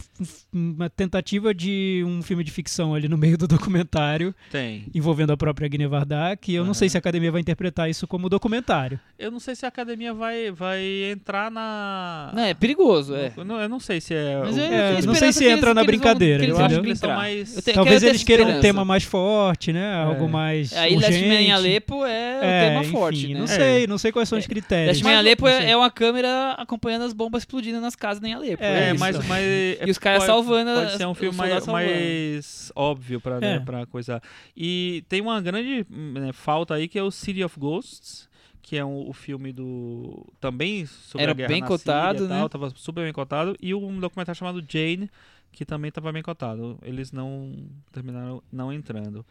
um- 0.53 0.73
uma 0.75 0.89
tentativa 0.89 1.53
de 1.53 2.03
um 2.05 2.21
filme 2.21 2.43
de 2.43 2.51
ficção 2.51 2.93
ali 2.93 3.07
no 3.07 3.17
meio 3.17 3.37
do 3.37 3.47
documentário, 3.47 4.35
Tem. 4.51 4.85
envolvendo 4.93 5.31
a 5.31 5.37
própria 5.37 5.65
Agne 5.67 5.87
Varda, 5.87 6.35
que 6.35 6.53
eu 6.53 6.63
não 6.63 6.71
Aham. 6.71 6.73
sei 6.73 6.89
se 6.89 6.97
a 6.97 6.99
academia 6.99 7.31
vai 7.31 7.39
interpretar 7.39 7.89
isso 7.89 8.05
como 8.05 8.27
documentário. 8.27 8.99
Eu 9.17 9.31
não 9.31 9.39
sei 9.39 9.55
se 9.55 9.65
a 9.65 9.69
academia 9.69 10.13
vai, 10.13 10.51
vai 10.51 10.81
entrar 11.11 11.49
na. 11.49 12.31
Não, 12.33 12.43
é 12.43 12.53
perigoso, 12.53 13.15
é. 13.15 13.31
Eu 13.35 13.45
não, 13.45 13.59
eu 13.61 13.69
não 13.69 13.79
sei 13.79 14.01
se 14.01 14.13
é. 14.13 14.39
Mas 14.43 14.57
o- 14.57 14.59
É, 14.59 15.01
não 15.01 15.15
sei 15.15 15.31
se 15.31 15.43
eles- 15.45 15.57
entra 15.57 15.73
na 15.73 15.81
eles 15.81 15.85
vão- 15.91 15.99
brincadeira, 16.01 16.45
vão 16.47 16.59
entendeu? 16.65 16.81
que 16.83 16.87
eles 16.89 17.01
mais. 17.01 17.55
Eu 17.55 17.61
tenho- 17.61 17.75
Talvez 17.75 18.03
eles 18.03 18.23
queiram 18.23 18.43
um 18.43 18.47
esperança. 18.47 18.67
tema 18.67 18.83
mais 18.83 19.03
forte, 19.03 19.71
né? 19.71 20.03
Algo 20.03 20.27
mais. 20.27 20.73
Aí 20.73 20.95
Last 20.95 21.11
Man 21.11 21.17
em 21.17 21.29
urgente. 21.31 21.51
Aleppo 21.51 22.05
é, 22.05 22.39
o 22.39 22.43
É, 22.43 22.69
tema 22.69 22.81
enfim, 22.81 22.91
forte, 22.91 23.27
né? 23.29 23.37
Não 23.37 23.45
É. 23.45 23.47
sei, 23.47 23.87
não 23.87 23.97
sei 23.97 24.11
quais 24.11 24.27
são 24.27 24.37
os 24.37 24.45
critérios. 24.47 24.87
Last 24.97 25.03
Man 25.03 25.11
em 25.11 25.35
não 25.39 25.47
é, 25.47 25.61
sei. 25.61 25.69
é 25.71 25.77
uma 25.77 25.89
câmera 25.91 26.51
acompanhando 26.57 27.03
as 27.03 27.13
bombas 27.13 27.43
explodindo 27.43 27.79
nas 27.85 27.95
casas 27.95 28.21
em 28.23 28.33
Aleppo. 28.33 28.63
É, 28.63 28.89
É, 28.89 28.91
isso. 28.91 28.99
mas, 28.99 29.27
mas 29.27 29.43
E 29.87 29.89
os 29.91 29.97
caras 29.97 30.23
salvando 30.23 30.71
Pode 30.73 30.85
as- 30.87 30.93
ser 30.97 31.05
um 31.07 31.13
filme 31.15 31.37
mais, 31.37 31.65
mais 31.67 32.71
óbvio 32.75 33.21
pra, 33.21 33.39
né, 33.39 33.55
É. 33.55 33.59
pra 33.59 33.85
coisa. 33.85 34.21
E 34.55 35.03
tem 35.07 35.21
uma 35.21 35.39
grande 35.41 35.85
né, 35.89 36.33
falta 36.33 36.73
aí 36.75 36.87
que 36.87 36.99
é 36.99 37.03
o 37.03 37.11
City 37.11 37.43
of 37.43 37.59
Ghosts, 37.59 38.27
que 38.61 38.75
é 38.77 38.83
um- 38.83 39.07
o 39.07 39.13
filme 39.13 39.53
do. 39.53 40.25
também 40.39 40.85
sobre 40.85 41.23
Era 41.23 41.31
a 41.31 41.35
guerra 41.35 41.47
bem 41.49 41.61
na 41.61 41.67
cotado, 41.67 42.19
Síria 42.19 42.33
né? 42.33 42.39
tal, 42.39 42.49
tava 42.49 42.69
super 42.75 43.03
bem 43.03 43.13
cotado. 43.13 43.55
E 43.61 43.73
um 43.73 43.99
documentário 43.99 44.37
chamado 44.37 44.63
Jane, 44.67 45.09
que 45.51 45.63
também 45.63 45.91
tava 45.91 46.11
bem 46.11 46.23
cotado. 46.23 46.77
Eles 46.81 47.11
não 47.11 47.53
terminaram 47.91 48.41
não 48.51 48.73
entrando. 48.73 49.25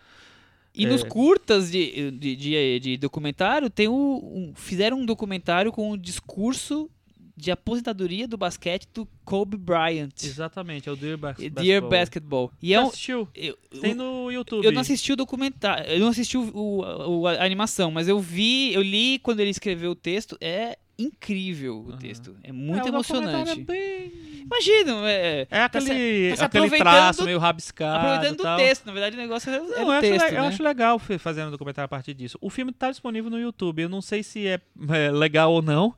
E 0.76 0.84
É. 0.86 0.88
nos 0.88 1.04
curtas 1.04 1.70
de, 1.70 2.10
de, 2.12 2.34
de, 2.34 2.80
de 2.80 2.96
documentário, 2.96 3.70
tem 3.70 3.86
o, 3.86 3.92
um- 3.94 4.52
fizeram 4.56 4.98
um 5.00 5.06
documentário 5.06 5.70
com 5.70 5.90
o 5.92 5.96
discurso 5.96 6.90
de 7.36 7.50
aposentadoria 7.50 8.28
do 8.28 8.36
basquete 8.36 8.88
do 8.94 9.08
Kobe 9.24 9.56
Bryant. 9.56 10.12
Exatamente, 10.22 10.88
é 10.88 10.92
o 10.92 10.96
Dear, 10.96 11.16
Bas 11.18 11.36
Dear 11.36 11.50
Basketball. 11.52 11.90
Basketball. 11.90 12.52
E 12.62 12.68
Você 12.68 12.74
é 12.74 12.80
um, 12.80 12.86
assistiu? 12.86 13.28
eu, 13.34 13.58
Tem 13.80 13.90
eu- 13.90 13.96
no 13.96 14.30
YouTube. 14.30 14.64
eu 14.64 14.70
não 14.72 14.80
assisti 14.80 15.12
o 15.12 15.16
documentário, 15.16 15.84
eu 15.90 15.98
não 16.00 16.08
assisti 16.08 16.36
o, 16.38 16.42
o- 16.56 17.20
o- 17.22 17.26
a 17.26 17.44
animação, 17.44 17.90
mas 17.90 18.06
eu 18.06 18.20
vi, 18.20 18.72
eu 18.72 18.82
li 18.82 19.18
quando 19.18 19.40
ele 19.40 19.50
escreveu 19.50 19.90
o 19.90 19.94
texto, 19.96 20.36
é 20.40 20.78
incrível 20.96 21.84
o 21.86 21.90
Aham. 21.90 21.98
texto, 21.98 22.36
é 22.44 22.52
muito 22.52 22.82
É, 22.82 22.84
o 22.84 22.88
emocionante. 22.88 23.50
É, 23.50 23.56
bem... 23.56 24.12
Imagina, 24.44 25.10
é, 25.10 25.46
é 25.50 25.68
tá 25.68 25.80
se- 25.80 25.90
aquele, 25.90 26.30
tá 26.30 26.36
se 26.36 26.44
aquele 26.44 26.64
aproveitando 26.66 26.92
traço 26.92 27.18
do- 27.20 27.24
meio 27.24 27.38
rabiscado. 27.38 27.96
aproveitando 28.06 28.36
do 28.36 28.42
tal. 28.42 28.56
texto, 28.58 28.84
na 28.86 28.92
verdade 28.92 29.16
o 29.16 29.18
negócio 29.18 29.50
é, 29.50 29.56
é 29.56 29.58
Não, 29.58 29.68
eu, 29.68 29.90
acho, 29.90 30.00
texto, 30.02 30.26
eu 30.26 30.32
né? 30.42 30.48
acho 30.48 30.62
legal 30.62 30.98
fe- 30.98 31.18
fazer 31.18 31.44
um 31.44 31.50
documentário 31.50 31.86
a 31.86 31.88
partir 31.88 32.12
disso. 32.14 32.36
O 32.40 32.50
filme 32.50 32.70
tá 32.70 32.90
disponível 32.90 33.30
no 33.30 33.40
YouTube. 33.40 33.82
Eu 33.82 33.88
não 33.88 34.02
sei 34.02 34.22
se 34.22 34.46
é, 34.46 34.60
é, 34.90 35.10
legal 35.10 35.50
ou 35.52 35.62
não. 35.62 35.94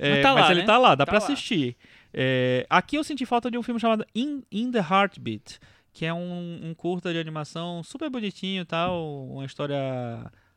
É, 0.00 0.10
Mas 0.14 0.22
tá 0.22 0.32
lá, 0.32 0.50
ele 0.50 0.60
né? 0.60 0.66
tá 0.66 0.78
lá, 0.78 0.94
dá 0.94 1.04
Tá 1.06 1.12
pra 1.12 1.18
lá. 1.20 1.24
assistir. 1.24 1.76
É, 2.12 2.66
aqui 2.68 2.96
eu 2.96 3.04
senti 3.04 3.24
falta 3.26 3.50
de 3.50 3.56
um 3.58 3.62
filme 3.62 3.80
chamado 3.80 4.04
In, 4.14 4.42
In 4.50 4.70
the 4.72 4.78
Heartbeat, 4.80 5.60
que 5.92 6.04
é 6.06 6.12
um, 6.14 6.60
um 6.64 6.74
curta 6.74 7.12
de 7.12 7.18
animação 7.18 7.82
super 7.82 8.08
bonitinho 8.10 8.62
e 8.62 8.64
tal, 8.64 9.26
uma 9.28 9.44
história 9.44 9.76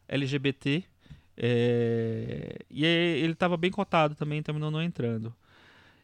LGBT. 0.08 0.84
é, 1.38 2.56
e 2.70 2.86
ele 2.86 3.36
tava 3.36 3.58
bem 3.58 3.72
cotado 3.72 4.16
também, 4.16 4.42
terminou 4.42 4.72
não 4.72 4.82
entrando. 4.82 5.34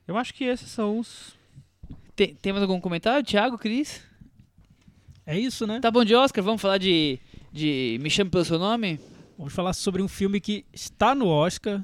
Eu 0.08 0.18
acho 0.18 0.34
que 0.34 0.44
esses 0.44 0.70
são 0.70 1.00
os. 1.00 1.36
Tem, 2.16 2.34
tem 2.36 2.52
mais 2.52 2.64
algum 2.64 2.80
comentário, 2.82 3.24
Thiago, 3.24 3.58
Cris? 3.58 4.04
É 5.26 5.38
isso, 5.38 5.68
né? 5.68 5.80
Tá 5.80 5.92
bom 5.92 6.04
de 6.04 6.16
Oscar, 6.16 6.44
vamos 6.44 6.62
falar 6.62 6.80
de, 6.80 7.20
de 7.52 7.98
Me 8.02 8.10
Chame 8.10 8.30
Pelo 8.32 8.44
Seu 8.44 8.58
Nome? 8.58 9.00
Vamos 9.38 9.54
falar 9.54 9.74
sobre 9.74 10.02
um 10.02 10.08
filme 10.08 10.42
que 10.42 10.66
está 10.74 11.14
no 11.16 11.28
Oscar. 11.28 11.84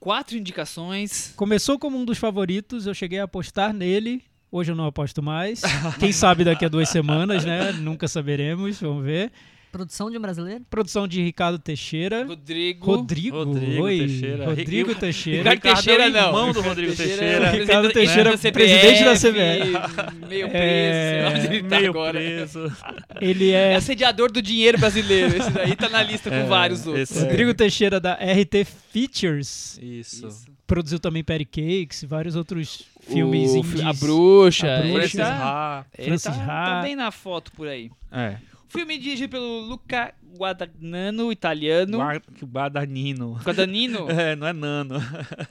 Quatro 0.00 0.36
indicações. 0.36 1.34
Começou 1.36 1.78
como 1.78 1.98
um 1.98 2.04
dos 2.06 2.16
favoritos, 2.16 2.86
eu 2.86 2.94
cheguei 2.94 3.20
a 3.20 3.24
apostar 3.24 3.74
nele. 3.74 4.24
Hoje 4.50 4.72
eu 4.72 4.76
não 4.76 4.86
aposto 4.86 5.22
mais. 5.22 5.60
Quem 6.00 6.10
sabe 6.10 6.42
daqui 6.42 6.64
a 6.64 6.68
duas 6.68 6.88
semanas, 6.88 7.44
né? 7.44 7.70
Nunca 7.72 8.08
saberemos, 8.08 8.80
vamos 8.80 9.04
ver. 9.04 9.30
Produção 9.72 10.10
de 10.10 10.18
um 10.18 10.20
brasileiro? 10.20 10.64
Produção 10.68 11.06
de 11.06 11.22
Ricardo 11.22 11.58
Teixeira. 11.58 12.24
Rodrigo. 12.26 12.84
Rodrigo, 12.86 13.36
Rodrigo 13.44 13.82
oi. 13.84 13.98
Teixeira. 13.98 14.44
Rodrigo 14.46 14.88
Ri- 14.88 14.94
Teixeira. 14.96 15.38
Ricardo 15.38 15.54
Ricardo 15.56 15.74
Teixeira 15.84 16.04
é 16.04 16.08
o 16.08 16.12
não. 16.12 16.26
irmão 16.26 16.52
do 16.52 16.60
Rodrigo 16.60 16.96
Teixeira. 16.96 17.24
é 17.46 17.50
Ricardo 17.52 17.90
Teixeira, 17.92 18.30
CBF, 18.36 18.52
presidente 18.52 19.04
da 19.04 20.26
Meio 20.28 20.46
É, 20.46 20.50
preso, 20.50 20.98
sei 21.00 21.22
lá 21.22 21.30
onde 21.30 21.46
ele 21.56 21.68
tá 21.68 21.76
Meio 21.78 21.90
agora. 21.90 22.18
preso. 22.18 22.72
Ele 23.20 23.50
É 23.52 23.72
é 23.72 23.76
assediador 23.76 24.32
do 24.32 24.42
dinheiro 24.42 24.78
brasileiro. 24.78 25.36
Esse 25.36 25.50
daí 25.50 25.76
tá 25.76 25.88
na 25.88 26.02
lista 26.02 26.30
com 26.30 26.36
É, 26.36 26.44
vários 26.44 26.86
outros. 26.86 27.16
é. 27.16 27.20
Rodrigo 27.20 27.54
Teixeira 27.54 28.00
da 28.00 28.14
RT 28.14 28.64
Features. 28.92 29.78
Isso. 29.80 30.26
Isso. 30.26 30.50
Produziu 30.66 30.98
também 31.00 31.22
Patty 31.24 31.44
Cakes, 31.44 32.04
vários 32.04 32.36
outros 32.36 32.84
filmes 33.02 33.50
O 33.52 33.56
indies. 33.58 33.80
A 33.84 33.92
Bruxa. 33.92 34.76
A 34.76 34.82
Bruxa. 34.82 35.16
tá, 35.18 35.34
Ha. 35.34 35.84
ele 35.98 36.06
Francis 36.08 36.24
tá, 36.36 36.42
Ha. 36.44 36.64
tá 36.76 36.82
bem 36.82 36.94
na 36.96 37.10
foto 37.10 37.50
por 37.52 37.66
aí. 37.66 37.90
É. 38.12 38.36
Filme 38.70 38.96
dirigido 38.98 39.30
pelo 39.30 39.62
Luca 39.62 40.14
Guadagnano, 40.38 41.30
italiano. 41.32 41.98
Guadagnino. 42.42 43.38
Guadagnino? 43.44 44.06
É, 44.20 44.34
não 44.36 44.46
é 44.46 44.52
nano. 44.52 44.96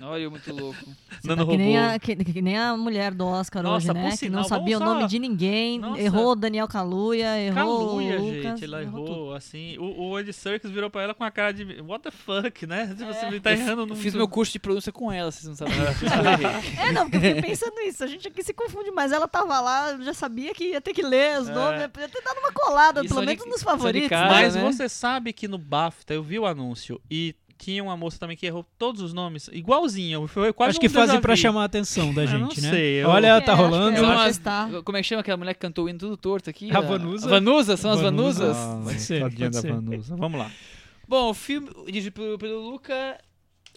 Olha, 0.02 0.22
eu 0.24 0.32
muito 0.32 0.54
louco. 0.54 0.78
Nano 1.24 1.48
que, 1.48 1.58
nem 1.58 1.78
a, 1.78 1.98
que, 2.00 2.16
que 2.16 2.42
nem 2.42 2.58
a 2.58 2.76
mulher 2.78 3.14
do 3.14 3.26
Oscar 3.26 3.64
Nossa, 3.64 3.88
hoje, 3.92 3.94
né? 3.94 4.04
por 4.04 4.12
que 4.12 4.18
sinal, 4.18 4.42
não 4.42 4.48
sabia 4.48 4.78
o 4.78 4.80
nome 4.80 5.02
só- 5.02 5.08
de 5.08 5.20
ninguém. 5.20 5.80
Nossa. 5.80 6.02
Errou 6.02 6.32
o 6.32 6.36
Daniel 6.36 6.68
Kaluuya, 6.68 7.38
errou 7.40 7.56
Kaluuya, 7.88 8.20
Lucas. 8.20 8.42
gente, 8.44 8.66
ela 8.66 8.84
tudo. 8.84 8.98
errou, 8.98 9.34
assim. 9.34 9.78
O, 9.78 10.10
o 10.10 10.16
Andy 10.16 10.34
Serkis 10.34 10.70
virou 10.72 10.90
pra 10.90 11.02
ela 11.04 11.14
com 11.14 11.24
a 11.24 11.32
cara 11.32 11.52
de 11.54 11.82
what 11.82 12.04
the 12.04 12.12
fuck, 12.12 12.66
né? 12.68 12.88
Tipo, 12.88 13.04
É. 13.10 13.14
você 13.32 13.40
tá 13.40 13.52
errando 13.52 13.82
Eu 13.84 13.86
no 13.88 13.96
fiz 13.96 14.14
meu 14.14 14.28
curso 14.28 14.52
de 14.54 14.60
pronúncia 14.60 14.92
com 14.92 15.12
ela, 15.12 15.32
vocês 15.32 15.46
não 15.46 15.56
sabem. 15.56 15.74
Isso 15.74 16.06
eu 16.06 16.10
errei. 16.32 16.88
É, 16.88 16.92
não, 16.92 17.10
porque 17.10 17.18
eu 17.18 17.36
fiquei 17.36 17.42
pensando 17.42 17.76
nisso. 17.76 18.04
A 18.04 18.08
gente 18.08 18.28
aqui 18.28 18.44
se 18.44 18.54
confunde, 18.54 18.92
mas 18.92 19.12
ela 19.12 19.28
tava 19.28 19.60
lá, 19.60 19.98
já 20.02 20.14
sabia 20.14 20.54
que 20.54 20.72
ia 20.72 20.82
ter 20.82 20.94
que 20.94 21.02
ler 21.02 21.40
os 21.40 21.50
É. 21.50 21.54
nomes, 21.54 21.88
podia 21.88 22.10
ter 22.10 22.22
dado 22.22 22.38
uma 22.40 22.52
colada, 22.52 23.04
E 23.04 23.08
pelo 23.08 23.22
menos 23.24 23.46
nos 23.46 23.64
favoritos. 23.64 24.10
cara, 24.10 24.30
né? 24.30 24.42
Mas 24.44 24.56
né? 24.56 24.64
Você 24.74 24.90
sabe 24.90 25.34
que 25.34 25.48
no 25.48 25.58
BAFTA 25.58 26.14
eu 26.14 26.24
vi 26.24 26.40
o 26.40 26.46
anúncio 26.46 27.00
e 27.10 27.36
tinha 27.58 27.84
uma 27.84 27.98
moça 27.98 28.18
também 28.18 28.38
que 28.38 28.46
errou 28.46 28.66
todos 28.78 29.02
os 29.02 29.12
nomes, 29.14 29.50
igualzinho. 29.52 30.28
Foi 30.28 30.54
quase 30.54 30.70
Acho 30.72 30.80
que 30.80 30.88
um 30.88 30.90
fazem 30.92 31.20
vu. 31.20 31.36
chamar 31.36 31.64
a 31.64 31.66
atenção 31.66 32.14
da 32.14 32.24
não 32.26 32.50
gente, 32.50 32.62
né? 32.62 32.70
sei, 32.72 33.04
eu- 33.04 33.10
Olha, 33.10 33.28
É, 33.28 33.42
tá 33.42 33.52
acho 33.54 33.62
que 33.62 33.68
rolando. 33.70 33.98
é. 33.98 34.16
As- 34.16 34.26
testar. 34.38 34.70
como 34.84 34.98
é 34.98 35.02
que 35.02 35.08
chama 35.08 35.20
aquela 35.22 35.36
mulher 35.38 35.54
que 35.54 35.60
cantou 35.60 35.86
o 35.86 35.90
hino 35.90 36.00
tudo 36.00 36.16
torto 36.16 36.50
aqui? 36.50 36.72
A 36.76 36.80
Vanusa. 36.80 37.26
A 37.28 37.30
Vanusa, 37.30 37.76
são 37.76 37.92
as 37.92 38.00
Vanusa. 38.00 38.54
Vanusas. 38.54 38.58
Ah, 38.58 38.82
Pode 38.86 39.02
ser, 39.02 39.20
pode 39.22 39.36
da 39.50 39.62
ser. 39.62 39.74
Vanusa. 39.74 40.16
Vamos 40.16 40.40
lá. 40.40 40.50
Bom, 41.08 41.30
o 41.32 41.34
filme 41.34 41.70
dirigido 41.88 42.14
pelo, 42.14 42.38
pelo 42.38 42.62
Luca. 42.70 43.18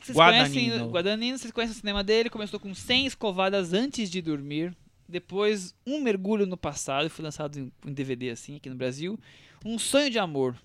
Vocês 0.01 0.16
Guadagnino. 0.16 0.70
conhecem 0.70 0.90
Guadagnino, 0.90 1.38
vocês 1.38 1.53
conhecem 1.53 1.76
o 1.76 1.80
cinema 1.80 2.03
dele? 2.05 2.28
Começou 2.30 2.59
com 2.61 2.72
100 2.74 3.07
escovadas 3.07 3.72
antes 3.72 4.09
de 4.11 4.20
dormir. 4.22 4.74
Depois, 5.09 5.74
Um 5.86 6.01
Mergulho 6.01 6.47
no 6.47 6.57
Passado, 6.57 7.09
foi 7.11 7.24
lançado 7.24 7.59
em, 7.59 7.72
em 7.86 7.93
DVD 7.93 8.30
assim 8.30 8.57
aqui 8.57 8.68
no 8.70 8.74
Brasil. 8.76 9.18
Um 9.64 9.78
Sonho 9.78 10.09
de 10.11 10.18
Amor. 10.18 10.57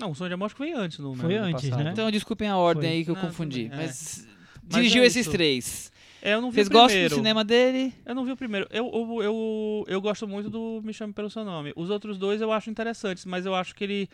Não, 0.00 0.10
o 0.10 0.14
Sonho 0.14 0.28
de 0.28 0.34
Amor 0.34 0.46
acho 0.46 0.54
que 0.54 0.58
foi 0.58 0.72
antes 0.72 0.98
no 0.98 1.14
Foi 1.14 1.38
no 1.38 1.44
antes, 1.44 1.68
passado. 1.68 1.84
né? 1.84 1.90
Então 1.92 2.10
desculpem 2.10 2.48
a 2.48 2.56
ordem 2.56 2.88
Foi. 2.90 2.98
aí 2.98 3.04
que 3.04 3.10
eu 3.10 3.14
Não, 3.14 3.22
confundi. 3.22 3.70
é. 3.72 3.76
Mas, 3.76 4.26
Mas 4.62 4.74
dirigiu 4.76 5.02
é 5.02 5.06
esses 5.06 5.26
três. 5.28 5.92
É, 6.20 6.32
eu 6.34 6.40
não 6.40 6.50
vi 6.50 6.56
Vocês 6.56 6.68
o 6.68 6.70
gostam 6.70 6.88
primeiro. 6.88 7.10
do 7.10 7.16
cinema 7.16 7.44
dele? 7.44 7.94
Eu 8.06 8.14
não 8.14 8.24
vi 8.24 8.32
o 8.32 8.36
primeiro. 8.36 8.66
Eu, 8.70 8.90
eu, 8.92 9.22
eu, 9.22 9.84
eu 9.86 10.00
gosto 10.00 10.26
muito 10.26 10.48
do 10.48 10.80
Me 10.82 10.92
Chame 10.92 11.12
Pelo 11.12 11.28
Seu 11.28 11.44
Nome. 11.44 11.72
Os 11.76 11.90
outros 11.90 12.16
dois 12.16 12.40
eu 12.40 12.50
acho 12.50 12.70
interessantes, 12.70 13.24
mas 13.26 13.44
eu 13.44 13.54
acho 13.54 13.74
que 13.74 13.84
ele 13.84 14.08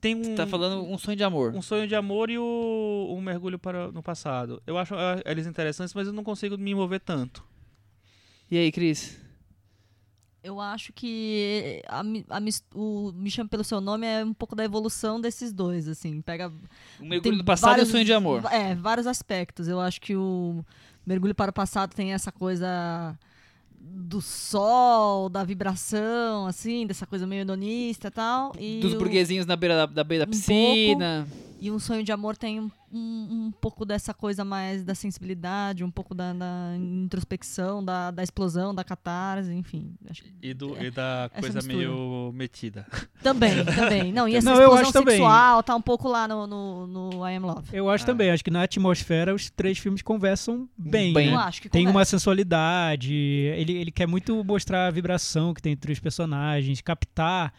tem 0.00 0.14
um... 0.14 0.34
Tá 0.36 0.46
falando 0.46 0.84
Um 0.84 0.96
Sonho 0.96 1.16
de 1.16 1.24
Amor. 1.24 1.52
Um 1.54 1.60
sonho 1.60 1.86
de 1.88 1.94
amor 1.96 2.30
e 2.30 2.38
o, 2.38 3.14
um 3.16 3.20
mergulho 3.20 3.58
para 3.58 3.90
no 3.90 4.02
passado. 4.02 4.62
Eu 4.66 4.78
acho 4.78 4.94
ah, 4.94 5.20
eles 5.26 5.46
interessantes, 5.46 5.92
mas 5.94 6.06
eu 6.06 6.12
não 6.12 6.22
consigo 6.24 6.56
me 6.56 6.70
envolver 6.70 7.00
tanto. 7.00 7.42
E 8.50 8.56
aí, 8.56 8.70
Cris? 8.70 9.20
Eu 10.44 10.60
acho 10.60 10.92
que 10.92 11.82
a 11.86 12.00
a 12.00 12.40
o 12.74 13.12
Me 13.14 13.30
Chame 13.30 13.48
Pelo 13.48 13.62
Seu 13.62 13.80
Nome 13.80 14.06
é 14.06 14.24
um 14.24 14.34
pouco 14.34 14.56
da 14.56 14.64
evolução 14.64 15.20
desses 15.20 15.52
dois, 15.52 15.86
assim. 15.86 16.20
Pega 16.20 16.52
Um 17.00 17.08
Mergulho 17.08 17.36
no 17.36 17.44
Passado 17.44 17.68
e 17.68 17.72
Um 17.72 17.76
vários- 17.76 17.88
Sonho 17.90 18.04
de 18.04 18.12
Amor. 18.12 18.42
É, 18.52 18.74
vários 18.74 19.06
aspectos. 19.06 19.68
Eu 19.68 19.80
acho 19.80 20.00
que 20.00 20.16
o 20.16 20.64
Mergulho 21.06 21.34
para 21.34 21.50
o 21.50 21.54
Passado 21.54 21.94
tem 21.94 22.12
essa 22.12 22.32
coisa 22.32 23.16
do 23.84 24.20
sol, 24.20 25.28
da 25.28 25.44
vibração, 25.44 26.46
assim, 26.46 26.86
dessa 26.86 27.06
coisa 27.06 27.26
meio 27.26 27.42
hedonista 27.42 28.08
e 28.08 28.10
tal. 28.10 28.52
E 28.58 28.80
Dos 28.80 28.94
o- 28.94 28.98
burguesinhos 28.98 29.46
na 29.46 29.54
beira 29.56 29.76
da, 29.76 29.86
da 29.86 30.04
beira 30.04 30.24
da 30.24 30.28
um 30.28 30.32
piscina. 30.32 31.26
E 31.64 31.70
um 31.70 31.78
sonho 31.78 32.02
de 32.02 32.10
amor 32.10 32.36
tem 32.36 32.58
um, 32.58 32.68
um, 32.92 33.28
um 33.46 33.52
pouco 33.60 33.84
dessa 33.84 34.12
coisa 34.12 34.44
mais 34.44 34.82
da 34.82 34.96
sensibilidade, 34.96 35.84
um 35.84 35.90
pouco 35.92 36.12
da, 36.12 36.32
da 36.32 36.74
introspecção, 36.76 37.84
da, 37.84 38.10
da 38.10 38.20
explosão, 38.22 38.74
da 38.74 38.82
catarse, 38.82 39.52
enfim. 39.52 39.94
E, 40.42 40.52
do, 40.52 40.76
É, 40.76 40.86
e 40.86 40.90
da 40.90 41.30
coisa 41.32 41.58
mistura. 41.60 41.76
meio 41.78 42.32
metida. 42.34 42.84
Também, 43.22 43.64
também. 43.76 44.12
Não, 44.12 44.28
e 44.28 44.34
essa 44.34 44.50
Não, 44.50 44.58
explosão 44.60 44.82
acho 44.82 44.92
também. 44.92 45.14
sexual 45.18 45.62
tá 45.62 45.76
um 45.76 45.80
pouco 45.80 46.08
lá 46.08 46.26
no, 46.26 46.48
no, 46.48 46.86
no 46.88 47.28
I 47.28 47.36
Am 47.36 47.44
Love. 47.46 47.68
Eu 47.72 47.88
acho 47.88 48.02
Ah. 48.02 48.06
também, 48.08 48.30
acho 48.32 48.42
que 48.42 48.50
na 48.50 48.64
atmosfera 48.64 49.32
os 49.32 49.48
três 49.48 49.78
filmes 49.78 50.02
conversam 50.02 50.68
bem. 50.76 51.12
Bem. 51.12 51.28
né? 51.28 51.34
Eu 51.34 51.38
acho 51.38 51.62
que 51.62 51.68
Tem 51.68 51.86
uma 51.86 51.92
conversa. 51.92 52.18
sensualidade, 52.18 53.14
ele, 53.14 53.72
ele 53.74 53.90
quer 53.92 54.08
muito 54.08 54.42
mostrar 54.42 54.88
a 54.88 54.90
vibração 54.90 55.54
que 55.54 55.62
tem 55.62 55.72
entre 55.74 55.92
os 55.92 56.00
personagens, 56.00 56.80
captar 56.80 57.54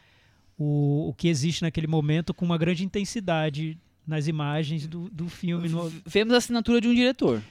o, 0.58 1.08
o 1.10 1.14
que 1.14 1.30
existe 1.30 1.62
naquele 1.62 1.88
momento 1.88 2.34
com 2.34 2.44
uma 2.44 2.58
grande 2.58 2.84
intensidade 2.84 3.80
nas 4.08 4.28
imagens 4.28 4.88
do, 4.88 5.10
do 5.10 5.28
filme. 5.30 5.70
No- 5.70 5.92
Vemos 6.06 6.34
a 6.34 6.38
assinatura 6.38 6.80
de 6.82 6.88
um 6.88 6.94
diretor. 6.94 7.42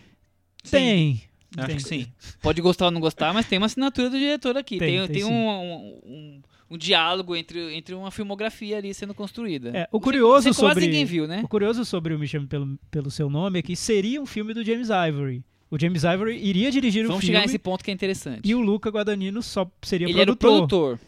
Tem. 0.70 1.22
Acho 1.56 1.66
tem. 1.66 1.76
que 1.76 1.82
sim. 1.82 2.06
Pode 2.40 2.60
gostar 2.62 2.86
ou 2.86 2.90
não 2.90 3.00
gostar, 3.00 3.32
mas 3.34 3.46
tem 3.46 3.58
uma 3.58 3.66
assinatura 3.66 4.08
do 4.08 4.18
diretor 4.18 4.56
aqui. 4.56 4.78
Tem, 4.78 4.98
Tem, 4.98 5.06
tem 5.06 5.14
tem 5.16 5.22
sim. 5.24 5.30
um, 5.30 5.48
um, 5.48 6.00
um- 6.04 6.42
um 6.70 6.78
diálogo 6.78 7.36
entre, 7.36 7.74
entre 7.74 7.94
uma 7.94 8.10
filmografia 8.10 8.78
ali 8.78 8.94
sendo 8.94 9.12
construída. 9.12 9.70
É, 9.74 9.86
o 9.92 9.98
Você- 9.98 10.04
curioso 10.04 10.42
você 10.54 10.60
quase 10.60 10.74
sobre- 10.74 10.86
ninguém 10.86 11.04
viu, 11.04 11.26
né? 11.28 11.42
O 11.44 11.48
curioso 11.48 11.84
sobre 11.84 12.14
o 12.14 12.18
Me 12.18 12.26
Chame 12.26 12.46
Pelo, 12.46 12.78
pelo 12.90 13.10
Seu 13.10 13.28
Nome 13.28 13.58
é 13.58 13.62
que 13.62 13.76
seria 13.76 14.20
um 14.22 14.24
filme 14.24 14.54
do 14.54 14.64
James 14.64 14.88
Ivory. 14.88 15.44
O 15.70 15.78
James 15.78 16.02
Ivory 16.04 16.36
iria 16.42 16.70
dirigir 16.70 17.06
Vamos 17.06 17.22
o 17.22 17.26
chegar 17.26 17.40
filme 17.40 17.46
nesse 17.52 17.58
ponto 17.58 17.84
que 17.84 17.90
é 17.90 17.94
interessante. 17.94 18.40
e 18.48 18.54
o 18.54 18.60
Luca 18.62 18.88
Guadagnino 18.88 19.42
só 19.42 19.70
seria 19.82 20.08
Ele 20.08 20.20
era 20.20 20.32
o 20.32 20.36
produtor. 20.36 20.98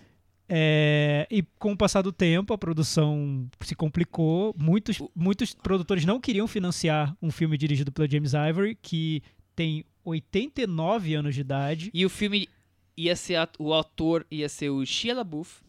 É, 0.49 1.27
e 1.31 1.43
com 1.59 1.73
o 1.73 1.77
passar 1.77 2.03
do 2.03 2.13
tempo, 2.13 2.53
a 2.53 2.59
produção 2.59 3.49
se 3.61 3.75
complicou. 3.75 4.55
Muitos, 4.59 4.99
muitos 5.15 5.55
produtores 5.55 6.05
não 6.05 6.21
queriam 6.21 6.47
financiar 6.47 7.17
um 7.21 7.31
filme 7.31 7.57
dirigido 7.57 7.91
pelo 7.91 8.11
James 8.11 8.33
Ivory, 8.35 8.77
que 8.81 9.23
tem 9.57 9.85
89 10.05 11.15
anos 11.15 11.35
de 11.35 11.41
idade. 11.41 11.91
E 11.95 12.05
o 12.05 12.11
filme 12.11 12.49
ia 12.97 13.17
ser. 13.17 13.49
O 13.59 13.73
autor 13.73 14.27
ia 14.31 14.49
ser 14.49 14.71
o 14.71 14.85
Shia 14.85 15.15
LaBeouf. 15.15 15.63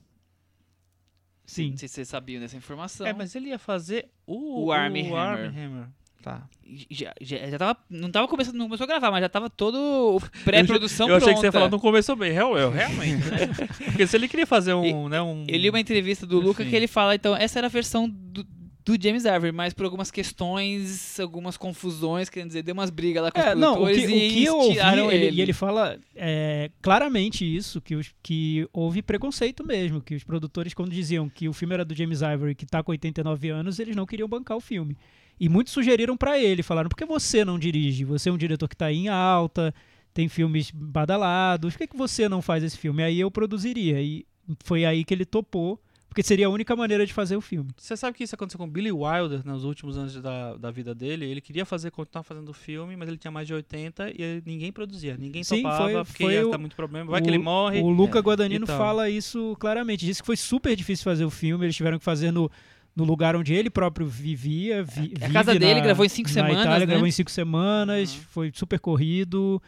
Sim. 1.45 1.71
Não 1.71 1.77
sei 1.77 1.87
se 1.87 1.95
vocês 1.95 2.07
sabiam 2.07 2.41
dessa 2.41 2.57
informação. 2.57 3.05
É, 3.05 3.13
mas 3.13 3.35
ele 3.35 3.49
ia 3.49 3.59
fazer 3.59 4.09
o, 4.25 4.65
O 4.65 4.71
Armie 4.71 5.03
Hammer. 5.03 5.45
Armie 5.45 5.61
Hammer. 5.61 5.87
Tá. 6.25 6.41
Já, 6.89 7.13
já, 7.21 7.37
já 7.51 7.59
tava. 7.59 7.77
Não 7.87 8.09
tava 8.09 8.27
começando, 8.27 8.55
não 8.55 8.65
começou 8.65 8.85
a 8.85 8.87
gravar, 8.87 9.11
mas 9.11 9.21
já 9.21 9.29
tava 9.29 9.47
todo 9.47 9.75
o 9.77 10.19
pré-produção 10.43 11.07
Eu 11.07 11.17
achei 11.17 11.35
que 11.35 11.39
você 11.39 11.45
ia 11.45 11.51
falar, 11.51 11.69
não 11.69 11.77
começou 11.77 12.15
bem. 12.15 12.31
Real, 12.31 12.57
eu, 12.57 12.71
realmente, 12.71 13.23
né? 13.29 13.47
Porque 13.85 14.07
se 14.07 14.17
ele 14.17 14.27
queria 14.27 14.47
fazer 14.47 14.73
um, 14.73 15.07
né, 15.07 15.21
um... 15.21 15.45
Eu 15.47 15.59
li 15.59 15.69
uma 15.69 15.79
entrevista 15.79 16.25
do 16.25 16.39
Luca 16.39 16.63
Enfim. 16.63 16.71
que 16.71 16.75
ele 16.75 16.87
fala, 16.87 17.13
então, 17.13 17.35
essa 17.35 17.59
era 17.59 17.67
a 17.67 17.69
versão 17.69 18.09
do, 18.09 18.43
do 18.83 18.99
James 18.99 19.23
Ivory, 19.23 19.51
mas 19.51 19.71
por 19.71 19.85
algumas 19.85 20.09
questões, 20.09 21.19
algumas 21.19 21.57
confusões, 21.57 22.27
quer 22.27 22.43
dizer, 22.47 22.63
deu 22.63 22.73
umas 22.73 22.89
brigas 22.89 23.21
lá 23.21 23.31
com 23.31 23.39
os 23.39 23.45
É, 23.45 23.53
não, 23.53 23.83
o 23.83 23.85
que, 23.85 24.07
o 24.07 24.09
e 24.09 24.29
que 24.31 24.45
eu 24.45 24.57
ouvi, 24.57 24.71
tiraram 24.73 25.11
ele, 25.11 25.25
ele. 25.25 25.37
e 25.37 25.41
ele 25.41 25.53
fala 25.53 25.99
é, 26.15 26.71
claramente 26.81 27.45
isso, 27.45 27.79
que, 27.79 27.95
os, 27.95 28.15
que 28.23 28.67
houve 28.73 29.03
preconceito 29.03 29.63
mesmo, 29.63 30.01
que 30.01 30.15
os 30.15 30.23
produtores, 30.23 30.73
quando 30.73 30.89
diziam 30.89 31.29
que 31.29 31.47
o 31.47 31.53
filme 31.53 31.75
era 31.75 31.85
do 31.85 31.93
James 31.93 32.21
Ivory, 32.21 32.55
que 32.55 32.65
tá 32.65 32.81
com 32.81 32.89
89 32.89 33.49
anos, 33.49 33.77
eles 33.77 33.95
não 33.95 34.07
queriam 34.07 34.27
bancar 34.27 34.57
o 34.57 34.59
filme. 34.61 34.97
E 35.39 35.49
muitos 35.49 35.73
sugeriram 35.73 36.15
pra 36.15 36.39
ele, 36.39 36.63
falaram, 36.63 36.89
por 36.89 36.95
que 36.95 37.05
você 37.05 37.43
não 37.43 37.59
dirige? 37.59 38.05
Você 38.05 38.29
é 38.29 38.31
um 38.31 38.37
diretor 38.37 38.67
que 38.69 38.75
tá 38.75 38.85
aí 38.85 38.97
em 38.97 39.07
alta, 39.09 39.73
tem 40.13 40.29
filmes 40.29 40.71
badalados, 40.71 41.73
por 41.73 41.77
que, 41.79 41.87
que 41.87 41.97
você 41.97 42.29
não 42.29 42.41
faz 42.41 42.63
esse 42.63 42.77
filme? 42.77 43.03
Aí 43.03 43.19
eu 43.19 43.29
produziria. 43.29 44.01
E 44.01 44.25
foi 44.63 44.85
aí 44.85 45.03
que 45.03 45.13
ele 45.13 45.25
topou, 45.25 45.77
porque 46.07 46.23
seria 46.23 46.47
a 46.47 46.49
única 46.49 46.73
maneira 46.73 47.05
de 47.05 47.11
fazer 47.13 47.35
o 47.35 47.41
filme. 47.41 47.69
Você 47.75 47.97
sabe 47.97 48.15
que 48.17 48.23
isso 48.23 48.33
aconteceu 48.33 48.57
com 48.57 48.69
Billy 48.69 48.91
Wilder 48.93 49.45
nos 49.45 49.65
últimos 49.65 49.97
anos 49.97 50.15
da, 50.21 50.55
da 50.55 50.71
vida 50.71 50.95
dele? 50.95 51.25
Ele 51.25 51.41
queria 51.41 51.65
fazer, 51.65 51.91
continuar 51.91 52.23
fazendo 52.23 52.47
o 52.47 52.53
filme, 52.53 52.95
mas 52.95 53.09
ele 53.09 53.17
tinha 53.17 53.31
mais 53.31 53.45
de 53.45 53.53
80 53.53 54.11
e 54.11 54.41
ninguém 54.45 54.71
produzia. 54.71 55.17
Ninguém 55.17 55.43
Sim, 55.43 55.63
topava, 55.63 55.83
foi- 55.83 56.05
porque 56.05 56.23
foi 56.23 56.33
ia 56.35 56.47
o- 56.47 56.51
dar 56.51 56.57
muito 56.57 56.77
problema. 56.77 57.11
Vai 57.11 57.19
o, 57.19 57.23
que 57.23 57.29
ele 57.29 57.37
morre. 57.39 57.81
O 57.81 57.89
Luca 57.89 58.19
É, 58.19 58.21
Guadagnino 58.21 58.63
e 58.63 58.67
tal. 58.67 58.77
fala 58.77 59.09
isso 59.09 59.57
claramente. 59.59 60.05
Disse 60.05 60.21
que 60.21 60.25
foi 60.25 60.37
super 60.37 60.73
difícil 60.77 61.03
fazer 61.03 61.25
o 61.25 61.29
filme. 61.29 61.65
Eles 61.65 61.75
tiveram 61.75 61.99
que 61.99 62.05
fazer 62.05 62.31
no, 62.31 62.49
no 62.95 63.03
lugar 63.03 63.35
onde 63.35 63.53
ele 63.53 63.69
próprio 63.69 64.07
vivia. 64.07 64.83
Vi, 64.83 65.13
É 65.19 65.25
a 65.25 65.27
vive 65.27 65.33
casa 65.33 65.53
dele, 65.53 65.75
na- 65.75 65.81
gravou 65.81 66.05
em 66.05 66.09
cinco 66.09 66.29
na 66.29 66.33
semanas, 66.33 66.61
Itália, 66.61 66.79
né? 66.79 66.85
gravou 66.85 67.07
em 67.07 67.11
cinco 67.11 67.29
semanas. 67.31 68.13
Uhum. 68.15 68.21
Foi 68.31 68.51
super 68.53 68.79
corrido. 68.79 69.61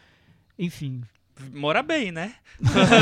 Enfim. 0.57 1.01
Mora 1.53 1.83
bem, 1.83 2.11
né? 2.11 2.33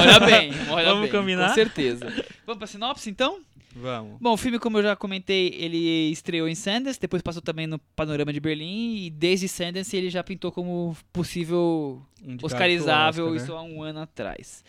Olha 0.02 0.20
bem, 0.20 0.52
olha 0.70 0.86
Vamos 0.92 1.10
bem, 1.10 1.12
combinar? 1.20 1.50
com 1.50 1.54
certeza. 1.56 2.06
Vamos 2.46 2.58
pra 2.58 2.68
sinopse, 2.68 3.10
então? 3.10 3.40
Vamos. 3.76 4.18
Bom, 4.22 4.32
o 4.32 4.38
filme, 4.38 4.58
como 4.58 4.78
eu 4.78 4.84
já 4.84 4.96
comentei, 4.96 5.50
ele 5.54 6.10
estreou 6.10 6.48
em 6.48 6.56
Sundance, 6.56 6.98
depois 6.98 7.22
passou 7.22 7.42
também 7.42 7.68
no 7.68 7.78
Panorama 7.78 8.32
de 8.32 8.40
Berlim, 8.40 9.06
e 9.06 9.10
desde 9.10 9.50
Sundance 9.50 9.96
ele 9.98 10.10
já 10.10 10.24
pintou 10.24 10.50
como 10.50 10.96
possível 11.12 12.02
Indicado 12.22 12.46
oscarizável, 12.46 13.26
Oscar, 13.26 13.44
isso 13.44 13.52
né? 13.52 13.58
há 13.58 13.62
um 13.62 13.84
ano 13.84 14.00
atrás. 14.00 14.64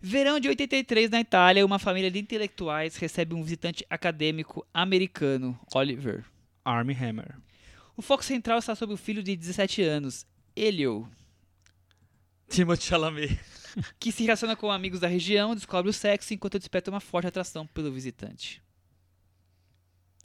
Verão 0.00 0.38
de 0.38 0.48
83, 0.48 1.10
na 1.10 1.20
Itália, 1.20 1.66
uma 1.66 1.80
família 1.80 2.10
de 2.10 2.20
intelectuais 2.20 2.94
recebe 2.94 3.34
um 3.34 3.42
visitante 3.42 3.84
acadêmico 3.90 4.64
americano, 4.72 5.58
Oliver. 5.74 6.24
Armie 6.64 6.96
Hammer. 6.96 7.34
O 7.96 8.02
foco 8.02 8.24
central 8.24 8.58
está 8.60 8.76
sobre 8.76 8.94
o 8.94 8.98
filho 8.98 9.22
de 9.22 9.34
17 9.34 9.82
anos, 9.82 10.24
Elio, 10.54 11.08
Timothée 12.48 12.86
Chalamet. 12.86 13.36
Que 13.98 14.12
se 14.12 14.22
relaciona 14.22 14.56
com 14.56 14.70
amigos 14.70 15.00
da 15.00 15.08
região, 15.08 15.54
descobre 15.54 15.90
o 15.90 15.92
sexo 15.92 16.32
enquanto 16.34 16.58
desperta 16.58 16.90
uma 16.90 17.00
forte 17.00 17.26
atração 17.26 17.66
pelo 17.66 17.92
visitante. 17.92 18.62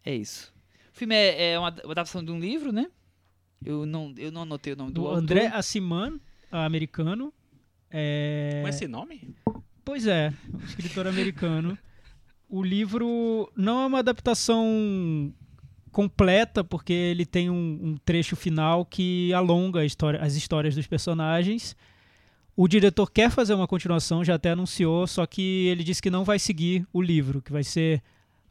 É 0.03 0.15
isso. 0.15 0.53
O 0.93 0.97
filme 0.97 1.15
é, 1.15 1.51
é 1.51 1.59
uma, 1.59 1.67
adaptação 1.67 2.23
de 2.23 2.31
um 2.31 2.39
livro, 2.39 2.71
né? 2.71 2.89
Eu 3.63 3.85
não, 3.85 4.13
eu 4.17 4.31
não 4.31 4.43
anotei 4.43 4.73
o 4.73 4.75
nome 4.75 4.91
do, 4.91 5.01
Do 5.01 5.07
autor. 5.07 5.21
André 5.21 5.47
Assiman, 5.47 6.19
americano. 6.51 7.33
É... 7.91 8.59
Com 8.61 8.67
esse 8.69 8.87
nome? 8.87 9.35
Pois 9.83 10.07
é, 10.07 10.33
um 10.53 10.65
escritor 10.65 11.07
americano. 11.07 11.77
O 12.51 12.63
livro 12.63 13.51
não 13.55 13.83
é 13.83 13.85
uma 13.85 13.99
adaptação 13.99 15.31
completa, 15.91 16.63
porque 16.63 16.91
ele 16.91 17.23
tem 17.23 17.47
um, 17.47 17.79
um 17.79 17.97
trecho 17.97 18.35
final 18.35 18.83
que 18.83 19.31
alonga 19.33 19.81
a 19.81 19.85
história- 19.85 20.19
as 20.19 20.33
histórias 20.33 20.73
dos 20.73 20.87
personagens. 20.87 21.75
O 22.61 22.67
diretor 22.67 23.09
quer 23.09 23.31
fazer 23.31 23.53
uma 23.53 23.65
continuação, 23.65 24.21
já 24.21 24.35
até 24.35 24.49
anunciou, 24.49 25.07
só 25.07 25.25
que 25.25 25.67
ele 25.67 25.81
disse 25.81 26.01
que 26.01 26.09
não 26.09 26.25
vai 26.25 26.37
seguir 26.37 26.85
o 26.91 27.01
livro, 27.01 27.41
que 27.41 27.53
vai 27.53 27.63
ser 27.63 28.03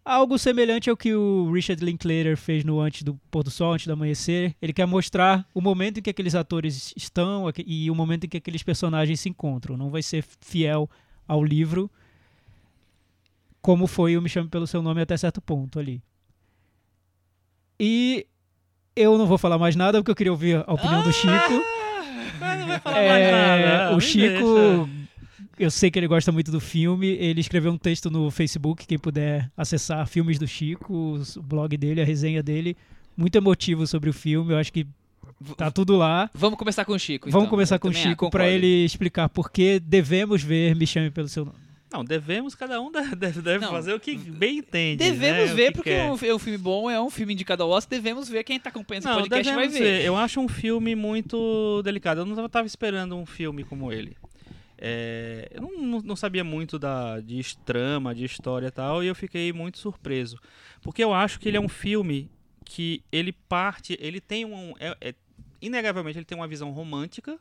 algo 0.03 0.39
semelhante 0.39 0.89
ao 0.89 0.97
que 0.97 1.13
o 1.13 1.53
Richard 1.53 1.85
Linklater 1.85 2.35
fez 2.35 2.65
no 2.65 2.81
Antes 2.81 3.03
do 3.03 3.17
Pôr 3.31 3.45
do 3.45 3.51
Sol, 3.51 3.75
Antes 3.75 3.87
do 3.87 3.93
Amanhecer. 3.93 4.57
Ele 4.63 4.73
quer 4.73 4.87
mostrar 4.87 5.47
o 5.53 5.61
momento 5.61 5.99
em 5.99 6.03
que 6.03 6.09
aqueles 6.09 6.35
atores 6.35 6.95
estão 6.97 7.53
e 7.67 7.91
o 7.91 7.95
momento 7.95 8.25
em 8.25 8.31
que 8.31 8.39
aqueles 8.39 8.63
personagens 8.63 9.21
se 9.21 9.29
encontram. 9.29 9.77
Não 9.77 9.91
vai 9.91 10.03
ser 10.03 10.25
fiel 10.41 10.89
ao 11.27 11.45
livro, 11.45 11.91
como 13.61 13.87
foi 13.87 14.17
o 14.17 14.23
Me 14.23 14.31
Chame 14.31 14.49
Pelo 14.49 14.67
Seu 14.67 14.81
Nome 14.81 15.03
até 15.03 15.19
certo 15.19 15.43
ponto 15.43 15.79
ali. 15.79 16.03
E 17.79 18.27
eu 18.97 19.19
não 19.19 19.27
vou 19.27 19.37
falar 19.37 19.59
mais 19.59 19.77
nada, 19.77 19.99
porque 19.99 20.11
eu 20.11 20.17
queria 20.17 20.33
ouvir 20.33 20.65
a 20.67 20.73
opinião 20.73 21.03
do 21.03 21.13
Chico. 21.13 21.63
Mas 22.41 22.61
não 22.61 22.67
vai 22.67 22.81
falar 22.81 22.99
É, 22.99 23.09
mais 23.33 23.71
nada. 23.71 23.97
o 23.97 24.01
Chico, 24.01 24.89
deixa. 24.89 24.89
eu 25.59 25.71
sei 25.71 25.91
que 25.91 25.99
ele 25.99 26.07
gosta 26.07 26.31
muito 26.33 26.51
do 26.51 26.61
filme. 26.61 27.07
Ele 27.09 27.41
escreveu 27.41 27.73
um 27.73 27.79
texto 27.79 28.11
no 28.11 28.31
Facebook, 28.31 28.87
quem 28.87 28.99
puder 28.99 29.51
acessar 29.57 30.07
Filmes 30.07 30.39
do 30.39 30.47
Chico, 30.47 31.21
o 31.37 31.43
blog 31.43 31.77
dele, 31.77 32.01
a 32.01 32.05
resenha 32.05 32.43
dele, 32.43 32.77
muito 33.17 33.37
emotivo 33.37 33.87
sobre 33.87 34.09
o 34.11 34.13
filme. 34.13 34.53
Eu 34.53 34.59
acho 34.59 34.73
que 34.73 34.87
tá 35.57 35.71
tudo 35.71 35.97
lá. 35.97 36.31
Vamos 36.35 36.59
começar 36.59 36.85
com 36.85 36.93
o 36.93 36.99
Chico. 36.99 37.31
Vamos 37.31 37.45
então. 37.47 37.51
começar 37.51 37.77
Eu 37.77 37.81
com 37.81 37.89
o 37.89 37.93
Chico 37.93 38.31
para 38.31 38.49
ele 38.49 38.85
explicar 38.85 39.29
por 39.29 39.51
que 39.51 39.79
devemos 39.81 40.43
ver 40.43 40.75
Me 40.75 40.87
Chame 40.87 41.11
pelo 41.11 41.29
seu 41.29 41.45
nome. 41.45 41.59
Não, 41.91 42.05
devemos, 42.05 42.55
cada 42.55 42.81
um 42.81 42.91
deve, 43.17 43.41
deve- 43.41 43.59
Não. 43.65 43.71
fazer 43.71 43.95
o 43.95 44.01
que 44.01 44.15
bem 44.17 44.59
entende. 44.59 44.97
Devemos 45.03 45.51
né, 45.51 45.55
ver, 45.55 45.67
que 45.69 45.73
porque 45.75 45.91
é 45.91 46.05
um, 46.05 46.13
um 46.35 46.39
filme 46.39 46.59
bom, 46.59 46.91
é 46.91 47.01
um 47.01 47.09
filme 47.11 47.33
indicado 47.33 47.63
ao 47.63 47.71
Oscar. 47.71 47.99
Devemos 47.99 48.29
ver. 48.29 48.45
Quem 48.45 48.61
tá 48.61 48.69
acompanhando 48.71 49.03
esse 49.05 49.09
Não, 49.13 49.21
podcast 49.21 49.55
vai 49.55 49.69
ver. 49.69 49.79
ver. 49.81 50.05
Eu 50.05 50.17
acho 50.17 50.39
um 50.41 50.49
filme 50.49 50.95
muito 50.95 51.81
delicado. 51.83 52.21
Eu 52.21 52.27
não 52.27 52.45
estava 52.47 52.67
esperando 52.67 53.17
um 53.17 53.25
filme 53.25 53.65
como 53.65 53.91
ele. 53.93 54.17
É, 54.81 55.49
eu 55.53 55.63
não, 55.63 55.79
não- 55.79 56.01
não 56.03 56.17
sabia 56.17 56.45
muito 56.45 56.79
da, 56.79 57.21
de 57.21 57.43
trama, 57.65 58.15
de 58.15 58.25
história 58.25 58.69
e 58.69 58.71
tal, 58.71 59.03
e 59.03 59.09
eu 59.09 59.15
fiquei 59.15 59.53
muito 59.53 59.79
surpreso. 59.79 60.39
Porque 60.83 61.03
eu 61.03 61.13
acho 61.13 61.41
que 61.41 61.49
ele 61.49 61.57
é 61.57 61.61
um 61.61 61.69
filme 61.69 62.31
que 62.65 63.03
ele 63.11 63.33
parte, 63.33 63.97
ele 64.01 64.21
tem 64.21 64.45
um. 64.45 64.75
é- 64.79 64.97
é- 65.01 65.15
inegavelmente 65.61 66.19
ele 66.19 66.25
tem 66.25 66.37
uma 66.39 66.47
visão 66.47 66.71
romântica 66.71 67.39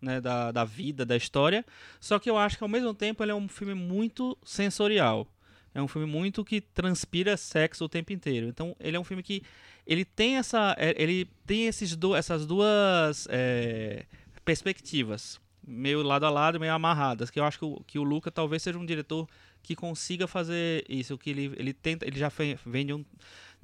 né, 0.00 0.20
da, 0.20 0.52
da 0.52 0.64
vida, 0.64 1.04
da 1.04 1.16
história. 1.16 1.64
Só 2.00 2.18
que 2.18 2.28
eu 2.28 2.36
acho 2.36 2.56
que 2.56 2.64
ao 2.64 2.68
mesmo 2.68 2.94
tempo 2.94 3.22
ele 3.22 3.32
é 3.32 3.34
um 3.34 3.48
filme 3.48 3.74
muito 3.74 4.36
sensorial. 4.44 5.26
É 5.74 5.82
um 5.82 5.88
filme 5.88 6.06
muito 6.06 6.44
que 6.44 6.60
transpira 6.60 7.36
sexo 7.36 7.84
o 7.84 7.88
tempo 7.88 8.12
inteiro. 8.12 8.48
Então 8.48 8.74
ele 8.80 8.96
é 8.96 9.00
um 9.00 9.04
filme 9.04 9.22
que 9.22 9.42
ele 9.86 10.04
tem 10.04 10.36
essa, 10.38 10.74
é, 10.78 10.94
ele 10.96 11.28
tem 11.46 11.66
esses 11.66 11.94
do, 11.94 12.14
essas 12.14 12.46
duas 12.46 13.28
é, 13.30 14.06
perspectivas, 14.44 15.38
meio 15.66 16.02
lado 16.02 16.24
a 16.24 16.30
lado, 16.30 16.58
meio 16.58 16.72
amarradas. 16.72 17.30
Que 17.30 17.38
eu 17.38 17.44
acho 17.44 17.58
que 17.58 17.64
o, 17.64 17.82
que 17.86 17.98
o 17.98 18.02
Luca 18.02 18.30
talvez 18.30 18.62
seja 18.62 18.78
um 18.78 18.86
diretor 18.86 19.28
que 19.62 19.74
consiga 19.74 20.26
fazer 20.26 20.84
isso, 20.88 21.18
que 21.18 21.28
ele, 21.28 21.52
ele 21.56 21.72
tenta, 21.74 22.06
ele 22.06 22.18
já 22.18 22.30
vem 22.64 22.86
de, 22.86 22.94
um, 22.94 23.04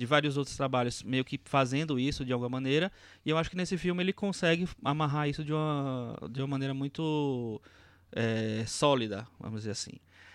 de 0.02 0.06
vários 0.06 0.36
outros 0.36 0.56
trabalhos 0.56 1.00
meio 1.04 1.24
que 1.24 1.38
fazendo 1.44 1.96
isso 1.96 2.24
de 2.24 2.32
alguma 2.32 2.48
maneira. 2.48 2.90
E 3.24 3.30
eu 3.30 3.38
acho 3.38 3.48
que 3.48 3.56
nesse 3.56 3.78
filme 3.78 4.02
ele 4.02 4.12
consegue 4.12 4.68
amarrar 4.84 5.28
isso 5.28 5.44
de 5.44 5.52
uma, 5.52 6.16
de 6.28 6.40
uma 6.40 6.48
maneira 6.48 6.74
muito 6.74 7.62
é, 8.10 8.64
sólida, 8.66 9.28
vamos 9.38 9.60
dizer 9.60 9.70
assim. 9.70 9.92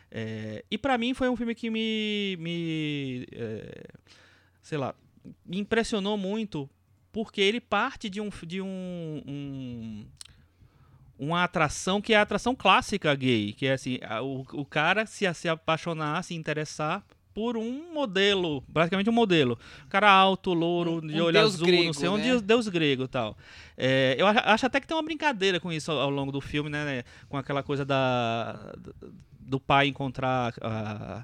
É, 0.09 0.63
e 0.71 0.77
pra 0.77 0.97
mim 0.97 1.13
foi 1.13 1.27
um 1.27 1.35
filme 1.35 1.53
que 1.53 1.69
me, 1.69 2.37
me 2.39 3.27
é, 3.33 3.87
sei 4.61 4.77
lá, 4.77 4.95
me 5.45 5.59
impressionou 5.59 6.17
muito 6.17 6.69
porque 7.11 7.41
ele 7.41 7.59
parte 7.59 8.09
de 8.09 8.21
um 8.21 8.29
de 8.45 8.61
um, 8.61 9.21
um- 9.27 10.05
uma 11.19 11.43
atração 11.43 12.01
que 12.01 12.13
é 12.13 12.17
a 12.17 12.21
atração 12.21 12.55
clássica 12.55 13.13
gay, 13.15 13.51
que 13.51 13.65
é 13.65 13.73
assim, 13.73 13.99
o, 14.23 14.61
o 14.61 14.63
cara 14.65 15.05
se, 15.05 15.25
se 15.33 15.49
apaixonar, 15.49 16.23
se 16.23 16.33
interessar 16.35 17.03
por 17.37 17.55
um 17.55 17.93
modelo, 17.93 18.63
praticamente 18.73 19.07
um 19.11 19.13
modelo. 19.13 19.59
Um 19.85 19.89
cara 19.89 20.09
alto, 20.11 20.55
louro, 20.55 20.99
de 21.07 21.21
um 21.21 21.25
olho 21.25 21.33
deus 21.33 21.53
azul, 21.53 21.67
grego, 21.67 21.83
não 21.85 21.93
sei, 21.93 22.09
um 22.09 22.17
né? 22.17 22.23
deus, 22.23 22.41
deus 22.41 22.67
grego 22.67 23.03
e 23.03 23.07
tal. 23.07 23.37
É, 23.77 24.15
eu 24.17 24.25
acho, 24.25 24.39
acho 24.43 24.65
até 24.65 24.79
que 24.79 24.87
tem 24.87 24.97
uma 24.97 25.03
brincadeira 25.03 25.59
com 25.59 25.71
isso 25.71 25.91
ao, 25.91 25.99
ao 25.99 26.09
longo 26.09 26.31
do 26.31 26.41
filme, 26.41 26.67
né, 26.67 26.83
né, 26.83 27.03
Com 27.29 27.37
aquela 27.37 27.61
coisa 27.61 27.85
da, 27.85 28.73
do 29.39 29.59
pai 29.59 29.85
encontrar 29.85 30.51
ah, 30.61 31.23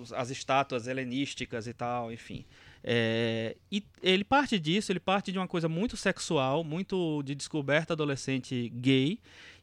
os- 0.00 0.10
as 0.14 0.30
estátuas 0.30 0.86
helenísticas 0.86 1.66
e 1.66 1.74
tal, 1.74 2.10
enfim. 2.10 2.42
É, 2.82 3.58
e 3.70 3.84
ele 4.02 4.24
parte 4.24 4.58
disso, 4.58 4.90
ele 4.90 5.00
parte 5.00 5.30
de 5.30 5.36
uma 5.38 5.46
coisa 5.46 5.68
muito 5.68 5.98
sexual, 5.98 6.64
muito 6.64 7.22
de 7.22 7.34
descoberta 7.34 7.92
adolescente 7.92 8.70
gay, 8.74 9.18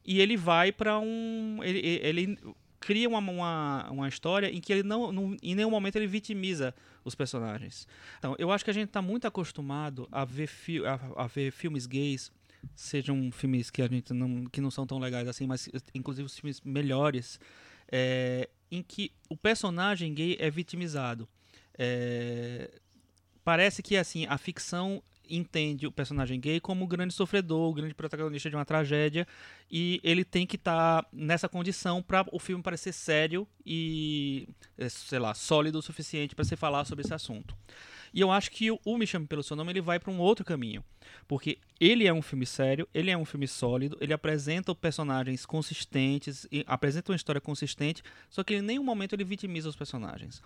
e 0.05 0.21
ele 0.21 0.37
vai 0.37 0.71
pra 0.71 0.99
um. 0.99 1.61
Ele, 1.63 1.79
ele 1.79 2.37
cria 2.83 3.07
uma, 3.07 3.19
uma, 3.19 3.89
uma 3.89 4.07
história 4.07 4.47
em 4.47 4.59
que 4.59 4.71
ele 4.71 4.83
não, 4.83 5.11
não. 5.11 5.37
Em 5.41 5.55
nenhum 5.55 5.69
momento 5.69 5.95
ele 5.95 6.07
vitimiza 6.07 6.73
os 7.03 7.15
personagens. 7.15 7.87
Então, 8.19 8.35
eu 8.37 8.51
acho 8.51 8.63
que 8.63 8.69
a 8.69 8.73
gente 8.73 8.89
tá 8.89 9.01
muito 9.01 9.25
acostumado 9.25 10.07
a 10.11 10.25
ver, 10.25 10.47
fi, 10.47 10.85
a, 10.85 10.99
a 11.17 11.27
ver 11.27 11.51
filmes 11.51 11.85
gays, 11.85 12.31
sejam 12.75 13.31
filmes 13.31 13.69
que 13.69 13.81
a 13.81 13.87
gente 13.87 14.13
não, 14.13 14.45
que 14.45 14.61
não 14.61 14.69
são 14.69 14.85
tão 14.85 14.99
legais 14.99 15.27
assim, 15.27 15.47
mas 15.47 15.69
inclusive 15.93 16.25
os 16.25 16.37
filmes 16.37 16.61
melhores, 16.61 17.39
é, 17.91 18.49
em 18.71 18.81
que 18.81 19.11
o 19.29 19.37
personagem 19.37 20.13
gay 20.13 20.37
é 20.39 20.49
vitimizado. 20.49 21.27
É, 21.77 22.69
parece 23.43 23.81
que 23.81 23.97
assim 23.97 24.25
a 24.27 24.37
ficção 24.37 25.01
entende 25.29 25.87
o 25.87 25.91
personagem 25.91 26.39
gay 26.39 26.59
como 26.59 26.85
o 26.85 26.87
grande 26.87 27.13
sofredor, 27.13 27.69
o 27.69 27.73
grande 27.73 27.93
protagonista 27.93 28.49
de 28.49 28.55
uma 28.55 28.65
tragédia 28.65 29.27
e 29.71 29.99
ele 30.03 30.23
tem 30.23 30.45
que 30.45 30.55
estar 30.55 31.05
nessa 31.11 31.47
condição 31.49 32.01
para 32.01 32.25
o 32.31 32.39
filme 32.39 32.63
parecer 32.63 32.93
sério 32.93 33.47
e 33.65 34.47
eh, 34.77 34.89
sei 34.89 35.19
lá 35.19 35.33
sólido 35.33 35.79
o 35.79 35.81
suficiente 35.81 36.35
para 36.35 36.45
se 36.45 36.55
falar 36.55 36.85
sobre 36.85 37.03
esse 37.03 37.13
assunto. 37.13 37.55
E 38.13 38.21
eu 38.21 38.31
acho 38.31 38.51
que 38.51 38.69
o, 38.71 38.97
Me 38.97 39.07
Chame 39.07 39.25
Pelo 39.25 39.41
Seu 39.41 39.55
Nome 39.57 39.71
ele 39.71 39.81
vai 39.81 39.99
para 39.99 40.11
um 40.11 40.19
outro 40.19 40.45
caminho. 40.45 40.83
Porque 41.27 41.57
ele 41.79 42.05
é 42.07 42.13
um 42.13 42.21
filme 42.21 42.45
sério, 42.45 42.87
ele 42.93 43.09
é 43.09 43.17
um 43.17 43.25
filme 43.25 43.47
sólido, 43.47 43.97
ele 43.99 44.13
apresenta 44.13 44.73
personagens 44.75 45.45
consistentes, 45.45 46.47
apresenta 46.67 47.11
uma 47.11 47.15
história 47.15 47.41
consistente, 47.41 48.03
só 48.29 48.43
que 48.43 48.55
em 48.55 48.61
nenhum 48.61 48.83
momento 48.83 49.13
ele 49.13 49.23
vitimiza 49.23 49.67
os 49.67 49.75
personagens. 49.75 50.41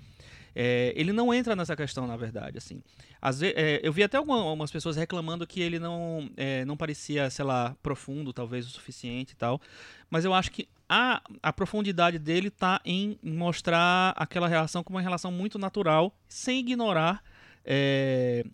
É, 0.56 0.94
ele 0.96 1.12
não 1.14 1.32
entra 1.34 1.56
nessa 1.56 1.76
questão, 1.76 2.08
na 2.08 2.18
verdade, 2.18 2.58
assim. 2.58 2.82
Às 3.22 3.40
ve- 3.40 3.54
é, 3.56 3.80
eu 3.84 3.92
vi 3.94 4.02
até 4.04 4.18
alguma- 4.18 4.40
algumas 4.42 4.72
pessoas 4.72 4.96
reclamando 4.96 5.46
que 5.46 5.62
ele 5.62 5.78
não, 5.78 6.30
é, 6.36 6.66
não 6.66 6.76
parecia, 6.78 7.30
sei 7.30 7.46
lá, 7.46 7.76
profundo, 7.84 8.34
talvez 8.34 8.66
o 8.66 8.70
suficiente 8.70 9.34
e 9.34 9.36
tal. 9.36 9.62
Mas 10.10 10.26
eu 10.26 10.34
acho 10.34 10.52
que 10.52 10.68
a, 10.90 11.22
a 11.44 11.54
profundidade 11.54 12.18
dele 12.18 12.50
tá 12.50 12.82
em 12.86 13.20
mostrar 13.22 14.14
aquela 14.18 14.48
relação 14.48 14.84
como 14.84 14.98
uma 14.98 15.04
relação 15.04 15.32
muito 15.32 15.60
natural, 15.60 16.16
sem 16.28 16.60
ignorar 16.60 17.22
é, 17.70 18.46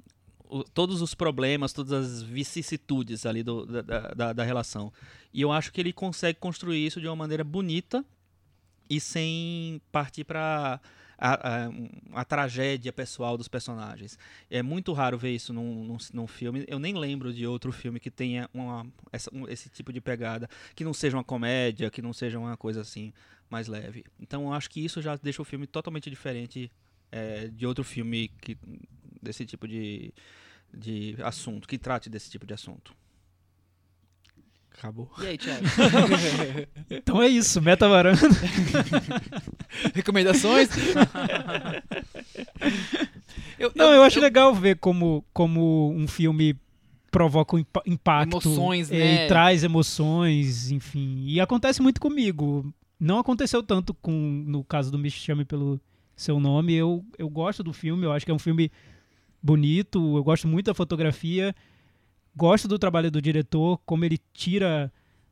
o- 0.50 0.64
todos 0.64 1.02
os 1.04 1.14
problemas, 1.14 1.72
todas 1.72 1.92
as 1.94 2.22
vicissitudes 2.24 3.26
ali 3.26 3.44
do- 3.44 3.66
da, 3.66 3.82
da- 4.14 4.34
da- 4.34 4.44
relação. 4.44 4.92
E 5.32 5.40
eu 5.42 5.52
acho 5.52 5.72
que 5.72 5.80
ele 5.80 5.94
consegue 5.94 6.40
construir 6.40 6.84
isso 6.86 7.00
de 7.00 7.08
uma 7.08 7.16
maneira 7.16 7.44
bonita 7.44 8.04
e 8.90 9.00
sem 9.00 9.80
partir 9.92 10.24
para 10.24 10.82
a, 11.18 11.66
a- 11.68 11.70
a 12.22 12.26
tragédia 12.26 12.92
pessoal 12.92 13.38
dos 13.38 13.48
personagens. 13.48 14.18
É 14.50 14.62
muito 14.64 14.92
raro 14.94 15.18
ver 15.18 15.32
isso 15.32 15.54
num, 15.54 15.84
num, 15.86 15.98
num 16.12 16.28
filme. 16.28 16.66
Eu 16.68 16.80
nem 16.80 16.94
lembro 16.96 17.32
de 17.32 17.46
outro 17.48 17.72
filme 17.72 18.00
que 18.00 18.10
tenha 18.12 18.50
uma, 18.54 18.86
essa- 19.12 19.30
um- 19.34 19.48
esse 19.48 19.70
tipo 19.70 19.94
de 19.94 20.02
pegada, 20.02 20.50
que 20.76 20.84
não 20.84 20.94
seja 20.94 21.16
uma 21.16 21.24
comédia, 21.24 21.90
que 21.92 22.02
não 22.02 22.14
seja 22.14 22.38
uma 22.40 22.58
coisa 22.58 22.82
assim 22.82 23.14
mais 23.50 23.68
leve. 23.68 24.04
Então 24.20 24.44
eu 24.48 24.54
acho 24.54 24.70
que 24.70 24.84
isso 24.84 25.02
já 25.02 25.16
deixa 25.16 25.42
o 25.42 25.46
filme 25.46 25.68
totalmente 25.68 26.10
diferente 26.10 26.72
é, 27.12 27.48
de 27.48 27.66
outro 27.68 27.84
filme 27.84 28.28
que, 28.42 28.58
desse 29.24 29.46
tipo 29.46 29.68
de, 29.68 30.14
de 30.74 31.16
assunto, 31.24 31.68
que 31.68 31.78
trate 31.78 32.10
desse 32.10 32.30
tipo 32.30 32.46
de 32.46 32.54
assunto. 32.54 32.94
Acabou. 34.78 35.10
E 35.22 35.28
aí, 35.28 35.38
Thiago? 35.38 35.64
Então 36.90 37.22
é 37.22 37.28
isso, 37.28 37.62
Meta 37.62 37.88
Varanda. 37.88 38.20
Recomendações? 39.96 40.70
eu, 43.58 43.72
Não, 43.76 43.92
eu 43.94 44.04
acho 44.04 44.20
legal 44.20 44.54
ver 44.54 44.78
como, 44.78 45.24
como 45.34 45.92
um 45.92 46.08
filme 46.08 46.56
provoca 47.10 47.56
um 47.56 47.60
impa- 47.60 47.84
impacto. 47.86 48.48
Emoções, 48.48 48.92
eh, 48.92 48.98
né? 48.98 49.26
E 49.26 49.28
traz 49.28 49.64
emoções, 49.64 50.72
enfim. 50.72 51.24
E 51.28 51.40
acontece 51.40 51.82
muito 51.82 52.02
comigo. 52.02 52.74
Não 53.00 53.20
aconteceu 53.20 53.62
tanto 53.62 53.94
com 53.94 54.12
no 54.12 54.64
caso 54.64 54.92
do 54.92 54.98
Me 54.98 55.10
Chame 55.12 55.46
Pelo 55.46 55.80
Seu 56.16 56.40
Nome. 56.40 56.74
Eu, 56.74 57.06
eu 57.18 57.30
gosto 57.30 57.64
do 57.64 57.72
filme, 57.72 58.06
eu 58.06 58.12
acho 58.12 58.26
que 58.26 58.32
é 58.32 58.36
um 58.36 58.40
filme 58.40 58.72
bonito, 59.44 60.18
eu 60.18 60.24
gosto 60.24 60.48
muito 60.48 60.68
da 60.68 60.74
fotografia, 60.74 61.54
gosto 62.36 62.68
do 62.68 62.80
trabalho 62.80 63.12
do 63.12 63.22
diretor, 63.22 63.78
como 63.86 64.06
ele 64.06 64.18
tira 64.34 64.92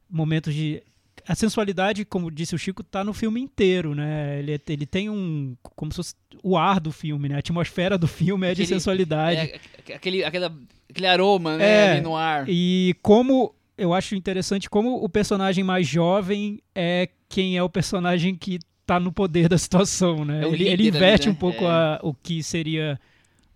momentos 0.09 0.53
de 0.53 0.83
a 1.27 1.35
sensualidade, 1.35 2.03
como 2.03 2.31
disse 2.31 2.55
o 2.55 2.57
Chico, 2.57 2.81
tá 2.83 3.03
no 3.03 3.13
filme 3.13 3.39
inteiro, 3.39 3.93
né? 3.93 4.39
Ele, 4.39 4.59
ele 4.67 4.85
tem 4.87 5.07
um. 5.07 5.55
Como 5.61 5.91
se 5.91 5.97
fosse 5.97 6.15
o 6.41 6.57
ar 6.57 6.79
do 6.79 6.91
filme, 6.91 7.29
né? 7.29 7.35
A 7.35 7.39
atmosfera 7.39 7.95
do 7.95 8.07
filme 8.07 8.47
é 8.47 8.55
de 8.55 8.63
Aquele- 8.63 8.67
sensualidade. 8.79 9.39
É, 9.87 9.93
aquele, 9.95 10.23
aquela, 10.23 10.51
aquele 10.89 11.05
aroma, 11.07 11.57
né, 11.57 11.63
É, 11.65 11.91
ali 11.93 12.01
no 12.01 12.15
ar. 12.15 12.45
E 12.49 12.95
como 13.03 13.53
eu 13.77 13.93
acho 13.93 14.15
interessante 14.15 14.67
como 14.69 15.03
o 15.03 15.07
personagem 15.07 15.63
mais 15.63 15.87
jovem 15.87 16.59
é 16.73 17.07
quem 17.29 17.55
é 17.55 17.61
o 17.61 17.69
personagem 17.69 18.35
que 18.35 18.57
tá 18.85 18.99
no 18.99 19.11
poder 19.11 19.47
da 19.47 19.57
situação, 19.59 20.25
né? 20.25 20.43
É 20.43 20.47
ele, 20.47 20.63
ele 20.63 20.63
líder 20.63 20.71
ali, 20.73 20.87
inverte 20.87 21.27
né? 21.27 21.33
um 21.33 21.35
pouco 21.35 21.63
É. 21.63 21.67
a- 21.67 21.99
o 22.01 22.15
que 22.15 22.41
seria 22.41 22.99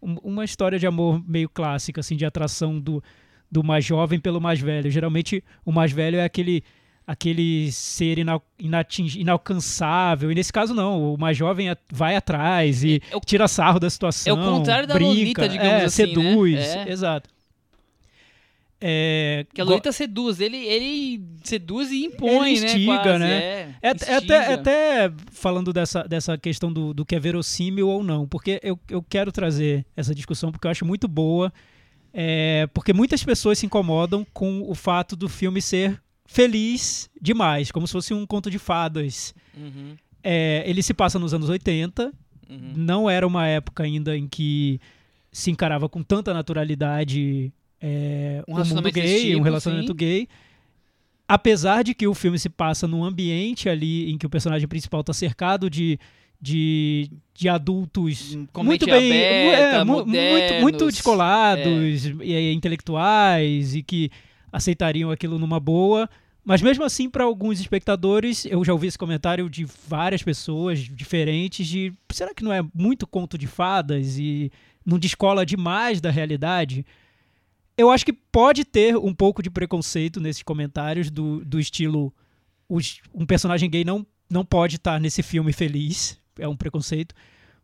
um- 0.01 0.17
uma 0.23 0.43
história 0.45 0.77
de 0.79 0.85
amor 0.87 1.21
meio 1.27 1.49
clássica, 1.49 1.99
assim, 2.01 2.15
de 2.15 2.25
atração 2.25 2.79
do, 2.79 3.03
do 3.51 3.63
mais 3.63 3.83
jovem 3.85 4.19
pelo 4.19 4.39
mais 4.41 4.59
velho. 4.59 4.89
Geralmente 4.91 5.43
o 5.65 5.71
mais 5.71 5.91
velho 5.91 6.17
é 6.17 6.23
aquele 6.23 6.63
aquele 7.07 7.71
ser 7.71 8.17
inal, 8.17 8.43
inating- 8.57 9.19
inalcançável. 9.19 10.31
E 10.31 10.35
nesse 10.35 10.51
caso 10.51 10.73
não, 10.73 11.13
o 11.13 11.17
mais 11.19 11.37
jovem 11.37 11.67
vai 11.91 12.15
atrás 12.15 12.83
e 12.83 12.99
É 13.11 13.15
o- 13.15 13.19
tira 13.19 13.47
sarro 13.47 13.79
da 13.79 13.89
situação. 13.89 14.35
contrário 14.37 14.87
da 14.87 14.95
brinca, 14.95 15.09
Lolita, 15.43 15.49
digamos 15.49 15.71
é, 15.83 15.85
assim, 15.85 16.01
né? 16.01 16.07
seduz, 16.15 16.59
É. 16.59 16.89
exato. 16.91 17.29
É, 18.87 19.47
Que 19.51 19.61
a 19.61 19.63
Lolita 19.63 19.91
seduz, 19.91 20.39
ele, 20.39 20.57
ele 20.57 21.19
seduz 21.43 21.91
e 21.91 22.05
impõe, 22.05 22.51
Ele 22.51 22.59
né? 22.59 22.65
instiga, 22.67 23.01
quase, 23.01 23.17
né? 23.17 23.33
É, 23.33 23.73
É, 23.81 23.87
é 23.87 23.91
instiga. 23.95 24.17
até, 24.17 24.53
até 24.53 25.13
falando 25.31 25.73
dessa, 25.73 26.03
dessa 26.03 26.37
questão 26.37 26.71
do, 26.71 26.93
do 26.93 27.03
que 27.03 27.15
é 27.15 27.19
verossímil 27.19 27.89
ou 27.89 28.03
não, 28.03 28.27
porque 28.27 28.59
eu, 28.61 28.79
eu 28.87 29.01
quero 29.01 29.31
trazer 29.31 29.83
essa 29.97 30.13
discussão 30.13 30.51
porque 30.51 30.67
eu 30.67 30.71
acho 30.71 30.85
muito 30.85 31.07
boa, 31.07 31.51
é, 32.13 32.67
porque 32.75 32.93
muitas 32.93 33.23
pessoas 33.23 33.57
se 33.57 33.65
incomodam 33.65 34.23
com 34.31 34.61
o 34.69 34.75
fato 34.75 35.15
do 35.15 35.27
filme 35.27 35.63
ser 35.63 35.99
feliz 36.23 37.09
demais, 37.19 37.71
como 37.71 37.87
se 37.87 37.93
fosse 37.93 38.13
um 38.13 38.23
conto 38.23 38.51
de 38.51 38.59
fadas. 38.59 39.33
Uhum, 39.57 39.95
É, 40.23 40.63
ele 40.63 40.83
se 40.83 40.93
passa 40.93 41.17
nos 41.17 41.33
anos 41.33 41.49
80, 41.49 42.13
uhum. 42.47 42.73
não 42.75 43.09
era 43.09 43.25
uma 43.25 43.47
época 43.47 43.81
ainda 43.81 44.15
em 44.15 44.27
que 44.27 44.79
se 45.31 45.49
encarava 45.49 45.89
com 45.89 46.03
tanta 46.03 46.35
naturalidade 46.35 47.51
é, 47.87 48.43
Um 48.47 48.53
o 48.55 48.65
mundo 48.65 48.91
gay, 48.91 49.19
tipo, 49.27 49.39
um 49.39 49.43
relacionamento 49.43 49.91
sim. 49.91 49.97
gay. 49.97 50.27
Apesar 51.27 51.83
de 51.83 51.93
que 51.93 52.07
o 52.07 52.13
filme 52.13 52.37
se 52.37 52.49
passa 52.49 52.87
num 52.87 53.03
ambiente 53.03 53.67
ali 53.67 54.11
em 54.11 54.17
que 54.17 54.25
o 54.25 54.29
personagem 54.29 54.67
principal 54.67 55.01
está 55.01 55.11
cercado 55.13 55.69
de, 55.69 55.99
de, 56.39 57.09
de 57.33 57.49
adultos 57.49 58.35
muito 58.57 58.85
bem, 58.85 59.11
aberta, 59.11 59.77
é, 59.77 59.83
mu- 59.83 59.93
muito, 60.05 60.07
muito 60.07 60.61
modernos. 60.61 60.93
descolados 60.93 62.05
e, 62.21 62.31
e 62.31 62.53
intelectuais 62.53 63.75
e 63.75 63.81
que 63.81 64.11
aceitariam 64.51 65.09
aquilo 65.09 65.39
numa 65.39 65.59
boa. 65.59 66.07
Mas 66.43 66.61
mesmo 66.61 66.83
assim, 66.83 67.09
para 67.09 67.23
alguns 67.23 67.59
espectadores, 67.59 68.45
eu 68.45 68.63
já 68.63 68.71
ouvi 68.71 68.85
esse 68.85 68.97
comentário 68.97 69.49
de 69.49 69.65
várias 69.87 70.21
pessoas 70.21 70.77
diferentes 70.79 71.65
de 71.65 71.91
será 72.11 72.35
que 72.35 72.43
não 72.43 72.53
é 72.53 72.61
muito 72.71 73.07
conto 73.07 73.35
de 73.35 73.47
fadas 73.47 74.19
e 74.19 74.51
não 74.85 74.99
descola 74.99 75.43
demais 75.43 75.99
da 75.99 76.11
realidade? 76.11 76.85
Eu 77.77 77.89
acho 77.89 78.05
que 78.05 78.13
pode 78.13 78.63
ter 78.63 78.95
um 78.95 79.13
pouco 79.13 79.43
de 79.43 79.49
preconceito 79.49 80.19
nesses 80.21 80.43
comentários 80.43 81.09
do, 81.11 81.43
do 81.43 81.59
estilo 81.59 82.13
os- 82.69 83.01
um 83.13 83.25
personagem 83.25 83.69
gay 83.69 83.83
não, 83.83 84.05
não 84.29 84.45
pode 84.45 84.77
estar 84.77 84.99
nesse 84.99 85.21
filme 85.21 85.51
feliz, 85.53 86.19
é 86.39 86.47
um 86.47 86.55
preconceito, 86.55 87.13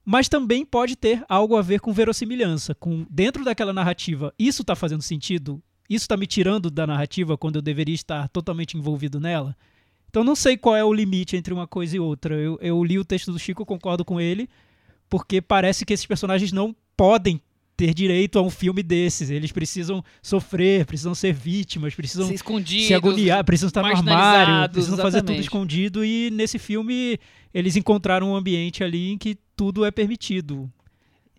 mas 0.04 0.28
também 0.28 0.66
pode 0.66 0.96
ter 0.96 1.24
algo 1.30 1.56
a 1.56 1.62
ver 1.62 1.80
com 1.80 1.94
verossimilhança, 1.94 2.76
com 2.76 3.06
dentro 3.10 3.44
daquela 3.44 3.72
narrativa, 3.74 4.34
isso 4.38 4.62
está 4.62 4.76
fazendo 4.76 5.02
sentido? 5.02 5.62
Isso 5.90 6.04
está 6.04 6.16
me 6.16 6.28
tirando 6.28 6.70
da 6.72 6.88
narrativa 6.88 7.38
quando 7.38 7.58
eu 7.58 7.62
deveria 7.62 7.96
estar 7.96 8.28
totalmente 8.30 8.78
envolvido 8.78 9.20
nela? 9.20 9.56
Então 10.10 10.24
não 10.24 10.36
sei 10.36 10.58
qual 10.58 10.76
é 10.76 10.84
o 10.84 10.94
limite 10.94 11.36
entre 11.38 11.54
uma 11.54 11.68
coisa 11.68 11.96
e 11.96 12.00
outra. 12.00 12.36
Eu, 12.36 12.58
eu 12.62 12.84
li 12.84 12.98
o 13.00 13.06
texto 13.06 13.32
do 13.32 13.40
Chico, 13.40 13.66
concordo 13.66 14.04
com 14.06 14.20
ele, 14.20 14.50
porque 15.10 15.42
parece 15.42 15.86
que 15.86 15.94
esses 15.94 16.06
personagens 16.06 16.52
não 16.52 16.76
podem 16.96 17.42
ter 17.86 17.94
direito 17.95 18.38
a 18.38 18.44
um 18.44 18.49
filme 18.52 18.84
desses. 18.84 19.32
Eles 19.32 19.52
precisam 19.52 20.03
sofrer, 20.22 20.86
precisam 20.86 21.16
ser 21.16 21.34
vítimas, 21.34 21.95
precisam 21.95 22.32
escondidos, 22.32 22.86
se 22.86 22.94
agoniar, 22.94 23.44
precisam 23.44 23.70
estar 23.70 23.82
no 23.82 23.88
armário, 23.88 24.70
precisam 24.72 24.98
fazer 24.98 25.18
tudo 25.22 25.32
exatamente. 25.32 25.41
escondido. 25.44 26.06
E 26.06 26.30
nesse 26.32 26.60
filme 26.60 27.18
eles 27.52 27.76
encontraram 27.76 28.32
um 28.32 28.36
ambiente 28.36 28.84
ali 28.84 29.12
em 29.12 29.18
que 29.18 29.36
tudo 29.56 29.84
é 29.84 29.90
permitido. 29.90 30.72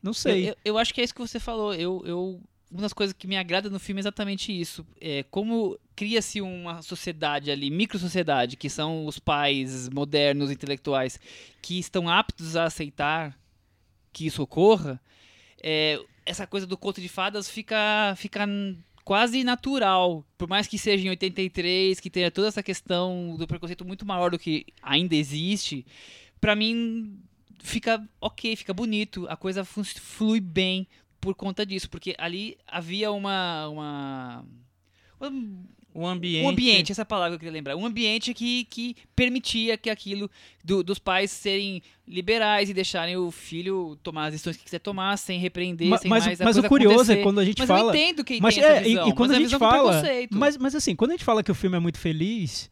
Não 0.02 0.12
sei. 0.12 0.42
Eu, 0.42 0.48
eu- 0.48 0.56
eu 0.64 0.78
acho 0.78 0.92
que 0.92 1.00
é 1.00 1.04
isso 1.04 1.14
que 1.14 1.20
você 1.20 1.38
falou. 1.38 1.72
Eu, 1.74 2.02
eu- 2.04 2.40
uma 2.70 2.80
das 2.82 2.92
coisas 2.92 3.14
que 3.16 3.26
me 3.28 3.36
agrada 3.36 3.70
no 3.70 3.78
filme 3.78 4.00
é 4.00 4.02
exatamente 4.02 4.50
isso. 4.50 4.84
É 5.00 5.22
como 5.30 5.78
cria-se 5.94 6.40
uma 6.40 6.82
sociedade 6.82 7.50
ali, 7.52 7.70
micro-sociedade, 7.70 8.56
que 8.56 8.68
são 8.68 9.06
os 9.06 9.18
pais 9.20 9.88
modernos, 9.90 10.50
intelectuais, 10.50 11.20
que 11.60 11.78
estão 11.78 12.08
aptos 12.08 12.56
a 12.56 12.64
aceitar 12.64 13.38
que 14.12 14.26
isso 14.26 14.42
ocorra. 14.42 15.00
é, 15.64 16.00
essa 16.24 16.46
coisa 16.46 16.66
do 16.66 16.76
conto 16.76 17.00
de 17.00 17.08
fadas 17.08 17.48
fica, 17.48 18.14
fica 18.16 18.46
quase 19.04 19.44
natural. 19.44 20.24
Por 20.38 20.48
mais 20.48 20.66
que 20.66 20.78
seja 20.78 21.06
em 21.06 21.10
83, 21.10 22.00
que 22.00 22.10
tenha 22.10 22.30
toda 22.30 22.48
essa 22.48 22.62
questão 22.62 23.36
do 23.36 23.46
preconceito 23.46 23.84
muito 23.84 24.06
maior 24.06 24.30
do 24.30 24.38
que 24.38 24.66
ainda 24.82 25.14
existe, 25.14 25.86
pra 26.40 26.56
mim 26.56 27.18
fica 27.62 28.02
ok, 28.20 28.56
fica 28.56 28.74
bonito, 28.74 29.26
a 29.28 29.36
coisa 29.36 29.64
flui 29.64 30.40
bem 30.40 30.86
por 31.20 31.34
conta 31.34 31.64
disso, 31.64 31.88
porque 31.88 32.14
ali 32.18 32.58
havia 32.66 33.12
uma 33.12 33.68
uma 33.68 34.44
um- 35.94 36.02
O 36.02 36.06
ambiente. 36.06 36.44
um 36.44 36.48
ambiente, 36.48 36.92
essa 36.92 37.04
palavra 37.04 37.30
que 37.30 37.34
eu 37.36 37.38
queria 37.40 37.52
lembrar, 37.52 37.76
um 37.76 37.84
ambiente 37.86 38.32
que, 38.34 38.64
que 38.64 38.96
permitia 39.14 39.76
que 39.76 39.90
aquilo 39.90 40.30
do- 40.64 40.82
dos 40.82 40.98
pais 40.98 41.30
serem 41.30 41.82
liberais 42.08 42.68
e 42.70 42.74
deixarem 42.74 43.16
o 43.16 43.30
filho 43.30 43.96
tomar 44.02 44.26
as 44.26 44.32
decisões 44.32 44.56
que 44.56 44.64
quiser 44.64 44.78
tomar 44.80 45.16
sem 45.18 45.38
repreender, 45.38 45.88
Ma- 45.88 45.98
sem 45.98 46.08
mas 46.10 46.26
mais 46.26 46.40
a 46.40 46.44
mas 46.44 46.56
o 46.56 46.62
curioso 46.64 46.94
acontecer. 46.96 47.20
é 47.20 47.22
quando 47.22 47.38
a 47.40 47.44
gente 47.44 47.58
mas 47.58 47.68
fala. 47.68 47.80
eu 47.80 47.88
entendo 47.90 48.24
quem 48.24 48.40
mas 48.40 48.54
tem 48.54 48.64
essa 48.64 48.72
é, 48.74 48.80
e- 48.80 48.84
visão, 48.84 49.08
e, 49.08 49.12
quando 49.12 49.30
mas 49.30 49.38
a 49.38 49.40
é 49.40 49.44
gente 49.48 49.58
fala. 49.58 50.02
Mas, 50.30 50.56
mas 50.56 50.74
assim, 50.74 50.96
quando 50.96 51.10
a 51.10 51.14
gente 51.14 51.24
fala 51.24 51.42
que 51.42 51.50
o 51.50 51.54
filme 51.54 51.76
é 51.76 51.80
muito 51.80 51.98
feliz, 51.98 52.70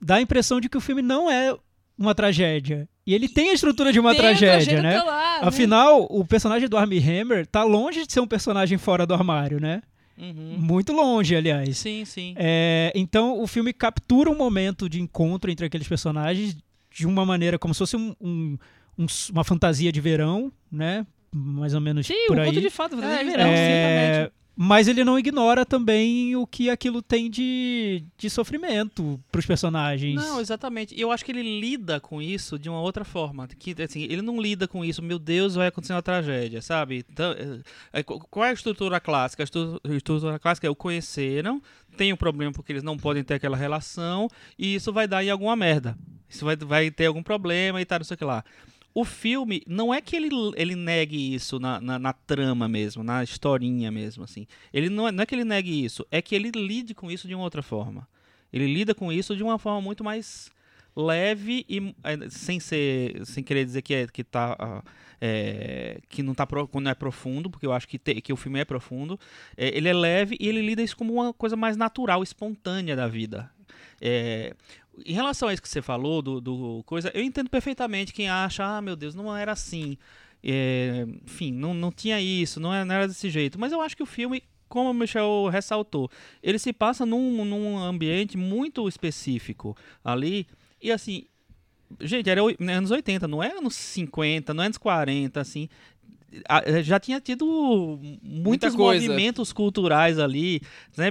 dá 0.00 0.16
a 0.16 0.20
impressão 0.20 0.60
de 0.60 0.68
que 0.68 0.76
o 0.76 0.80
filme 0.80 1.02
não 1.02 1.30
é 1.30 1.54
uma 1.98 2.14
tragédia. 2.14 2.88
E 3.06 3.14
ele 3.14 3.28
tem 3.28 3.50
a 3.50 3.52
estrutura 3.52 3.92
de 3.92 3.98
uma 3.98 4.12
a 4.12 4.14
tragédia, 4.14 4.80
né? 4.80 4.98
tá 4.98 5.04
lá, 5.04 5.40
né? 5.40 5.48
Afinal, 5.48 6.06
o 6.08 6.24
personagem 6.24 6.68
do 6.68 6.76
Armie 6.76 6.98
Hammer 7.00 7.46
tá 7.46 7.64
longe 7.64 8.06
de 8.06 8.12
ser 8.12 8.20
um 8.20 8.26
personagem 8.26 8.78
fora 8.78 9.04
do 9.04 9.12
armário, 9.12 9.60
né? 9.60 9.82
Uhum. 10.18 10.56
Muito 10.58 10.92
longe, 10.92 11.34
aliás. 11.34 11.78
Sim, 11.78 12.04
sim. 12.04 12.34
É, 12.36 12.92
então 12.94 13.40
o 13.40 13.46
filme 13.46 13.72
captura 13.72 14.30
um 14.30 14.36
momento 14.36 14.88
de 14.88 15.00
encontro 15.00 15.50
entre 15.50 15.66
aqueles 15.66 15.88
personagens 15.88 16.56
de 16.90 17.06
uma 17.06 17.24
maneira 17.24 17.58
como 17.58 17.72
se 17.74 17.78
fosse 17.78 17.96
um- 17.96 18.14
um- 18.20 18.58
um 18.98 19.06
uma 19.32 19.42
fantasia 19.44 19.90
de 19.90 20.00
verão, 20.00 20.52
né? 20.70 21.06
Mais 21.34 21.72
ou 21.74 21.80
menos 21.80 22.06
Sim, 22.06 22.26
por 22.28 22.36
um 22.38 22.42
aí. 22.42 22.48
conto 22.48 22.60
de 22.60 22.68
fato, 22.70 22.94
fantasia 22.96 23.24
de 23.24 23.30
É, 23.30 23.30
verão, 23.30 23.48
É, 23.50 23.66
certamente. 23.66 24.32
Mas 24.54 24.86
ele 24.86 25.02
não 25.04 25.18
ignora 25.18 25.64
também 25.64 26.36
o 26.36 26.46
que 26.46 26.68
aquilo 26.68 27.00
tem 27.00 27.30
de, 27.30 28.04
de 28.18 28.28
sofrimento 28.28 29.18
pros 29.32 29.46
personagens. 29.46 30.14
Não, 30.14 30.40
exatamente. 30.40 30.98
Eu 31.00 31.10
acho 31.10 31.24
que 31.24 31.32
ele 31.32 31.60
lida 31.60 31.98
com 32.00 32.20
isso 32.20 32.58
de 32.58 32.68
uma 32.68 32.80
outra 32.80 33.04
forma. 33.04 33.48
Que, 33.58 33.74
assim, 33.82 34.02
ele 34.02 34.20
não 34.22 34.40
lida 34.40 34.68
com 34.68 34.84
isso, 34.84 35.02
meu 35.02 35.18
Deus, 35.18 35.54
vai 35.54 35.68
acontecer 35.68 35.94
uma 35.94 36.02
tragédia, 36.02 36.60
sabe? 36.60 37.04
Então, 37.10 37.32
é, 37.32 38.00
é, 38.00 38.02
qu- 38.02 38.18
qual 38.30 38.44
é 38.46 38.50
a 38.50 38.52
estrutura 38.52 39.00
clássica? 39.00 39.42
A 39.42 39.44
estu- 39.44 39.80
a 39.82 39.94
estrutura 39.94 40.38
clássica 40.38 40.66
é 40.66 40.70
o 40.70 40.76
conheceram, 40.76 41.62
tem 41.96 42.12
um 42.12 42.16
problema 42.16 42.52
porque 42.52 42.72
eles 42.72 42.82
não 42.82 42.96
podem 42.98 43.24
ter 43.24 43.34
aquela 43.34 43.56
relação, 43.56 44.28
e 44.58 44.74
isso 44.74 44.92
vai 44.92 45.08
dar 45.08 45.24
em 45.24 45.30
alguma 45.30 45.56
merda. 45.56 45.96
Isso 46.28 46.44
vai, 46.44 46.56
vai 46.56 46.90
ter 46.90 47.06
algum 47.06 47.22
problema 47.22 47.80
e 47.80 47.84
tal, 47.84 47.98
não 47.98 48.04
sei 48.04 48.14
o 48.14 48.18
que 48.18 48.24
lá. 48.24 48.44
O 48.94 49.04
filme, 49.04 49.62
não 49.66 49.92
é 49.92 50.00
que 50.00 50.14
ele, 50.14 50.28
ele 50.54 50.74
negue 50.74 51.34
isso 51.34 51.58
na, 51.58 51.80
na, 51.80 51.98
na 51.98 52.12
trama 52.12 52.68
mesmo, 52.68 53.02
na 53.02 53.22
historinha 53.24 53.90
mesmo, 53.90 54.24
assim. 54.24 54.46
Ele 54.72 54.90
não 54.90 55.08
é, 55.08 55.12
não 55.12 55.22
é 55.22 55.26
que 55.26 55.34
ele 55.34 55.44
negue 55.44 55.84
isso, 55.84 56.06
é 56.10 56.20
que 56.20 56.34
ele 56.34 56.50
lide 56.50 56.94
com 56.94 57.10
isso 57.10 57.26
de 57.26 57.34
uma 57.34 57.44
outra 57.44 57.62
forma. 57.62 58.06
Ele 58.52 58.66
lida 58.66 58.94
com 58.94 59.10
isso 59.10 59.34
de 59.34 59.42
uma 59.42 59.58
forma 59.58 59.80
muito 59.80 60.04
mais 60.04 60.50
leve 60.94 61.64
e 61.68 61.94
eh, 62.04 62.28
sem 62.28 62.60
ser 62.60 63.24
sem 63.24 63.42
querer 63.42 63.64
dizer 63.64 63.80
que 63.80 63.94
é 63.94 64.06
que 64.06 64.22
tá 64.22 64.54
ah, 64.58 64.82
é, 65.18 66.00
que 66.08 66.22
não 66.22 66.34
tá 66.34 66.46
não 66.74 66.90
é 66.90 66.94
profundo 66.94 67.48
porque 67.48 67.64
eu 67.64 67.72
acho 67.72 67.88
que 67.88 67.98
te- 67.98 68.20
que 68.20 68.30
o 68.30 68.36
filme 68.36 68.60
é 68.60 68.64
profundo 68.64 69.18
É, 69.56 69.74
ele 69.74 69.88
é 69.88 69.94
leve 69.94 70.36
e 70.38 70.46
ele 70.46 70.60
lida 70.60 70.82
isso 70.82 70.94
como 70.96 71.14
uma 71.14 71.32
coisa 71.32 71.56
mais 71.56 71.78
natural 71.78 72.22
espontânea 72.22 72.94
da 72.94 73.08
vida 73.08 73.50
É, 74.04 74.52
em 75.06 75.12
relação 75.12 75.48
a 75.48 75.52
isso 75.52 75.62
que 75.62 75.68
você 75.68 75.80
falou 75.80 76.20
do, 76.20 76.40
do 76.40 76.82
coisa 76.84 77.10
eu 77.14 77.22
entendo 77.22 77.48
perfeitamente 77.48 78.12
quem 78.12 78.28
acha 78.28 78.64
ah 78.64 78.82
meu 78.82 78.96
Deus 78.96 79.14
não 79.14 79.34
era 79.34 79.52
assim 79.52 79.96
É, 80.42 81.06
enfim 81.24 81.52
não, 81.52 81.72
não 81.72 81.92
tinha 81.92 82.20
isso 82.20 82.58
não 82.58 82.74
era, 82.74 82.84
não 82.84 82.94
era 82.96 83.06
desse 83.06 83.30
jeito 83.30 83.60
mas 83.60 83.70
eu 83.70 83.80
acho 83.80 83.96
que 83.96 84.02
o 84.02 84.06
filme 84.06 84.42
como 84.68 84.90
o 84.90 84.94
Michel 84.94 85.48
ressaltou, 85.52 86.10
ele 86.42 86.58
se 86.58 86.72
passa 86.72 87.04
num, 87.04 87.44
num 87.44 87.76
ambiente 87.76 88.38
muito 88.38 88.88
específico 88.88 89.76
ali. 90.02 90.46
E 90.80 90.90
assim, 90.90 91.26
gente, 92.00 92.30
era 92.30 92.42
oi- 92.42 92.56
anos 92.58 92.90
80, 92.90 93.28
não 93.28 93.42
é 93.42 93.52
anos 93.52 93.74
50, 93.74 94.54
não 94.54 94.62
é 94.62 94.66
anos 94.66 94.78
40, 94.78 95.42
assim. 95.42 95.68
A- 96.48 96.82
já 96.82 96.98
tinha 96.98 97.20
tido 97.20 97.98
muitos 98.22 98.74
movimentos 99.08 99.52
culturais 99.52 100.18
ali. 100.18 100.60
né? 100.96 101.06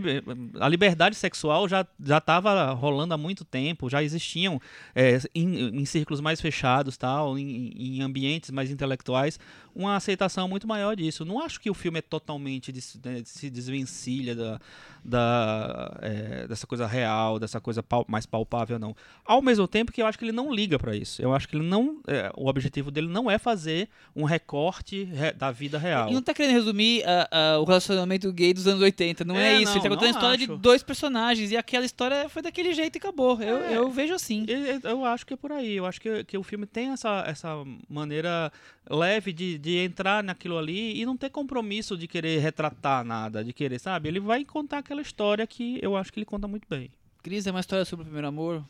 A 0.60 0.68
liberdade 0.68 1.16
sexual 1.16 1.68
já 1.68 1.86
já 2.04 2.18
estava 2.18 2.72
rolando 2.74 3.14
há 3.14 3.18
muito 3.18 3.44
tempo, 3.46 3.90
já 3.90 4.02
existiam 4.04 4.60
é, 4.96 5.20
em, 5.36 5.80
em 5.82 5.86
círculos 5.86 6.20
mais 6.22 6.40
fechados, 6.42 6.98
tal, 6.98 7.38
em, 7.38 7.72
em 7.76 8.02
ambientes 8.02 8.50
mais 8.52 8.72
intelectuais, 8.72 9.40
uma 9.76 9.96
aceitação 9.96 10.48
muito 10.48 10.68
maior 10.68 10.96
disso. 10.96 11.24
Não 11.26 11.42
acho 11.42 11.60
que 11.60 11.70
o 11.70 11.74
filme 11.74 12.00
é 12.00 12.02
totalmente 12.02 12.72
des- 12.72 13.00
né, 13.04 13.22
se 13.26 13.50
desvencilha 13.50 14.36
da, 14.36 14.60
da, 15.04 15.98
é, 16.02 16.48
dessa 16.48 16.66
coisa 16.68 16.86
real, 16.88 17.40
dessa 17.40 17.60
coisa 17.60 17.82
pal- 17.84 18.06
mais 18.08 18.26
palpável, 18.26 18.78
não. 18.80 18.96
Ao 19.26 19.42
mesmo 19.42 19.68
tempo 19.68 19.92
que 19.92 20.02
eu 20.02 20.06
acho 20.06 20.18
que 20.18 20.26
ele 20.26 20.32
não 20.32 20.54
liga 20.54 20.78
pra 20.80 20.96
isso. 20.96 21.22
Eu 21.22 21.34
acho 21.34 21.48
que 21.48 21.56
ele 21.56 21.66
não, 21.68 22.02
é, 22.08 22.32
o 22.36 22.48
objetivo 22.48 22.92
dele 22.92 23.08
não 23.08 23.30
é 23.30 23.38
fazer 23.38 23.90
um 24.16 24.24
recorte 24.24 25.04
re- 25.04 25.11
da 25.38 25.52
vida 25.52 25.78
real. 25.78 26.10
E 26.10 26.14
não 26.14 26.22
tá 26.22 26.34
querendo 26.34 26.54
resumir 26.54 27.04
ah, 27.06 27.28
ah, 27.32 27.60
o 27.60 27.64
relacionamento 27.64 28.32
gay 28.32 28.54
dos 28.54 28.68
anos 28.68 28.82
80, 28.82 29.24
não 29.26 29.36
é, 29.36 29.54
É, 29.56 29.62
isso. 29.62 29.74
Ele 29.74 29.82
tá 29.82 29.90
não, 29.90 29.96
contando 29.96 30.10
a 30.10 30.12
não 30.12 30.18
história 30.20 30.44
acho. 30.46 30.56
de 30.56 30.62
dois 30.62 30.84
personagens 30.84 31.52
e 31.52 31.58
aquela 31.58 31.86
história 31.86 32.30
foi 32.30 32.42
daquele 32.42 32.74
jeito 32.74 32.96
e 32.96 33.00
acabou. 33.00 33.42
Eu, 33.42 33.58
É. 33.64 33.78
eu 33.78 33.90
vejo 33.90 34.14
assim. 34.14 34.46
Eu 34.84 35.06
acho 35.06 35.26
que 35.26 35.34
é 35.34 35.38
por 35.38 35.52
aí. 35.52 35.76
Eu 35.76 35.86
acho 35.86 36.00
que, 36.00 36.24
que 36.24 36.38
o 36.38 36.44
filme 36.44 36.66
tem 36.66 36.90
essa, 36.92 37.24
essa 37.28 37.50
maneira 37.90 38.52
leve 38.90 39.32
de, 39.34 39.58
de 39.58 39.78
entrar 39.78 40.24
naquilo 40.24 40.58
ali 40.58 41.00
e 41.00 41.06
não 41.06 41.16
ter 41.18 41.30
compromisso 41.30 41.98
de 41.98 42.08
querer 42.08 42.40
retratar 42.40 43.04
nada, 43.04 43.44
de 43.44 43.54
querer, 43.54 43.80
sabe? 43.80 44.10
Ele 44.10 44.20
vai 44.20 44.44
contar 44.46 44.80
aquela 44.80 45.02
história 45.02 45.46
que 45.46 45.80
eu 45.82 45.96
acho 45.96 46.12
que 46.12 46.20
ele 46.20 46.26
conta 46.26 46.48
muito 46.48 46.68
bem. 46.70 46.90
Cris 47.24 47.46
é 47.46 47.52
uma 47.52 47.60
história 47.60 47.86
sobre 47.86 48.02
o 48.04 48.06
primeiro 48.06 48.28
amor. 48.28 48.64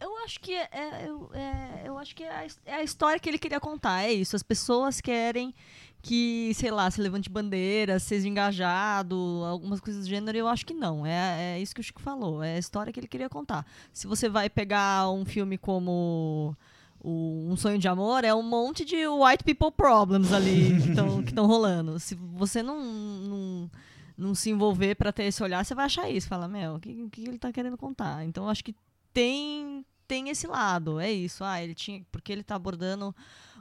Eu 0.00 0.16
acho 0.24 0.40
que 0.40 0.52
é, 0.54 0.68
é- 0.72 1.04
eu, 1.06 1.30
é- 1.34 1.70
acho 2.00 2.14
que 2.16 2.24
é 2.24 2.30
a, 2.30 2.46
é 2.64 2.74
a 2.76 2.82
história 2.82 3.20
que 3.20 3.28
ele 3.28 3.38
queria 3.38 3.60
contar, 3.60 4.02
é 4.04 4.12
isso. 4.12 4.34
As 4.34 4.42
pessoas 4.42 5.00
querem 5.00 5.54
que, 6.02 6.52
sei 6.54 6.70
lá, 6.70 6.90
se 6.90 7.00
levante 7.00 7.28
bandeira, 7.28 7.98
seja 7.98 8.26
engajado, 8.26 9.14
algumas 9.46 9.80
coisas 9.80 10.04
do 10.04 10.08
gênero, 10.08 10.36
eu 10.38 10.48
acho 10.48 10.64
que 10.64 10.72
não. 10.72 11.04
É, 11.04 11.56
é 11.56 11.60
isso 11.60 11.74
que 11.74 11.80
o 11.80 11.84
Chico 11.84 12.00
falou, 12.00 12.42
é 12.42 12.56
a 12.56 12.58
história 12.58 12.90
que 12.92 12.98
ele 12.98 13.06
queria 13.08 13.28
contar. 13.28 13.66
Se 13.92 14.06
você 14.06 14.28
vai 14.28 14.48
pegar 14.48 15.10
um 15.10 15.26
filme 15.26 15.58
como 15.58 16.56
o 17.02 17.48
Um 17.50 17.56
Sonho 17.56 17.78
de 17.78 17.86
Amor, 17.86 18.24
é 18.24 18.34
um 18.34 18.42
monte 18.42 18.84
de 18.84 19.06
white 19.06 19.44
people 19.44 19.70
problems 19.70 20.32
ali 20.32 20.80
que 21.22 21.28
estão 21.28 21.46
rolando. 21.46 21.98
Se 22.00 22.14
você 22.14 22.62
não, 22.62 22.80
não, 22.82 23.70
não 24.16 24.34
se 24.34 24.48
envolver 24.48 24.94
pra 24.94 25.12
ter 25.12 25.24
esse 25.24 25.42
olhar, 25.42 25.62
você 25.64 25.74
vai 25.74 25.84
achar 25.84 26.08
isso. 26.10 26.28
Fala, 26.28 26.48
meu, 26.48 26.76
o 26.76 26.80
que, 26.80 27.02
o 27.02 27.10
que 27.10 27.28
ele 27.28 27.38
tá 27.38 27.52
querendo 27.52 27.76
contar? 27.76 28.24
Então, 28.24 28.44
eu 28.44 28.50
acho 28.50 28.64
que 28.64 28.74
tem 29.12 29.84
tem 30.10 30.28
esse 30.28 30.46
lado, 30.48 30.98
é 30.98 31.10
isso. 31.10 31.44
Ah, 31.44 31.62
ele 31.62 31.72
tinha 31.74 32.04
porque 32.10 32.32
ele 32.32 32.42
tá 32.42 32.56
abordando 32.56 33.14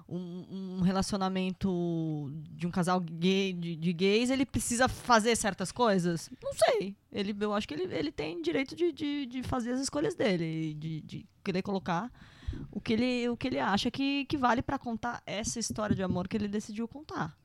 um, 0.08 0.78
um 0.78 0.82
relacionamento 0.82 2.32
de 2.58 2.66
um 2.66 2.72
casal 2.72 3.00
gay 3.00 3.54
de, 3.54 3.76
de 3.76 3.94
gays, 3.94 4.32
ele 4.32 4.48
precisa 4.48 4.88
fazer 4.88 5.36
certas 5.36 5.72
coisas? 5.72 6.28
Não 6.42 6.52
sei. 6.54 6.96
Ele, 7.12 7.36
eu 7.40 7.54
acho 7.54 7.68
que 7.68 7.76
ele, 7.76 7.94
ele 7.96 8.12
tem 8.12 8.42
direito 8.42 8.76
de, 8.76 8.92
de, 8.92 9.26
de 9.28 9.44
fazer 9.44 9.74
as 9.74 9.80
escolhas 9.80 10.16
dele, 10.16 10.74
de, 10.74 11.02
de 11.02 11.26
querer 11.44 11.62
colocar 11.62 12.12
o 12.72 12.82
que 12.82 12.94
ele, 12.94 13.30
o 13.30 13.38
que 13.38 13.48
ele 13.48 13.60
acha 13.60 13.92
que, 13.92 14.26
que 14.26 14.36
vale 14.36 14.64
pra 14.64 14.80
contar 14.80 15.22
essa 15.28 15.60
história 15.60 15.96
de 15.96 16.02
amor 16.02 16.28
que 16.28 16.36
ele 16.36 16.48
decidiu 16.48 16.88
contar. 16.88 17.38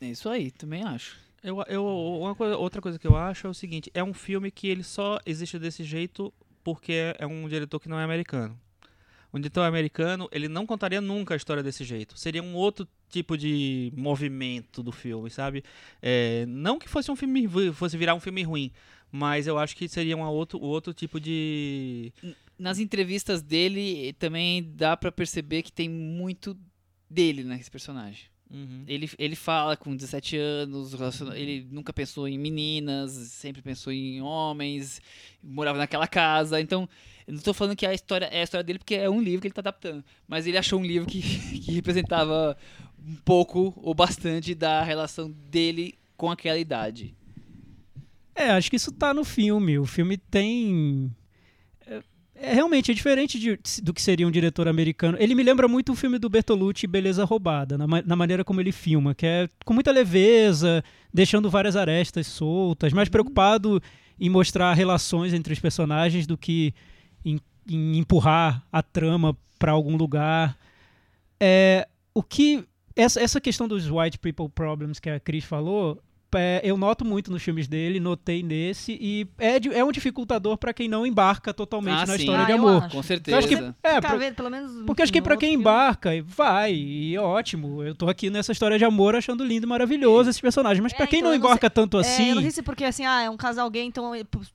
É 0.00 0.06
isso 0.06 0.28
aí, 0.28 0.50
também 0.50 0.82
acho. 0.82 1.18
Eu, 1.42 1.62
eu, 1.68 1.86
uma 2.20 2.34
coisa- 2.34 2.56
outra 2.58 2.82
coisa 2.82 2.98
que 2.98 3.06
eu 3.06 3.16
acho 3.16 3.46
é 3.46 3.50
o 3.50 3.54
seguinte: 3.54 3.90
é 3.94 4.04
um 4.04 4.12
filme 4.12 4.50
que 4.50 4.66
ele 4.68 4.82
só 4.82 5.18
existe 5.24 5.58
desse 5.58 5.82
jeito 5.84 6.32
porque 6.62 7.14
é- 7.18 7.26
um 7.26 7.48
diretor 7.48 7.80
que 7.80 7.88
não 7.88 7.98
é 7.98 8.04
americano. 8.04 8.58
Um 9.32 9.38
diretor 9.38 9.62
americano, 9.62 10.28
ele 10.32 10.48
não 10.48 10.66
contaria 10.66 11.00
nunca 11.00 11.34
a 11.34 11.36
história 11.36 11.62
desse 11.62 11.84
jeito. 11.84 12.18
Seria 12.18 12.42
um 12.42 12.54
outro 12.54 12.86
tipo 13.08 13.36
de 13.36 13.92
movimento 13.96 14.82
do 14.82 14.90
filme, 14.90 15.30
sabe? 15.30 15.62
É, 16.02 16.44
não 16.46 16.78
que 16.78 16.88
fosse 16.88 17.10
um 17.10 17.16
filme 17.16 17.48
fosse 17.72 17.96
virar 17.96 18.14
um 18.14 18.20
filme 18.20 18.42
ruim, 18.42 18.72
mas 19.10 19.46
eu 19.46 19.56
acho 19.58 19.76
que 19.76 19.88
seria 19.88 20.16
um 20.16 20.22
outro, 20.22 20.60
outro 20.60 20.92
tipo 20.92 21.20
de 21.20 22.12
Nas 22.58 22.78
entrevistas 22.78 23.40
dele 23.40 24.12
também 24.14 24.62
dá 24.74 24.96
pra 24.96 25.12
perceber 25.12 25.62
que 25.62 25.72
tem 25.72 25.88
muito 25.88 26.56
dele 27.08 27.42
nesse 27.44 27.70
personagem. 27.70 28.26
Uhum. 28.52 28.82
Ele, 28.86 29.08
ele 29.16 29.36
fala 29.36 29.76
com 29.76 29.94
17 29.94 30.36
anos, 30.36 30.92
ele 31.34 31.68
nunca 31.70 31.92
pensou 31.92 32.26
em 32.26 32.36
meninas, 32.36 33.12
sempre 33.12 33.62
pensou 33.62 33.92
em 33.92 34.20
homens, 34.20 35.00
morava 35.42 35.78
naquela 35.78 36.08
casa. 36.08 36.60
Então, 36.60 36.88
eu 37.26 37.34
não 37.34 37.40
tô 37.40 37.54
falando 37.54 37.76
que 37.76 37.86
a 37.86 37.94
história 37.94 38.26
é 38.26 38.40
a 38.40 38.44
história 38.44 38.64
dele 38.64 38.80
porque 38.80 38.96
é 38.96 39.08
um 39.08 39.22
livro 39.22 39.40
que 39.40 39.46
ele 39.46 39.54
tá 39.54 39.60
adaptando. 39.60 40.04
Mas 40.26 40.46
ele 40.46 40.58
achou 40.58 40.80
um 40.80 40.84
livro 40.84 41.08
que, 41.08 41.20
que 41.60 41.72
representava 41.72 42.56
um 42.98 43.14
pouco 43.24 43.72
ou 43.76 43.94
bastante 43.94 44.54
da 44.54 44.82
relação 44.82 45.30
dele 45.30 45.94
com 46.16 46.30
aquela 46.30 46.58
idade. 46.58 47.14
É, 48.34 48.50
acho 48.50 48.68
que 48.68 48.76
isso 48.76 48.90
tá 48.90 49.14
no 49.14 49.24
filme. 49.24 49.78
O 49.78 49.86
filme 49.86 50.16
tem. 50.16 51.14
É, 52.42 52.54
realmente 52.54 52.90
é 52.90 52.94
diferente 52.94 53.38
de- 53.38 53.58
do 53.82 53.92
que 53.92 54.00
seria 54.00 54.26
um 54.26 54.30
diretor 54.30 54.66
americano. 54.66 55.16
Ele 55.20 55.34
me 55.34 55.42
lembra 55.42 55.68
muito 55.68 55.92
o 55.92 55.94
filme 55.94 56.18
do 56.18 56.28
Bertolucci, 56.30 56.86
Beleza 56.86 57.24
Roubada, 57.24 57.76
na, 57.76 57.86
ma- 57.86 58.02
na 58.02 58.16
maneira 58.16 58.42
como 58.42 58.60
ele 58.60 58.72
filma, 58.72 59.14
que 59.14 59.26
é 59.26 59.48
com 59.64 59.74
muita 59.74 59.92
leveza, 59.92 60.82
deixando 61.12 61.50
várias 61.50 61.76
arestas 61.76 62.26
soltas, 62.26 62.92
mais 62.94 63.08
preocupado 63.10 63.80
em 64.18 64.30
mostrar 64.30 64.72
relações 64.72 65.34
entre 65.34 65.52
os 65.52 65.60
personagens 65.60 66.26
do 66.26 66.36
que 66.38 66.72
em, 67.24 67.38
em 67.68 67.98
empurrar 67.98 68.62
a 68.72 68.82
trama 68.82 69.36
para 69.58 69.72
algum 69.72 69.96
lugar. 69.96 70.56
É, 71.38 71.86
o 72.14 72.22
que 72.22 72.64
essa, 72.96 73.20
essa 73.20 73.40
questão 73.40 73.68
dos 73.68 73.90
white 73.90 74.18
people 74.18 74.48
problems 74.48 74.98
que 74.98 75.10
a 75.10 75.20
Cris 75.20 75.44
falou, 75.44 76.02
é, 76.36 76.60
eu 76.62 76.76
noto 76.76 77.04
muito 77.04 77.30
nos 77.30 77.42
filmes 77.42 77.66
dele, 77.66 77.98
notei 78.00 78.42
nesse, 78.42 78.92
e 79.00 79.26
é, 79.38 79.58
de- 79.58 79.74
é 79.74 79.84
um 79.84 79.90
dificultador 79.92 80.56
para 80.56 80.72
quem 80.72 80.88
não 80.88 81.04
embarca 81.06 81.52
totalmente 81.52 82.02
Ah, 82.02 82.06
na 82.06 82.14
sim. 82.14 82.20
história 82.20 82.42
Ah, 82.42 82.46
de 82.46 82.52
eu 82.52 82.56
amor. 82.58 82.82
acho. 82.84 82.90
Com 82.92 82.98
Eu 82.98 83.02
certeza. 83.02 83.38
acho 83.38 83.48
que, 83.48 83.54
é, 83.82 84.00
pra- 84.00 84.16
vendo, 84.16 84.34
pelo 84.34 84.50
menos 84.50 84.84
porque 84.86 85.02
acho 85.02 85.12
que 85.12 85.20
para 85.22 85.36
quem 85.36 85.50
filme. 85.50 85.62
embarca, 85.62 86.14
e 86.14 86.20
vai, 86.20 86.72
e 86.74 87.14
é 87.16 87.20
ótimo. 87.20 87.82
Eu 87.82 87.94
tô 87.94 88.08
aqui 88.08 88.30
nessa 88.30 88.52
história 88.52 88.78
de 88.78 88.84
amor 88.84 89.14
achando 89.16 89.44
lindo 89.44 89.66
e 89.66 89.68
maravilhoso 89.68 90.30
esses 90.30 90.40
personagens. 90.40 90.82
Mas 90.82 90.92
É, 90.92 90.96
pra 90.96 91.06
quem 91.06 91.18
então, 91.20 91.30
não 91.30 91.34
eu 91.36 91.40
não 91.40 91.46
embarca 91.46 91.68
tanto 91.70 91.96
É, 91.98 92.00
assim. 92.00 92.28
eu 92.30 92.34
não 92.36 92.42
sei 92.42 92.50
se 92.50 92.62
porque 92.62 92.84
assim, 92.84 93.04
ah, 93.04 93.22
é 93.22 93.30
um 93.30 93.36
casal 93.36 93.68
gay, 93.70 93.82
então 93.84 94.12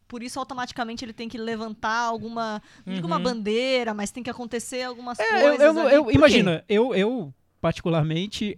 por, 0.07 0.21
isso 0.23 0.39
automaticamente 0.39 1.03
ele 1.03 1.13
tem 1.13 1.27
que 1.29 1.37
levantar 1.37 1.99
alguma, 2.05 2.61
não 2.85 2.93
digo 2.93 3.07
uma 3.07 3.17
Uhum. 3.17 3.23
bandeira, 3.23 3.93
mas 3.93 4.11
tem 4.11 4.23
que 4.23 4.29
acontecer 4.29 4.83
algumas 4.83 5.19
É, 5.19 5.23
eu, 5.23 5.41
coisas. 5.57 5.61
eu, 5.75 5.89
eu- 5.89 6.05
quê? 6.05 6.15
imagina, 6.15 6.63
eu, 6.69 6.95
eu 6.95 7.33
particularmente 7.61 8.57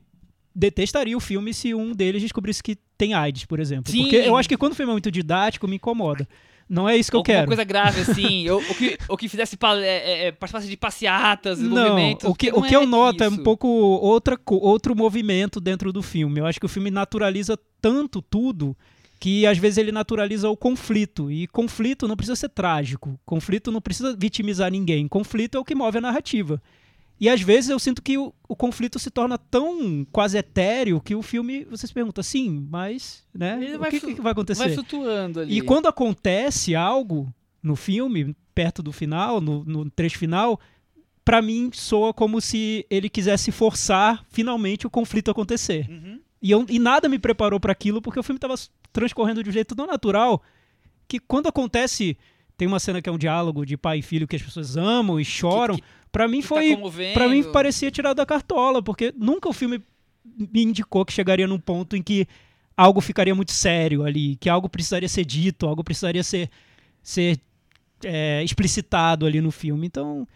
detestaria 0.58 1.16
o 1.16 1.20
filme 1.20 1.54
se 1.54 1.74
um 1.76 1.92
deles 1.94 2.22
descobrisse 2.22 2.64
que 2.64 2.76
tem 2.98 3.14
AIDS, 3.14 3.46
por 3.46 3.60
exemplo. 3.60 3.92
Sim. 3.92 4.02
Porque 4.04 4.16
eu 4.16 4.36
acho 4.36 4.50
que 4.50 4.58
quando 4.58 4.72
o 4.72 4.76
filme 4.76 4.92
é 4.92 4.96
muito 4.96 5.12
didático, 5.12 5.68
me 5.68 5.76
incomoda. 5.76 6.28
Não 6.68 6.90
é 6.90 6.98
isso 6.98 7.12
que 7.12 7.16
eu 7.16 7.20
Alguma 7.20 7.36
quero. 7.36 7.48
coisa 7.48 7.64
grave 7.64 8.02
assim, 8.10 8.50
ou, 8.50 8.58
ou 8.68 8.76
que, 8.76 8.98
ou 9.08 9.16
que 9.16 9.30
fizesse 9.30 9.58
é, 9.84 10.28
é, 10.28 10.32
participasse 10.32 10.68
de 10.68 10.76
passeatas, 10.76 11.60
Não, 11.60 11.90
movimentos. 11.90 12.28
o 12.28 12.34
que, 12.34 12.52
não 12.52 12.60
o 12.60 12.64
que 12.64 12.76
eu 12.76 12.86
noto 12.88 13.24
é 13.24 13.28
isso. 13.28 13.40
um 13.40 13.44
pouco 13.44 13.68
outra, 13.68 14.38
outro 14.48 14.96
movimento 14.96 15.62
dentro 15.62 15.94
do 15.94 16.02
filme. 16.02 16.40
Eu 16.40 16.46
acho 16.48 16.60
que 16.60 16.66
o 16.66 16.70
filme 16.70 16.90
naturaliza 16.90 17.58
tanto 17.80 18.22
tudo 18.22 18.76
que 19.20 19.46
às 19.46 19.58
vezes 19.58 19.78
ele 19.78 19.92
naturaliza 19.92 20.50
o 20.50 20.58
conflito. 20.58 21.32
E 21.32 21.48
conflito 21.48 22.08
não 22.08 22.18
precisa 22.18 22.36
ser 22.36 22.50
trágico. 22.50 23.18
Conflito 23.26 23.72
não 23.72 23.80
precisa 23.80 24.16
vitimizar 24.18 24.72
ninguém. 24.72 25.08
Conflito 25.08 25.56
é 25.58 25.60
o 25.60 25.66
que 25.66 25.76
move 25.76 26.00
a 26.00 26.02
narrativa. 26.02 26.62
E 27.20 27.28
às 27.30 27.42
vezes 27.42 27.70
eu 27.72 27.80
sinto 27.80 28.02
que 28.02 28.18
o, 28.18 28.32
o 28.48 28.56
conflito 28.56 29.00
se 29.00 29.10
torna 29.10 29.38
tão 29.40 30.06
quase 30.12 30.38
etéreo 30.38 31.02
que 31.02 31.16
o 31.16 31.22
filme, 31.24 31.66
você 31.66 31.88
se 31.88 31.94
pergunta, 31.94 32.22
sim, 32.22 32.68
mas, 32.70 33.24
né? 33.34 33.58
Ele 33.62 33.76
o 33.76 33.80
vai 33.80 33.90
que, 33.90 34.00
que 34.00 34.22
vai 34.22 34.32
acontecer? 34.34 34.64
Vai 34.66 34.74
flutuando 34.74 35.40
ali. 35.40 35.58
E 35.58 35.62
quando 35.62 35.88
acontece 35.88 36.76
algo 36.76 37.34
no 37.64 37.76
filme, 37.76 38.36
perto 38.54 38.84
do 38.84 38.92
final, 38.92 39.42
no, 39.42 39.64
no 39.66 39.90
trecho 39.90 40.20
final, 40.20 40.60
pra 41.26 41.42
mim 41.42 41.72
soa 41.74 42.14
como 42.14 42.40
se 42.40 42.86
ele 42.90 43.10
quisesse 43.10 43.52
forçar 43.52 44.24
finalmente 44.30 44.86
o 44.86 44.90
conflito 44.90 45.30
a 45.30 45.32
acontecer. 45.32 45.88
Uhum. 45.90 46.20
E, 46.40 46.52
eu- 46.52 46.66
e 46.70 46.78
nada 46.78 47.10
me 47.10 47.18
preparou 47.18 47.60
pra 47.60 47.72
aquilo, 47.72 48.00
porque 48.02 48.20
o 48.20 48.24
filme 48.24 48.38
tava 48.40 48.54
transcorrendo 48.94 49.44
de 49.44 49.50
um 49.50 49.54
jeito 49.54 49.76
tão 49.76 49.88
natural 49.88 50.42
que 51.08 51.20
quando 51.20 51.48
acontece. 51.48 52.16
Tem 52.56 52.68
uma 52.68 52.80
cena 52.80 53.02
que 53.04 53.08
é 53.08 53.12
um 53.12 53.20
diálogo 53.20 53.64
de 53.66 53.78
pai 53.78 54.00
e 54.00 54.02
filho 54.02 54.28
que 54.28 54.36
as 54.36 54.42
pessoas 54.42 54.76
amam 54.78 55.20
e 55.20 55.26
choram. 55.26 55.76
que- 55.76 55.84
Pra 56.12 56.28
mim 56.28 56.42
foi. 56.42 56.76
tá. 56.76 57.14
Pra 57.14 57.28
mim 57.30 57.44
parecia 57.52 57.92
tirado 57.92 58.18
da 58.18 58.26
cartola, 58.26 58.82
porque 58.82 59.14
nunca 59.18 59.48
o 59.50 59.54
filme 59.54 59.82
me 60.26 60.64
indicou 60.64 61.06
que 61.06 61.14
chegaria 61.14 61.48
num 61.48 61.60
ponto 61.60 61.96
em 61.96 62.02
que 62.02 62.28
algo 62.76 63.02
ficaria 63.02 63.34
muito 63.34 63.52
sério 63.52 64.04
ali, 64.04 64.36
que 64.38 64.50
algo 64.50 64.70
precisaria 64.70 65.10
ser 65.10 65.26
dito, 65.26 65.66
algo 65.66 65.84
precisaria 65.84 66.24
ser, 66.24 66.50
ser 67.02 67.40
é, 68.04 68.44
explicitado 68.44 69.26
ali 69.26 69.42
no 69.42 69.52
filme. 69.52 69.88
Então, 69.88 70.28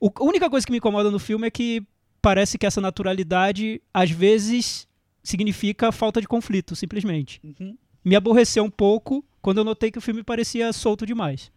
o- 0.00 0.10
a 0.14 0.24
única 0.24 0.50
coisa 0.50 0.66
que 0.66 0.72
me 0.72 0.78
incomoda 0.78 1.10
no 1.10 1.18
filme 1.18 1.46
é 1.46 1.50
que 1.50 1.82
parece 2.20 2.58
que 2.58 2.66
essa 2.66 2.80
naturalidade, 2.80 3.80
às 3.94 4.10
vezes, 4.10 4.86
significa 5.22 5.90
falta 5.92 6.20
de 6.20 6.28
conflito, 6.28 6.76
simplesmente. 6.76 7.40
Uhum. 7.42 7.76
Me 8.04 8.14
aborreceu 8.14 8.62
um 8.64 8.70
pouco 8.70 9.24
quando 9.40 9.58
eu 9.58 9.64
notei 9.64 9.90
que 9.90 9.98
o 9.98 10.02
filme 10.02 10.22
parecia 10.22 10.72
solto 10.72 11.06
demais. 11.06 11.50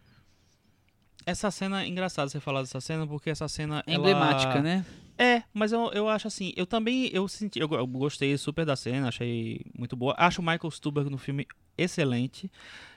Essa 1.26 1.50
cena 1.50 1.82
é 1.82 1.86
engraçado 1.86 2.28
você 2.30 2.40
falar 2.40 2.60
dessa 2.62 2.80
cena, 2.80 3.06
porque 3.06 3.30
essa 3.30 3.46
cena 3.48 3.82
É 3.86 3.92
ela- 3.94 4.00
emblemática, 4.10 4.60
né? 4.62 4.84
É, 5.18 5.42
mas 5.52 5.70
eu, 5.70 5.90
eu 5.92 6.08
acho 6.08 6.26
assim, 6.28 6.50
eu 6.56 6.64
também, 6.64 7.10
eu 7.12 7.28
senti, 7.28 7.58
eu, 7.60 7.68
eu 7.72 7.86
gostei 7.86 8.36
super 8.38 8.64
da 8.64 8.74
cena, 8.74 9.08
achei 9.08 9.60
muito 9.78 9.94
boa. 9.94 10.14
Acho 10.16 10.40
o 10.40 10.44
Michael 10.44 10.70
Stuhlbarg 10.70 11.10
no 11.10 11.18
filme 11.18 11.46
excelente. 11.76 12.50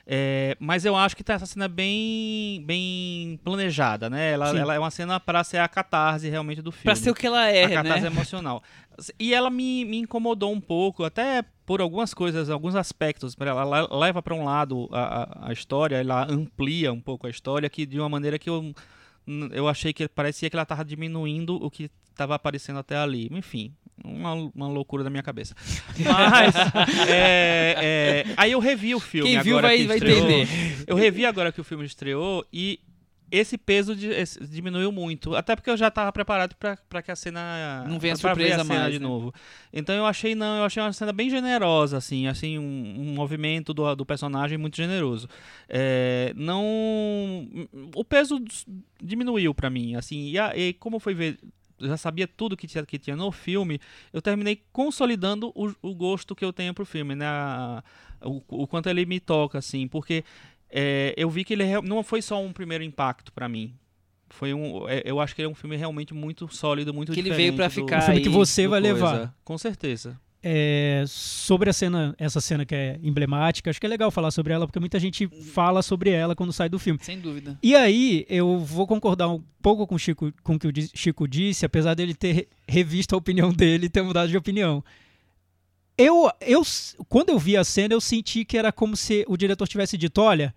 É, 0.06 0.56
mas 0.60 0.84
eu 0.84 0.96
acho 0.98 1.16
que 1.16 1.24
tá 1.24 1.34
essa 1.34 1.46
cena 1.46 1.68
bem 1.68 2.62
bem 2.66 3.40
planejada, 3.44 4.10
né? 4.10 4.32
Ela, 4.32 4.50
ela 4.58 4.74
é 4.74 4.80
uma 4.80 4.92
cena 4.92 5.18
pra 5.20 5.44
ser 5.46 5.58
a 5.58 5.68
catarse 5.68 6.30
realmente 6.30 6.62
do 6.62 6.72
filme. 6.74 6.84
Pra 6.84 6.96
ser 6.96 7.10
o 7.10 7.16
que 7.16 7.26
ela 7.28 7.48
é, 7.50 7.66
a 7.66 7.70
catarse 7.84 8.02
né? 8.02 8.08
emocional. 8.08 8.62
E 9.20 9.34
ela 9.34 9.50
me, 9.50 9.84
me 9.86 9.98
incomodou 10.00 10.52
um 10.54 10.62
pouco, 10.62 11.04
até 11.04 11.44
por 11.66 11.82
algumas 11.82 12.14
coisas, 12.14 12.50
alguns 12.50 12.76
aspectos. 12.76 13.36
Ela 13.40 13.64
le- 13.82 13.88
leva 14.00 14.22
para 14.22 14.34
um 14.36 14.44
lado 14.44 14.88
a, 14.92 15.24
a, 15.46 15.50
a 15.50 15.54
história, 15.54 15.96
ela 15.98 16.26
amplia 16.30 16.92
um 16.94 17.00
pouco 17.00 17.26
a 17.28 17.30
história, 17.30 17.70
que 17.70 17.86
de 17.86 18.00
uma 18.00 18.10
maneira 18.10 18.38
que 18.38 18.50
eu, 18.50 18.74
eu 19.52 19.68
achei 19.68 19.94
que 19.94 20.08
parecia 20.08 20.50
que 20.50 20.56
ela 20.56 20.64
estava 20.64 20.84
diminuindo 20.86 21.56
o 21.56 21.70
que 21.72 21.90
estava 22.12 22.36
aparecendo 22.36 22.80
até 22.80 22.96
ali. 22.98 23.28
Enfim, 23.32 23.74
uma, 24.04 24.34
uma 24.34 24.68
loucura 24.68 25.04
da 25.04 25.10
minha 25.10 25.24
cabeça. 25.24 25.56
Mas, 26.00 26.56
é, 27.10 27.76
é, 28.28 28.34
aí 28.38 28.52
eu 28.52 28.60
revi 28.60 28.94
o 28.94 29.00
filme 29.00 29.30
Quem 29.32 29.42
viu 29.42 29.58
agora 29.58 29.68
vai, 29.70 29.78
que 29.78 29.88
vai 29.88 29.98
estreou. 29.98 30.30
entender. 30.30 30.84
Eu 30.88 30.96
revi 30.96 31.26
agora 31.26 31.52
que 31.52 31.62
o 31.62 31.64
filme 31.64 31.86
estreou 31.86 32.46
e 32.52 32.80
esse 33.36 33.58
peso 33.58 33.96
de- 33.96 34.10
esse- 34.10 34.40
diminuiu 34.48 34.92
muito. 34.92 35.36
Até 35.36 35.56
porque 35.56 35.70
eu 35.70 35.76
já 35.76 35.88
estava 35.88 36.12
preparado 36.12 36.56
para 36.56 37.02
que 37.02 37.10
a 37.12 37.16
cena. 37.16 37.84
Não 37.88 38.00
venha 38.00 38.16
surpresa 38.16 38.62
a 38.62 38.64
mais, 38.64 38.94
de 38.94 39.00
né? 39.00 39.06
novo. 39.08 39.34
Então 39.74 39.96
eu 39.96 40.06
achei, 40.06 40.36
não, 40.36 40.58
eu 40.58 40.64
achei 40.64 40.82
uma 40.84 40.94
cena 40.94 41.12
bem 41.12 41.30
generosa, 41.30 41.98
assim, 41.98 42.28
assim, 42.28 42.60
um, 42.60 42.96
um 43.00 43.14
movimento 43.14 43.74
do, 43.74 43.96
do 43.96 44.06
personagem 44.06 44.58
muito 44.58 44.78
generoso. 44.78 45.28
É, 45.68 46.32
não. 46.36 47.48
O 47.96 48.06
peso 48.06 48.40
diminuiu 49.02 49.54
para 49.54 49.70
mim, 49.70 49.96
assim, 49.96 50.30
e, 50.30 50.38
a- 50.40 50.56
e 50.56 50.74
como 50.74 51.00
foi 51.00 51.14
ver. 51.14 51.40
Eu 51.80 51.88
já 51.90 51.98
sabia 51.98 52.28
tudo 52.28 52.56
que 52.56 52.68
tinha, 52.68 52.86
que 52.86 52.98
tinha 53.00 53.16
no 53.16 53.30
filme, 53.32 53.78
eu 54.14 54.22
terminei 54.22 54.62
consolidando 54.72 55.52
o, 55.56 55.74
o 55.82 55.94
gosto 55.94 56.34
que 56.36 56.46
eu 56.46 56.54
tenho 56.54 56.74
pro 56.74 56.86
filme, 56.86 57.14
né? 57.16 57.26
O, 58.22 58.42
o 58.48 58.68
quanto 58.68 58.88
ele 58.88 59.06
me 59.06 59.20
toca, 59.20 59.58
assim, 59.58 59.86
porque 59.88 60.24
é, 60.74 61.14
eu 61.16 61.30
vi 61.30 61.44
que 61.44 61.54
ele 61.54 61.64
real- 61.64 61.84
não 61.84 62.04
foi 62.04 62.22
só 62.22 62.42
um 62.44 62.52
primeiro 62.52 62.84
impacto 62.84 63.32
pra 63.32 63.48
mim. 63.48 63.74
Foi 64.30 64.52
um, 64.54 64.90
é, 64.90 65.04
eu 65.06 65.20
acho 65.20 65.36
que 65.36 65.42
ele 65.42 65.48
é 65.48 65.52
um 65.52 65.54
filme 65.56 65.76
realmente 65.78 66.14
muito 66.14 66.48
sólido, 66.54 66.92
muito 66.94 67.14
Que 67.14 67.20
ele 67.20 67.30
diferente 67.30 67.46
veio 67.52 67.56
pra 67.56 67.68
do- 67.68 67.72
ficar 67.72 68.00
Um 68.00 68.06
filme 68.08 68.22
que 68.22 68.30
você 68.30 68.64
do 68.64 68.72
vai 68.72 68.82
coisa. 68.82 68.96
levar. 68.96 69.36
Com 69.44 69.58
certeza. 69.58 70.20
É, 70.46 71.06
sobre 71.08 71.70
a 71.70 71.74
cena, 71.74 72.14
essa 72.18 72.42
cena 72.42 72.66
que 72.66 72.76
é 72.76 73.00
emblemática, 73.02 73.70
acho 73.70 73.80
que 73.80 73.86
é 73.86 73.90
legal 73.90 74.12
falar 74.12 74.30
sobre 74.32 74.52
ela, 74.52 74.66
porque 74.68 74.80
muita 74.80 75.00
gente 75.00 75.26
fala 75.54 75.82
sobre 75.82 76.10
ela 76.10 76.36
quando 76.36 76.52
sai 76.52 76.68
do 76.68 76.78
filme. 76.78 77.00
Sem 77.02 77.18
dúvida. 77.20 77.58
E 77.64 77.74
aí, 77.76 78.26
eu 78.28 78.60
vou 78.60 78.86
concordar 78.86 79.30
um 79.30 79.42
pouco 79.62 79.88
com 79.88 79.96
o, 79.96 80.00
Chico, 80.00 80.34
com 80.44 80.56
o 80.56 80.60
que 80.60 80.68
o 80.68 80.72
Chico 80.94 81.28
disse, 81.30 81.66
apesar 81.66 81.94
dele 81.94 82.14
ter 82.14 82.32
re- 82.34 82.48
revisto 82.68 83.16
a 83.16 83.18
opinião 83.18 83.52
dele 83.54 83.86
e 83.86 83.90
ter 83.90 84.02
mudado 84.02 84.28
de 84.30 84.36
opinião. 84.36 84.84
Eu, 85.98 86.30
eu, 86.42 86.62
quando 87.08 87.30
eu 87.30 87.38
vi 87.40 87.56
a 87.56 87.64
cena, 87.64 87.94
eu 87.94 88.02
senti 88.02 88.44
que 88.44 88.58
era 88.58 88.72
como 88.72 88.98
se 88.98 89.24
o 89.28 89.38
diretor 89.38 89.68
tivesse 89.68 89.98
dito: 89.98 90.20
olha, 90.22 90.54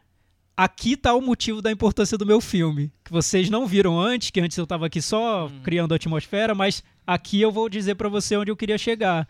aqui 0.56 0.96
tá 0.96 1.14
o 1.14 1.20
motivo 1.20 1.60
da 1.60 1.70
importância 1.70 2.16
do 2.16 2.24
meu 2.26 2.40
filme. 2.40 2.90
Que 3.04 3.12
vocês 3.12 3.50
não 3.50 3.66
viram 3.66 3.98
antes, 4.00 4.30
que 4.30 4.40
antes 4.40 4.56
eu 4.56 4.66
tava 4.66 4.86
aqui 4.86 5.02
só 5.02 5.50
criando 5.62 5.92
a 5.92 5.96
atmosfera, 5.96 6.54
mas 6.54 6.82
aqui 7.06 7.40
eu 7.40 7.52
vou 7.52 7.68
dizer 7.68 7.94
pra 7.96 8.08
você 8.08 8.36
onde 8.36 8.50
eu 8.50 8.56
queria 8.56 8.78
chegar. 8.78 9.28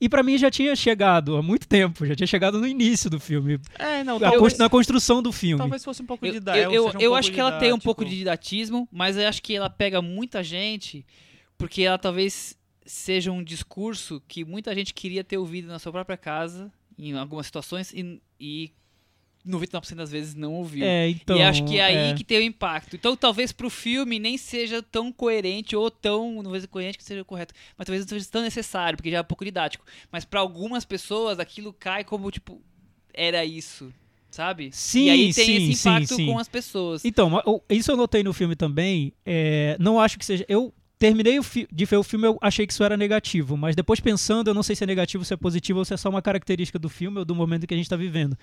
E 0.00 0.08
pra 0.08 0.22
mim 0.22 0.38
já 0.38 0.50
tinha 0.50 0.74
chegado 0.74 1.36
há 1.36 1.42
muito 1.42 1.68
tempo, 1.68 2.06
já 2.06 2.14
tinha 2.14 2.26
chegado 2.26 2.58
no 2.58 2.66
início 2.66 3.10
do 3.10 3.20
filme, 3.20 3.60
É, 3.78 4.02
não, 4.02 4.16
a 4.16 4.20
talvez, 4.30 4.56
na 4.56 4.66
construção 4.70 5.22
do 5.22 5.30
filme. 5.30 5.58
talvez 5.58 5.84
fosse 5.84 6.00
um 6.02 6.06
pouco 6.06 6.24
Eu, 6.24 6.30
de 6.30 6.36
eu, 6.38 6.40
idade. 6.40 6.60
eu, 6.74 6.84
seja 6.86 6.98
um 6.98 7.00
eu 7.02 7.14
acho 7.14 7.30
que 7.30 7.38
ela 7.38 7.50
tem 7.52 7.68
um 7.68 7.76
didático. 7.76 7.84
pouco 7.84 8.04
de 8.06 8.16
didatismo, 8.16 8.88
mas 8.90 9.18
eu 9.18 9.28
acho 9.28 9.42
que 9.42 9.54
ela 9.54 9.68
pega 9.68 10.00
muita 10.00 10.42
gente 10.42 11.04
porque 11.58 11.82
ela 11.82 11.98
talvez 11.98 12.56
seja 12.86 13.30
um 13.30 13.44
discurso 13.44 14.22
que 14.26 14.42
muita 14.42 14.74
gente 14.74 14.94
queria 14.94 15.22
ter 15.22 15.36
ouvido 15.36 15.68
na 15.68 15.78
sua 15.78 15.92
própria 15.92 16.16
casa, 16.16 16.72
em 16.98 17.12
algumas 17.12 17.44
situações, 17.44 17.92
e, 17.92 18.22
e 18.40 18.72
99% 19.46 19.94
das 19.94 20.10
vezes 20.10 20.34
não 20.34 20.54
ouviu. 20.54 20.84
É, 20.84 21.08
então, 21.08 21.36
e 21.36 21.42
acho 21.42 21.64
que 21.64 21.78
é 21.78 21.84
aí 21.84 22.10
é. 22.10 22.14
que 22.14 22.24
tem 22.24 22.38
o 22.38 22.42
impacto. 22.42 22.94
Então, 22.94 23.16
talvez 23.16 23.52
pro 23.52 23.70
filme 23.70 24.18
nem 24.18 24.36
seja 24.36 24.82
tão 24.82 25.10
coerente 25.12 25.74
ou 25.74 25.90
tão, 25.90 26.36
não 26.36 26.50
vou 26.50 26.54
dizer 26.54 26.68
coerente 26.68 26.98
que 26.98 27.04
seja 27.04 27.24
correto, 27.24 27.54
mas 27.76 27.86
talvez 27.86 28.04
não 28.04 28.08
seja 28.08 28.28
tão 28.30 28.42
necessário, 28.42 28.96
porque 28.96 29.10
já 29.10 29.18
é 29.18 29.20
um 29.20 29.24
pouco 29.24 29.44
didático. 29.44 29.84
Mas 30.12 30.24
pra 30.24 30.40
algumas 30.40 30.84
pessoas 30.84 31.38
aquilo 31.38 31.72
cai 31.72 32.04
como 32.04 32.30
tipo 32.30 32.60
era 33.14 33.44
isso, 33.44 33.92
sabe? 34.30 34.70
Sim, 34.72 35.06
e 35.06 35.10
aí 35.10 35.34
tem 35.34 35.46
sim, 35.46 35.56
esse 35.56 35.74
sim, 35.74 35.88
impacto 35.88 36.14
sim. 36.14 36.26
com 36.26 36.38
as 36.38 36.48
pessoas. 36.48 37.04
Então, 37.04 37.42
isso 37.68 37.90
eu 37.90 37.96
notei 37.96 38.22
no 38.22 38.32
filme 38.32 38.54
também. 38.54 39.12
é, 39.24 39.76
não 39.80 39.98
acho 39.98 40.18
que 40.18 40.24
seja. 40.24 40.44
Eu 40.48 40.72
terminei 40.98 41.38
de 41.72 41.84
ver 41.86 41.96
o 41.96 42.02
filme, 42.02 42.26
eu 42.26 42.38
achei 42.42 42.66
que 42.66 42.74
isso 42.74 42.84
era 42.84 42.94
negativo, 42.94 43.56
mas 43.56 43.74
depois 43.74 44.00
pensando, 44.00 44.48
eu 44.50 44.54
não 44.54 44.62
sei 44.62 44.76
se 44.76 44.84
é 44.84 44.86
negativo, 44.86 45.24
se 45.24 45.32
é 45.32 45.36
positivo 45.36 45.78
ou 45.78 45.84
se 45.84 45.94
é 45.94 45.96
só 45.96 46.10
uma 46.10 46.20
característica 46.20 46.78
do 46.78 46.90
filme 46.90 47.18
ou 47.18 47.24
do 47.24 47.34
momento 47.34 47.66
que 47.66 47.72
a 47.72 47.76
gente 47.76 47.86
está 47.86 47.96
vivendo. 47.96 48.36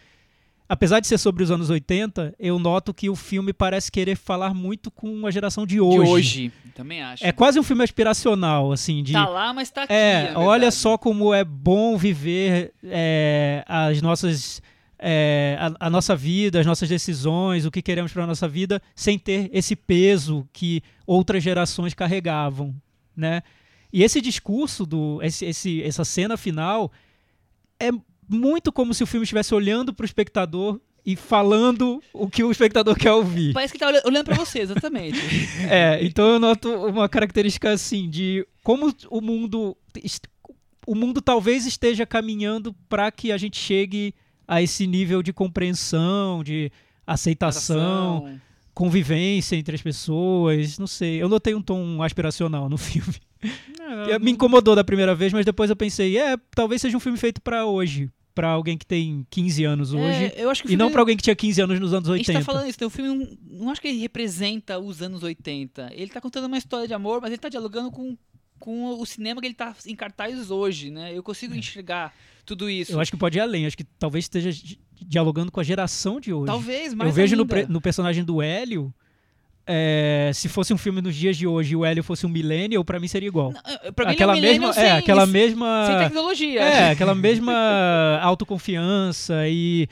Apesar 0.69 0.99
de 0.99 1.07
ser 1.07 1.17
sobre 1.17 1.43
os 1.43 1.49
anos 1.51 1.69
80, 1.69 2.35
eu 2.37 2.59
noto 2.59 2.93
que 2.93 3.09
o 3.09 3.15
filme 3.15 3.53
parece 3.53 3.89
querer 3.91 4.17
falar 4.17 4.53
muito 4.53 4.91
com 4.91 5.25
a 5.25 5.31
geração 5.31 5.65
de 5.65 5.75
de 5.75 5.81
hoje. 5.81 6.11
hoje, 6.11 6.51
também 6.75 7.01
acho. 7.01 7.25
É 7.25 7.31
quase 7.31 7.57
um 7.59 7.63
filme 7.63 7.83
aspiracional, 7.83 8.71
assim, 8.73 9.01
de. 9.01 9.13
Tá 9.13 9.27
lá, 9.27 9.53
mas 9.53 9.69
tá 9.69 9.83
aqui. 9.83 9.93
É, 9.93 10.31
na 10.31 10.39
olha 10.39 10.69
só 10.71 10.97
como 10.97 11.33
é 11.33 11.43
bom 11.43 11.97
viver 11.97 12.73
é, 12.83 13.63
as 13.65 14.01
nossas. 14.01 14.61
é, 14.99 15.55
a, 15.59 15.87
a 15.87 15.89
nossa 15.89 16.15
vida, 16.15 16.59
as 16.59 16.65
nossas 16.65 16.89
decisões, 16.89 17.65
o 17.65 17.71
que 17.71 17.81
queremos 17.81 18.11
para 18.11 18.23
a 18.23 18.27
nossa 18.27 18.47
vida, 18.47 18.81
sem 18.95 19.17
ter 19.17 19.49
esse 19.53 19.75
peso 19.75 20.45
que 20.51 20.81
outras 21.05 21.41
gerações 21.43 21.93
carregavam, 21.93 22.75
né? 23.15 23.41
E 23.93 24.03
esse 24.03 24.19
discurso 24.19 24.85
do 24.85 25.19
esse, 25.23 25.45
esse- 25.45 25.81
essa 25.81 26.03
cena 26.03 26.35
final 26.35 26.91
é 27.79 27.89
muito 28.27 28.71
como 28.71 28.93
se 28.93 29.03
o 29.03 29.07
filme 29.07 29.23
estivesse 29.23 29.53
olhando 29.55 29.93
para 29.93 30.03
o 30.03 30.05
espectador 30.05 30.79
e 31.05 31.15
falando 31.15 32.01
o 32.13 32.27
que 32.29 32.43
o 32.43 32.51
espectador 32.51 32.95
quer 32.97 33.11
ouvir. 33.13 33.53
Parece 33.53 33.71
que 33.73 33.79
tá 33.79 33.87
olhando- 33.87 34.25
pra 34.25 34.35
você, 34.35 34.59
exatamente. 34.59 35.17
É, 35.69 35.99
então 36.03 36.27
eu 36.33 36.39
noto 36.39 36.69
uma 36.69 37.07
característica 37.07 37.71
assim 37.71 38.09
de 38.09 38.45
como 38.63 38.93
o 39.09 39.21
mundo 39.21 39.75
o 40.85 40.95
mundo 40.95 41.21
talvez 41.21 41.65
esteja 41.65 42.05
caminhando 42.05 42.73
para 42.89 43.09
que 43.11 43.31
a 43.31 43.37
gente 43.37 43.57
chegue 43.57 44.13
a 44.47 44.61
esse 44.61 44.85
nível 44.87 45.21
de 45.21 45.31
compreensão, 45.33 46.43
de 46.43 46.71
aceitação, 47.05 48.17
Ação. 48.25 48.41
convivência 48.73 49.55
entre 49.55 49.75
as 49.75 49.81
pessoas, 49.81 50.77
não 50.77 50.87
sei. 50.87 51.21
Eu 51.21 51.27
notei 51.29 51.53
um 51.55 51.61
tom 51.61 52.01
aspiracional 52.03 52.69
no 52.69 52.77
filme. 52.77 53.15
É, 54.09 54.17
Me 54.19 54.31
incomodou 54.31 54.75
da 54.75 54.83
primeira 54.83 55.13
vez, 55.15 55.31
mas 55.33 55.45
depois 55.45 55.69
eu 55.69 55.75
pensei, 55.75 56.17
é, 56.17 56.35
talvez 56.55 56.81
seja 56.81 56.95
um 56.97 56.99
filme 57.01 57.17
feito 57.17 57.41
para 57.41 57.65
hoje, 57.65 58.09
para 58.37 58.49
alguém 58.49 58.77
que 58.77 58.85
tem 58.85 59.25
15 59.31 59.63
anos 59.65 59.93
hoje, 59.93 60.25
É, 60.25 60.35
eu 60.37 60.49
acho 60.51 60.61
que 60.63 60.71
e 60.73 60.77
não 60.77 60.91
para 60.91 61.01
alguém 61.01 61.17
que 61.17 61.23
tinha 61.23 61.35
15 61.35 61.59
anos 61.61 61.79
nos 61.79 61.91
anos 61.91 62.07
A 62.07 62.15
gente 62.15 62.29
80. 62.29 62.39
tá 62.39 62.45
falando 62.45 62.69
isso, 62.69 62.77
né? 62.79 62.85
o 62.85 62.89
filme 62.91 63.09
não, 63.15 63.37
não 63.65 63.71
acho 63.71 63.81
que 63.81 63.87
ele 63.87 63.97
representa 63.99 64.77
os 64.77 65.01
anos 65.01 65.23
80. 65.23 65.89
Ele 65.93 66.11
tá 66.11 66.21
contando 66.21 66.45
uma 66.45 66.57
história 66.57 66.87
de 66.87 66.93
amor, 66.93 67.19
mas 67.19 67.31
ele 67.31 67.39
tá 67.39 67.49
dialogando 67.49 67.89
com, 67.89 68.15
com 68.59 68.99
o 68.99 69.05
cinema 69.07 69.41
que 69.41 69.47
ele 69.47 69.55
tá 69.55 69.75
em 69.87 69.95
cartaz 69.95 70.51
hoje, 70.51 70.91
né? 70.91 71.11
Eu 71.17 71.23
consigo 71.23 71.55
enxergar 71.55 72.13
tudo 72.45 72.69
isso. 72.69 72.91
É. 72.91 72.95
Eu 72.95 72.99
acho 72.99 73.09
que 73.11 73.17
pode 73.17 73.39
ir 73.39 73.41
além, 73.41 73.65
acho 73.65 73.75
que 73.77 73.83
talvez 73.97 74.25
esteja 74.25 74.51
di- 74.53 74.79
dialogando 75.01 75.51
com 75.51 75.59
a 75.59 75.63
geração 75.63 76.19
de 76.19 76.31
hoje. 76.31 76.45
Talvez, 76.45 76.93
mais 76.93 77.09
eu 77.09 77.13
vejo 77.15 77.35
no, 77.35 77.45
no 77.69 77.81
personagem 77.81 78.23
do 78.23 78.41
Hélio, 78.41 78.93
é, 79.67 80.31
se 80.33 80.47
fosse 80.47 80.73
um 80.73 80.77
filme 80.77 81.01
nos 81.01 81.13
dias 81.15 81.35
de 81.35 81.45
hoje 81.45 81.73
e 81.73 81.75
o 81.75 81.83
Hélio 81.83 82.03
fosse 82.03 82.25
um 82.25 82.29
millennial, 82.29 82.83
pra 82.85 82.99
mim 82.99 83.07
seria 83.07 83.27
igual. 83.27 83.51
Não, 83.51 83.61
é, 83.83 83.91
pra 83.91 84.05
mim 84.05 84.11
aquela 84.13 84.33
é 84.33 84.37
um 84.37 84.41
mesma, 84.41 84.69
é, 84.69 84.73
sem, 84.73 84.91
aquela 84.91 85.25
sem 85.25 85.33
mesma, 85.33 85.97
tecnologia. 85.99 86.61
é, 86.61 86.91
aquela 86.91 87.13
mesma 87.13 87.53
autoconfiança 88.23 89.47
e 89.47 89.89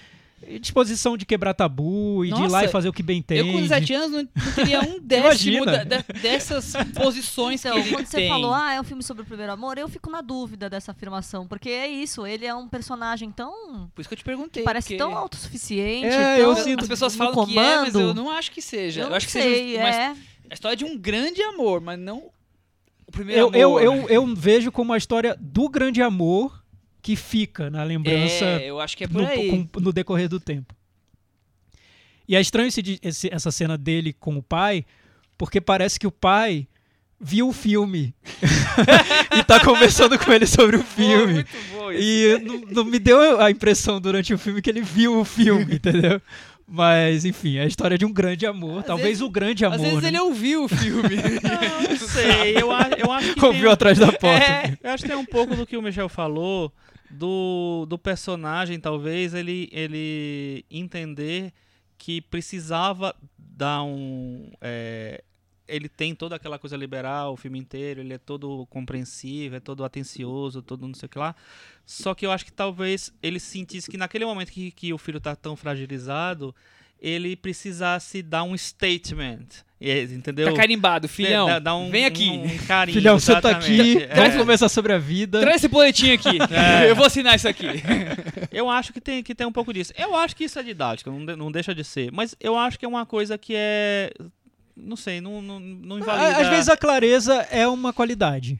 disposição 0.59 1.17
de 1.17 1.25
quebrar 1.25 1.53
tabu 1.53 2.23
e 2.23 2.29
de 2.29 2.35
ir 2.35 2.41
lá 2.43 2.59
Nossa, 2.59 2.65
e 2.65 2.67
fazer 2.67 2.89
o 2.89 2.93
que 2.93 3.01
bem 3.01 3.21
tem. 3.21 3.39
Eu 3.39 3.45
com 3.51 3.61
17 3.61 3.93
anos 3.93 4.11
não, 4.11 4.19
não 4.45 4.51
teria 4.53 4.81
um 4.81 4.99
décimo 5.01 5.25
Imagina. 5.57 5.65
da- 5.65 5.83
da- 5.83 6.19
dessas 6.21 6.73
posições 6.93 7.63
Então, 7.65 7.73
que 7.81 7.87
ele 7.87 7.95
quando 7.95 8.05
você 8.05 8.17
tem. 8.17 8.29
falou, 8.29 8.53
ah, 8.53 8.73
é 8.73 8.79
um 8.79 8.83
filme 8.83 9.01
sobre 9.01 9.23
o 9.23 9.25
primeiro 9.25 9.51
amor, 9.51 9.77
eu 9.77 9.87
fico 9.89 10.09
na 10.11 10.21
dúvida 10.21 10.69
dessa 10.69 10.91
afirmação, 10.91 11.47
porque 11.47 11.69
é 11.69 11.87
isso, 11.87 12.25
ele 12.27 12.45
é 12.45 12.53
um 12.53 12.67
personagem 12.67 13.31
tão. 13.31 13.89
Por 13.95 14.01
isso 14.01 14.09
que 14.09 14.13
eu 14.13 14.17
te 14.19 14.23
perguntei. 14.23 14.63
parece 14.63 14.89
porque 14.89 14.97
tão 14.97 15.15
autossuficiente. 15.17 16.07
É, 16.07 16.37
tão 16.37 16.49
eu 16.49 16.55
sinto- 16.57 16.81
As 16.83 16.87
pessoas 16.87 17.15
falam 17.15 17.45
que 17.45 17.57
é, 17.57 17.79
mas 17.81 17.95
eu 17.95 18.13
não 18.13 18.29
acho 18.29 18.51
que 18.51 18.61
seja. 18.61 19.01
Eu 19.01 19.05
Eu, 19.05 19.09
não 19.09 19.17
acho 19.17 19.25
que 19.27 19.31
sei, 19.31 19.67
seja 19.69 19.79
uma 19.79 19.89
é. 19.89 20.15
a 20.49 20.53
história 20.53 20.77
de 20.77 20.85
um 20.85 20.97
grande 20.97 21.41
amor, 21.41 21.81
mas 21.81 21.97
não 21.97 22.29
o 23.07 23.11
primeiro 23.11 23.41
Eu, 23.41 23.51
eu, 23.53 23.77
amor. 23.77 23.83
eu, 23.83 24.09
eu 24.09 24.35
vejo 24.35 24.71
como 24.71 24.91
a 24.93 24.97
história 24.97 25.35
do 25.39 25.69
grande 25.69 26.01
amor 26.01 26.63
que 27.05 27.15
fica 27.15 27.69
na 27.69 27.83
lembrança 27.83 28.43
É, 28.45 28.65
eu 28.67 28.79
acho 28.79 28.97
que 28.97 29.03
é 29.03 29.07
por 29.07 29.21
no, 29.21 29.27
aí. 29.27 29.67
com- 29.67 29.79
no 29.79 29.93
decorrer 29.93 30.27
do 30.27 30.39
tempo. 30.39 30.73
E 32.27 32.35
é 32.35 32.41
estranho 32.41 32.67
esse 32.67 32.99
esse- 33.03 33.29
essa 33.31 33.51
cena 33.51 33.77
dele 33.77 34.11
com 34.11 34.35
o 34.37 34.41
pai, 34.41 34.83
porque 35.37 35.61
parece 35.61 35.99
que 35.99 36.07
o 36.07 36.11
pai 36.11 36.67
viu 37.21 37.47
o 37.49 37.53
filme 37.53 38.11
e 39.37 39.43
tá 39.43 39.59
conversando 39.63 40.17
com 40.17 40.33
ele 40.33 40.47
sobre 40.47 40.77
o 40.77 40.83
filme. 40.83 41.33
muito 41.35 41.49
bom 41.77 41.91
isso. 41.91 42.01
E 42.01 42.39
não, 42.43 42.57
não 42.71 42.85
me 42.85 42.97
deu 42.97 43.39
a 43.39 43.51
impressão 43.51 44.01
durante 44.01 44.33
o 44.33 44.37
filme 44.39 44.59
que 44.59 44.69
ele 44.71 44.81
viu 44.81 45.19
o 45.19 45.23
filme, 45.23 45.75
entendeu? 45.77 46.19
Mas, 46.67 47.23
enfim, 47.23 47.57
é 47.57 47.61
a 47.61 47.67
história 47.67 47.95
de 47.99 48.03
um 48.05 48.11
grande 48.11 48.47
amor. 48.47 48.79
Às 48.79 48.85
talvez 48.87 49.07
vezes- 49.09 49.21
o 49.21 49.29
grande 49.29 49.63
Às 49.63 49.73
amor. 49.73 49.85
vezes 49.85 50.01
né? 50.01 50.07
ele 50.07 50.19
ouviu 50.19 50.63
o 50.63 50.67
filme. 50.67 51.17
Não 52.01 52.07
sei, 52.07 52.55
eu, 52.57 52.71
eu 52.97 53.11
acho 53.11 53.27
que 53.35 53.39
tem 53.39 53.47
ouviu 53.49 53.69
um- 53.69 53.71
atrás 53.71 53.99
da 53.99 54.07
porta. 54.11 54.27
É. 54.27 54.75
Eu 54.81 54.89
acho 54.89 55.03
que 55.03 55.09
tem 55.09 55.17
um 55.19 55.25
pouco 55.25 55.55
do 55.55 55.67
que 55.67 55.77
o 55.77 55.81
Michel 55.83 56.09
falou, 56.09 56.73
do, 57.09 57.85
do 57.87 57.97
personagem, 57.97 58.79
talvez, 58.79 59.33
ele, 59.33 59.69
ele 59.71 60.65
entender 60.69 61.53
que 61.97 62.21
precisava 62.21 63.15
dar 63.37 63.83
um. 63.83 64.51
é, 64.61 65.23
ele 65.67 65.89
tem 65.89 66.13
toda 66.13 66.35
aquela 66.35 66.59
coisa 66.59 66.77
liberal 66.77 67.33
o 67.33 67.37
filme 67.37 67.57
inteiro, 67.57 67.99
ele 67.99 68.13
é 68.13 68.17
todo 68.17 68.67
compreensivo, 68.67 69.55
é 69.55 69.59
todo 69.59 69.83
atencioso, 69.83 70.61
todo 70.61 70.87
não 70.87 70.93
sei 70.93 71.07
o 71.07 71.09
que 71.09 71.17
lá. 71.17 71.35
Só 71.85 72.13
que 72.13 72.25
eu 72.25 72.31
acho 72.31 72.45
que 72.45 72.51
talvez 72.53 73.13
ele 73.21 73.39
sentisse 73.39 73.89
que 73.89 73.97
naquele 73.97 74.25
momento 74.25 74.51
que, 74.51 74.71
que 74.71 74.93
o 74.93 74.97
filho 74.97 75.19
tá 75.19 75.35
tão 75.35 75.55
fragilizado, 75.55 76.53
ele 77.01 77.35
precisasse 77.35 78.21
dar 78.21 78.43
um 78.43 78.57
statement. 78.57 79.45
é, 79.81 80.01
Entendeu? 80.03 80.47
Tá 80.51 80.53
carimbado, 80.55 81.07
filhão. 81.07 81.45
Dá- 81.47 81.59
dá 81.59 81.75
um- 81.75 81.89
vem 81.91 82.05
aqui. 82.05 82.29
Um, 82.29 82.57
carinho. 82.65 82.97
Filhão, 82.97 83.19
você 83.19 83.39
tá 83.39 83.51
aqui, 83.51 84.07
vamos 84.15 84.35
É. 84.35 84.37
conversar 84.37 84.69
sobre 84.69 84.93
a 84.93 84.97
vida. 84.97 85.39
Traz 85.41 85.57
esse 85.57 85.67
boletim 85.67 86.11
aqui. 86.11 86.37
É. 86.51 86.89
Eu 86.89 86.95
vou 86.95 87.05
assinar 87.05 87.35
isso 87.35 87.47
aqui. 87.47 87.67
Eu 88.51 88.69
acho 88.69 88.93
que 88.93 89.01
tem, 89.01 89.21
que 89.21 89.35
tem 89.35 89.45
um 89.45 89.51
pouco 89.51 89.73
disso. 89.73 89.91
Eu 89.97 90.15
acho 90.15 90.35
que 90.35 90.45
isso 90.45 90.57
é 90.57 90.63
didática, 90.63 91.11
não, 91.11 91.25
de- 91.25 91.35
não 91.35 91.51
deixa 91.51 91.75
de 91.75 91.83
ser. 91.83 92.11
Mas 92.11 92.33
eu 92.39 92.57
acho 92.57 92.79
que 92.79 92.85
é 92.85 92.87
uma 92.87 93.05
coisa 93.05 93.37
que 93.37 93.53
é. 93.55 94.11
Não 94.77 94.95
sei, 94.95 95.21
não, 95.21 95.41
não, 95.41 95.59
não 95.59 95.99
invalida. 95.99 96.37
Às 96.37 96.47
vezes 96.49 96.69
a 96.69 96.75
clareza 96.77 97.33
é 97.51 97.67
uma 97.67 97.93
qualidade. 97.93 98.59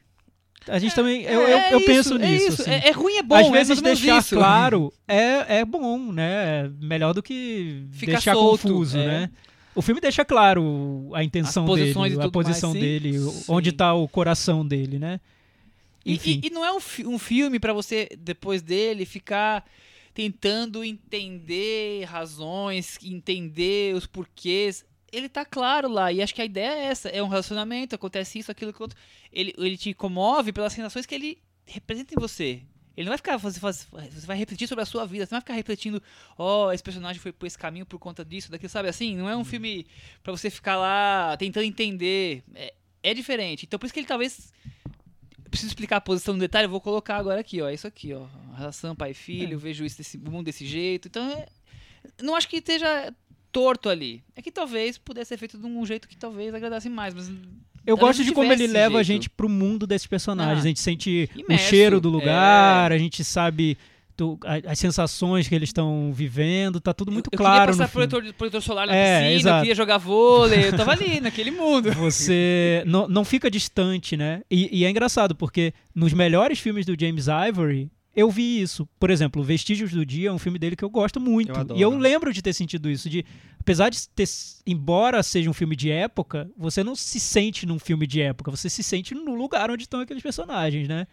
A 0.68 0.78
gente 0.78 0.94
também. 0.94 1.22
Eu, 1.22 1.42
eu, 1.42 1.58
É 1.58 1.72
eu 1.74 1.78
isso, 1.78 1.86
penso 1.86 2.14
é 2.14 2.18
nisso. 2.30 2.48
isso. 2.48 2.62
assim. 2.62 2.70
É, 2.70 2.88
é 2.88 2.90
ruim, 2.90 3.16
é 3.16 3.22
bom. 3.22 3.34
Às 3.36 3.46
é 3.46 3.50
vezes 3.50 3.80
deixar 3.80 4.18
isso. 4.18 4.34
claro 4.34 4.92
é, 5.06 5.58
é 5.58 5.64
bom, 5.64 6.12
né? 6.12 6.64
É 6.66 6.70
melhor 6.80 7.12
do 7.14 7.22
que 7.22 7.86
Fica 7.92 8.12
deixar 8.12 8.34
solto, 8.34 8.62
confuso, 8.68 8.98
é. 8.98 9.06
né? 9.06 9.30
O 9.74 9.82
filme 9.82 10.00
deixa 10.00 10.24
claro 10.24 11.10
a 11.12 11.22
intenção 11.22 11.66
dele, 11.66 11.92
a 12.20 12.30
posição 12.30 12.70
mais, 12.70 12.82
dele, 12.82 13.18
Sim. 13.18 13.44
onde 13.48 13.72
tá 13.72 13.92
o 13.94 14.08
coração 14.08 14.66
dele, 14.66 14.98
né? 14.98 15.20
E, 16.04 16.14
e- 16.24 16.40
e 16.46 16.50
não 16.50 16.64
é 16.64 16.72
um, 16.72 16.78
um 17.06 17.18
filme 17.18 17.58
pra 17.60 17.72
você, 17.72 18.08
depois 18.18 18.62
dele, 18.62 19.04
ficar 19.04 19.64
tentando 20.14 20.82
entender 20.82 22.04
razões, 22.04 22.96
entender 23.04 23.94
os 23.94 24.06
porquês. 24.06 24.84
Ele 25.12 25.28
tá 25.28 25.44
claro 25.44 25.88
lá, 25.88 26.12
e 26.12 26.20
acho 26.20 26.34
que 26.34 26.42
a 26.42 26.44
ideia 26.44 26.70
é 26.72 26.84
essa: 26.86 27.08
é 27.08 27.22
um 27.22 27.28
relacionamento, 27.28 27.94
acontece 27.94 28.38
isso, 28.38 28.50
aquilo, 28.50 28.70
aquilo 28.70 28.84
outro. 28.84 28.98
Ele, 29.32 29.54
ele 29.56 29.76
te 29.76 29.94
comove 29.94 30.52
pelas 30.52 30.72
sensações 30.72 31.06
que 31.06 31.14
ele 31.14 31.38
representa 31.64 32.14
em 32.14 32.18
você. 32.20 32.62
Ele 32.96 33.04
não 33.04 33.10
vai 33.10 33.18
ficar. 33.18 33.36
Você, 33.36 33.60
faz- 33.60 33.86
você 33.90 34.26
vai 34.26 34.36
refletir 34.36 34.66
sobre 34.66 34.82
a 34.82 34.86
sua 34.86 35.06
vida, 35.06 35.24
você 35.26 35.34
não 35.34 35.36
vai 35.38 35.42
ficar 35.42 35.54
refletindo, 35.54 36.02
ó, 36.38 36.72
esse 36.72 36.82
personagem 36.82 37.20
foi 37.20 37.30
por 37.32 37.46
esse 37.46 37.58
caminho 37.58 37.84
por 37.86 37.98
conta 37.98 38.24
disso, 38.24 38.50
daquilo, 38.50 38.70
sabe 38.70 38.88
assim? 38.88 39.14
Não 39.16 39.28
é 39.28 39.36
um 39.36 39.44
filme 39.44 39.86
pra 40.22 40.32
você 40.32 40.48
ficar 40.50 40.76
lá 40.76 41.36
tentando 41.38 41.64
entender. 41.64 42.42
É, 42.54 42.74
é 43.02 43.14
diferente. 43.14 43.64
Então 43.66 43.78
por 43.78 43.86
isso 43.86 43.92
que 43.94 44.00
ele 44.00 44.06
talvez 44.06 44.52
preciso 45.50 45.70
explicar 45.70 45.98
a 45.98 46.00
posição 46.00 46.34
no 46.34 46.40
detalhe, 46.40 46.66
eu 46.66 46.70
vou 46.70 46.80
colocar 46.80 47.16
agora 47.16 47.40
aqui, 47.40 47.60
ó. 47.62 47.70
Isso 47.70 47.86
aqui, 47.86 48.12
ó. 48.12 48.26
A 48.54 48.56
relação 48.58 48.96
pai 48.96 49.10
e 49.12 49.14
filho, 49.14 49.52
eu 49.54 49.58
vejo 49.58 49.84
isso 49.84 49.98
desse, 49.98 50.16
o 50.16 50.30
mundo 50.30 50.46
desse 50.46 50.66
jeito. 50.66 51.06
Então, 51.08 51.28
é- 51.30 51.46
não 52.22 52.34
acho 52.34 52.48
que 52.48 52.56
esteja 52.56 53.14
torto 53.56 53.88
ali. 53.88 54.22
É 54.36 54.42
que 54.42 54.50
talvez 54.52 54.98
pudesse 54.98 55.28
ser 55.30 55.38
feito 55.38 55.56
de 55.56 55.64
um 55.66 55.86
jeito 55.86 56.06
que 56.06 56.16
talvez 56.16 56.54
agradasse 56.54 56.90
mais, 56.90 57.14
mas 57.14 57.30
Eu 57.86 57.96
gosto 57.96 58.22
de 58.22 58.32
como 58.32 58.52
ele 58.52 58.66
leva 58.66 58.98
a 58.98 59.02
jeito. 59.02 59.22
gente 59.22 59.30
pro 59.30 59.48
mundo 59.48 59.86
desses 59.86 60.06
personagens. 60.06 60.58
Ah, 60.58 60.60
a 60.62 60.66
gente 60.66 60.80
sente 60.80 61.30
o 61.34 61.40
imerso, 61.40 61.64
cheiro 61.70 61.98
do 62.00 62.10
lugar, 62.10 62.92
é. 62.92 62.94
a 62.94 62.98
gente 62.98 63.24
sabe 63.24 63.78
do- 64.16 64.38
a- 64.44 64.72
as 64.72 64.78
sensações 64.78 65.46
que 65.48 65.54
eles 65.54 65.68
estão 65.70 66.10
vivendo, 66.12 66.80
tá 66.80 66.92
tudo 66.92 67.10
muito 67.12 67.28
eu, 67.28 67.30
eu 67.32 67.38
claro 67.38 67.60
queria 67.60 67.72
no 67.72 67.78
passar 67.78 67.92
protetor, 67.92 68.34
protetor 68.34 68.62
solar 68.62 68.86
na 68.86 68.94
É, 68.94 69.18
piscina, 69.20 69.30
eu 69.30 69.36
exato. 69.38 69.60
queria 69.60 69.74
jogar 69.74 69.98
vôlei, 69.98 70.68
eu 70.68 70.76
tava 70.76 70.92
ali, 70.92 71.20
naquele 71.20 71.50
mundo. 71.50 71.92
Você 71.96 72.82
não, 72.86 73.06
não 73.08 73.24
fica 73.24 73.50
distante, 73.50 74.16
né? 74.16 74.42
E, 74.50 74.80
e 74.80 74.84
é 74.84 74.90
engraçado, 74.90 75.34
porque 75.34 75.72
nos 75.94 76.12
melhores 76.12 76.58
filmes 76.58 76.84
do 76.86 76.94
James 76.98 77.26
Ivory, 77.28 77.90
eu 78.16 78.30
vi 78.30 78.60
isso. 78.62 78.88
Por 78.98 79.10
exemplo, 79.10 79.42
Vestígios 79.44 79.92
do 79.92 80.04
Dia 80.04 80.30
é 80.30 80.32
um 80.32 80.38
filme 80.38 80.58
dele 80.58 80.74
que 80.74 80.84
eu 80.84 80.90
gosto 80.90 81.20
muito. 81.20 81.52
Eu 81.52 81.76
e 81.76 81.82
eu 81.82 81.96
lembro 81.96 82.32
de 82.32 82.40
ter 82.42 82.52
sentido 82.54 82.90
isso. 82.90 83.08
De, 83.10 83.24
apesar 83.60 83.90
de 83.90 84.08
ter. 84.08 84.26
Embora 84.66 85.22
seja 85.22 85.50
um 85.50 85.52
filme 85.52 85.76
de 85.76 85.90
época, 85.90 86.50
você 86.56 86.82
não 86.82 86.96
se 86.96 87.20
sente 87.20 87.66
num 87.66 87.78
filme 87.78 88.06
de 88.06 88.20
época, 88.22 88.50
você 88.50 88.68
se 88.70 88.82
sente 88.82 89.14
no 89.14 89.34
lugar 89.34 89.70
onde 89.70 89.82
estão 89.84 90.00
aqueles 90.00 90.22
personagens, 90.22 90.88
né? 90.88 91.06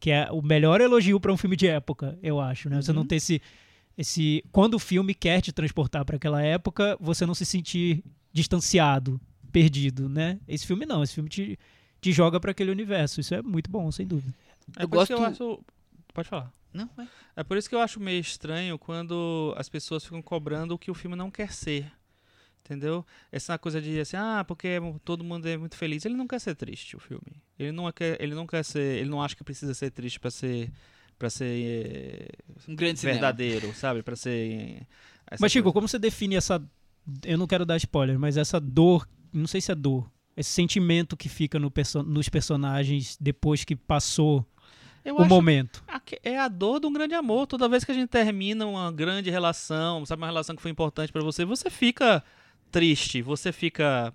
Que 0.00 0.10
é 0.10 0.28
o 0.32 0.42
melhor 0.42 0.80
elogio 0.80 1.20
para 1.20 1.32
um 1.32 1.36
filme 1.36 1.54
de 1.56 1.68
época, 1.68 2.18
eu 2.22 2.40
acho, 2.40 2.68
né? 2.68 2.76
Uhum. 2.76 2.82
Você 2.82 2.92
não 2.92 3.06
ter 3.06 3.16
esse. 3.16 3.40
esse 3.96 4.44
quando 4.50 4.74
o 4.74 4.78
filme 4.80 5.14
quer 5.14 5.40
te 5.40 5.52
transportar 5.52 6.04
para 6.04 6.16
aquela 6.16 6.42
época, 6.42 6.96
você 7.00 7.24
não 7.24 7.34
se 7.34 7.46
sentir 7.46 8.02
distanciado, 8.32 9.20
perdido, 9.52 10.08
né? 10.08 10.40
Esse 10.48 10.66
filme 10.66 10.84
não, 10.86 11.02
esse 11.04 11.14
filme 11.14 11.28
te, 11.30 11.56
te 12.00 12.10
joga 12.10 12.40
para 12.40 12.50
aquele 12.50 12.70
universo. 12.72 13.20
Isso 13.20 13.32
é 13.34 13.42
muito 13.42 13.70
bom, 13.70 13.92
sem 13.92 14.06
dúvida. 14.06 14.34
É 14.76 14.82
Eu 14.82 14.88
que 14.88 14.94
eu 14.96 14.98
gosto- 14.98 15.14
acho. 15.24 15.60
Pode 16.12 16.28
falar. 16.28 16.52
Não, 16.72 16.88
vai. 16.96 17.08
É 17.36 17.42
por 17.44 17.56
isso 17.56 17.68
que 17.68 17.74
eu 17.74 17.80
acho 17.80 18.00
meio 18.00 18.20
estranho 18.20 18.78
quando 18.78 19.54
as 19.58 19.68
pessoas 19.68 20.04
ficam 20.04 20.22
cobrando 20.22 20.74
o 20.74 20.78
que 20.78 20.90
o 20.90 20.94
filme 20.94 21.16
não 21.16 21.30
quer 21.30 21.52
ser. 21.52 21.90
Entendeu? 22.64 23.04
Essa 23.30 23.58
coisa 23.58 23.82
de 23.82 23.98
assim, 23.98 24.16
ah, 24.16 24.44
porque 24.46 24.78
todo 25.04 25.24
mundo 25.24 25.46
é 25.48 25.56
muito 25.56 25.76
feliz. 25.76 26.04
Ele 26.04 26.14
não 26.14 26.28
quer 26.28 26.38
ser 26.38 26.54
triste, 26.54 26.96
o 26.96 27.00
filme. 27.00 27.42
Ele 27.58 27.72
não 27.72 27.90
quer, 27.92 28.20
ele 28.22 28.34
não 28.34 28.46
quer 28.46 28.64
ser, 28.64 29.00
ele 29.00 29.10
não 29.10 29.20
acha 29.20 29.34
que 29.34 29.42
precisa 29.42 29.74
ser 29.74 29.90
triste 29.90 30.20
pra 30.20 30.30
ser 30.30 30.70
para 31.18 31.28
ser 31.30 31.44
eh, 31.46 32.28
Um 32.68 32.74
grande 32.74 32.98
cinema. 33.00 33.14
verdadeiro, 33.20 33.72
sabe? 33.74 34.02
Pra 34.02 34.16
ser 34.16 34.80
eh, 35.30 35.36
Mas, 35.40 35.52
Chico, 35.52 35.64
coisa. 35.64 35.74
como 35.74 35.88
você 35.88 35.98
define 35.98 36.36
essa. 36.36 36.62
Eu 37.24 37.36
não 37.36 37.46
quero 37.46 37.66
dar 37.66 37.76
spoiler, 37.76 38.18
mas 38.18 38.36
essa 38.36 38.60
dor. 38.60 39.08
Não 39.32 39.46
sei 39.46 39.60
se 39.60 39.70
é 39.72 39.74
dor. 39.74 40.10
Esse 40.36 40.50
sentimento 40.50 41.16
que 41.16 41.28
fica 41.28 41.58
no 41.58 41.70
perso- 41.70 42.02
nos 42.02 42.28
personagens 42.28 43.16
depois 43.20 43.64
que 43.64 43.74
passou 43.76 44.46
eu 45.04 45.16
o 45.16 45.28
momento. 45.28 45.82
É 46.22 46.38
a 46.38 46.48
dor 46.48 46.80
de 46.80 46.86
um 46.86 46.92
grande 46.92 47.14
amor. 47.14 47.46
Toda 47.46 47.68
vez 47.68 47.84
que 47.84 47.90
a 47.92 47.94
gente 47.94 48.08
termina 48.08 48.66
uma 48.66 48.90
grande 48.92 49.30
relação, 49.30 50.04
sabe, 50.06 50.20
uma 50.22 50.28
relação 50.28 50.54
que 50.56 50.62
foi 50.62 50.70
importante 50.70 51.12
pra 51.12 51.22
você, 51.22 51.44
você 51.44 51.68
fica 51.70 52.22
triste, 52.70 53.20
você 53.22 53.52
fica. 53.52 54.12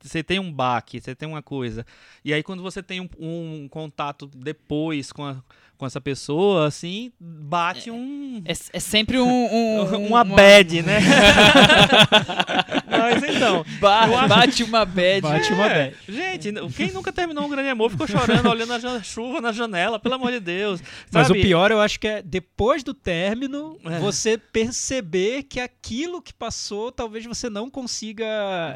Você 0.00 0.22
tem 0.22 0.38
um 0.38 0.52
baque, 0.52 1.00
você 1.00 1.12
tem 1.14 1.28
uma 1.28 1.42
coisa. 1.42 1.84
E 2.24 2.32
aí, 2.32 2.42
quando 2.42 2.62
você 2.62 2.80
tem 2.82 3.00
um, 3.00 3.08
um 3.18 3.68
contato 3.68 4.26
depois 4.28 5.10
com, 5.10 5.24
a- 5.24 5.42
com 5.76 5.86
essa 5.86 6.00
pessoa, 6.00 6.66
assim, 6.66 7.12
bate 7.20 7.90
um. 7.90 8.42
É, 8.44 8.52
é 8.72 8.80
sempre 8.80 9.18
um. 9.18 9.26
um, 9.28 9.82
um- 9.96 10.06
uma 10.08 10.24
bad, 10.24 10.82
né? 10.82 10.98
Mas 12.88 13.22
então. 13.22 13.64
Ba- 13.80 14.00
acho- 14.04 14.28
Bate 14.28 14.64
uma 14.64 14.84
bad. 14.84 15.20
Bate 15.20 15.52
uma 15.52 15.66
É, 15.66 15.90
bad. 15.90 15.96
Gente, 16.08 16.52
quem 16.76 16.90
nunca 16.92 17.12
terminou 17.12 17.44
um 17.44 17.48
grande 17.48 17.68
amor 17.68 17.90
ficou 17.90 18.06
chorando, 18.06 18.48
olhando 18.48 18.72
a 18.72 18.78
jan- 18.78 19.02
chuva 19.02 19.40
na 19.40 19.52
janela, 19.52 19.98
pelo 19.98 20.14
amor 20.14 20.32
de 20.32 20.40
Deus. 20.40 20.80
Mas 21.12 21.26
sabe? 21.26 21.38
o 21.38 21.42
pior 21.42 21.70
eu 21.70 21.80
acho 21.80 21.98
que 22.00 22.06
é 22.08 22.22
depois 22.22 22.82
do 22.82 22.94
término, 22.94 23.78
É. 23.84 23.98
você 23.98 24.38
perceber 24.38 25.42
que 25.44 25.60
aquilo 25.60 26.22
que 26.22 26.32
passou, 26.32 26.90
talvez 26.92 27.24
você 27.26 27.50
não 27.50 27.68
consiga. 27.70 28.24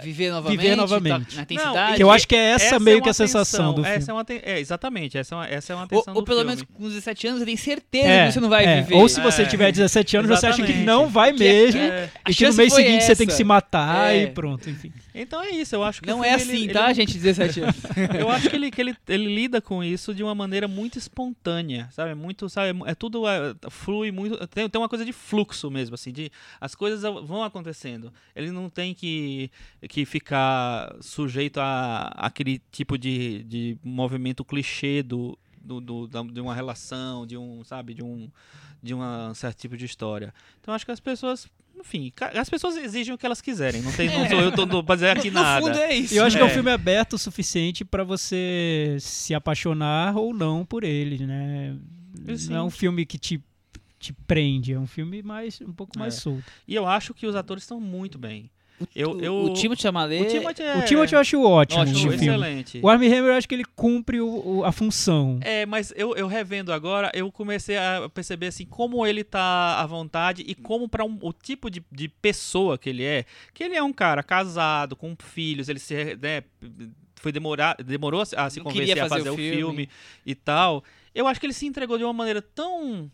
Viver 0.03 0.31
novamente. 0.31 0.61
Viver 0.61 0.77
novamente. 0.77 1.27
tá- 1.31 1.37
na 1.37 1.43
intensidade. 1.43 1.97
Que 1.97 2.03
eu 2.03 2.11
acho 2.11 2.27
que 2.29 2.35
é 2.37 2.51
essa, 2.51 2.65
Essa 2.67 2.79
meio 2.81 2.99
é 2.99 3.01
que 3.01 3.09
a 3.09 3.15
sensação 3.15 3.73
do 3.75 3.83
filme. 3.83 3.97
Essa 3.99 4.11
é, 4.11 4.15
uma 4.15 4.27
é, 4.29 4.61
exatamente, 4.61 5.17
essa 5.19 5.35
é 5.35 5.39
uma, 5.39 5.47
essa 5.47 5.73
é 5.73 5.77
uma 5.77 5.83
Ou, 5.83 5.89
tensão 5.89 6.15
ou 6.15 6.21
do 6.21 6.25
pelo 6.27 6.41
filme. 6.41 6.57
menos 6.57 6.69
com 6.89 6.95
17 6.95 7.27
anos 7.27 7.41
você 7.41 7.47
tem 7.47 7.57
certeza 7.57 8.09
É, 8.09 8.27
que 8.27 8.33
você 8.33 8.41
não 8.41 8.49
vai 8.49 8.65
é. 8.65 8.81
viver. 8.83 8.95
Ou 8.95 9.09
se 9.09 9.21
você 9.21 9.43
É. 9.43 9.47
tiver 9.47 9.71
17 9.73 10.17
anos, 10.17 10.29
você 10.31 10.47
acha 10.47 10.63
que 10.65 10.73
não 10.73 11.09
vai 11.09 11.33
Que 11.33 11.45
é- 11.45 11.47
mesmo. 11.47 11.81
É, 11.81 12.11
E 12.29 12.35
que 12.35 12.49
no 12.49 12.55
mês 12.55 12.73
seguinte 12.73 13.05
você 13.05 13.17
tem 13.17 13.27
que 13.27 13.33
essa. 13.33 13.37
se 13.37 13.45
matar 13.45 14.15
É. 14.15 14.23
e 14.25 14.27
pronto, 14.31 14.69
enfim. 14.69 14.93
então 15.15 15.43
é 15.43 15.51
isso, 15.51 15.75
eu 15.75 15.83
acho 15.85 16.01
que 16.01 16.09
Não 16.09 16.23
é 16.25 16.35
assim, 16.35 16.65
ele- 16.65 16.73
tá, 16.73 16.87
ele- 16.87 16.95
gente? 16.95 17.15
17 17.19 17.61
anos. 17.61 17.77
Eu 18.19 18.31
acho 18.31 18.49
que 18.51 18.57
ele, 18.57 18.71
que 18.71 18.81
ele, 18.81 18.95
ele 19.09 19.35
lida 19.35 19.61
com 19.61 19.83
isso 19.83 20.15
de 20.15 20.23
uma 20.23 20.35
maneira 20.35 20.67
muito 20.69 20.99
espontânea, 20.99 21.89
sabe? 21.93 22.15
Muito, 22.15 22.49
sabe? 22.49 22.79
É 22.87 22.95
tudo 22.95 23.27
é, 23.29 23.55
flui 23.71 24.11
muito. 24.11 24.37
Tem, 24.49 24.69
tem 24.69 24.81
uma 24.81 24.89
coisa 24.89 25.05
de 25.05 25.13
fluxo 25.13 25.71
mesmo, 25.71 25.95
assim, 25.95 26.13
de 26.13 26.31
as 26.61 26.75
coisas 26.75 27.03
vão 27.03 27.43
acontecendo. 27.43 28.13
Ele 28.35 28.51
não 28.51 28.69
tem 28.69 28.95
que, 28.95 29.51
que 29.89 30.05
ficar 30.05 30.95
sujeito 31.01 31.59
a 31.61 32.13
aquele 32.17 32.61
tipo 32.71 32.97
de, 32.99 33.43
de 33.45 33.77
movimento 33.85 34.45
clichê 34.45 35.03
do, 35.03 35.39
do, 35.63 35.81
do- 35.81 36.07
da- 36.07 36.23
de 36.23 36.41
uma 36.41 36.55
relação, 36.55 37.27
de 37.27 37.37
um, 37.37 37.63
sabe, 37.65 37.95
de 37.95 38.03
um 38.03 38.31
de 38.83 38.95
um 38.95 39.01
certo 39.35 39.59
tipo 39.59 39.77
de 39.77 39.85
história. 39.85 40.33
Então 40.61 40.73
acho 40.73 40.85
que 40.87 40.93
as 40.93 41.01
pessoas, 41.01 41.49
enfim, 41.77 42.13
as 42.35 42.49
pessoas 42.49 42.77
exigem 42.77 43.13
o 43.13 43.19
que 43.19 43.27
elas 43.27 43.41
quiserem. 43.41 43.83
Não 43.83 43.91
tem, 43.93 44.09
não 44.09 44.29
sou 44.29 44.41
eu 44.41 44.53
tô, 44.53 44.67
tô 44.69 44.85
pra 44.85 44.95
dizer 44.95 45.17
aqui 45.19 45.31
no 45.33 45.41
nada. 45.43 45.67
fundo 45.67 45.77
é 45.79 45.95
isso. 45.97 46.15
Eu 46.15 46.25
acho 46.25 46.37
que 46.37 46.43
é 46.43 46.45
um 46.45 46.49
É. 46.49 46.55
filme 46.55 46.71
aberto 46.71 47.15
o 47.15 47.19
suficiente 47.19 47.85
pra 47.85 48.05
você 48.05 48.97
se 49.01 49.35
apaixonar 49.35 50.17
ou 50.17 50.33
não 50.33 50.65
por 50.65 50.85
ele, 50.85 51.27
né? 51.27 51.77
Sim. 52.37 52.51
Não 52.51 52.57
é 52.59 52.63
um 52.63 52.71
filme 52.71 53.05
que 53.05 53.19
te, 53.19 53.43
te 53.99 54.13
prende, 54.13 54.73
é 54.73 54.79
um 54.79 54.87
filme 54.87 55.23
mais 55.25 55.61
um 55.61 55.73
pouco 55.73 55.99
mais 55.99 56.17
É. 56.17 56.21
solto. 56.21 56.45
E 56.69 56.75
eu 56.77 56.87
acho 56.87 57.13
que 57.13 57.27
os 57.27 57.35
atores 57.35 57.65
estão 57.65 57.81
muito 57.81 58.17
bem. 58.17 58.49
Eu, 58.95 59.21
eu, 59.21 59.35
O 59.45 59.53
Timothée 59.55 59.83
Chalamet... 59.83 60.23
o 60.23 60.27
Timothy 60.29 60.63
é, 60.63 60.77
O 60.77 60.85
Timothy 60.85 61.13
eu 61.15 61.19
acho 61.21 61.43
ótimo 61.43 61.81
Ótimo, 61.83 61.97
no 61.97 62.01
filme. 62.01 62.15
excelente. 62.17 62.81
O 62.83 62.89
Armie 62.89 63.09
Hammer 63.09 63.31
eu 63.31 63.35
acho 63.35 63.49
que 63.49 63.55
ele 63.55 63.65
cumpre 63.65 64.21
o- 64.21 64.59
o- 64.59 64.65
a 64.65 64.71
função. 64.73 65.39
É, 65.43 65.67
mas 65.67 65.93
eu, 65.97 66.15
eu 66.17 66.27
revendo 66.27 66.73
agora, 66.73 67.11
eu 67.15 67.31
comecei 67.33 67.77
a 67.77 68.09
perceber 68.13 68.47
assim 68.49 68.65
como 68.67 69.07
ele 69.07 69.25
tá 69.25 69.81
à 69.81 69.87
vontade 69.87 70.45
e 70.47 70.55
como 70.55 70.89
para 70.89 71.05
o 71.05 71.33
tipo 71.33 71.71
de, 71.71 71.83
de 71.91 72.09
pessoa 72.09 72.79
que 72.79 72.89
ele 72.89 73.05
é, 73.05 73.25
que 73.53 73.65
ele 73.65 73.75
é 73.75 73.83
um 73.83 73.93
cara 73.93 74.23
casado, 74.23 74.95
com 74.95 75.17
filhos, 75.19 75.69
ele 75.69 75.79
se 75.79 76.17
né, 76.21 76.43
foi 77.17 77.33
demorar, 77.33 77.75
demorou 77.85 78.21
a 78.21 78.27
se- 78.27 78.37
Não 78.59 78.65
convencer 78.65 78.99
a 79.01 79.09
fazer 79.09 79.25
fazer 79.25 79.31
o 79.31 79.33
o 79.33 79.37
filme. 79.37 79.57
filme 79.57 79.89
e 80.25 80.35
tal. 80.35 80.85
Eu 81.15 81.27
acho 81.27 81.41
que 81.41 81.47
ele 81.47 81.53
se 81.53 81.67
entregou 81.67 81.99
de 81.99 82.05
uma 82.05 82.13
maneira 82.13 82.41
tão, 82.41 83.11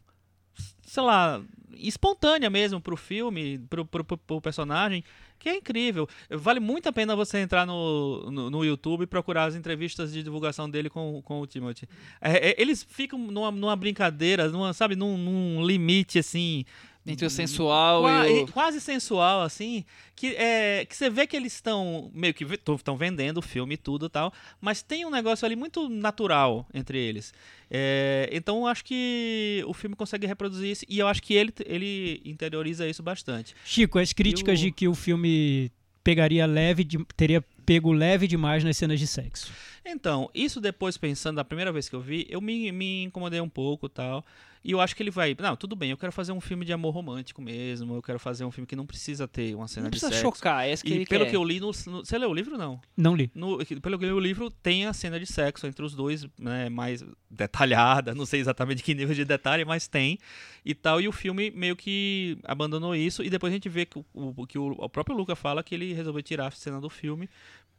sei 0.87 1.03
lá, 1.03 1.41
espontânea 1.77 2.51
mesmo 2.51 2.81
pro 2.81 2.97
filme, 2.97 3.59
pro, 3.71 3.85
pro, 3.85 4.05
pro- 4.05 4.19
pro 4.19 4.41
personagem, 4.41 5.03
que 5.39 5.49
é 5.49 5.57
incrível. 5.57 6.09
Vale 6.31 6.61
muito 6.61 6.89
a 6.89 6.93
pena 6.93 7.15
você 7.15 7.39
entrar 7.39 7.67
no, 7.67 8.31
no, 8.31 8.51
no 8.51 8.65
YouTube 8.65 9.03
e 9.03 9.07
procurar 9.07 9.45
as 9.45 9.55
entrevistas 9.55 10.13
de 10.13 10.23
divulgação 10.23 10.69
dele 10.69 10.89
com, 10.89 11.21
com 11.23 11.41
o 11.41 11.47
Timothy. 11.47 11.89
É, 12.21 12.51
é, 12.51 12.55
eles 12.61 12.83
ficam 12.83 13.19
numa, 13.19 13.51
numa 13.51 13.77
brincadeira, 13.77 14.49
numa, 14.49 14.73
sabe, 14.73 14.97
num, 14.97 15.19
num 15.19 15.67
limite 15.67 16.19
assim. 16.19 16.65
Entre 17.07 17.27
o 17.27 17.29
sensual 17.31 18.01
qua- 18.03 18.29
e 18.29 18.43
o... 18.45 18.47
quase 18.49 18.81
sensual, 18.81 19.43
assim, 19.43 19.85
que, 20.17 20.29
é, 20.37 20.87
que 20.89 20.97
você 20.97 21.11
vê 21.11 21.27
que 21.27 21.37
eles 21.37 21.53
estão 21.53 22.11
meio 22.15 22.33
que 22.33 22.45
estão 22.45 22.97
vendendo 22.97 23.39
o 23.39 23.43
filme 23.43 23.75
e 23.75 23.77
tudo 23.77 24.07
e 24.07 24.09
tal, 24.09 24.33
mas 24.59 24.81
tem 24.81 25.05
um 25.05 25.11
negócio 25.11 25.45
ali 25.45 25.55
muito 25.55 25.87
natural 25.91 26.67
entre 26.73 26.99
eles. 26.99 27.35
É, 27.71 28.29
então 28.33 28.61
eu 28.61 28.67
acho 28.67 28.85
que 28.85 29.63
o 29.67 29.75
filme 29.75 29.95
consegue 29.95 30.27
reproduzir 30.27 30.71
isso 30.71 30.85
e 30.89 30.99
eu 30.99 31.07
acho 31.07 31.23
que 31.23 31.35
ele, 31.35 31.53
ele 31.67 32.23
interioriza 32.25 32.89
isso 32.89 33.03
bastante. 33.03 33.55
Chico, 33.65 33.99
as 33.99 34.13
críticas 34.15 34.59
o- 34.59 34.63
de 34.63 34.71
que 34.73 34.89
o 34.89 34.95
filme 34.95 35.71
pegaria 36.03 36.47
leve, 36.47 36.85
de- 36.85 37.05
teria 37.17 37.45
pego 37.67 37.93
leve 37.93 38.27
demais 38.27 38.63
nas 38.65 38.77
cenas 38.77 38.99
de 39.01 39.07
sexo. 39.07 39.51
Então, 39.87 40.31
isso 40.35 40.61
depois 40.61 40.97
pensando, 40.97 41.37
da 41.37 41.45
primeira 41.45 41.71
vez 41.71 41.89
que 41.89 41.95
eu 41.95 42.01
vi, 42.01 42.27
eu 42.31 42.41
me, 42.41 42.73
me 42.73 43.05
incomodei 43.05 43.41
um 43.41 43.49
pouco 43.49 43.89
tal. 43.89 44.25
E 44.67 44.71
eu 44.71 44.81
acho 44.81 44.97
que 44.97 45.03
ele 45.03 45.11
vai. 45.11 45.37
Não, 45.39 45.55
tudo 45.57 45.77
bem, 45.77 45.91
eu 45.91 45.97
quero 45.99 46.11
fazer 46.11 46.33
um 46.33 46.41
filme 46.41 46.65
de 46.65 46.73
amor 46.73 46.95
romântico 46.95 47.43
mesmo. 47.43 47.95
Eu 47.97 48.01
quero 48.03 48.19
fazer 48.19 48.47
um 48.47 48.51
filme 48.51 48.67
que 48.67 48.75
não 48.75 48.87
precisa 48.87 49.29
ter 49.29 49.55
uma 49.55 49.69
cena 49.69 49.85
Não 49.85 49.91
de 49.91 49.99
precisa 49.99 50.11
sexo. 50.11 50.23
chocar, 50.23 50.67
é 50.67 50.73
isso 50.73 50.83
que 50.83 50.91
E 50.91 50.95
ele 50.97 51.05
pelo 51.07 51.25
quer. 51.27 51.31
que 51.33 51.37
eu 51.37 51.45
li 51.45 51.61
no, 51.61 51.67
no- 51.87 52.03
Você 52.03 52.17
leu 52.17 52.31
o 52.31 52.35
livro 52.35 52.57
não? 52.57 52.81
Não 52.97 53.15
li. 53.15 53.31
No- 53.35 53.59
pelo 53.83 53.99
que 53.99 54.07
eu 54.07 54.09
li 54.09 54.15
o 54.15 54.19
livro, 54.21 54.51
tem 54.51 54.87
a 54.87 54.95
cena 54.95 55.21
de 55.21 55.27
sexo 55.27 55.67
entre 55.67 55.85
os 55.85 55.95
dois, 55.95 56.27
né, 56.39 56.71
mais 56.71 57.05
detalhada, 57.31 58.15
não 58.17 58.25
sei 58.25 58.41
exatamente 58.41 58.83
que 58.83 58.95
nível 58.95 59.15
de 59.15 59.27
detalhe, 59.27 59.67
mas 59.67 59.87
tem 59.87 60.19
e 60.65 60.75
tal. 60.75 60.99
E 60.99 61.07
o 61.07 61.13
filme 61.13 61.51
meio 61.51 61.77
que 61.77 62.39
abandonou 62.45 62.97
isso. 62.97 63.23
E 63.23 63.29
depois 63.29 63.53
a 63.53 63.57
gente 63.57 63.69
vê 63.69 63.85
que 63.85 63.99
o, 63.99 64.05
o- 64.15 64.47
que 64.47 64.59
o, 64.59 64.69
o 64.79 64.89
próprio 64.89 65.15
Luca 65.15 65.37
fala 65.37 65.63
que 65.63 65.75
ele 65.75 65.93
resolveu 65.93 66.23
tirar 66.23 66.47
a 66.47 66.51
cena 66.51 66.81
do 66.81 66.89
filme 66.89 67.29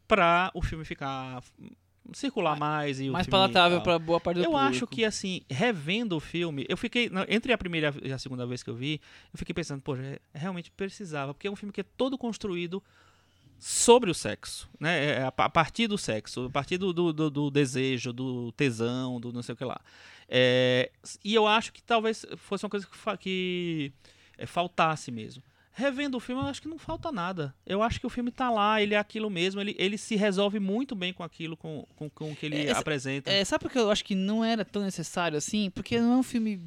pra 0.07 0.52
o 0.53 0.61
filme 0.61 0.86
ficar. 0.86 1.41
Circular 2.14 2.57
mais 2.57 2.99
e 2.99 3.10
o 3.10 3.14
Mais 3.14 3.27
palatável 3.27 3.77
tal. 3.77 3.84
pra 3.84 3.99
boa 3.99 4.19
parte 4.19 4.38
do 4.38 4.44
Eu 4.44 4.52
público. 4.52 4.69
acho 4.69 4.88
que, 4.88 5.03
assim, 5.06 5.41
revendo 5.49 6.15
o 6.15 6.19
filme, 6.19 6.65
eu 6.69 6.77
fiquei. 6.77 7.10
Entre 7.27 7.52
a 7.53 7.57
primeira 7.57 7.94
e 8.03 8.11
a 8.11 8.18
segunda 8.18 8.45
vez 8.45 8.61
que 8.64 8.69
eu 8.69 8.76
vi, 8.76 9.02
eu 9.34 9.38
fiquei 9.38 9.53
pensando, 9.53 9.82
poxa, 9.82 10.02
é- 10.03 10.19
realmente 10.34 10.72
precisava, 10.72 11.34
porque 11.34 11.48
é 11.48 11.52
um 11.52 11.56
filme 11.56 11.72
que 11.73 11.82
é 11.82 11.86
todo 11.98 12.18
construído 12.18 12.82
sobre 13.57 14.11
o 14.11 14.14
sexo, 14.14 14.69
né? 14.80 15.14
É 15.19 15.23
a, 15.23 15.32
pa- 15.32 15.45
a 15.45 15.49
partir 15.49 15.88
do 15.88 15.98
sexo, 15.98 16.45
a 16.45 16.49
partir 16.49 16.77
do, 16.77 16.91
do, 16.94 17.14
do- 17.14 17.30
do 17.30 17.49
desejo, 17.52 18.11
do 18.14 18.52
tesão, 18.52 19.19
do 19.19 19.32
não 19.32 19.41
sei 19.41 19.53
o 19.53 19.57
que 19.57 19.64
lá. 19.65 19.80
É, 20.27 20.91
e 21.23 21.34
eu 21.34 21.48
acho 21.48 21.72
que 21.72 21.82
talvez 21.82 22.26
fosse 22.38 22.65
uma 22.65 22.69
coisa 22.69 22.86
que, 22.86 23.18
que 23.18 23.94
é, 24.38 24.45
faltasse 24.45 25.11
mesmo. 25.11 25.41
Revendo 25.77 26.15
o 26.15 26.19
filme, 26.22 26.41
eu 26.41 26.47
acho 26.47 26.61
que 26.61 26.69
não 26.69 26.77
falta 26.80 27.11
nada. 27.11 27.53
Eu 27.65 27.84
acho 27.84 27.99
que 27.99 28.07
o 28.07 28.10
filme 28.10 28.31
tá 28.31 28.49
lá, 28.49 28.81
ele 28.81 28.93
é 28.93 28.97
aquilo 28.97 29.30
mesmo, 29.30 29.60
ele, 29.60 29.76
ele 29.77 29.97
se 29.97 30.15
resolve 30.15 30.57
muito 30.57 30.95
bem 30.95 31.11
com 31.11 31.22
aquilo, 31.22 31.57
com, 31.57 31.85
com, 31.97 32.10
com 32.10 32.31
o 32.31 32.35
que 32.35 32.45
ele 32.45 32.68
É, 32.68 32.72
apresenta. 32.72 33.30
É, 33.30 33.43
sabe 33.43 33.64
por 33.64 33.72
que 33.72 33.77
eu 33.77 33.91
acho 33.91 34.06
que 34.06 34.15
não 34.15 34.43
era 34.43 34.64
tão 34.64 34.81
necessário 34.84 35.38
assim? 35.38 35.69
Porque 35.69 35.99
não 35.99 36.14
é 36.14 36.18
um 36.18 36.23
filme 36.23 36.61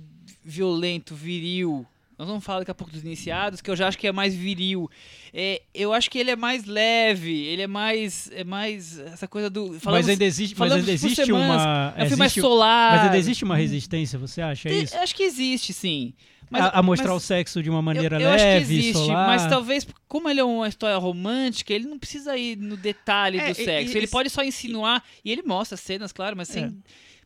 violento, 0.44 1.14
viril. 1.14 1.86
Nós 2.18 2.26
vamos 2.26 2.42
falar 2.44 2.58
daqui 2.58 2.70
a 2.72 2.74
pouco 2.74 2.92
dos 2.92 3.04
iniciados, 3.04 3.60
que 3.60 3.70
eu 3.70 3.76
já 3.76 3.86
acho 3.86 3.96
que 3.96 4.06
é 4.06 4.10
mais 4.12 4.34
viril. 4.34 4.90
É, 5.32 5.62
eu 5.72 5.92
acho 5.92 6.10
que 6.10 6.18
ele 6.18 6.32
é 6.32 6.36
mais 6.36 6.64
leve, 6.64 7.32
ele 7.46 7.62
é 7.62 7.66
mais. 7.68 8.28
É 8.34 8.42
mais. 8.42 8.98
Essa 8.98 9.28
coisa 9.28 9.48
do. 9.48 9.78
Falamos, 9.78 10.04
mas 10.04 10.08
ainda 10.08 10.24
existe, 10.24 10.58
mas 10.58 10.72
ainda 10.72 10.90
existe 10.90 11.24
semanas, 11.24 11.62
uma. 11.62 11.94
É 11.96 12.02
um 12.02 12.06
filme 12.08 12.16
mais 12.16 12.32
existe- 12.32 12.40
solar. 12.40 12.92
mas 12.96 13.04
ainda 13.04 13.18
existe 13.18 13.44
uma 13.44 13.56
resistência, 13.56 14.18
você 14.18 14.42
acha 14.42 14.68
Tem- 14.68 14.82
isso? 14.82 14.96
Acho 14.96 15.14
que 15.14 15.22
existe, 15.22 15.72
sim. 15.72 16.12
Mas, 16.50 16.64
a, 16.64 16.68
a 16.70 16.82
mostrar 16.82 17.12
mas 17.12 17.22
o 17.22 17.26
sexo 17.26 17.62
de 17.62 17.68
uma 17.70 17.78
eu, 17.78 17.82
maneira 17.82 18.20
eu 18.20 18.28
acho 18.30 18.44
que 18.44 18.50
leve, 18.50 18.74
existe, 18.78 18.92
solar. 18.94 19.26
mas 19.28 19.46
talvez, 19.46 19.86
como 20.06 20.28
ele 20.28 20.40
é 20.40 20.44
uma 20.44 20.68
história 20.68 20.96
romântica, 20.96 21.72
ele 21.72 21.86
não 21.86 21.98
precisa 21.98 22.36
ir 22.36 22.56
no 22.56 22.76
detalhe 22.76 23.38
É, 23.38 23.52
do 23.52 23.60
e- 23.60 23.64
sexo. 23.64 23.94
e- 23.94 23.98
ele 23.98 24.06
pode 24.06 24.30
só 24.30 24.42
insinuar, 24.42 25.02
e 25.24 25.30
ele 25.30 25.42
mostra 25.42 25.76
cenas, 25.76 26.12
claro, 26.12 26.36
mas 26.36 26.48
sem. 26.48 26.64
É. 26.64 26.72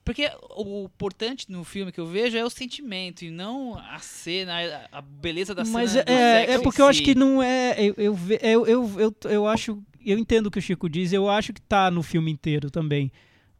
Porque 0.04 0.28
o 0.56 0.86
importante 0.86 1.48
no 1.48 1.62
filme 1.62 1.92
que 1.92 2.00
eu 2.00 2.06
vejo 2.06 2.36
é 2.36 2.44
o 2.44 2.50
sentimento 2.50 3.24
e 3.24 3.30
não 3.30 3.78
a 3.78 4.00
cena, 4.00 4.54
a- 4.90 5.00
beleza 5.00 5.54
da 5.54 5.64
Mas 5.64 5.92
cena. 5.92 6.02
é, 6.02 6.04
do 6.04 6.10
é, 6.50 6.54
é 6.54 6.56
em 6.56 6.62
porque 6.62 6.80
eu 6.82 6.86
acho 6.88 6.98
si. 6.98 7.04
que 7.04 7.14
não 7.14 7.40
é. 7.40 7.76
Eu, 7.78 7.94
eu, 7.96 8.18
eu, 8.40 8.66
eu, 8.66 9.00
eu, 9.00 9.30
eu 9.30 9.46
acho. 9.46 9.80
Eu 10.04 10.18
entendo 10.18 10.46
o 10.46 10.50
que 10.50 10.58
o 10.58 10.62
Chico 10.62 10.88
diz, 10.90 11.12
eu 11.12 11.28
acho 11.30 11.52
que 11.52 11.60
tá 11.62 11.88
no 11.88 12.02
filme 12.02 12.32
inteiro 12.32 12.68
também. 12.68 13.12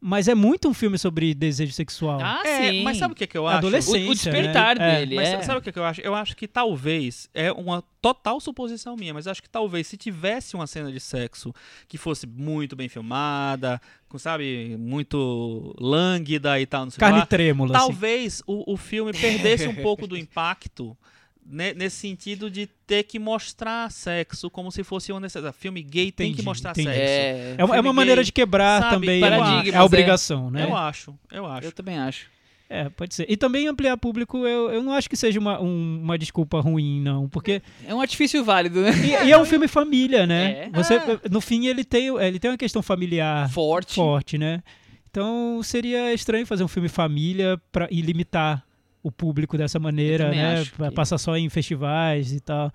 Mas 0.05 0.27
é 0.27 0.35
muito 0.35 0.69
um 0.69 0.75
filme 0.75 0.99
sobre 0.99 1.33
desejo 1.33 1.73
sexual. 1.73 2.19
Ah, 2.21 2.43
É, 2.45 2.71
sim. 2.73 2.83
mas 2.83 2.97
sabe 2.97 3.13
o 3.13 3.15
que, 3.15 3.25
que 3.25 3.39
eu 3.39 3.47
acho? 3.47 3.59
Adolescente. 3.59 4.09
o, 4.09 4.11
o 4.11 4.15
despertar 4.15 4.77
né? 4.77 4.95
É. 4.95 4.99
dele. 4.99 5.15
Mas 5.15 5.29
é. 5.29 5.43
sabe 5.43 5.61
o 5.61 5.63
que, 5.63 5.71
que 5.71 5.79
eu 5.79 5.85
acho? 5.85 6.01
Eu 6.01 6.13
acho 6.13 6.37
que 6.37 6.49
talvez, 6.49 7.31
é 7.33 7.53
uma 7.53 7.85
total 8.01 8.41
suposição 8.41 8.97
minha, 8.97 9.15
mas 9.15 9.27
eu 9.27 9.31
acho 9.31 9.41
que 9.41 9.49
talvez 9.49 9.87
se 9.87 9.97
tivesse 9.97 10.57
uma 10.57 10.67
cena 10.67 10.91
de 10.91 10.99
sexo 10.99 11.55
que 11.87 11.97
fosse 11.97 12.27
muito 12.27 12.75
bem 12.75 12.89
filmada, 12.89 13.81
com, 14.09 14.19
sabe, 14.19 14.77
muito 14.77 15.73
lânguida 15.79 16.59
e 16.61 16.67
tal, 16.67 16.83
não 16.83 16.91
sei 16.91 16.97
o 16.97 16.99
que 16.99 17.01
Carne 17.01 17.21
lá, 17.21 17.27
trêmula. 17.27 17.77
assim. 17.77 17.87
talvez 17.87 18.43
o, 18.45 18.73
o 18.73 18.77
filme 18.77 19.13
perdesse 19.13 19.69
um 19.69 19.75
pouco 19.77 20.09
do 20.09 20.17
impacto 20.19 20.97
nesse 21.45 21.97
sentido 21.97 22.51
de 22.51 22.67
ter 22.87 23.03
que 23.03 23.19
mostrar 23.19 23.91
sexo 23.91 24.49
como 24.51 24.71
se 24.71 24.83
fosse 24.85 25.13
uma 25.13 25.21
necessidade. 25.21 25.57
Filme 25.59 25.83
gay 25.83 26.11
tem 26.13 26.33
que 26.35 26.43
mostrar 26.43 26.71
entendi. 26.71 26.89
sexo. 26.89 27.01
É, 27.01 27.55
É, 27.59 27.65
uma- 27.65 27.77
é 27.77 27.79
uma 27.79 27.83
filme 27.83 27.97
maneira 27.97 28.21
gay, 28.21 28.25
de 28.27 28.33
quebrar 28.33 28.83
sabe, 28.83 28.95
também 28.95 29.21
paradigmas, 29.21 29.75
a, 29.75 29.79
a 29.79 29.83
é. 29.83 29.85
obrigação, 29.85 30.51
né? 30.51 30.65
Eu 30.65 30.77
acho, 30.77 31.15
eu 31.31 31.47
acho. 31.47 31.67
eu 31.67 31.73
também 31.73 31.99
acho. 31.99 32.31
É, 32.71 32.89
pode 32.89 33.15
ser. 33.15 33.27
E 33.29 33.37
também 33.37 33.67
ampliar 33.69 33.99
público, 33.99 34.47
eu, 34.47 34.71
eu 34.71 34.83
não 34.83 34.95
acho 34.95 35.11
que 35.11 35.17
seja 35.17 35.39
uma, 35.39 35.61
um- 35.61 36.01
uma 36.03 36.17
desculpa 36.17 36.59
ruim, 36.59 37.03
não. 37.03 37.29
Porque. 37.29 37.61
É 37.87 37.95
um 37.95 38.01
artifício 38.01 38.43
válido, 38.43 38.81
né? 38.81 38.93
E, 38.97 39.27
e 39.29 39.31
é 39.33 39.37
um 39.37 39.45
filme 39.45 39.69
família, 39.69 40.27
né? 40.27 40.69
É. 40.69 40.71
Você, 40.71 40.95
No 41.31 41.43
fim, 41.43 41.67
ele 41.67 41.85
tem, 41.85 42.07
ele 42.19 42.39
tem 42.39 42.51
uma 42.51 42.57
questão 42.57 42.81
familiar 42.83 43.51
Forte. 43.51 43.95
forte, 43.97 44.39
né? 44.39 44.63
Então 45.11 45.61
seria 45.63 46.15
estranho 46.15 46.47
fazer 46.47 46.65
um 46.65 46.69
filme 46.69 46.89
família 46.89 47.61
pra, 47.71 47.87
e 47.91 48.01
limitar 48.01 48.65
o 49.03 49.11
público 49.11 49.57
dessa 49.59 49.79
maneira, 49.79 50.31
né? 50.31 50.55
que- 50.65 50.95
Passar 50.95 51.19
só 51.19 51.37
em 51.37 51.49
festivais 51.49 52.33
e 52.33 52.41
tal. 52.41 52.73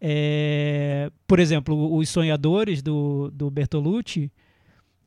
É, 0.00 1.10
por 1.26 1.40
exemplo, 1.40 1.96
Os 1.96 2.08
Sonhadores 2.08 2.82
do, 2.82 3.30
do 3.34 3.50
Bertolucci, 3.50 4.30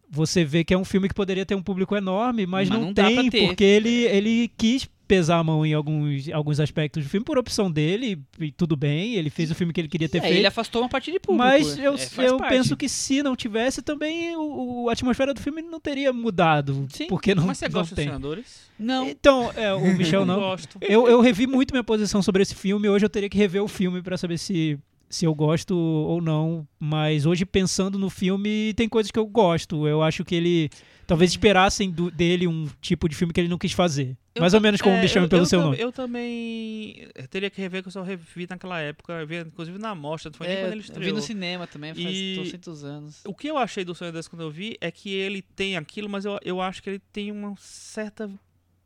você 0.09 0.43
vê 0.43 0.63
que 0.63 0.73
é 0.73 0.77
um 0.77 0.83
filme 0.83 1.07
que 1.07 1.13
poderia 1.15 1.45
ter 1.45 1.55
um 1.55 1.61
público 1.63 1.95
enorme, 1.95 2.45
mas, 2.45 2.67
Mas 2.69 2.77
não, 2.77 2.87
não 2.87 2.93
tem, 2.93 3.15
porque 3.47 3.63
ele, 3.63 4.03
ele 4.05 4.51
quis 4.57 4.89
pesar 5.11 5.39
a 5.39 5.43
mão 5.43 5.65
em 5.65 5.73
alguns, 5.73 6.29
alguns 6.29 6.57
aspectos 6.61 7.03
do 7.03 7.09
filme 7.09 7.25
por 7.25 7.37
opção 7.37 7.69
dele, 7.69 8.17
e 8.39 8.49
tudo 8.49 8.77
bem, 8.77 9.15
ele 9.15 9.29
fez 9.29 9.51
o 9.51 9.55
filme 9.55 9.73
que 9.73 9.81
ele 9.81 9.89
queria 9.89 10.07
ter 10.07 10.19
É, 10.19 10.21
feito. 10.21 10.37
ele 10.37 10.47
afastou 10.47 10.81
uma 10.81 10.87
parte 10.87 11.11
de 11.11 11.19
público. 11.19 11.43
Mas 11.45 11.77
eu, 11.77 11.95
é, 11.95 12.29
eu 12.29 12.37
parte. 12.37 12.53
penso 12.55 12.77
que 12.77 12.87
se 12.87 13.21
não 13.21 13.35
tivesse, 13.35 13.81
também 13.81 14.33
o, 14.37 14.83
o- 14.85 14.89
a 14.89 14.93
atmosfera 14.93 15.33
do 15.33 15.41
filme 15.41 15.61
não 15.61 15.81
teria 15.81 16.13
mudado. 16.13 16.87
Sim. 16.89 17.07
Porque 17.07 17.35
não, 17.35 17.45
Mas 17.45 17.57
você 17.57 17.65
não 17.65 17.73
gosta 17.73 17.93
dos 17.93 17.95
tem. 17.97 18.05
senadores? 18.05 18.61
Não. 18.79 19.09
Então, 19.09 19.51
é, 19.57 19.73
o 19.73 19.97
Michel 19.97 20.23
não. 20.25 20.39
gosto. 20.39 20.77
Eu, 20.79 21.09
eu 21.09 21.19
revi 21.19 21.45
muito 21.45 21.71
minha 21.73 21.83
posição 21.83 22.21
sobre 22.21 22.41
esse 22.41 22.55
filme. 22.55 22.87
Hoje 22.87 23.03
eu 23.05 23.09
teria 23.09 23.29
que 23.29 23.37
rever 23.37 23.61
o 23.61 23.67
filme 23.67 24.01
pra 24.01 24.17
saber 24.17 24.37
se, 24.37 24.79
se 25.11 25.25
eu 25.25 25.35
gosto 25.35 25.75
ou 25.77 26.19
não. 26.21 26.67
Mas 26.79 27.25
hoje, 27.25 27.45
pensando 27.45 27.99
no 27.99 28.09
filme, 28.09 28.73
tem 28.75 28.89
coisas 28.89 29.11
que 29.11 29.19
eu 29.19 29.25
gosto. 29.27 29.87
Eu 29.87 30.01
acho 30.01 30.25
que 30.25 30.33
ele. 30.33 30.69
Talvez 31.05 31.31
esperassem 31.31 31.91
do- 31.91 32.09
dele 32.09 32.47
um 32.47 32.69
tipo 32.79 33.09
de 33.09 33.15
filme 33.15 33.33
que 33.33 33.39
ele 33.41 33.49
não 33.49 33.57
quis 33.57 33.73
fazer. 33.73 34.15
Eu 34.33 34.39
Mais 34.41 34.53
ou 34.53 34.61
menos 34.61 34.81
como 34.81 34.95
é, 34.95 35.01
me 35.01 35.09
chama 35.09 35.25
eu- 35.25 35.29
pelo 35.29 35.41
eu 35.41 35.45
seu 35.45 35.61
nome. 35.61 35.77
Eu 35.77 35.91
também 35.91 37.05
eu 37.13 37.27
teria 37.27 37.49
que 37.49 37.59
rever, 37.59 37.81
que 37.81 37.89
eu 37.89 37.91
só 37.91 38.01
revi 38.01 38.47
naquela 38.49 38.79
época, 38.79 39.11
eu 39.13 39.27
vi, 39.27 39.39
inclusive 39.39 39.77
na 39.77 39.93
mostra, 39.93 40.31
não 40.31 40.37
foi 40.37 40.47
nem 40.47 40.55
É, 40.55 40.59
quando 40.61 40.71
ele 40.71 40.79
eu 40.79 40.83
vi 40.83 40.87
estreou. 40.89 41.15
no 41.15 41.21
cinema 41.21 41.67
também, 41.67 41.93
faz 41.93 42.07
E- 42.15 42.35
200 42.37 42.83
anos. 42.85 43.21
O 43.27 43.35
que 43.35 43.47
eu 43.47 43.57
achei 43.57 43.83
do 43.83 43.93
Sonho 43.93 44.13
desse 44.13 44.29
quando 44.29 44.43
eu 44.43 44.49
vi 44.51 44.77
é 44.79 44.89
que 44.89 45.09
ele 45.13 45.41
tem 45.41 45.75
aquilo, 45.75 46.07
mas 46.07 46.23
eu, 46.23 46.39
eu 46.45 46.61
acho 46.61 46.81
que 46.81 46.89
ele 46.89 47.01
tem 47.11 47.29
um 47.29 47.55
certo 47.57 48.31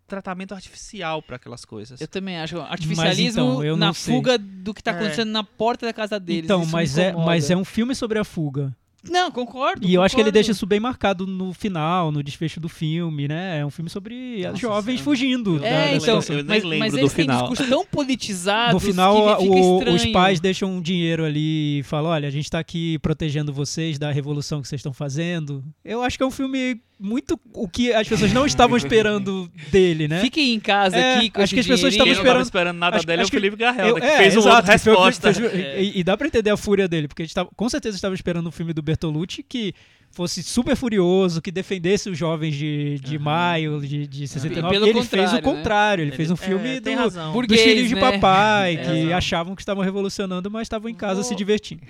tratamento 0.08 0.54
artificial 0.54 1.22
para 1.22 1.36
aquelas 1.38 1.66
coisas. 1.66 2.00
Eu 2.00 2.08
também 2.08 2.38
acho. 2.38 2.60
Artificialismo 2.60 3.64
então, 3.64 3.78
na 3.78 3.94
sei. 3.94 4.14
fuga 4.16 4.38
do 4.38 4.74
que 4.74 4.84
tá 4.84 4.92
É. 4.92 4.96
acontecendo 4.96 5.32
na 5.32 5.44
porta 5.44 5.86
da 5.86 5.94
casa 5.94 6.20
deles. 6.20 6.44
Então, 6.46 6.66
mas 6.66 6.98
é, 6.98 7.14
mas 7.14 7.50
é 7.50 7.56
um 7.58 7.66
filme 7.66 7.96
sobre 7.96 8.20
a 8.20 8.24
fuga. 8.24 8.76
Não, 9.08 9.32
concordo. 9.32 9.86
E 9.86 9.94
eu 9.94 10.02
acho 10.02 10.16
que 10.16 10.22
ele 10.22 10.30
concordo. 10.30 10.34
deixa 10.34 10.52
isso 10.52 10.66
bem 10.66 10.80
marcado 10.80 11.28
no 11.28 11.54
final, 11.54 12.12
no 12.12 12.24
desfecho 12.24 12.60
do 12.60 12.68
filme, 12.68 13.28
né? 13.28 13.60
É 13.60 13.66
um 13.66 13.70
filme 13.70 13.88
sobre 13.88 14.44
as 14.44 14.54
Nossa, 14.54 14.62
jovens 14.62 14.98
eu- 14.98 15.04
fugindo. 15.04 15.60
da- 15.60 15.68
É, 15.68 15.92
da 15.92 15.96
então, 15.98 16.20
eu 16.28 16.36
nem 16.38 16.44
mas, 16.46 16.64
lembro 16.64 16.80
mas 16.80 16.94
do 16.94 17.00
eles 17.00 17.14
têm 17.14 17.26
final. 17.26 17.38
discursos 17.42 17.68
tão 17.70 17.86
politizados 17.86 18.74
No 18.74 18.80
final, 18.80 19.38
que 19.38 19.44
fica 19.44 19.56
o- 19.92 19.94
os 19.94 20.06
pais 20.08 20.40
deixam 20.40 20.72
um 20.78 20.82
dinheiro 20.82 21.24
ali 21.24 21.80
e 21.80 21.84
falam: 21.84 22.10
olha, 22.10 22.28
a 22.28 22.32
gente 22.32 22.50
tá 22.50 22.58
aqui 22.58 22.98
protegendo 22.98 23.54
vocês 23.54 24.00
da 24.00 24.12
revolução 24.12 24.60
que 24.60 24.68
vocês 24.68 24.80
estão 24.80 24.94
fazendo. 24.94 25.64
Eu 25.84 26.02
acho 26.02 26.18
que 26.18 26.24
é 26.24 26.26
um 26.26 26.32
filme 26.32 26.82
muito 27.00 27.40
o 27.54 27.68
que 27.68 27.92
as 27.94 28.08
pessoas 28.08 28.32
não 28.32 28.46
estavam 28.46 28.78
esperando 28.78 29.52
dele, 29.72 30.08
né? 30.08 30.22
Fiquem 30.22 30.54
em 30.54 30.60
casa 30.60 30.96
É, 30.96 31.18
aqui 31.18 31.30
com 31.30 31.42
acho 31.42 31.54
que 31.54 31.60
as 31.60 31.68
pessoas 31.68 31.94
estavam 31.94 32.14
esperando- 32.14 32.44
esperando 32.44 32.78
nada 32.78 32.98
acho- 32.98 33.06
dele 33.06 33.20
é 33.20 33.24
o 33.24 33.24
acho 33.24 33.32
Felipe 33.32 33.58
Garrel, 33.58 33.88
Eu- 33.90 33.96
né, 33.96 34.02
que 34.02 34.08
é, 34.08 34.18
fez 34.18 34.36
o 34.36 34.40
exato, 34.40 34.56
outro 34.56 34.72
que 34.72 34.78
foi 34.80 34.94
o 34.94 34.96
que 34.98 35.04
resposta. 35.04 35.34
fez 35.34 35.54
o- 35.54 35.58
E, 35.82 36.00
e 36.00 36.04
dá 36.04 36.16
pra 36.18 36.28
entender 36.28 36.50
a 36.50 36.58
fúria 36.58 36.88
dele, 36.88 37.08
porque 37.08 37.22
a 37.22 37.26
gente 37.26 37.36
tava, 37.36 37.50
com 37.56 37.68
certeza 37.70 37.96
estava 37.98 38.16
esperando 38.16 38.48
um 38.48 38.52
filme 38.52 38.72
do 38.74 38.82
Bertolucci 38.82 39.44
que 39.44 39.74
fosse 40.16 40.42
super 40.42 40.76
furioso, 40.78 41.42
que 41.42 41.52
defendesse 41.52 42.10
os 42.10 42.18
jovens 42.18 42.56
de, 42.56 42.98
de 43.00 43.20
maio 43.20 43.82
de, 43.82 44.08
de 44.08 44.28
69. 44.28 44.74
Pelo 44.74 44.88
e 44.88 44.90
ele 44.90 45.04
fez 45.04 45.34
o 45.34 45.42
contrário, 45.42 46.04
né? 46.06 46.10
ele, 46.10 46.16
fez 46.16 46.32
um 46.32 46.36
É, 46.36 46.38
filme 46.38 46.80
tem 46.82 46.96
do, 46.96 47.02
razão. 47.02 47.26
dos 47.26 47.34
Burguês, 47.34 47.62
filhos 47.62 47.90
de 47.90 47.96
né? 47.96 48.02
papai, 48.02 48.76
É, 48.76 48.78
que 48.78 48.92
exato. 48.92 49.14
achavam 49.14 49.56
que 49.56 49.62
estavam 49.62 49.84
revolucionando, 49.84 50.50
mas 50.50 50.62
estavam 50.64 50.90
em 50.90 50.96
casa 50.96 51.16
Vou- 51.16 51.24
se 51.24 51.36
divertindo. 51.36 51.82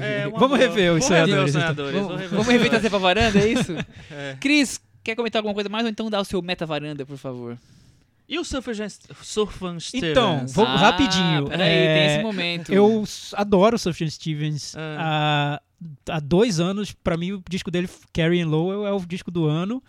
É, 0.00 0.26
uma 0.32 0.38
Vamos 0.38 0.58
rever 0.58 0.92
os 0.94 1.06
rever 1.08 1.26
sonhadores, 1.26 1.54
então. 1.54 1.74
Vamos, 1.92 2.10
rever 2.12 2.28
vamos 2.30 2.46
os 2.46 2.52
rever 2.52 2.70
trazer 2.70 2.88
pra 2.90 2.98
varanda, 2.98 3.38
é 3.38 3.48
isso? 3.52 3.72
É. 4.10 4.36
Cris, 4.40 4.80
quer 5.02 5.14
comentar 5.14 5.40
alguma 5.40 5.54
coisa 5.54 5.68
mais 5.68 5.84
ou 5.84 5.90
então 5.90 6.08
dá 6.08 6.20
o 6.20 6.24
seu 6.24 6.40
meta 6.40 6.64
varanda, 6.64 7.04
por 7.04 7.18
favor? 7.18 7.58
E 8.26 8.38
o 8.38 8.44
Surfan 8.44 8.72
Surfan 9.22 9.78
Stevens? 9.78 10.10
Então, 10.12 10.46
vou 10.46 10.64
Ah, 10.64 10.76
rapidinho. 10.76 11.46
Peraí, 11.46 11.68
é, 11.70 11.94
tem 11.94 12.14
esse 12.14 12.22
momento. 12.22 12.72
Eu 12.72 13.04
adoro 13.34 13.76
o 13.76 13.78
Sufjan 13.78 14.08
Stevens. 14.08 14.74
Ah. 14.74 15.60
Há, 15.60 15.62
há 16.08 16.20
dois 16.20 16.60
anos, 16.60 16.92
pra 16.92 17.16
mim, 17.16 17.32
o 17.32 17.42
disco 17.48 17.70
dele, 17.70 17.88
Carrie 18.12 18.44
Lowell, 18.44 18.86
é 18.86 18.92
o 18.92 19.00
disco 19.00 19.30
do 19.30 19.46
ano. 19.46 19.82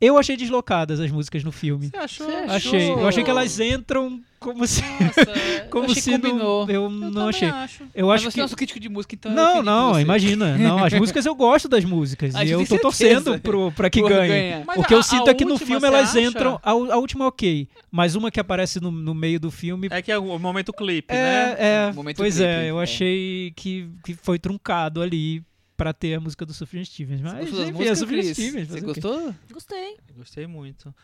Eu 0.00 0.16
achei 0.16 0.36
deslocadas 0.36 0.98
as 0.98 1.10
músicas 1.10 1.44
no 1.44 1.52
filme. 1.52 1.88
Você 1.90 1.96
achou? 1.98 2.26
Você 2.26 2.32
achou? 2.36 2.54
Achei. 2.56 2.90
Eu 2.90 3.06
achei 3.08 3.22
que 3.24 3.30
elas 3.30 3.60
entram 3.60 4.18
como 4.38 4.66
se. 4.66 4.80
Nossa, 4.80 5.66
como 5.70 5.84
eu 5.84 5.90
achei 5.90 6.00
se 6.02 6.12
combinou. 6.12 6.66
não. 6.66 6.74
Eu, 6.74 6.82
Eu 6.84 6.90
não 6.90 7.28
achei. 7.28 7.48
acho. 7.48 7.84
Eu 7.94 8.06
Mas 8.06 8.14
acho 8.22 8.24
você 8.30 8.34
que. 8.36 8.40
é 8.40 8.42
nosso 8.44 8.56
crítico 8.56 8.80
de 8.80 8.88
música, 8.88 9.14
então 9.14 9.30
eu 9.30 9.36
Não, 9.36 9.62
não, 9.62 9.92
você. 9.92 10.00
imagina. 10.00 10.56
Não, 10.58 10.82
as 10.82 10.94
músicas 10.94 11.26
eu 11.26 11.34
gosto 11.34 11.68
das 11.68 11.84
músicas. 11.84 12.34
E 12.34 12.50
eu 12.50 12.60
eu 12.60 12.60
tô 12.60 12.68
tenho 12.70 12.80
torcendo 12.80 13.12
certeza. 13.24 13.38
pro, 13.40 13.70
pra 13.72 13.90
que 13.90 14.00
Por 14.02 14.08
ganhe. 14.08 14.28
ganhar. 14.28 14.64
Mas 14.66 14.78
O 14.78 14.84
que 14.84 14.94
eu 14.94 15.00
a- 15.00 15.02
sinto 15.02 15.28
a 15.28 15.32
é 15.32 15.34
que 15.34 15.44
no 15.44 15.58
filme 15.58 15.86
elas 15.86 16.10
acha? 16.16 16.20
entram. 16.22 16.58
A, 16.62 16.70
a 16.70 16.96
última 16.96 17.26
é 17.26 17.28
ok. 17.28 17.68
Mas 17.90 18.14
uma 18.14 18.30
que 18.30 18.40
aparece 18.40 18.80
no, 18.80 18.90
no 18.90 19.14
meio 19.14 19.38
do 19.38 19.50
filme. 19.50 19.88
É 19.90 20.00
que 20.00 20.10
é 20.10 20.16
o 20.18 20.38
momento 20.38 20.72
clipe, 20.72 21.12
né? 21.12 21.56
É, 21.58 21.88
é. 21.88 21.92
Momento 21.92 22.16
Pois 22.16 22.36
clipe, 22.36 22.48
é, 22.48 22.70
eu 22.70 22.80
é. 22.80 22.82
achei 22.82 23.52
que, 23.54 23.86
que 24.02 24.14
foi 24.14 24.38
truncado 24.38 25.02
ali 25.02 25.42
pra 25.80 25.94
ter 25.94 26.12
a 26.12 26.20
música 26.20 26.44
do 26.44 26.52
Sufjan 26.52 26.84
Stevens. 26.84 27.22
Mas, 27.22 27.48
Você 27.48 27.62
enfim, 27.62 27.68
é 27.68 27.72
músicas, 27.72 27.98
Sufjan? 28.00 28.34
Stevens. 28.34 28.68
Você 28.68 28.80
gostou? 28.82 29.34
Gostei. 29.50 29.96
Gostei 30.14 30.46
muito. 30.46 30.94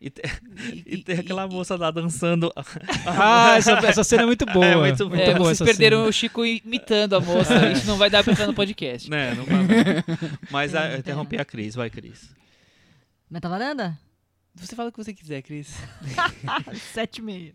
E, 0.00 0.08
te- 0.08 0.22
e 0.86 0.96
tem 1.04 1.18
aquela 1.18 1.46
moça 1.46 1.76
lá 1.76 1.90
dançando. 1.90 2.50
Ah, 3.06 3.56
essa, 3.58 3.72
essa 3.86 4.02
cena 4.02 4.22
é 4.22 4.26
muito 4.26 4.46
boa. 4.46 4.64
É 4.64 4.74
muito 4.74 5.06
boa. 5.06 5.20
É, 5.20 5.34
boa 5.34 5.48
vocês 5.54 5.60
essa 5.60 5.64
perderam 5.66 5.98
cena. 5.98 6.08
o 6.08 6.12
Chico 6.14 6.46
imitando 6.46 7.14
a 7.14 7.20
moça. 7.20 7.70
Isso 7.72 7.86
não 7.86 7.98
vai 7.98 8.08
dar 8.08 8.24
pra 8.24 8.32
entrar 8.32 8.46
no 8.46 8.54
podcast. 8.54 9.10
né, 9.10 9.34
não 9.34 9.44
vai. 9.44 9.58
Mas 10.50 10.74
ah, 10.74 10.92
eu 10.92 10.98
interrompi 11.00 11.36
a 11.36 11.44
Cris, 11.44 11.74
vai, 11.74 11.90
Cris. 11.90 12.30
Meta 13.28 13.50
varanda? 13.50 13.98
Você 14.54 14.74
fala 14.74 14.88
o 14.88 14.92
que 14.92 14.96
você 15.04 15.12
quiser, 15.12 15.42
Cris. 15.42 15.76
Sete 16.94 17.18
e 17.18 17.22
meio. 17.22 17.54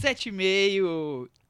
7,5. 0.00 1.28
E 1.28 1.41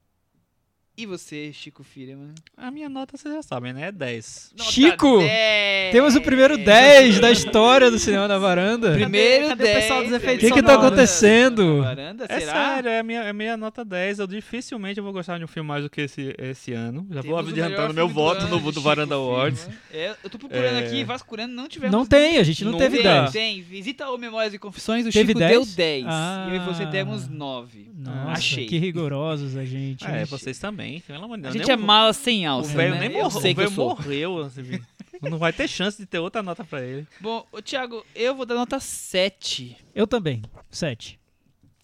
você, 1.07 1.53
Chico 1.53 1.83
Firman? 1.83 2.33
A 2.57 2.71
minha 2.71 2.89
nota 2.89 3.17
vocês 3.17 3.35
já 3.35 3.43
sabem, 3.43 3.73
né? 3.73 3.89
É 3.89 3.93
10. 3.93 4.53
Nota 4.57 4.71
Chico, 4.71 5.19
10. 5.19 5.93
Temos 5.93 6.15
o 6.15 6.21
primeiro 6.21 6.57
10 6.59 7.19
da 7.19 7.31
história 7.31 7.91
do 7.91 7.99
cinema 7.99 8.29
na 8.29 8.39
varanda. 8.39 8.93
Primeiro 8.93 9.49
Cadê 9.49 9.63
o 9.63 9.67
10. 9.67 9.79
pessoal 9.81 10.03
dos 10.05 10.13
efeitos 10.13 10.45
O 10.45 10.49
que 10.49 10.55
que 10.61 10.63
tá 10.63 10.75
acontecendo? 10.75 11.83
Varanda, 11.83 12.27
É 12.29 12.41
sério, 12.41 12.89
é 12.89 12.99
a 13.01 13.03
minha, 13.03 13.23
é 13.25 13.31
a 13.31 13.33
minha 13.33 13.57
nota 13.57 13.85
10. 13.85 14.21
Eu 14.21 14.27
dificilmente 14.27 14.99
eu 14.99 15.05
vou 15.05 15.13
gostar 15.13 15.39
de 15.39 15.45
um 15.45 15.49
filme 15.49 15.67
mais 15.69 15.83
do 15.83 15.91
que 15.91 16.03
esse, 16.03 16.35
esse 16.39 16.73
ano. 16.73 17.07
Já 17.11 17.21
vou 17.23 17.37
Temos 17.37 17.47
o 17.47 17.51
adiantando 17.51 17.95
meu 17.95 18.09
voto 18.09 18.43
ano 18.43 18.51
no 18.51 18.61
do 18.61 18.69
Chico 18.69 18.81
Varanda 18.83 19.15
Awards. 19.15 19.69
É, 19.93 20.15
eu 20.23 20.31
tô 20.31 20.39
procurando 20.39 20.77
É. 20.79 20.87
aqui, 20.87 21.03
vasculhando, 21.05 21.53
não 21.55 21.69
tivemos. 21.69 21.97
Não 21.97 22.07
tem, 22.07 22.39
a 22.39 22.43
gente 22.43 22.65
não 22.65 22.73
Nunca. 22.73 22.85
teve 22.85 22.99
Tem, 22.99 23.05
10. 23.07 23.33
tem. 23.33 23.63
Visita 23.63 24.09
o 24.11 24.19
Memórias 24.19 24.55
e 24.55 24.59
Confissões, 24.59 25.07
o 25.07 25.11
Teve 25.11 25.29
Chico 25.29 25.39
10? 25.41 25.51
deu 25.51 25.65
10. 25.67 26.05
Ah. 26.07 26.47
E 26.49 26.55
eu 26.55 26.63
e 26.63 26.65
você 26.67 26.87
demos 26.87 27.29
9. 27.29 27.91
Nossa, 27.97 28.31
Achei. 28.33 28.67
que 28.67 28.79
rigorosos 28.79 29.57
a 29.57 29.65
gente. 29.65 30.05
É, 30.05 30.25
vocês 30.25 30.59
também. 30.59 30.82
Pelo 31.07 31.25
amor 31.25 31.37
de 31.39 31.47
A 31.47 31.51
Deus, 31.51 31.55
gente 31.55 31.67
nem 31.67 31.77
é 31.77 31.79
o- 31.79 31.87
mala 31.87 32.13
sem 32.13 32.47
O 32.47 32.51
alça, 32.51 32.75
velho 32.77 32.95
né? 32.95 33.01
nem 33.09 33.09
eu 33.19 33.25
morreu. 33.25 33.41
sei 33.41 33.53
O 33.53 33.57
velho 33.57 33.71
morreu. 33.73 34.39
assim, 34.43 34.81
Não 35.23 35.39
vai 35.39 35.53
ter 35.53 35.69
chance 35.69 35.99
de 35.99 36.07
ter 36.07 36.19
outra 36.19 36.43
nota 36.43 36.65
pra 36.65 36.83
ele. 36.83 37.07
Bom, 37.21 37.47
Thiago, 37.65 38.05
eu 38.15 38.35
vou 38.35 38.45
dar 38.47 38.55
nota 38.57 38.81
7. 38.81 39.77
Eu 39.95 40.07
também. 40.07 40.43
7. 40.71 41.19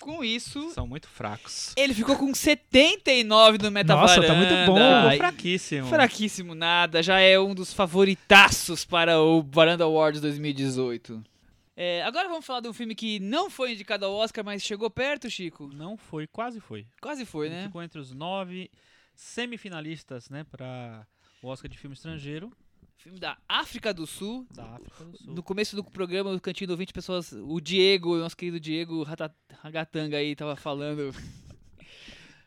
Com 0.01 0.23
isso, 0.23 0.71
São 0.71 0.87
muito 0.87 1.09
fracos. 1.09 1.73
ele 1.77 1.93
ficou 1.93 2.17
com 2.17 2.33
79 2.33 3.59
no 3.59 3.71
Meta 3.71 3.95
Nossa, 3.97 4.23
tá 4.23 4.33
muito 4.35 4.55
bom. 4.65 4.77
Ficou 4.77 5.17
fraquíssimo. 5.19 5.87
Fraquíssimo 5.89 6.55
nada, 6.55 7.03
já 7.03 7.19
é 7.21 7.39
um 7.39 7.53
dos 7.55 7.73
favoritaços 7.73 8.85
para 8.85 9.21
o 9.21 9.43
Varanda 9.43 9.85
Awards 9.85 10.21
2018. 10.21 11.23
É, 11.77 12.03
agora 12.05 12.29
vamos 12.29 12.45
falar 12.47 12.61
de 12.61 12.69
um 12.69 12.73
filme 12.73 12.95
que 12.95 13.21
não 13.21 13.49
foi 13.51 13.73
indicado 13.73 14.05
ao 14.05 14.13
Oscar, 14.15 14.45
mas 14.45 14.63
chegou 14.63 14.89
perto, 14.91 15.31
Chico. 15.31 15.69
Não 15.73 15.97
foi, 15.97 16.27
quase 16.27 16.61
foi. 16.61 16.87
Quase 17.01 17.25
foi, 17.25 17.47
Ele 17.47 17.55
né? 17.57 17.63
Ficou 17.65 17.83
entre 17.83 17.99
os 18.01 18.13
nove 18.13 18.71
semifinalistas, 19.19 20.31
né, 20.31 20.45
para 20.45 21.07
o 21.43 21.49
Oscar 21.49 21.69
de 21.69 21.77
filme 21.77 21.95
estrangeiro 21.95 22.53
Filme 22.99 23.21
da 23.21 23.39
África 23.49 23.95
do 23.95 24.07
Sul. 24.09 24.45
da 24.53 24.75
África 24.75 25.05
do 25.05 25.17
Sul. 25.17 25.35
No 25.35 25.41
começo 25.41 25.77
do 25.77 25.85
programa, 25.85 26.33
o 26.33 26.41
Cantinho 26.41 26.69
do 26.69 26.77
20 26.77 26.93
pessoas, 26.93 27.33
o 27.33 27.61
Diego, 27.61 28.17
nosso 28.17 28.37
querido 28.37 28.59
Diego 28.59 29.05
Ragatanga 29.63 30.17
aí, 30.17 30.35
tava 30.35 30.57
falando 30.57 31.13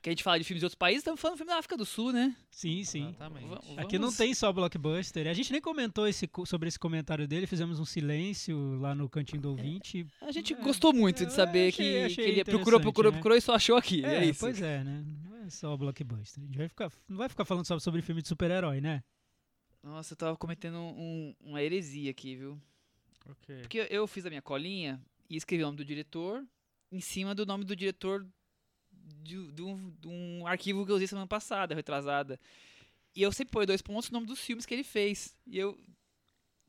que 0.02 0.10
a 0.10 0.12
gente 0.12 0.24
fala 0.24 0.40
de 0.40 0.44
filmes 0.44 0.60
de 0.62 0.66
outros 0.66 0.78
países, 0.78 1.02
estamos 1.02 1.20
falando 1.22 1.36
do 1.36 1.38
filme 1.38 1.52
da 1.54 1.60
África 1.60 1.78
do 1.78 1.86
Sul, 1.86 2.12
né? 2.12 2.36
Sim, 2.50 2.84
sim. 2.84 3.10
Exatamente. 3.10 3.80
Aqui 3.80 4.00
não 4.00 4.12
tem 4.12 4.34
só 4.34 4.52
blockbuster. 4.52 5.28
A 5.28 5.34
gente 5.34 5.52
nem 5.52 5.62
comentou 5.62 6.08
esse 6.08 6.28
sobre 6.46 6.68
esse 6.70 6.80
comentário 6.80 7.28
dele, 7.28 7.46
fizemos 7.46 7.80
um 7.80 7.86
silêncio 7.86 8.80
lá 8.80 8.96
no 8.96 9.08
cantinho 9.08 9.42
do 9.42 9.50
ouvinte. 9.52 10.06
A 10.22 10.32
gente 10.32 10.54
É, 10.54 10.56
gostou 10.62 10.92
muito 10.92 11.26
de 11.26 11.32
saber 11.34 11.70
achei- 11.70 11.92
que, 11.92 11.98
achei 12.04 12.26
que 12.26 12.32
ele 12.32 12.44
procurou, 12.44 12.80
procurou, 12.82 13.12
né? 13.12 13.18
procurou 13.18 13.38
e 13.38 13.42
só 13.42 13.54
achou 13.56 13.76
aqui. 13.78 14.04
É, 14.04 14.16
É, 14.16 14.26
isso. 14.26 14.40
pois 14.40 14.60
é, 14.62 14.84
né? 14.84 15.04
Não 15.24 15.38
é 15.46 15.50
só 15.50 15.78
blockbuster. 15.78 16.44
A 16.44 16.46
gente 16.48 16.58
vai 16.58 16.68
ficar, 16.68 16.92
não 17.08 17.18
vai 17.18 17.30
ficar 17.30 17.46
falando 17.46 17.66
só 17.68 17.78
sobre 17.78 18.02
filme 18.02 18.22
de 18.24 18.28
super-herói, 18.28 18.82
né? 18.82 19.04
Nossa, 19.84 20.14
eu 20.14 20.18
tava 20.18 20.38
cometendo 20.38 20.78
um- 20.78 21.36
uma 21.42 21.62
heresia 21.62 22.12
aqui, 22.12 22.36
viu? 22.36 22.60
Ok. 23.30 23.56
Porque 23.62 23.88
eu 23.90 24.08
fiz 24.08 24.26
a 24.26 24.30
minha 24.30 24.42
colinha 24.42 25.00
e 25.30 25.36
escrevi 25.38 25.64
o 25.64 25.68
nome 25.68 25.78
do 25.78 25.86
diretor 25.86 26.44
em 26.92 27.00
cima 27.00 27.34
do 27.36 27.46
nome 27.46 27.64
do 27.64 27.76
diretor 27.76 28.26
de, 29.24 29.52
de 29.52 29.62
um, 29.62 29.90
de 30.00 30.08
um 30.08 30.48
arquivo 30.48 30.86
que 30.86 30.92
eu 30.92 30.96
usei 30.96 31.08
semana 31.08 31.28
passada, 31.28 31.76
retrasada. 31.76 32.40
E 33.16 33.22
eu 33.22 33.32
sempre 33.32 33.52
ponho 33.52 33.68
dois 33.68 33.82
pontos 33.82 34.10
no 34.10 34.16
nome 34.16 34.28
dos 34.28 34.40
filmes 34.40 34.66
que 34.66 34.74
ele 34.74 34.84
fez. 34.84 35.36
E 35.46 35.58
eu 35.58 35.78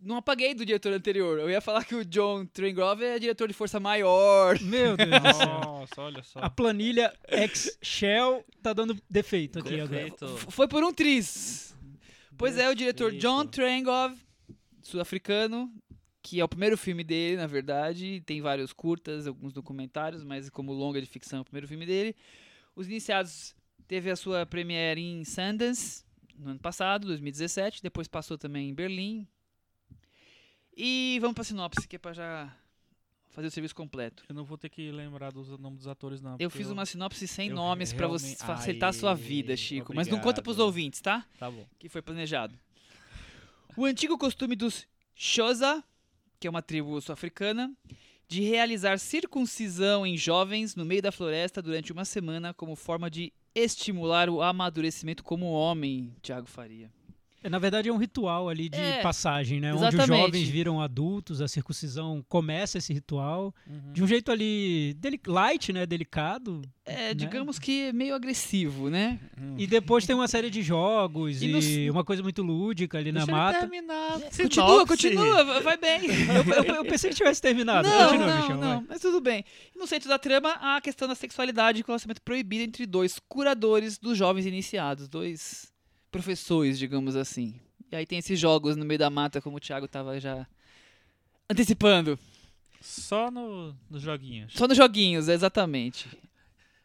não 0.01 0.17
apaguei 0.17 0.53
do 0.55 0.67
diretor 0.67 0.93
anterior. 0.93 1.39
Eu 1.39 1.49
ia 1.49 1.61
falar 1.61 1.85
que 1.85 1.95
o 1.95 2.05
John 2.05 2.45
Trengrove 2.47 3.05
é 3.05 3.19
diretor 3.19 3.47
de 3.47 3.55
Força 3.55 3.79
Maior. 3.79 4.59
Meu 4.63 4.97
Deus 4.97 5.09
do 5.11 5.35
céu. 5.35 5.47
Nossa, 5.65 6.01
olha 6.03 6.23
só. 6.25 6.41
A 6.41 6.51
planilha 6.51 7.17
Excel 7.29 8.45
tá 8.61 8.73
dando 8.73 8.97
defeito 9.09 9.61
aqui 9.61 9.75
agora. 9.81 9.89
Defeito. 9.89 10.25
F- 10.25 10.51
Foi 10.51 10.67
por 10.67 10.83
um 10.83 10.93
triz. 10.93 11.77
Pois 12.37 12.59
é, 12.59 12.69
o 12.69 12.75
diretor 12.75 13.13
John. 13.13 13.47
Trengov, 13.47 14.17
sul-africano, 14.83 15.73
que 16.23 16.39
é 16.39 16.45
o 16.45 16.49
primeiro 16.49 16.77
filme 16.77 17.03
dele, 17.03 17.37
na 17.37 17.47
verdade. 17.47 18.23
Tem 18.25 18.41
vários 18.41 18.73
curtas, 18.73 19.27
alguns 19.27 19.53
documentários, 19.53 20.23
mas 20.23 20.49
como 20.49 20.73
longa 20.73 21.01
de 21.01 21.07
ficção 21.07 21.41
é 21.41 21.43
o 21.43 21.45
primeiro 21.45 21.67
filme 21.67 21.85
dele. 21.85 22.15
Os 22.77 22.87
Iniciados 22.87 23.55
teve 23.89 24.11
a 24.11 24.17
sua 24.17 24.47
premiere 24.47 25.01
em 25.01 25.25
Sundance 25.25 26.05
no 26.39 26.51
ano 26.51 26.61
passado, 26.61 27.07
2017. 27.09 27.83
Depois 27.83 28.07
passou 28.07 28.39
também 28.39 28.69
em 28.69 28.75
Berlim. 28.75 29.27
E 30.75 31.19
vamos 31.21 31.35
pra 31.35 31.45
sinopse, 31.45 31.87
que 31.87 31.97
é 31.97 31.99
pra 31.99 32.13
já 32.13 32.57
fazer 33.31 33.49
o 33.49 33.51
serviço 33.51 33.75
completo. 33.75 34.25
Eu 34.29 34.35
não 34.35 34.45
vou 34.45 34.57
ter 34.57 34.69
que 34.69 34.91
lembrar 34.91 35.33
dos 35.33 35.49
nomes 35.59 35.81
dos 35.81 35.89
atores, 35.89 36.21
não. 36.21 36.37
Eu 36.39 36.49
fiz 36.49 36.71
uma 36.71 36.87
sinopse 36.87 37.27
sem 37.27 37.51
nomes 37.51 37.93
pra 37.93 38.07
você 38.07 38.37
facilitar 38.37 38.91
a 38.91 38.93
sua 38.93 39.15
vida, 39.15 39.57
Chico. 39.57 39.95
Mas 39.95 40.07
não 40.07 40.21
conta 40.21 40.41
pros 40.41 40.55
obrigado. 40.55 40.67
ouvintes, 40.67 41.01
tá? 41.01 41.27
Tá 41.39 41.51
bom. 41.51 41.67
que 41.79 41.89
foi 41.89 42.01
planejado. 42.01 42.59
O 43.77 43.85
antigo 43.85 44.17
costume 44.17 44.55
dos 44.55 44.87
Xhosa, 45.15 45.83
que 46.43 46.49
é 46.49 46.51
uma 46.51 46.61
tribo 46.61 47.01
sul-africana, 47.01 47.73
de 48.27 48.43
realizar 48.43 48.99
circuncisão 48.99 50.05
em 50.05 50.17
jovens 50.17 50.75
no 50.75 50.85
meio 50.85 51.01
da 51.01 51.13
floresta 51.13 51.63
durante 51.63 51.93
uma 51.93 52.05
semana 52.05 52.53
como 52.53 52.75
forma 52.75 53.09
de 53.09 53.33
estimular 53.55 54.29
o 54.29 54.43
amadurecimento 54.43 55.23
como 55.23 55.53
homem, 55.53 56.13
Tiago 56.21 56.49
Faria. 56.49 56.91
É, 57.43 57.49
Na 57.51 57.59
verdade, 57.59 57.89
é 57.89 57.93
um 57.93 57.97
ritual 57.97 58.49
ali 58.49 58.69
de 58.69 58.79
É, 58.79 59.03
passagem, 59.03 59.61
né? 59.61 59.73
Onde 59.75 59.85
os 59.85 59.95
exatamente. 59.95 60.21
jovens 60.21 60.49
viram 60.49 60.81
adultos, 60.81 61.41
a 61.41 61.49
circuncisão 61.49 62.25
começa 62.29 62.79
esse 62.79 62.93
ritual 62.93 63.55
Uhum. 63.69 63.93
de 63.93 64.03
um 64.03 64.07
jeito 64.07 64.31
ali 64.31 64.97
light, 65.27 65.73
né? 65.73 65.85
Delicado. 65.87 66.63
É, 66.85 67.09
né? 67.09 67.15
digamos 67.15 67.61
que 67.61 67.83
é 67.83 67.93
meio 67.93 68.13
agressivo, 68.15 68.91
né? 68.91 69.21
E 69.57 69.69
depois 69.69 70.05
tem 70.05 70.17
uma 70.17 70.27
série 70.27 70.51
de 70.51 70.63
jogos 70.63 71.41
E 71.41 71.47
e, 71.47 71.87
no- 71.87 71.93
uma 71.93 72.05
coisa 72.05 72.23
muito 72.25 72.43
lúdica 72.43 72.99
ali 72.99 73.13
Deixa 73.13 73.27
na 73.27 73.33
mata. 73.33 73.61
terminar. 73.61 74.13
Continua, 74.21 74.31
Sinopse. 74.51 74.87
continua, 74.87 75.45
vai- 75.45 75.61
vai 75.63 75.77
bem. 75.77 76.01
Eu, 76.43 76.65
eu- 76.65 76.75
eu 76.77 76.85
pensei 76.85 77.11
que 77.11 77.17
tivesse 77.17 77.41
terminado. 77.41 77.89
Não, 77.89 78.05
Continua, 78.09 78.27
não, 78.27 78.37
Michel, 78.41 78.59
vai. 78.59 78.69
não, 78.69 78.87
mas 78.89 79.01
tudo 79.01 79.21
bem. 79.21 79.45
No 79.77 79.87
centro 79.87 80.09
da 80.09 80.19
trama, 80.19 80.51
há 80.61 80.77
a 80.77 80.81
questão 80.81 81.07
da 81.07 81.15
sexualidade 81.15 81.81
e 81.81 81.85
relacionamento 81.87 82.21
proibido 82.23 82.65
entre 82.65 82.85
dois 82.87 83.17
curadores 83.29 83.97
dos 83.99 84.19
jovens 84.19 84.45
iniciados, 84.47 85.09
dois 85.09 85.72
professores, 86.13 86.79
digamos 86.79 87.17
assim. 87.17 87.59
E 87.91 87.97
aí 87.97 88.07
tem 88.07 88.19
esses 88.19 88.39
jogos 88.39 88.77
no 88.77 88.85
meio 88.85 88.99
da 88.99 89.11
mata, 89.11 89.41
como 89.41 89.57
o 89.57 89.61
Thiago 89.61 89.89
tava 89.89 90.21
já 90.21 90.47
antecipando. 91.51 92.19
Só 92.81 93.31
no, 93.31 93.75
nos 93.91 94.03
joguinhos. 94.03 94.53
Só 94.53 94.69
nos 94.69 94.77
joguinhos, 94.77 95.29
exatamente. 95.29 96.09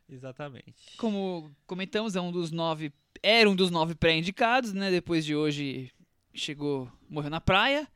Exatamente. 0.09 0.97
Como 0.97 1.51
comentamos, 1.65 2.15
é 2.15 2.21
um 2.21 2.31
dos 2.31 2.51
nove. 2.51 2.91
Era 3.21 3.49
um 3.49 3.55
dos 3.55 3.69
nove 3.69 3.93
pré-indicados, 3.93 4.73
né? 4.73 4.89
Depois 4.89 5.25
de 5.25 5.35
hoje 5.35 5.91
chegou. 6.33 6.89
morreu 7.09 7.29
na 7.29 7.41
praia. 7.41 7.87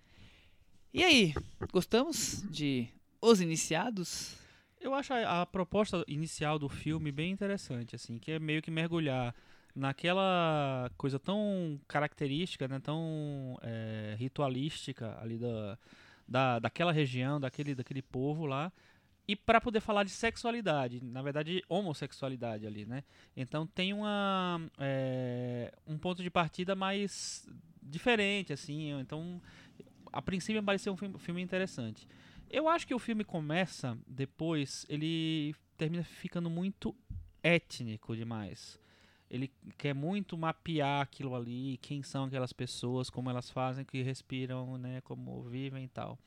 E 0.94 1.04
aí, 1.04 1.34
gostamos 1.72 2.44
de 2.50 2.88
Os 3.22 3.40
Iniciados? 3.40 4.36
Eu 4.80 4.94
acho 4.94 5.14
a, 5.14 5.42
a 5.42 5.46
proposta 5.46 6.04
inicial 6.08 6.60
do 6.60 6.68
filme 6.68 7.12
bem 7.12 7.32
interessante, 7.32 7.96
assim, 7.96 8.18
que 8.18 8.32
é 8.32 8.40
meio 8.40 8.62
que 8.62 8.72
mergulhar 8.72 9.34
naquela 9.76 10.90
coisa 10.98 11.20
tão 11.20 11.80
característica, 11.88 12.68
né, 12.68 12.80
tão 12.80 13.58
é, 13.62 14.16
ritualística 14.18 15.18
ali 15.22 15.38
da, 15.38 15.78
da, 16.28 16.60
daquela 16.60 16.92
região, 16.92 17.40
daquele, 17.40 17.76
daquele 17.76 18.02
povo 18.02 18.46
lá, 18.46 18.72
e 19.28 19.36
para 19.36 19.62
poder 19.62 19.80
falar 19.80 20.04
de 20.04 20.10
sexualidade, 20.10 21.02
na 21.04 21.22
verdade 21.22 21.64
homossexualidade 21.70 22.66
ali, 22.66 22.86
né? 22.86 23.04
Então 23.38 23.66
tem 23.66 23.94
uma 23.94 24.60
é, 24.78 25.72
um 25.88 25.98
ponto 25.98 26.22
de 26.24 26.30
partida 26.30 26.76
mais 26.76 27.48
diferente, 27.82 28.52
assim. 28.52 28.92
Então, 29.00 29.42
a 30.12 30.22
princípio 30.22 30.62
pareceu 30.64 30.94
um 30.94 30.98
filme, 30.98 31.20
filme 31.20 31.42
interessante. 31.42 32.08
Eu 32.50 32.68
acho 32.68 32.86
que 32.86 32.94
o 32.94 33.00
filme 33.00 33.24
começa, 33.24 33.98
depois, 34.06 34.86
ele 34.90 35.56
termina 35.78 36.04
ficando 36.04 36.50
muito 36.50 36.96
étnico 37.42 38.16
demais. 38.16 38.81
Ele 39.34 39.50
quer 39.78 39.96
muito 39.96 40.38
mapear 40.38 41.02
aquilo 41.02 41.34
ali, 41.34 41.80
quem 41.82 42.04
são 42.04 42.26
aquelas 42.26 42.52
pessoas, 42.52 43.10
como 43.10 43.30
elas 43.30 43.50
fazem, 43.50 43.86
que 43.86 44.02
respiram, 44.04 44.78
né, 44.78 45.00
como 45.06 45.42
vivem 45.44 45.86
e 45.86 45.88
tal. 45.88 46.20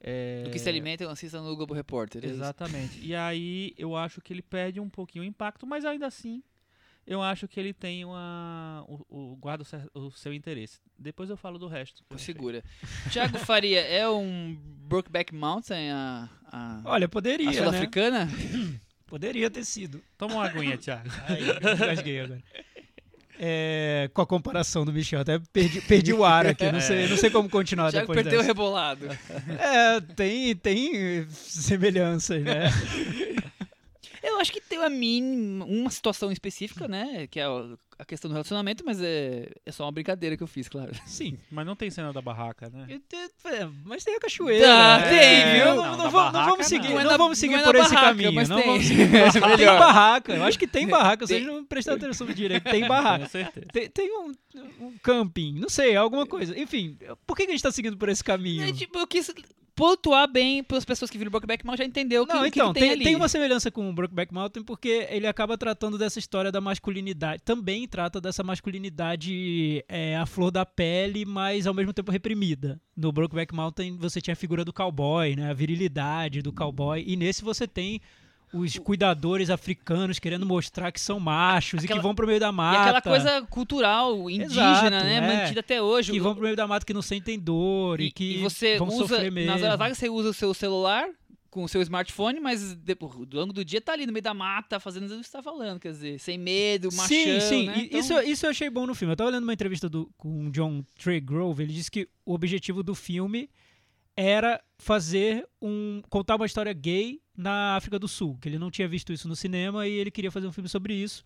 É, 0.00 0.44
O 0.46 0.50
que 0.52 0.58
se 0.60 0.68
alimentam, 0.68 1.10
assistam 1.10 1.42
no 1.42 1.56
Globo 1.56 1.74
Repórter. 1.74 2.22
é 2.22 2.26
isso? 2.28 2.36
Exatamente. 2.36 3.00
E 3.04 3.12
aí 3.14 3.74
eu 3.76 3.96
acho 3.96 4.20
que 4.20 4.32
ele 4.32 4.42
perde 4.42 4.78
um 4.78 4.88
pouquinho 4.88 5.24
o 5.24 5.26
impacto, 5.26 5.66
mas 5.66 5.84
ainda 5.84 6.06
assim 6.06 6.44
eu 7.06 7.20
acho 7.20 7.48
que 7.48 7.58
ele 7.58 7.72
tem 7.74 8.04
uma. 8.04 8.84
O, 8.88 9.32
o- 9.32 9.36
guarda 9.36 9.64
o, 9.92 9.98
o 10.06 10.10
seu 10.12 10.32
interesse. 10.32 10.80
Depois 10.98 11.28
eu 11.30 11.36
falo 11.36 11.58
do 11.58 11.66
resto. 11.66 12.04
Segura. 12.16 12.62
Thiago 13.12 13.36
Faria 13.38 13.80
é 13.80 14.08
um 14.08 14.54
Brokeback 14.88 15.34
Mountain, 15.34 15.90
a, 15.90 16.28
a, 16.46 16.82
Olha, 16.84 17.06
a 17.06 17.08
poderia, 17.08 17.70
né? 17.70 17.80
Poderia 19.06 19.50
ter 19.50 19.64
sido. 19.64 20.02
Toma 20.16 20.34
uma 20.34 20.46
aguinha, 20.46 20.76
Thiago. 20.78 21.08
Ai, 21.28 21.42
agora. 22.20 22.42
É, 23.38 24.08
com 24.14 24.22
a 24.22 24.26
comparação 24.26 24.84
do 24.84 24.92
Michel, 24.92 25.20
até 25.20 25.40
perdi, 25.52 25.80
perdi 25.80 26.12
o 26.12 26.24
ar 26.24 26.46
aqui, 26.46 26.70
não 26.70 26.80
sei, 26.80 27.08
não 27.08 27.16
sei 27.16 27.30
como 27.30 27.50
continuar 27.50 27.90
Thiago 27.90 28.06
depois 28.06 28.22
perdeu 28.22 28.40
o 28.40 28.44
rebolado. 28.44 29.08
É, 29.58 30.00
tem, 30.14 30.54
tem 30.54 31.26
semelhanças, 31.30 32.42
né? 32.42 32.70
Eu 34.34 34.40
acho 34.40 34.52
que 34.52 34.60
tem 34.60 34.78
uma 34.78 34.88
mínima, 34.90 35.64
uma 35.64 35.90
situação 35.90 36.30
específica, 36.32 36.86
né? 36.88 37.26
Que 37.28 37.40
é 37.40 37.44
a 37.98 38.04
questão 38.04 38.28
do 38.28 38.32
relacionamento, 38.32 38.84
mas 38.84 39.00
é, 39.00 39.48
é 39.64 39.70
só 39.72 39.84
uma 39.84 39.92
brincadeira 39.92 40.36
que 40.36 40.42
eu 40.42 40.46
fiz, 40.46 40.68
claro. 40.68 40.92
Sim. 41.06 41.38
Mas 41.50 41.64
não 41.64 41.76
tem 41.76 41.88
cena 41.90 42.12
da 42.12 42.20
barraca, 42.20 42.68
né? 42.68 42.86
É, 42.90 43.68
Mas 43.84 44.02
tem 44.04 44.16
a 44.16 44.20
cachoeira. 44.20 44.66
Tá, 44.66 45.00
É, 45.06 45.08
tem, 45.10 45.54
viu? 45.56 45.64
Não, 45.66 45.76
Não, 45.76 45.84
vamos- 45.84 46.04
não 46.04 46.10
barraca, 46.32 46.50
vamos 46.50 46.66
seguir, 46.66 46.88
não. 46.90 47.00
é 47.00 47.04
na- 47.04 47.16
vamos 47.16 47.38
seguir 47.38 47.54
é 47.54 47.62
por 47.62 47.74
esse 47.76 47.88
barraca, 47.90 48.06
caminho. 48.08 48.32
mas 48.32 48.48
Não 48.48 48.56
tem. 48.56 48.66
vamos 48.66 48.84
seguir. 48.86 49.02
É 49.14 49.30
tem 49.56 49.66
barraca. 49.66 50.34
Eu 50.34 50.44
acho 50.44 50.58
que 50.58 50.66
tem 50.66 50.86
barraca. 50.88 51.26
Vocês 51.26 51.46
não 51.46 51.64
prestaram 51.64 51.98
atenção 51.98 52.26
direito. 52.26 52.64
Tem 52.64 52.86
barraca. 52.88 53.24
Com 53.24 53.30
certeza. 53.30 53.66
Tem, 53.72 53.88
tem 53.88 54.10
um, 54.18 54.32
um 54.80 54.98
camping, 55.02 55.54
não 55.60 55.68
sei, 55.68 55.94
alguma 55.96 56.26
coisa. 56.26 56.58
Enfim, 56.58 56.98
por 57.26 57.36
que, 57.36 57.44
que 57.44 57.50
a 57.50 57.54
gente 57.54 57.62
tá 57.62 57.70
seguindo 57.70 57.96
por 57.96 58.08
esse 58.08 58.24
caminho? 58.24 58.64
É, 58.68 58.72
tipo, 58.72 58.98
eu 58.98 59.06
quis 59.06 59.30
pontuar 59.74 60.30
bem 60.30 60.62
para 60.62 60.78
as 60.78 60.84
pessoas 60.84 61.10
que 61.10 61.18
viram 61.18 61.30
Brokeback 61.30 61.64
Mountain 61.64 61.84
já 61.84 61.88
entendeu 61.88 62.22
o 62.22 62.26
que, 62.26 62.32
Não, 62.32 62.40
o 62.40 62.44
que 62.44 62.48
então, 62.48 62.72
que 62.72 62.80
tem, 62.80 62.88
tem, 62.88 62.92
ali. 62.92 63.04
tem 63.04 63.16
uma 63.16 63.28
semelhança 63.28 63.70
com 63.70 63.90
o 63.90 63.92
Brokeback 63.92 64.32
Mountain 64.32 64.62
porque 64.62 65.06
ele 65.10 65.26
acaba 65.26 65.58
tratando 65.58 65.98
dessa 65.98 66.18
história 66.18 66.52
da 66.52 66.60
masculinidade. 66.60 67.42
Também 67.42 67.86
trata 67.88 68.20
dessa 68.20 68.42
masculinidade 68.42 69.84
é, 69.88 70.16
à 70.16 70.26
flor 70.26 70.50
da 70.50 70.64
pele, 70.64 71.24
mas 71.24 71.66
ao 71.66 71.74
mesmo 71.74 71.92
tempo 71.92 72.12
reprimida. 72.12 72.80
No 72.96 73.10
Brokeback 73.10 73.54
Mountain 73.54 73.96
você 73.96 74.20
tinha 74.20 74.32
a 74.32 74.36
figura 74.36 74.64
do 74.64 74.72
cowboy, 74.72 75.34
né? 75.34 75.50
A 75.50 75.54
virilidade 75.54 76.42
do 76.42 76.52
cowboy. 76.52 77.02
E 77.04 77.16
nesse 77.16 77.42
você 77.42 77.66
tem 77.66 78.00
os 78.54 78.78
cuidadores 78.78 79.50
africanos 79.50 80.18
querendo 80.18 80.46
mostrar 80.46 80.92
que 80.92 81.00
são 81.00 81.18
machos 81.18 81.82
e 81.82 81.84
Aquela- 81.86 82.00
que 82.00 82.02
vão 82.02 82.14
pro 82.14 82.26
meio 82.26 82.38
da 82.40 82.48
E 82.48 82.52
mata. 82.52 82.80
aquela 82.82 83.02
coisa 83.02 83.42
cultural, 83.50 84.30
indígena, 84.30 84.46
Exato, 84.46 84.90
né? 84.90 85.14
é. 85.16 85.20
Mantida 85.42 85.60
até 85.60 85.82
hoje. 85.82 86.12
que 86.12 86.20
vão 86.20 86.34
pro 86.34 86.44
meio 86.44 86.56
da 86.56 86.66
mata 86.66 86.86
que 86.86 86.94
não 86.94 87.02
sentem 87.02 87.38
dor 87.38 88.00
e, 88.00 88.06
e, 88.06 88.12
que 88.12 88.36
e 88.36 88.38
você 88.38 88.78
vão 88.78 88.88
usa, 88.88 88.98
sofrer 88.98 89.30
mesmo. 89.32 89.50
nas 89.52 89.62
horas 89.62 89.78
vagas 89.78 89.98
você 89.98 90.08
usa 90.08 90.28
o 90.30 90.34
seu 90.34 90.54
celular 90.54 91.08
com 91.50 91.62
o 91.62 91.68
seu 91.68 91.80
smartphone, 91.82 92.40
mas 92.40 92.74
depois, 92.74 93.12
ao 93.14 93.40
longo 93.40 93.52
do 93.52 93.64
dia 93.64 93.80
tá 93.80 93.92
ali 93.92 94.06
no 94.06 94.12
meio 94.12 94.24
da 94.24 94.34
mata 94.34 94.80
fazendo 94.80 95.04
o 95.04 95.08
que 95.18 95.22
você 95.24 95.30
tá 95.30 95.40
falando, 95.42 95.78
quer 95.78 95.92
dizer, 95.92 96.18
sem 96.18 96.36
medo, 96.36 96.88
machão, 96.92 97.06
Sim, 97.16 97.40
sim. 97.40 97.66
né? 97.66 97.78
E 97.78 97.84
Então, 97.86 98.00
Isso, 98.00 98.20
isso 98.22 98.46
eu 98.46 98.50
achei 98.50 98.68
bom 98.68 98.86
no 98.88 98.94
filme. 98.94 99.12
Eu 99.12 99.16
tava 99.16 99.30
lendo 99.30 99.44
uma 99.44 99.52
entrevista 99.52 99.88
do, 99.88 100.10
com 100.16 100.46
o 100.48 100.50
John 100.50 100.84
Trey 100.98 101.20
Grove. 101.20 101.62
Ele 101.62 101.72
disse 101.72 101.88
que 101.90 102.08
o 102.26 102.34
objetivo 102.34 102.82
do 102.82 102.92
filme 102.92 103.48
era 104.16 104.62
fazer 104.78 105.46
um. 105.60 106.02
contar 106.08 106.36
uma 106.36 106.46
história 106.46 106.72
gay 106.72 107.20
na 107.36 107.76
África 107.76 107.98
do 107.98 108.08
Sul. 108.08 108.38
Que 108.40 108.48
ele 108.48 108.58
não 108.58 108.70
tinha 108.70 108.88
visto 108.88 109.12
isso 109.12 109.28
no 109.28 109.36
cinema 109.36 109.86
e 109.86 109.92
ele 109.92 110.10
queria 110.10 110.30
fazer 110.30 110.46
um 110.46 110.52
filme 110.52 110.68
sobre 110.68 110.94
isso. 110.94 111.24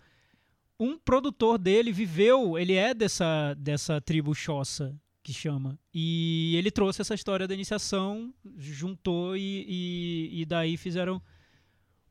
Um 0.80 0.96
produtor 0.96 1.58
dele 1.58 1.92
viveu, 1.92 2.56
ele 2.56 2.74
é 2.74 2.94
dessa, 2.94 3.54
dessa 3.54 4.00
tribo 4.00 4.32
Xhosa, 4.32 4.94
que 5.24 5.32
chama. 5.32 5.78
E 5.92 6.54
ele 6.56 6.70
trouxe 6.70 7.00
essa 7.00 7.14
história 7.14 7.48
da 7.48 7.54
iniciação, 7.54 8.32
juntou 8.56 9.36
e, 9.36 9.64
e, 9.68 10.40
e 10.42 10.44
daí 10.46 10.76
fizeram 10.76 11.20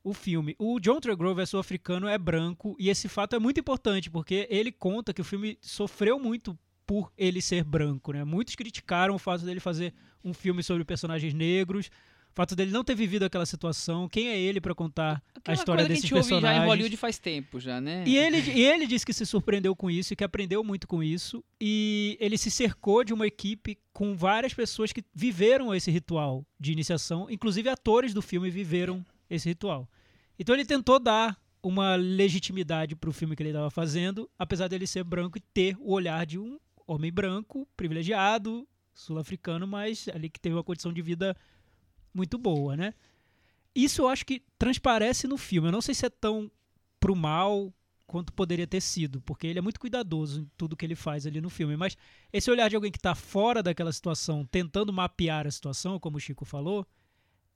o 0.03 0.13
filme. 0.13 0.53
O 0.59 0.79
John 0.79 0.99
Tregrove 0.99 1.41
é 1.41 1.45
sul-africano, 1.45 2.07
é 2.07 2.17
branco, 2.17 2.75
e 2.77 2.89
esse 2.89 3.07
fato 3.07 3.35
é 3.35 3.39
muito 3.39 3.59
importante, 3.59 4.09
porque 4.09 4.47
ele 4.49 4.71
conta 4.71 5.13
que 5.13 5.21
o 5.21 5.25
filme 5.25 5.57
sofreu 5.61 6.19
muito 6.19 6.57
por 6.85 7.11
ele 7.17 7.41
ser 7.41 7.63
branco, 7.63 8.13
né? 8.13 8.23
Muitos 8.23 8.55
criticaram 8.55 9.15
o 9.15 9.19
fato 9.19 9.45
dele 9.45 9.59
fazer 9.59 9.93
um 10.23 10.33
filme 10.33 10.63
sobre 10.63 10.83
personagens 10.83 11.33
negros, 11.33 11.87
o 12.31 12.35
fato 12.37 12.55
dele 12.55 12.71
não 12.71 12.83
ter 12.83 12.93
vivido 12.93 13.23
aquela 13.23 13.45
situação, 13.47 14.07
quem 14.07 14.27
é 14.27 14.39
ele 14.39 14.61
para 14.61 14.75
contar 14.75 15.23
a 15.33 15.39
aquela 15.39 15.55
história 15.55 15.85
coisa 15.85 15.87
que 15.87 15.91
a 15.91 15.95
desses 15.95 16.09
gente 16.09 16.13
ouve 16.13 16.29
já 16.29 16.35
em 16.35 16.39
personagens? 16.39 16.67
Hollywood 16.67 16.97
faz 16.97 17.17
tempo 17.17 17.59
já, 17.59 17.81
né? 17.81 18.03
E 18.05 18.15
ele, 18.15 18.37
e 18.51 18.63
ele 18.63 18.85
disse 18.85 19.05
que 19.05 19.13
se 19.13 19.25
surpreendeu 19.25 19.75
com 19.75 19.89
isso 19.89 20.13
e 20.13 20.15
que 20.15 20.23
aprendeu 20.23 20.63
muito 20.63 20.87
com 20.87 21.01
isso. 21.01 21.43
E 21.59 22.15
ele 22.19 22.37
se 22.37 22.51
cercou 22.51 23.03
de 23.03 23.11
uma 23.11 23.25
equipe 23.25 23.79
com 23.91 24.15
várias 24.15 24.53
pessoas 24.53 24.93
que 24.93 25.03
viveram 25.15 25.73
esse 25.73 25.89
ritual 25.89 26.45
de 26.59 26.71
iniciação. 26.71 27.27
Inclusive, 27.27 27.69
atores 27.69 28.13
do 28.13 28.21
filme 28.21 28.51
viveram 28.51 29.03
esse 29.27 29.49
ritual. 29.49 29.89
Então, 30.37 30.53
ele 30.53 30.65
tentou 30.65 30.99
dar 30.99 31.35
uma 31.63 31.95
legitimidade 31.95 32.95
para 32.95 33.09
o 33.09 33.13
filme 33.13 33.35
que 33.35 33.41
ele 33.41 33.49
estava 33.49 33.71
fazendo, 33.71 34.29
apesar 34.37 34.67
dele 34.67 34.85
ser 34.85 35.03
branco 35.03 35.39
e 35.39 35.41
ter 35.41 35.75
o 35.79 35.91
olhar 35.91 36.23
de 36.25 36.37
um 36.37 36.59
homem 36.85 37.11
branco, 37.11 37.67
privilegiado, 37.75 38.67
sul-africano, 38.97 39.67
mas 39.67 40.07
ali 40.09 40.29
que 40.29 40.39
teve 40.39 40.55
uma 40.55 40.63
condição 40.63 40.91
de 40.91 41.01
vida 41.01 41.37
muito 42.13 42.37
boa, 42.37 42.75
né? 42.75 42.93
Isso 43.75 44.01
eu 44.01 44.09
acho 44.09 44.25
que 44.25 44.41
transparece 44.57 45.27
no 45.27 45.37
filme. 45.37 45.67
Eu 45.67 45.71
não 45.71 45.81
sei 45.81 45.93
se 45.93 46.05
é 46.05 46.09
tão 46.09 46.51
pro 46.99 47.15
mal 47.15 47.71
quanto 48.07 48.33
poderia 48.33 48.65
ter 48.65 48.81
sido, 48.81 49.21
porque 49.21 49.45
ele 49.45 49.59
é 49.59 49.61
muito 49.61 49.79
cuidadoso 49.79 50.41
em 50.41 50.51
tudo 50.57 50.75
que 50.75 50.85
ele 50.85 50.95
faz 50.95 51.27
ali 51.27 51.39
no 51.39 51.49
filme. 51.49 51.77
Mas 51.77 51.95
esse 52.33 52.49
olhar 52.49 52.69
de 52.69 52.75
alguém 52.75 52.91
que 52.91 52.97
está 52.97 53.13
fora 53.13 53.61
daquela 53.61 53.93
situação, 53.93 54.45
tentando 54.45 54.91
mapear 54.91 55.45
a 55.45 55.51
situação, 55.51 55.99
como 55.99 56.17
o 56.17 56.19
Chico 56.19 56.43
falou, 56.43 56.87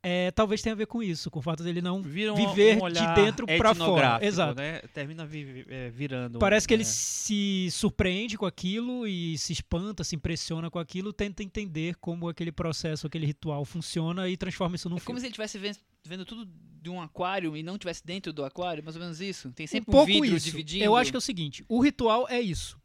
é, 0.04 0.32
talvez 0.32 0.62
tenha 0.64 0.74
a 0.74 0.76
ver 0.76 0.88
com 0.88 1.04
isso, 1.04 1.30
com 1.30 1.38
o 1.38 1.42
fato 1.42 1.64
dele 1.64 1.80
não 1.80 2.02
Vira 2.02 2.34
um, 2.34 2.36
viver 2.36 2.82
um 2.82 2.90
de 2.90 3.14
dentro 3.14 3.46
pra 3.46 3.76
fora. 3.76 4.20
Exato. 4.22 4.60
Né? 4.60 4.80
Termina 4.94 5.26
vi- 5.26 5.66
é, 5.70 5.92
virando. 5.92 6.40
Parece 6.40 6.68
que 6.68 6.74
ele 6.74 6.84
né? 6.84 6.90
se 6.90 7.70
surpreende 7.72 8.36
com 8.36 8.48
aquilo 8.48 9.06
e 9.06 9.38
se 9.38 9.54
espanta, 9.54 10.04
se 10.04 10.16
impressiona 10.16 10.72
com 10.72 10.80
aquilo, 10.80 11.14
tenta 11.14 11.44
entender 11.44 11.96
como 11.98 12.28
aquele 12.28 12.52
processo, 12.52 13.06
aquele 13.06 13.28
ritual 13.28 13.64
funciona 13.64 14.28
e 14.28 14.36
transforma 14.36 14.76
isso 14.76 14.90
num 14.90 14.98
É 14.98 15.00
como 15.02 15.20
se 15.20 15.26
ele 15.26 15.30
estivesse 15.30 15.60
vendo, 15.60 15.78
vendo 16.04 16.26
tudo 16.26 16.50
de 16.82 16.90
um 16.90 17.00
aquário 17.00 17.56
e 17.56 17.62
não 17.62 17.76
estivesse 17.76 18.04
dentro 18.04 18.34
do 18.34 18.44
aquário, 18.44 18.84
mais 18.84 18.96
ou 18.96 19.02
menos 19.02 19.22
isso. 19.22 19.52
Tem 19.52 19.66
um 19.66 19.68
sempre 19.68 19.92
um, 19.92 19.94
pouco 19.94 20.12
vidro 20.12 20.36
isso. 20.36 20.46
dividindo. 20.46 20.84
Eu 20.84 20.96
acho 20.96 21.12
que 21.12 21.18
é 21.18 21.20
o 21.20 21.22
seguinte: 21.22 21.64
o 21.70 21.80
ritual 21.80 22.28
é 22.28 22.42
isso. 22.42 22.80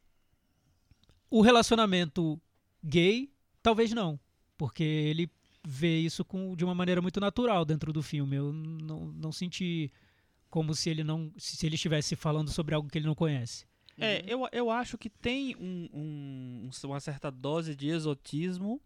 O 1.31 1.41
relacionamento 1.41 2.39
gay, 2.85 3.33
talvez 3.63 3.91
não. 3.93 4.21
Porque 4.59 4.85
ele 4.85 5.31
vê 5.69 5.99
isso 5.99 6.25
com, 6.25 6.55
de 6.55 6.65
uma 6.65 6.75
maneira 6.77 7.03
muito 7.03 7.19
natural 7.19 7.65
dentro 7.65 7.93
do 7.93 8.01
filme. 8.03 8.37
Eu 8.37 8.53
não, 8.53 9.07
não 9.07 9.33
senti 9.33 9.91
como 10.49 10.73
se 10.75 10.89
ele 10.89 11.03
não. 11.03 11.33
se 11.37 11.67
ele 11.67 11.75
estivesse 11.75 12.15
falando 12.15 12.51
sobre 12.53 12.75
algo 12.75 12.89
que 12.89 12.97
ele 12.97 13.07
não 13.07 13.17
conhece. 13.17 13.67
É, 13.99 14.23
eu, 14.29 14.47
eu 14.53 14.71
acho 14.71 14.97
que 14.97 15.09
tem 15.11 15.57
um, 15.57 15.89
um- 15.93 16.71
uma 16.85 17.01
certa 17.01 17.31
dose 17.31 17.75
de 17.75 17.89
exotismo, 17.89 18.81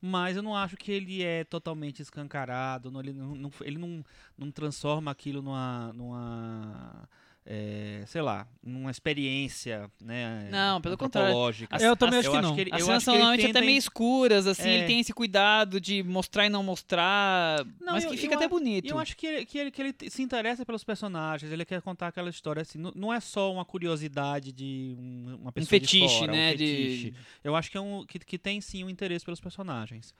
mas 0.00 0.36
eu 0.36 0.42
não 0.42 0.54
acho 0.56 0.76
que 0.76 0.90
ele 0.92 1.22
é 1.22 1.44
totalmente 1.44 2.02
escancarado, 2.02 2.90
não- 2.90 3.00
ele 3.00 3.12
não, 3.12 3.34
não- 3.36 3.52
ele 3.62 3.78
não, 3.78 4.04
não 4.36 4.50
transforma 4.50 5.10
aquilo 5.12 5.40
numa, 5.40 5.92
numa 5.94 7.08
é, 7.44 8.04
sei 8.06 8.22
lá, 8.22 8.46
numa 8.62 8.90
experiência, 8.90 9.90
né? 10.00 10.48
Não, 10.50 10.80
pelo 10.80 10.96
contrário. 10.96 11.36
As- 11.70 11.82
eu 11.82 11.96
também 11.96 12.20
as- 12.20 12.26
acho 12.26 12.30
que 12.30 12.36
acho 12.38 12.48
não. 12.48 12.54
que 12.54 12.60
ele- 12.60 12.70
As 12.72 12.80
eu 12.80 12.86
cenas 12.86 13.02
são 13.02 13.14
normalmente 13.14 13.46
até 13.46 13.60
meio 13.60 13.76
escuras, 13.78 14.46
assim, 14.46 14.68
É. 14.68 14.74
ele 14.78 14.86
tem 14.86 15.00
esse 15.00 15.12
cuidado 15.12 15.80
de 15.80 16.02
mostrar 16.04 16.46
e 16.46 16.48
não 16.48 16.62
mostrar, 16.62 17.64
Não, 17.80 17.94
mas 17.94 18.04
eu- 18.04 18.10
que 18.10 18.16
eu 18.16 18.20
fica 18.20 18.36
até 18.36 18.44
a- 18.44 18.48
bonito. 18.48 18.88
Eu 18.90 18.98
acho 18.98 19.16
que 19.16 19.26
ele, 19.26 19.44
que, 19.44 19.58
ele, 19.58 19.70
que 19.72 19.82
ele 19.82 19.94
se 20.08 20.22
interessa 20.22 20.64
pelos 20.64 20.84
personagens, 20.84 21.50
ele 21.50 21.64
quer 21.64 21.82
contar 21.82 22.08
aquela 22.08 22.30
história 22.30 22.62
assim. 22.62 22.78
Não, 22.78 22.92
não 22.94 23.12
é 23.12 23.18
só 23.18 23.52
uma 23.52 23.64
curiosidade 23.64 24.52
de 24.52 24.94
um- 24.98 25.38
uma 25.42 25.52
pessoa 25.52 25.80
de 25.80 25.86
fetiche, 25.86 26.18
fora, 26.20 26.32
né, 26.32 26.52
Um 26.52 26.56
de- 26.56 26.66
fetiche. 26.66 27.14
Eu 27.42 27.56
acho 27.56 27.70
que, 27.70 27.76
é 27.76 27.80
um, 27.80 28.04
que, 28.06 28.18
que 28.20 28.38
tem 28.38 28.60
sim 28.60 28.84
um 28.84 28.88
interesse 28.90 29.24
pelos 29.24 29.40
personagens. 29.40 30.14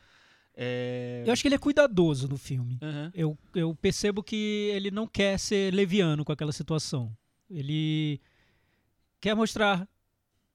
É... 0.54 1.24
Eu 1.26 1.32
acho 1.32 1.42
que 1.42 1.48
ele 1.48 1.54
é 1.54 1.58
cuidadoso 1.58 2.28
no 2.28 2.36
filme. 2.36 2.78
Aham. 2.82 3.10
Eu, 3.14 3.38
eu 3.54 3.74
percebo 3.74 4.22
que 4.22 4.70
ele 4.74 4.90
não 4.90 5.06
quer 5.06 5.38
ser 5.38 5.72
leviano 5.72 6.24
com 6.24 6.32
aquela 6.32 6.52
situação. 6.52 7.14
Ele 7.50 8.20
quer 9.20 9.34
mostrar 9.34 9.88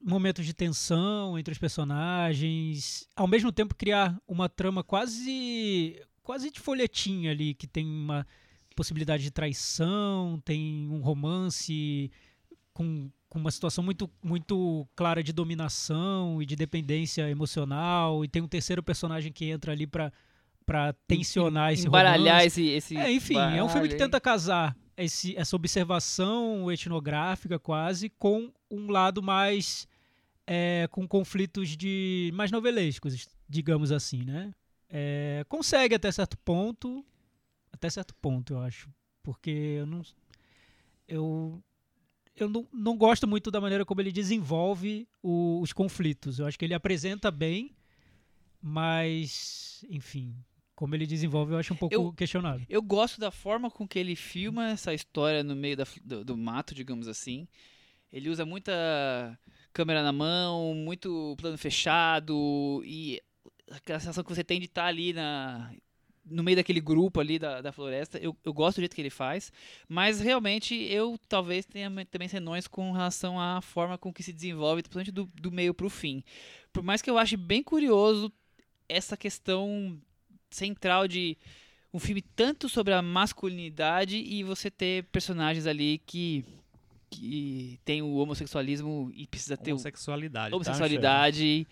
momentos 0.01 0.45
de 0.45 0.53
tensão 0.53 1.37
entre 1.37 1.51
os 1.51 1.57
personagens, 1.57 3.07
ao 3.15 3.27
mesmo 3.27 3.51
tempo 3.51 3.75
criar 3.75 4.19
uma 4.27 4.47
trama 4.47 4.83
quase 4.83 5.99
quase 6.21 6.51
de 6.51 6.59
folhetim 6.59 7.27
ali, 7.27 7.53
que 7.53 7.65
tem 7.65 7.87
uma 7.87 8.27
possibilidade 8.75 9.23
de 9.23 9.31
traição, 9.31 10.41
tem 10.43 10.87
um 10.89 10.99
romance 10.99 12.11
com, 12.77 13.09
com 13.27 13.39
uma 13.39 13.49
situação 13.49 13.83
muito 13.83 14.07
muito 14.21 14.87
clara 14.95 15.23
de 15.23 15.33
dominação 15.33 16.39
e 16.39 16.45
de 16.45 16.55
dependência 16.55 17.27
emocional, 17.27 18.23
e 18.23 18.27
tem 18.27 18.39
um 18.43 18.47
terceiro 18.47 18.83
personagem 18.83 19.31
que 19.31 19.45
entra 19.45 19.71
ali 19.71 19.87
para 19.87 20.13
para 20.63 20.93
tensionar 21.07 21.71
esse 21.73 21.87
Embaralhar 21.87 22.41
romance. 22.41 22.45
esse, 22.47 22.63
esse 22.67 22.95
É, 22.97 23.11
enfim, 23.11 23.35
é 23.35 23.63
um 23.63 23.69
filme 23.69 23.87
que 23.87 23.95
baralho 23.95 23.97
tenta 23.97 24.19
casar 24.21 24.77
esse- 24.97 25.35
essa 25.37 25.55
observação 25.55 26.69
etnográfica 26.71 27.57
quase 27.57 28.09
com 28.09 28.51
um 28.69 28.91
lado 28.91 29.23
mais 29.23 29.87
é, 30.45 30.87
com 30.91 31.07
conflitos 31.07 31.75
de 31.75 32.31
mais 32.35 32.51
novelescos, 32.51 33.27
digamos 33.49 33.91
assim, 33.91 34.23
né? 34.23 34.53
É, 34.89 35.43
consegue 35.49 35.95
até 35.95 36.11
certo 36.11 36.37
ponto, 36.37 37.03
até 37.71 37.89
certo 37.89 38.13
ponto, 38.15 38.53
eu 38.53 38.59
acho, 38.59 38.87
porque 39.23 39.49
eu 39.79 39.85
não 39.85 40.01
eu 41.07 41.61
eu 42.37 42.49
não, 42.49 42.67
não 42.71 42.97
gosto 42.97 43.27
muito 43.27 43.49
da 43.51 43.59
maneira 43.59 43.85
como 43.85 43.99
ele 44.01 44.11
desenvolve 44.11 45.07
o- 45.21 45.59
os 45.61 45.73
conflitos. 45.73 46.39
Eu 46.39 46.45
acho 46.45 46.57
que 46.57 46.65
ele 46.65 46.73
apresenta 46.73 47.29
bem, 47.31 47.75
mas 48.61 49.83
enfim, 49.89 50.35
como 50.75 50.93
ele 50.95 51.05
desenvolve, 51.07 51.53
eu 51.53 51.57
acho 51.57 51.73
um 51.73 51.77
pouco 51.77 51.95
Eu- 51.95 52.13
questionável. 52.13 52.65
Eu 52.69 52.81
gosto 52.81 53.19
da 53.19 53.31
forma 53.31 53.69
com 53.71 53.87
que 53.87 53.97
ele 53.99 54.15
filma 54.15 54.69
essa 54.69 54.93
história 54.93 55.43
no 55.43 55.55
meio 55.55 55.75
da 55.77 55.85
do, 56.03 56.23
do 56.23 56.37
mato, 56.37 56.73
digamos 56.75 57.07
assim. 57.07 57.47
Ele 58.11 58.29
usa 58.29 58.45
muita 58.45 58.71
câmera 59.73 60.01
na 60.03 60.11
mão, 60.11 60.73
muito 60.73 61.35
plano 61.37 61.57
fechado 61.57 62.81
e 62.85 63.21
aquela 63.71 63.99
sensação 63.99 64.23
que 64.23 64.33
você 64.33 64.43
tem 64.43 64.59
de 64.59 64.65
estar 64.65 64.85
ali 64.85 65.13
na, 65.13 65.71
no 66.29 66.43
meio 66.43 66.57
daquele 66.57 66.79
grupo 66.79 67.19
ali 67.19 67.39
da, 67.39 67.61
da 67.61 67.71
floresta. 67.71 68.17
Eu, 68.17 68.35
eu 68.43 68.53
gosto 68.53 68.77
do 68.77 68.81
jeito 68.81 68.95
que 68.95 69.01
ele 69.01 69.09
faz, 69.09 69.51
mas 69.87 70.19
realmente 70.19 70.75
eu 70.75 71.19
talvez 71.27 71.65
tenha 71.65 71.89
também 72.05 72.27
senões 72.27 72.67
com 72.67 72.91
relação 72.91 73.39
à 73.39 73.61
forma 73.61 73.97
com 73.97 74.13
que 74.13 74.23
se 74.23 74.33
desenvolve, 74.33 74.81
principalmente 74.81 75.11
do, 75.11 75.29
do 75.35 75.51
meio 75.51 75.73
pro 75.73 75.89
fim. 75.89 76.23
Por 76.71 76.83
mais 76.83 77.01
que 77.01 77.09
eu 77.09 77.17
ache 77.17 77.37
bem 77.37 77.63
curioso 77.63 78.31
essa 78.87 79.17
questão 79.17 79.99
central 80.49 81.07
de 81.07 81.37
um 81.93 81.99
filme 81.99 82.21
tanto 82.21 82.69
sobre 82.69 82.93
a 82.93 83.01
masculinidade 83.01 84.17
e 84.17 84.43
você 84.43 84.69
ter 84.69 85.03
personagens 85.05 85.65
ali 85.65 86.01
que 86.05 86.45
que 87.09 87.79
tem 87.85 88.01
o 88.01 88.15
homossexualismo 88.15 89.11
e 89.15 89.25
precisa 89.27 89.55
ter 89.55 89.71
o 89.71 89.75
Homossexualidade. 89.75 90.49
tá, 90.49 90.55
homossexualidade, 90.55 91.67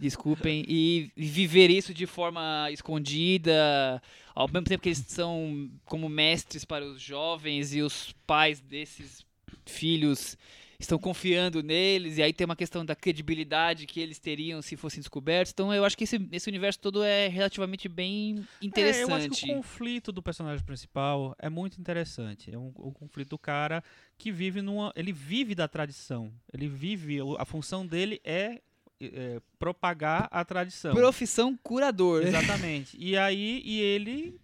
desculpem, 0.00 0.64
e 0.66 1.12
viver 1.14 1.70
isso 1.70 1.92
de 1.92 2.06
forma 2.06 2.68
escondida, 2.72 4.02
ao 4.34 4.48
mesmo 4.48 4.64
tempo 4.64 4.82
que 4.82 4.88
eles 4.88 5.04
são 5.06 5.70
como 5.84 6.08
mestres 6.08 6.64
para 6.64 6.84
os 6.84 7.00
jovens 7.00 7.74
e 7.74 7.82
os 7.82 8.14
pais 8.26 8.60
desses 8.60 9.24
filhos 9.66 10.36
estão 10.80 10.98
confiando 10.98 11.62
neles, 11.62 12.16
e 12.16 12.22
aí 12.22 12.32
tem 12.32 12.46
uma 12.46 12.56
questão 12.56 12.84
da 12.84 12.96
credibilidade 12.96 13.86
que 13.86 14.00
eles 14.00 14.18
teriam 14.18 14.62
se 14.62 14.76
fossem 14.76 15.00
descobertos. 15.00 15.52
Então 15.52 15.72
eu 15.74 15.84
acho 15.84 15.96
que 15.96 16.04
esse, 16.04 16.18
esse 16.32 16.48
universo 16.48 16.80
todo 16.80 17.02
é 17.02 17.28
relativamente 17.28 17.86
bem 17.86 18.46
interessante. 18.62 19.10
É, 19.10 19.12
eu 19.12 19.14
acho 19.14 19.28
que 19.28 19.52
o 19.52 19.56
conflito 19.56 20.10
do 20.10 20.22
personagem 20.22 20.64
principal 20.64 21.36
é 21.38 21.50
muito 21.50 21.78
interessante. 21.78 22.52
É 22.52 22.58
um, 22.58 22.72
o 22.76 22.92
conflito 22.92 23.28
do 23.28 23.38
cara 23.38 23.84
que 24.16 24.32
vive 24.32 24.62
numa. 24.62 24.90
Ele 24.96 25.12
vive 25.12 25.54
da 25.54 25.68
tradição. 25.68 26.32
Ele 26.52 26.66
vive. 26.66 27.18
A 27.38 27.44
função 27.44 27.86
dele 27.86 28.18
é, 28.24 28.62
é, 29.00 29.40
propagar 29.58 30.28
a 30.30 30.44
tradição. 30.44 30.94
Profissão 30.94 31.56
curador. 31.62 32.22
Exatamente. 32.26 32.96
E 32.98 33.16
aí, 33.16 33.62
e 33.64 33.80
ele 33.80 34.40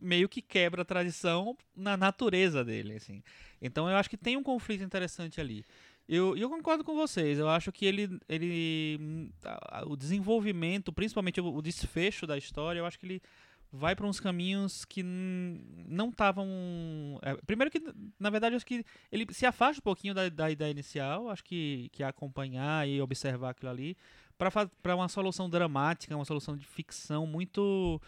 meio 0.00 0.28
que 0.28 0.42
quebra 0.42 0.82
a 0.82 0.84
tradição 0.84 1.56
na 1.74 1.96
natureza 1.96 2.64
dele, 2.64 2.94
assim. 2.94 3.22
Então 3.60 3.88
eu 3.88 3.96
acho 3.96 4.10
que 4.10 4.16
tem 4.16 4.36
um 4.36 4.42
conflito 4.42 4.84
interessante 4.84 5.40
ali. 5.40 5.64
Eu, 6.08 6.36
eu 6.36 6.48
concordo 6.48 6.84
com 6.84 6.94
vocês. 6.94 7.38
Eu 7.38 7.48
acho 7.48 7.72
que 7.72 7.84
ele, 7.84 8.18
ele 8.28 9.30
o 9.86 9.96
desenvolvimento, 9.96 10.92
principalmente 10.92 11.40
o 11.40 11.60
desfecho 11.60 12.26
da 12.26 12.38
história, 12.38 12.78
eu 12.78 12.86
acho 12.86 12.98
que 12.98 13.06
ele 13.06 13.22
vai 13.76 13.94
para 13.94 14.06
uns 14.06 14.18
caminhos 14.18 14.84
que 14.84 15.02
não 15.02 16.08
estavam. 16.08 16.48
é, 17.22 17.34
primeiro 17.46 17.70
que, 17.70 17.82
na 18.18 18.30
verdade, 18.30 18.56
acho 18.56 18.66
que 18.66 18.84
ele 19.12 19.26
se 19.32 19.46
afasta 19.46 19.80
um 19.80 19.82
pouquinho 19.82 20.14
da, 20.14 20.28
da 20.28 20.50
ideia 20.50 20.70
inicial. 20.70 21.28
Acho 21.28 21.44
que, 21.44 21.88
que 21.92 22.02
é 22.02 22.06
acompanhar 22.06 22.88
e 22.88 23.00
observar 23.00 23.50
aquilo 23.50 23.70
ali 23.70 23.96
para 24.38 24.94
uma 24.94 25.08
solução 25.08 25.48
dramática, 25.48 26.14
uma 26.14 26.24
solução 26.24 26.56
de 26.56 26.66
ficção 26.66 27.26
muito. 27.26 28.00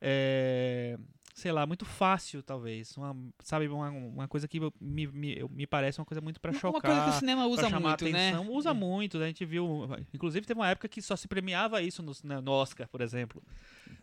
é, 0.00 0.98
sei 1.36 1.52
lá, 1.52 1.66
muito 1.66 1.84
fácil, 1.84 2.42
talvez. 2.42 2.96
Uma, 2.96 3.14
sabe, 3.42 3.68
uma, 3.68 3.90
uma 3.90 4.26
coisa 4.26 4.48
que 4.48 4.58
me, 4.80 5.06
me, 5.06 5.44
me 5.50 5.66
parece 5.66 6.00
uma 6.00 6.06
coisa 6.06 6.18
muito 6.22 6.40
para 6.40 6.50
chocar. 6.54 6.70
Uma 6.70 6.80
coisa 6.80 7.02
que 7.02 7.10
o 7.10 7.18
cinema 7.18 7.46
usa 7.46 7.68
chamar 7.68 7.88
muito, 7.90 8.04
né? 8.06 8.30
atenção. 8.30 8.50
Usa 8.54 8.72
muito, 8.72 9.18
né? 9.18 9.26
a 9.26 9.28
gente 9.28 9.44
viu. 9.44 9.86
Inclusive, 10.14 10.46
teve 10.46 10.58
uma 10.58 10.70
época 10.70 10.88
que 10.88 11.02
só 11.02 11.14
se 11.14 11.28
premiava 11.28 11.82
isso 11.82 12.02
no, 12.02 12.12
né, 12.24 12.40
no 12.40 12.50
Oscar, 12.52 12.88
por 12.88 13.02
exemplo. 13.02 13.42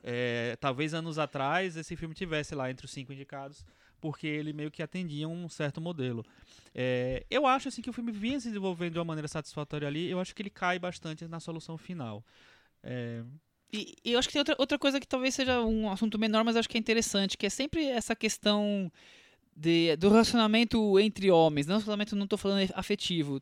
É, 0.03 0.55
talvez 0.61 0.93
anos 0.93 1.17
atrás 1.17 1.75
esse 1.75 1.95
filme 1.95 2.13
tivesse 2.13 2.53
lá 2.53 2.69
entre 2.69 2.85
os 2.85 2.91
cinco 2.91 3.11
indicados, 3.11 3.65
porque 3.99 4.27
ele 4.27 4.53
meio 4.53 4.69
que 4.69 4.83
atendia 4.83 5.27
um 5.27 5.49
certo 5.49 5.81
modelo. 5.81 6.23
É, 6.75 7.25
eu 7.31 7.47
acho 7.47 7.67
assim 7.67 7.81
que 7.81 7.89
o 7.89 7.93
filme 7.93 8.11
vinha 8.11 8.39
se 8.39 8.49
desenvolvendo 8.49 8.93
de 8.93 8.99
uma 8.99 9.05
maneira 9.05 9.27
satisfatória 9.27 9.87
ali. 9.87 10.07
Eu 10.07 10.19
acho 10.19 10.35
que 10.35 10.43
ele 10.43 10.51
cai 10.51 10.77
bastante 10.77 11.27
na 11.27 11.39
solução 11.39 11.79
final. 11.79 12.23
É, 12.83 13.23
E, 13.73 13.95
e 14.05 14.13
eu 14.13 14.19
acho 14.19 14.27
que 14.27 14.33
tem 14.33 14.39
outra, 14.39 14.55
outra 14.59 14.77
coisa 14.77 14.99
que 14.99 15.07
talvez 15.07 15.33
seja 15.33 15.61
um 15.61 15.89
assunto 15.89 16.19
menor, 16.19 16.43
mas 16.43 16.55
acho 16.55 16.69
que 16.69 16.77
é 16.77 16.79
interessante, 16.79 17.35
que 17.35 17.47
é 17.47 17.49
sempre 17.49 17.87
essa 17.87 18.15
questão 18.15 18.91
de, 19.55 19.95
do 19.95 20.09
relacionamento 20.09 20.99
entre 20.99 21.31
homens. 21.31 21.65
Não 21.65 21.73
relacionamento, 21.73 22.15
não 22.15 22.25
estou 22.25 22.37
falando 22.37 22.69
afetivo. 22.75 23.41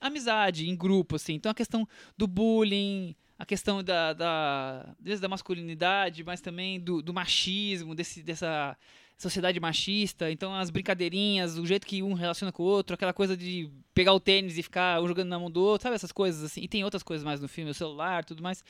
Amizade, 0.00 0.68
em 0.68 0.74
grupo, 0.74 1.14
assim. 1.14 1.34
Então 1.34 1.52
a 1.52 1.54
questão 1.54 1.86
do 2.16 2.26
bullying, 2.26 3.14
a 3.38 3.46
questão 3.46 3.80
da, 3.82 4.12
da, 4.12 4.94
da 5.20 5.28
masculinidade, 5.28 6.24
mas 6.24 6.40
também 6.40 6.80
do, 6.80 7.00
do 7.00 7.14
machismo, 7.14 7.94
desse, 7.94 8.20
dessa 8.20 8.76
sociedade 9.18 9.58
machista. 9.58 10.30
Então 10.30 10.54
as 10.54 10.70
brincadeirinhas, 10.70 11.58
o 11.58 11.66
jeito 11.66 11.86
que 11.86 12.02
um 12.02 12.14
relaciona 12.14 12.52
com 12.52 12.62
o 12.62 12.66
outro, 12.66 12.94
aquela 12.94 13.12
coisa 13.12 13.36
de 13.36 13.68
pegar 13.92 14.12
o 14.14 14.20
tênis 14.20 14.56
e 14.56 14.62
ficar 14.62 15.02
um 15.02 15.08
jogando 15.08 15.28
na 15.28 15.38
mão 15.38 15.50
do 15.50 15.60
outro, 15.60 15.82
sabe 15.82 15.96
essas 15.96 16.12
coisas 16.12 16.44
assim. 16.44 16.62
E 16.62 16.68
tem 16.68 16.84
outras 16.84 17.02
coisas 17.02 17.24
mais 17.24 17.40
no 17.40 17.48
filme, 17.48 17.70
o 17.70 17.74
celular, 17.74 18.24
tudo 18.24 18.42
mais. 18.42 18.64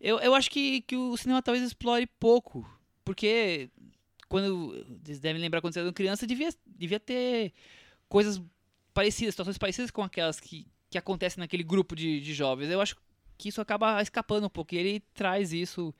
Eu, 0.00 0.18
eu 0.18 0.34
acho 0.34 0.50
que, 0.50 0.80
que 0.82 0.96
o 0.96 1.16
cinema 1.16 1.42
talvez 1.42 1.64
explore 1.64 2.06
pouco, 2.18 2.66
porque 3.04 3.68
quando 4.26 4.84
vocês 5.04 5.20
devem 5.20 5.40
lembrar 5.40 5.60
quando 5.60 5.74
você 5.74 5.80
era 5.80 5.92
criança, 5.92 6.26
devia, 6.26 6.48
devia 6.66 6.98
ter 6.98 7.52
coisas 8.08 8.40
parecidas, 8.94 9.34
situações 9.34 9.58
parecidas 9.58 9.90
com 9.90 10.02
aquelas 10.02 10.40
que, 10.40 10.66
que 10.88 10.96
acontecem 10.96 11.40
naquele 11.40 11.62
grupo 11.62 11.94
de, 11.94 12.20
de 12.20 12.32
jovens. 12.32 12.70
Eu 12.70 12.80
acho 12.80 12.96
que 13.36 13.48
isso 13.48 13.60
acaba 13.60 14.00
escapando 14.00 14.46
um 14.46 14.50
pouco. 14.50 14.74
E 14.74 14.78
ele 14.78 15.00
traz 15.12 15.52
isso, 15.52 15.94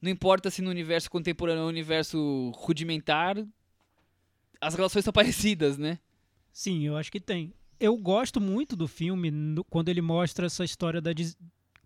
não 0.00 0.10
importa 0.10 0.50
se 0.50 0.62
no 0.62 0.70
universo 0.70 1.10
contemporâneo 1.10 1.60
ou 1.62 1.66
no 1.66 1.72
universo 1.72 2.50
rudimentar, 2.56 3.36
as 4.60 4.74
relações 4.74 5.04
são 5.04 5.12
parecidas, 5.14 5.78
né? 5.78 5.98
Sim, 6.52 6.82
eu 6.86 6.96
acho 6.96 7.10
que 7.12 7.20
tem. 7.20 7.52
eu 7.78 7.96
gosto 7.96 8.40
muito 8.40 8.76
do 8.76 8.86
filme 8.88 9.30
no- 9.30 9.64
quando 9.64 9.88
ele 9.88 10.00
mostra 10.02 10.46
essa 10.46 10.64
história 10.64 11.00
da 11.00 11.12
des- 11.12 11.36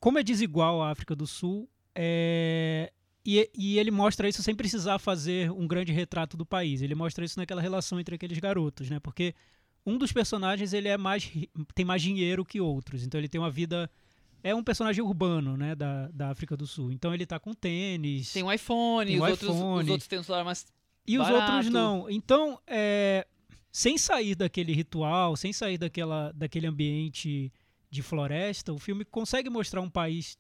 como 0.01 0.19
é 0.19 0.23
desigual 0.23 0.83
a 0.83 0.91
África 0.91 1.15
do 1.15 1.27
Sul. 1.27 1.69
é, 1.95 2.93
E, 3.27 3.49
e 3.57 3.79
ele 3.79 3.91
mostra 3.91 4.29
isso 4.29 4.43
sem 4.43 4.55
precisar 4.55 4.99
fazer 4.99 5.51
um 5.51 5.67
grande 5.67 5.93
retrato 5.93 6.37
do 6.37 6.45
país. 6.45 6.83
Ele 6.83 6.95
mostra 6.95 7.25
isso 7.25 7.39
naquela 7.39 7.63
relação 7.63 7.99
entre 8.01 8.15
aqueles 8.17 8.39
garotos, 8.39 8.91
né? 8.91 8.99
Porque 9.01 9.35
um 9.87 9.97
dos 9.97 10.13
personagens 10.13 10.73
ele 10.75 10.89
é 10.89 10.97
mais 10.99 11.31
tem 11.75 11.85
mais 11.87 12.03
dinheiro 12.03 12.45
que 12.45 12.61
outros, 12.61 13.03
então 13.05 13.19
ele 13.21 13.29
tem 13.29 13.41
uma 13.41 13.51
vida 13.51 13.91
é 14.45 14.55
um 14.55 14.63
personagem 14.63 15.03
urbano, 15.03 15.57
né, 15.57 15.75
da, 15.75 16.09
da 16.09 16.29
África 16.31 16.55
do 16.57 16.67
Sul. 16.67 16.93
Então 16.93 17.13
ele 17.15 17.25
tá 17.25 17.41
com 17.41 17.53
tênis. 17.55 18.33
Tem 18.33 18.43
um 18.43 18.53
iPhone, 18.53 19.11
Tem 19.11 19.17
os, 19.17 19.23
um 19.23 19.31
outros, 19.31 19.51
iPhone. 19.57 19.85
os 19.85 19.91
outros 19.91 20.07
têm 20.07 20.19
um 20.19 20.23
celular 20.23 20.45
mais. 20.45 20.67
E 21.07 21.19
os 21.19 21.27
barato. 21.27 21.53
outros 21.53 21.73
não. 21.73 22.09
Então, 22.11 22.61
é, 22.67 23.27
sem 23.73 23.97
sair 23.99 24.35
daquele 24.35 24.73
ritual, 24.75 25.35
sem 25.35 25.53
sair 25.53 25.79
daquela, 25.79 26.31
daquele 26.33 26.67
ambiente 26.67 27.51
de 27.91 28.03
floresta, 28.03 28.73
o 28.73 28.79
filme 28.79 29.05
consegue 29.05 29.49
mostrar 29.49 29.81
um 29.81 29.89
país 29.91 30.37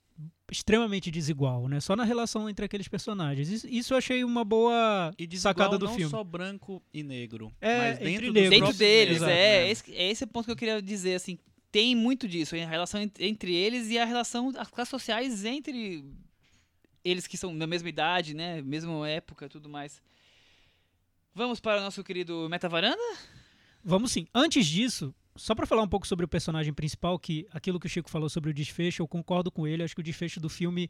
extremamente 0.51 1.11
desigual, 1.11 1.67
né? 1.69 1.81
Só 1.81 1.97
na 1.97 2.05
relação 2.05 2.49
entre 2.49 2.65
aqueles 2.67 2.87
personagens. 2.89 3.49
Isso, 3.49 3.67
isso 3.67 3.95
eu 3.95 3.99
achei 3.99 4.23
uma 4.23 4.45
boa 4.45 5.13
E 5.19 5.27
desigual 5.27 5.55
sacada 5.55 5.79
do 5.79 5.87
não 5.87 5.95
filme. 5.95 6.11
só 6.11 6.23
branco 6.23 6.83
e 6.93 7.03
negro, 7.03 7.51
É, 7.61 7.79
mas 7.79 8.01
entre 8.03 8.31
dentro, 8.31 8.33
dos 8.33 8.35
negros. 8.35 8.51
Dentro 8.51 8.79
deles, 8.79 9.21
negros, 9.21 9.29
é, 9.29 9.61
né? 9.65 9.71
esse, 9.71 9.95
é 9.95 10.11
esse 10.11 10.25
o 10.25 10.27
ponto 10.29 10.45
que 10.47 10.53
eu 10.53 10.57
queria 10.57 10.83
dizer, 10.83 11.15
assim. 11.15 11.39
Tem 11.75 11.97
muito 11.97 12.29
disso, 12.29 12.55
a 12.55 12.59
relação 12.69 13.03
en- 13.03 13.11
entre 13.19 13.53
eles 13.53 13.89
e 13.91 13.99
a 13.99 14.05
relação, 14.05 14.53
as 14.57 14.69
classes 14.71 14.91
sociais 14.91 15.45
entre 15.45 16.05
eles 17.05 17.27
que 17.27 17.37
são 17.37 17.59
da 17.59 17.67
mesma 17.67 17.89
idade, 17.89 18.33
né? 18.33 18.63
Mesma 18.63 19.09
época 19.09 19.49
tudo 19.49 19.69
mais. 19.69 20.01
Vamos 21.35 21.59
para 21.59 21.81
o 21.81 21.85
nosso 21.85 22.05
querido 22.05 22.49
Metavaranda? 22.49 23.03
Vamos 23.83 24.13
sim. 24.13 24.25
Antes 24.33 24.67
disso, 24.69 25.13
só 25.35 25.53
pra 25.53 25.67
falar 25.67 25.83
um 25.83 25.89
pouco 25.89 26.07
sobre 26.07 26.25
o 26.25 26.29
personagem 26.29 26.73
principal, 26.73 27.19
que 27.19 27.45
aquilo 27.51 27.81
que 27.81 27.87
o 27.87 27.91
Chico 27.91 28.09
falou 28.09 28.29
sobre 28.29 28.51
o 28.51 28.55
desfecho, 28.55 29.03
eu 29.03 29.09
concordo 29.09 29.51
com 29.51 29.67
ele. 29.67 29.83
Acho 29.83 29.97
que 29.97 30.01
o 30.01 30.05
desfecho 30.05 30.39
do 30.39 30.49
filme 30.49 30.89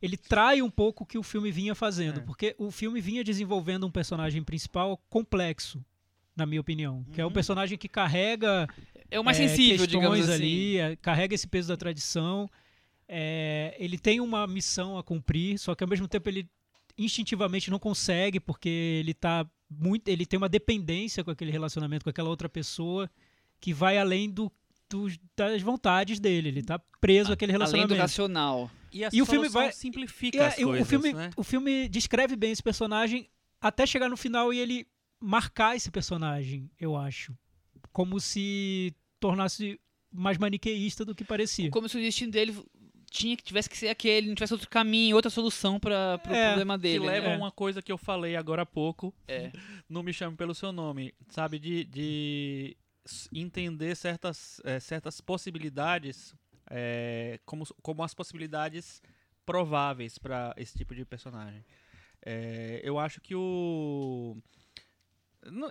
ele 0.00 0.16
trai 0.16 0.62
um 0.62 0.70
pouco 0.70 1.02
o 1.02 1.06
que 1.06 1.18
o 1.18 1.24
filme 1.24 1.50
vinha 1.50 1.74
fazendo, 1.74 2.20
É. 2.20 2.22
porque 2.22 2.54
o 2.56 2.70
filme 2.70 3.00
vinha 3.00 3.24
desenvolvendo 3.24 3.84
um 3.84 3.90
personagem 3.90 4.44
principal 4.44 4.96
complexo, 5.10 5.84
na 6.36 6.46
minha 6.46 6.60
opinião, 6.60 7.04
que 7.12 7.20
é 7.20 7.24
um 7.24 7.26
Uhum. 7.26 7.34
personagem 7.34 7.76
que 7.76 7.88
carrega 7.88 8.68
É 9.10 9.18
o 9.18 9.24
mais 9.24 9.38
é, 9.40 9.48
sensível, 9.48 9.86
digamos 9.86 10.20
assim. 10.28 10.32
ali, 10.32 10.76
é, 10.78 10.96
carrega 10.96 11.34
esse 11.34 11.46
peso 11.46 11.68
da 11.68 11.76
tradição. 11.76 12.48
é, 13.08 13.74
ele 13.78 13.98
tem 13.98 14.20
uma 14.20 14.46
missão 14.46 14.98
a 14.98 15.02
cumprir, 15.02 15.58
só 15.58 15.74
que 15.74 15.82
ao 15.82 15.88
mesmo 15.88 16.06
tempo 16.06 16.28
ele 16.28 16.48
instintivamente 16.96 17.70
não 17.70 17.78
consegue 17.78 18.38
porque 18.40 18.68
ele 18.68 19.14
tá 19.14 19.46
muito, 19.70 20.08
ele 20.08 20.26
tem 20.26 20.36
uma 20.36 20.48
dependência 20.48 21.22
com 21.24 21.30
aquele 21.30 21.50
relacionamento 21.50 22.04
com 22.04 22.10
aquela 22.10 22.28
outra 22.28 22.48
pessoa 22.48 23.08
que 23.60 23.72
vai 23.72 23.96
além 23.98 24.28
do, 24.30 24.50
dos- 24.90 25.18
das 25.36 25.62
vontades 25.62 26.18
dele. 26.20 26.48
Ele 26.48 26.62
tá 26.62 26.78
preso 27.00 27.32
àquele 27.32 27.52
Além 27.52 27.58
do 27.58 27.64
relacionamento. 27.94 28.00
racional. 28.00 28.70
E, 28.92 29.04
a 29.04 29.10
E 29.12 29.22
o 29.22 29.26
filme 29.26 29.48
vai- 29.48 29.72
simplifica 29.72 30.38
É, 30.38 30.46
as 30.48 30.58
o- 30.58 30.64
coisas, 30.64 30.86
o, 30.86 30.90
filme, 30.90 31.12
né? 31.12 31.30
o 31.36 31.42
filme 31.44 31.88
descreve 31.88 32.34
bem 32.36 32.50
esse 32.52 32.62
personagem 32.62 33.28
até 33.60 33.86
chegar 33.86 34.08
no 34.08 34.16
final 34.16 34.52
e 34.52 34.58
ele 34.58 34.86
marcar 35.20 35.76
esse 35.76 35.90
personagem, 35.90 36.70
eu 36.80 36.96
acho. 36.96 37.34
Como 37.92 38.20
se 38.20 38.94
tornasse 39.20 39.80
mais 40.12 40.38
maniqueísta 40.38 41.04
do 41.04 41.14
que 41.14 41.24
parecia. 41.24 41.70
Como 41.70 41.88
se 41.88 41.96
o 41.98 42.00
destino 42.00 42.30
dele 42.32 42.54
tinha 43.10 43.36
que 43.36 43.42
tivesse 43.42 43.68
que 43.70 43.76
ser 43.76 43.88
aquele, 43.88 44.28
não 44.28 44.34
tivesse 44.34 44.52
outro 44.52 44.68
caminho, 44.68 45.16
outra 45.16 45.30
solução 45.30 45.80
para 45.80 46.20
o 46.26 46.30
É, 46.32 46.48
problema 46.48 46.76
Que 46.76 46.82
dele. 46.82 47.06
leva 47.06 47.28
né? 47.28 47.34
a 47.34 47.38
uma 47.38 47.50
coisa 47.50 47.80
que 47.82 47.90
eu 47.90 47.96
falei 47.98 48.36
agora 48.36 48.62
há 48.62 48.66
pouco, 48.66 49.14
É. 49.26 49.50
não 49.88 50.02
me 50.02 50.12
chame 50.12 50.36
pelo 50.36 50.54
seu 50.54 50.72
nome, 50.72 51.14
sabe? 51.30 51.58
De, 51.58 51.84
de 51.84 52.76
entender 53.32 53.96
certas, 53.96 54.60
eh, 54.64 54.78
certas 54.80 55.20
possibilidades 55.22 56.34
eh, 56.70 57.40
como, 57.46 57.64
como 57.82 58.02
as 58.02 58.12
possibilidades 58.12 59.00
prováveis 59.46 60.18
para 60.18 60.54
esse 60.58 60.76
tipo 60.76 60.94
de 60.94 61.04
personagem. 61.06 61.64
Eu 62.82 62.98
acho 62.98 63.20
que 63.22 63.34
o. 63.34 64.36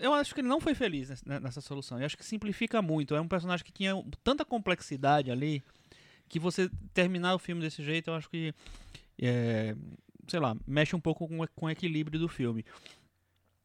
Eu 0.01 0.13
acho 0.13 0.33
que 0.33 0.41
ele 0.41 0.47
não 0.47 0.61
foi 0.61 0.73
feliz 0.73 1.09
nessa, 1.09 1.23
né, 1.27 1.39
nessa 1.39 1.61
solução. 1.61 1.99
Eu 1.99 2.05
acho 2.05 2.17
que 2.17 2.25
simplifica 2.25 2.81
muito. 2.81 3.15
É 3.15 3.21
um 3.21 3.27
personagem 3.27 3.65
que 3.65 3.71
tinha 3.71 3.93
tanta 4.23 4.43
complexidade 4.45 5.29
ali 5.29 5.61
que 6.29 6.39
você 6.39 6.69
terminar 6.93 7.35
o 7.35 7.39
filme 7.39 7.61
desse 7.61 7.83
jeito, 7.83 8.09
eu 8.09 8.15
acho 8.15 8.29
que. 8.29 8.53
eh, 9.21 9.75
sei 10.27 10.39
lá, 10.39 10.55
mexe 10.67 10.95
um 10.95 10.99
pouco 10.99 11.27
com, 11.27 11.41
o- 11.41 11.47
com 11.55 11.65
o 11.67 11.69
equilíbrio 11.69 12.19
do 12.19 12.27
filme. 12.27 12.65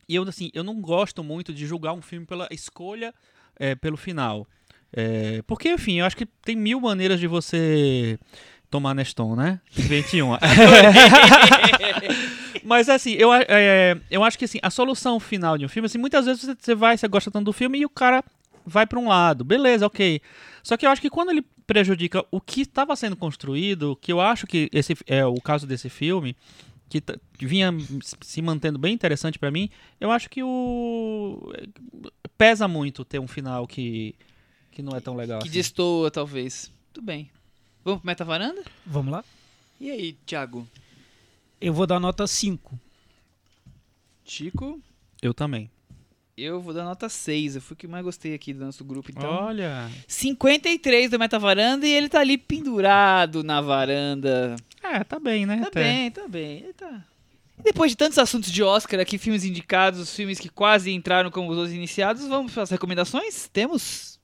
E 0.09 0.15
eu, 0.15 0.23
assim, 0.24 0.51
eu 0.53 0.62
não 0.65 0.81
gosto 0.81 1.23
muito 1.24 1.53
de 1.55 1.66
julgar 1.66 1.93
um 1.93 2.03
filme 2.03 2.27
pela 2.27 2.47
escolha 2.51 3.15
é, 3.57 3.74
pelo 3.74 3.97
final. 3.97 4.47
É, 4.93 5.43
porque, 5.43 5.73
enfim, 5.73 6.01
eu 6.01 6.07
acho 6.07 6.16
que 6.16 6.27
tem 6.27 6.55
mil 6.55 6.81
maneiras 6.81 7.19
de 7.19 7.27
você 7.27 8.19
tomar 8.70 8.95
Neston, 8.95 9.35
né? 9.35 9.61
Invente 9.77 10.20
uma. 10.23 10.39
Mas, 12.65 12.89
assim, 12.89 13.12
eu, 13.12 13.33
é, 13.33 13.99
eu 14.11 14.23
acho 14.24 14.39
que, 14.39 14.45
assim, 14.45 14.59
a 14.62 14.70
solução 14.70 15.19
final 15.20 15.57
de 15.59 15.65
um 15.65 15.69
filme, 15.69 15.87
assim, 15.87 15.99
muitas 15.99 16.27
vezes 16.27 16.43
você, 16.45 16.55
você 16.59 16.74
vai, 16.74 16.97
você 16.97 17.09
gosta 17.09 17.31
tanto 17.31 17.47
do 17.47 17.53
filme 17.53 17.79
e 17.79 17.85
o 17.85 17.91
cara 17.91 18.24
vai 18.65 18.87
pra 18.87 18.99
um 18.99 19.09
lado. 19.09 19.45
Beleza, 19.45 19.87
ok. 19.87 20.20
Só 20.62 20.77
que 20.77 20.87
eu 20.87 20.91
acho 20.91 21.01
que 21.03 21.11
quando 21.11 21.31
ele 21.31 21.43
prejudica 21.66 22.24
o 22.31 22.41
que 22.41 22.62
estava 22.62 22.95
sendo 22.97 23.16
construído, 23.16 23.97
que 24.01 24.12
eu 24.12 24.20
acho 24.20 24.47
que 24.47 24.69
esse 24.73 24.97
é 25.07 25.24
o 25.24 25.35
caso 25.41 25.66
desse 25.66 25.89
filme, 25.89 26.37
que 26.89 27.03
vinha 27.41 27.73
se 28.20 28.43
mantendo 28.43 28.79
bem 28.79 28.93
interessante 28.93 29.39
pra 29.39 29.51
mim, 29.51 29.70
eu 30.01 30.11
acho 30.11 30.29
que 30.29 30.43
o 30.43 31.53
pesa 32.37 32.69
muito 32.69 33.05
ter 33.05 33.19
um 33.19 33.27
final 33.27 33.66
que 33.66 34.15
que 34.70 34.83
não 34.83 34.97
é 34.97 35.01
tão 35.01 35.15
legal 35.15 35.39
Que 35.41 35.49
assim. 35.49 35.57
destoa, 35.59 36.11
talvez. 36.11 36.70
Tudo 36.93 37.05
bem. 37.05 37.31
Vamos 37.85 38.01
pro 38.01 38.07
Metavaranda? 38.07 38.62
Vamos 38.87 39.12
lá? 39.12 39.24
E 39.81 39.91
aí, 39.91 40.12
Thiago? 40.24 40.66
Eu 41.62 41.72
vou 41.72 41.86
dar 41.86 42.01
nota 42.01 42.26
5. 42.26 42.76
Chico? 44.24 44.82
Eu 45.22 45.32
também. 45.32 45.70
Eu 46.36 46.60
vou 46.60 46.74
dar 46.74 46.82
nota 46.82 47.09
6. 47.09 47.55
Eu 47.55 47.62
fui 47.62 47.74
o 47.74 47.76
que 47.76 47.86
mais 47.86 48.05
gostei 48.05 48.34
aqui 48.34 48.52
do 48.52 48.64
nosso 48.64 48.84
grupo, 48.84 49.12
então. 49.12 49.30
Olha, 49.30 49.89
53 50.09 51.10
do 51.10 51.20
Metavaranda 51.20 51.86
e 51.86 51.93
ele 51.93 52.09
tá 52.09 52.18
ali 52.18 52.36
pendurado 52.36 53.44
na 53.44 53.60
varanda. 53.60 54.56
é, 54.82 55.05
tá 55.05 55.20
bem, 55.20 55.47
né? 55.47 55.59
Tá 55.60 55.68
até. 55.68 55.82
bem, 55.84 56.10
tá 56.10 56.26
bem. 56.26 56.59
Ele 56.59 56.72
tá. 56.72 57.05
E 57.60 57.62
depois 57.62 57.93
de 57.93 57.97
tantos 57.97 58.18
assuntos 58.18 58.51
de 58.51 58.60
Oscar 58.60 58.98
aqui, 58.98 59.16
filmes 59.16 59.44
indicados, 59.44 60.16
filmes 60.16 60.40
que 60.40 60.48
quase 60.48 60.90
entraram 60.90 61.30
como 61.30 61.48
os 61.48 61.56
outros 61.56 61.76
iniciados, 61.76 62.26
vamos 62.26 62.52
para 62.52 62.64
as 62.64 62.70
recomendações? 62.70 63.48
Temos? 63.52 64.18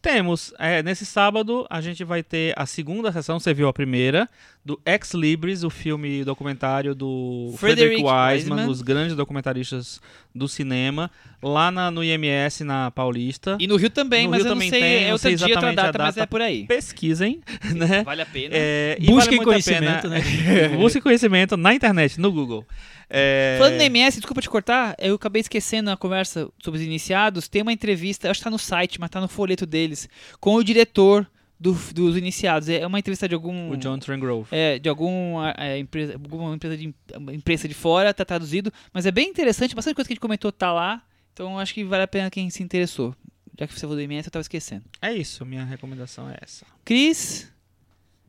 Temos, 0.00 0.54
é, 0.58 0.80
nesse 0.80 1.04
sábado 1.04 1.66
a 1.68 1.80
gente 1.80 2.04
vai 2.04 2.22
ter 2.22 2.54
a 2.56 2.64
segunda 2.66 3.10
sessão, 3.10 3.40
você 3.40 3.52
viu 3.52 3.66
a 3.66 3.72
primeira, 3.72 4.30
do 4.64 4.78
Ex 4.84 5.14
Libris, 5.14 5.62
o 5.64 5.70
filme 5.70 6.24
documentário 6.24 6.94
do 6.94 7.54
Frederick 7.56 7.96
Frederick 7.96 8.02
Wiseman, 8.02 8.32
Wiseman. 8.56 8.66
dos 8.66 8.82
grandes 8.82 9.16
documentaristas 9.16 10.00
do 10.34 10.46
cinema, 10.46 11.10
lá 11.42 11.70
na, 11.70 11.90
no 11.90 12.04
IMS 12.04 12.60
na 12.64 12.90
Paulista. 12.90 13.56
E 13.58 13.66
no 13.66 13.76
Rio 13.76 13.88
também, 13.88 14.24
No 14.24 14.30
mas 14.30 14.40
Rio 14.42 14.46
eu 14.46 14.48
não 14.50 14.56
também 14.56 14.70
sei, 14.70 14.80
tem, 14.80 14.94
é 14.96 15.04
não 15.06 15.12
outro 15.12 15.22
sei 15.22 15.36
dia, 15.36 15.46
outra 15.46 15.52
exatamente 15.58 15.78
a 15.80 15.82
data, 15.86 15.98
mas 15.98 16.14
data. 16.16 16.22
é 16.24 16.26
por 16.26 16.42
aí. 16.42 16.66
Pesquisem, 16.66 17.40
né? 17.74 18.02
Vale 18.04 18.22
a 18.22 18.26
pena. 18.26 18.54
É, 18.54 18.98
Busquem 19.00 19.38
vale 19.38 19.40
a 19.40 19.44
conhecimento, 19.44 20.02
pena. 20.02 20.18
né? 20.18 20.68
Busquem 20.76 21.00
conhecimento 21.00 21.56
na 21.56 21.74
internet, 21.74 22.20
no 22.20 22.30
Google. 22.30 22.66
É, 23.10 23.56
Falando 23.58 23.76
no 23.76 23.82
MS, 23.82 24.18
desculpa 24.18 24.42
te 24.42 24.50
cortar, 24.50 24.94
eu 24.98 25.14
acabei 25.14 25.40
esquecendo 25.40 25.90
na 25.90 25.96
conversa 25.96 26.46
sobre 26.62 26.78
os 26.80 26.86
iniciados. 26.86 27.48
Tem 27.48 27.62
uma 27.62 27.72
entrevista, 27.72 28.30
acho 28.30 28.40
que 28.40 28.44
tá 28.44 28.50
no 28.50 28.58
site, 28.58 29.00
mas 29.00 29.08
tá 29.08 29.18
no 29.18 29.28
folheto 29.28 29.64
deles, 29.64 30.08
com 30.38 30.54
o 30.56 30.62
diretor 30.62 31.26
do- 31.58 31.72
dos 31.94 32.16
iniciados. 32.16 32.68
É 32.68 32.86
uma 32.86 32.98
entrevista 32.98 33.28
de 33.28 33.34
algum. 33.34 33.70
O 33.70 33.76
John 33.76 33.98
Trangrove. 33.98 34.48
É, 34.50 34.78
de 34.78 34.88
alguma 34.88 35.54
é, 35.58 35.78
empresa, 35.78 36.14
alguma 36.14 36.54
empresa 36.54 36.76
de, 36.76 36.94
uma 37.16 37.34
imprensa 37.34 37.66
de 37.68 37.74
fora, 37.74 38.12
tá 38.14 38.24
traduzido. 38.24 38.72
Mas 38.92 39.06
é 39.06 39.10
bem 39.10 39.28
interessante, 39.28 39.74
bastante 39.74 39.94
coisa 39.94 40.06
que 40.06 40.12
a 40.12 40.14
gente 40.14 40.20
comentou 40.20 40.52
tá 40.52 40.72
lá. 40.72 41.02
Então 41.32 41.58
acho 41.58 41.72
que 41.74 41.84
vale 41.84 42.02
a 42.02 42.08
pena 42.08 42.30
quem 42.30 42.48
se 42.50 42.62
interessou. 42.62 43.14
Já 43.58 43.66
que 43.66 43.74
você 43.74 43.80
falou 43.80 43.96
do 43.96 44.02
MS, 44.02 44.28
eu 44.28 44.30
tava 44.30 44.40
esquecendo. 44.42 44.84
É 45.02 45.12
isso, 45.12 45.44
minha 45.44 45.64
recomendação 45.64 46.28
é 46.30 46.36
essa. 46.40 46.64
Cris. 46.84 47.52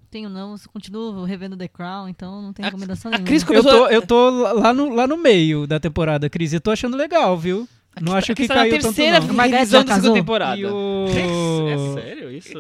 Tenho 0.10 0.27
não, 0.27 0.53
eu 0.53 0.60
continuo 0.73 1.23
revendo 1.23 1.56
The 1.56 1.68
Crown, 1.68 2.10
então 2.10 2.41
não 2.41 2.51
tem 2.51 2.65
A- 2.65 2.69
recomendação 2.69 3.10
a 3.10 3.11
nenhuma. 3.11 3.27
Cris 3.27 3.43
Eu 3.43 3.47
começou. 3.47 3.72
tô, 3.72 3.88
eu 3.89 4.01
tô 4.07 4.30
lá 4.60 4.73
no, 4.73 4.89
lá 4.95 5.06
no 5.06 5.18
meio 5.18 5.68
da 5.68 5.80
temporada, 5.80 6.27
Cris. 6.31 6.51
Eu 6.51 6.60
tô 6.60 6.72
achando 6.72 6.97
legal, 6.97 7.38
viu? 7.38 7.69
Não 8.01 8.15
acho 8.15 8.34
que 8.35 8.47
caiu 8.47 8.71
tanto, 8.71 8.84
terceira 8.84 9.19
não. 9.19 9.65
Já 9.65 9.84
da 9.84 9.95
segunda 9.95 10.13
temporada. 10.13 10.57
E 10.59 10.65
o... 10.65 11.05
É 11.07 12.01
sério 12.01 12.31
isso? 12.31 12.53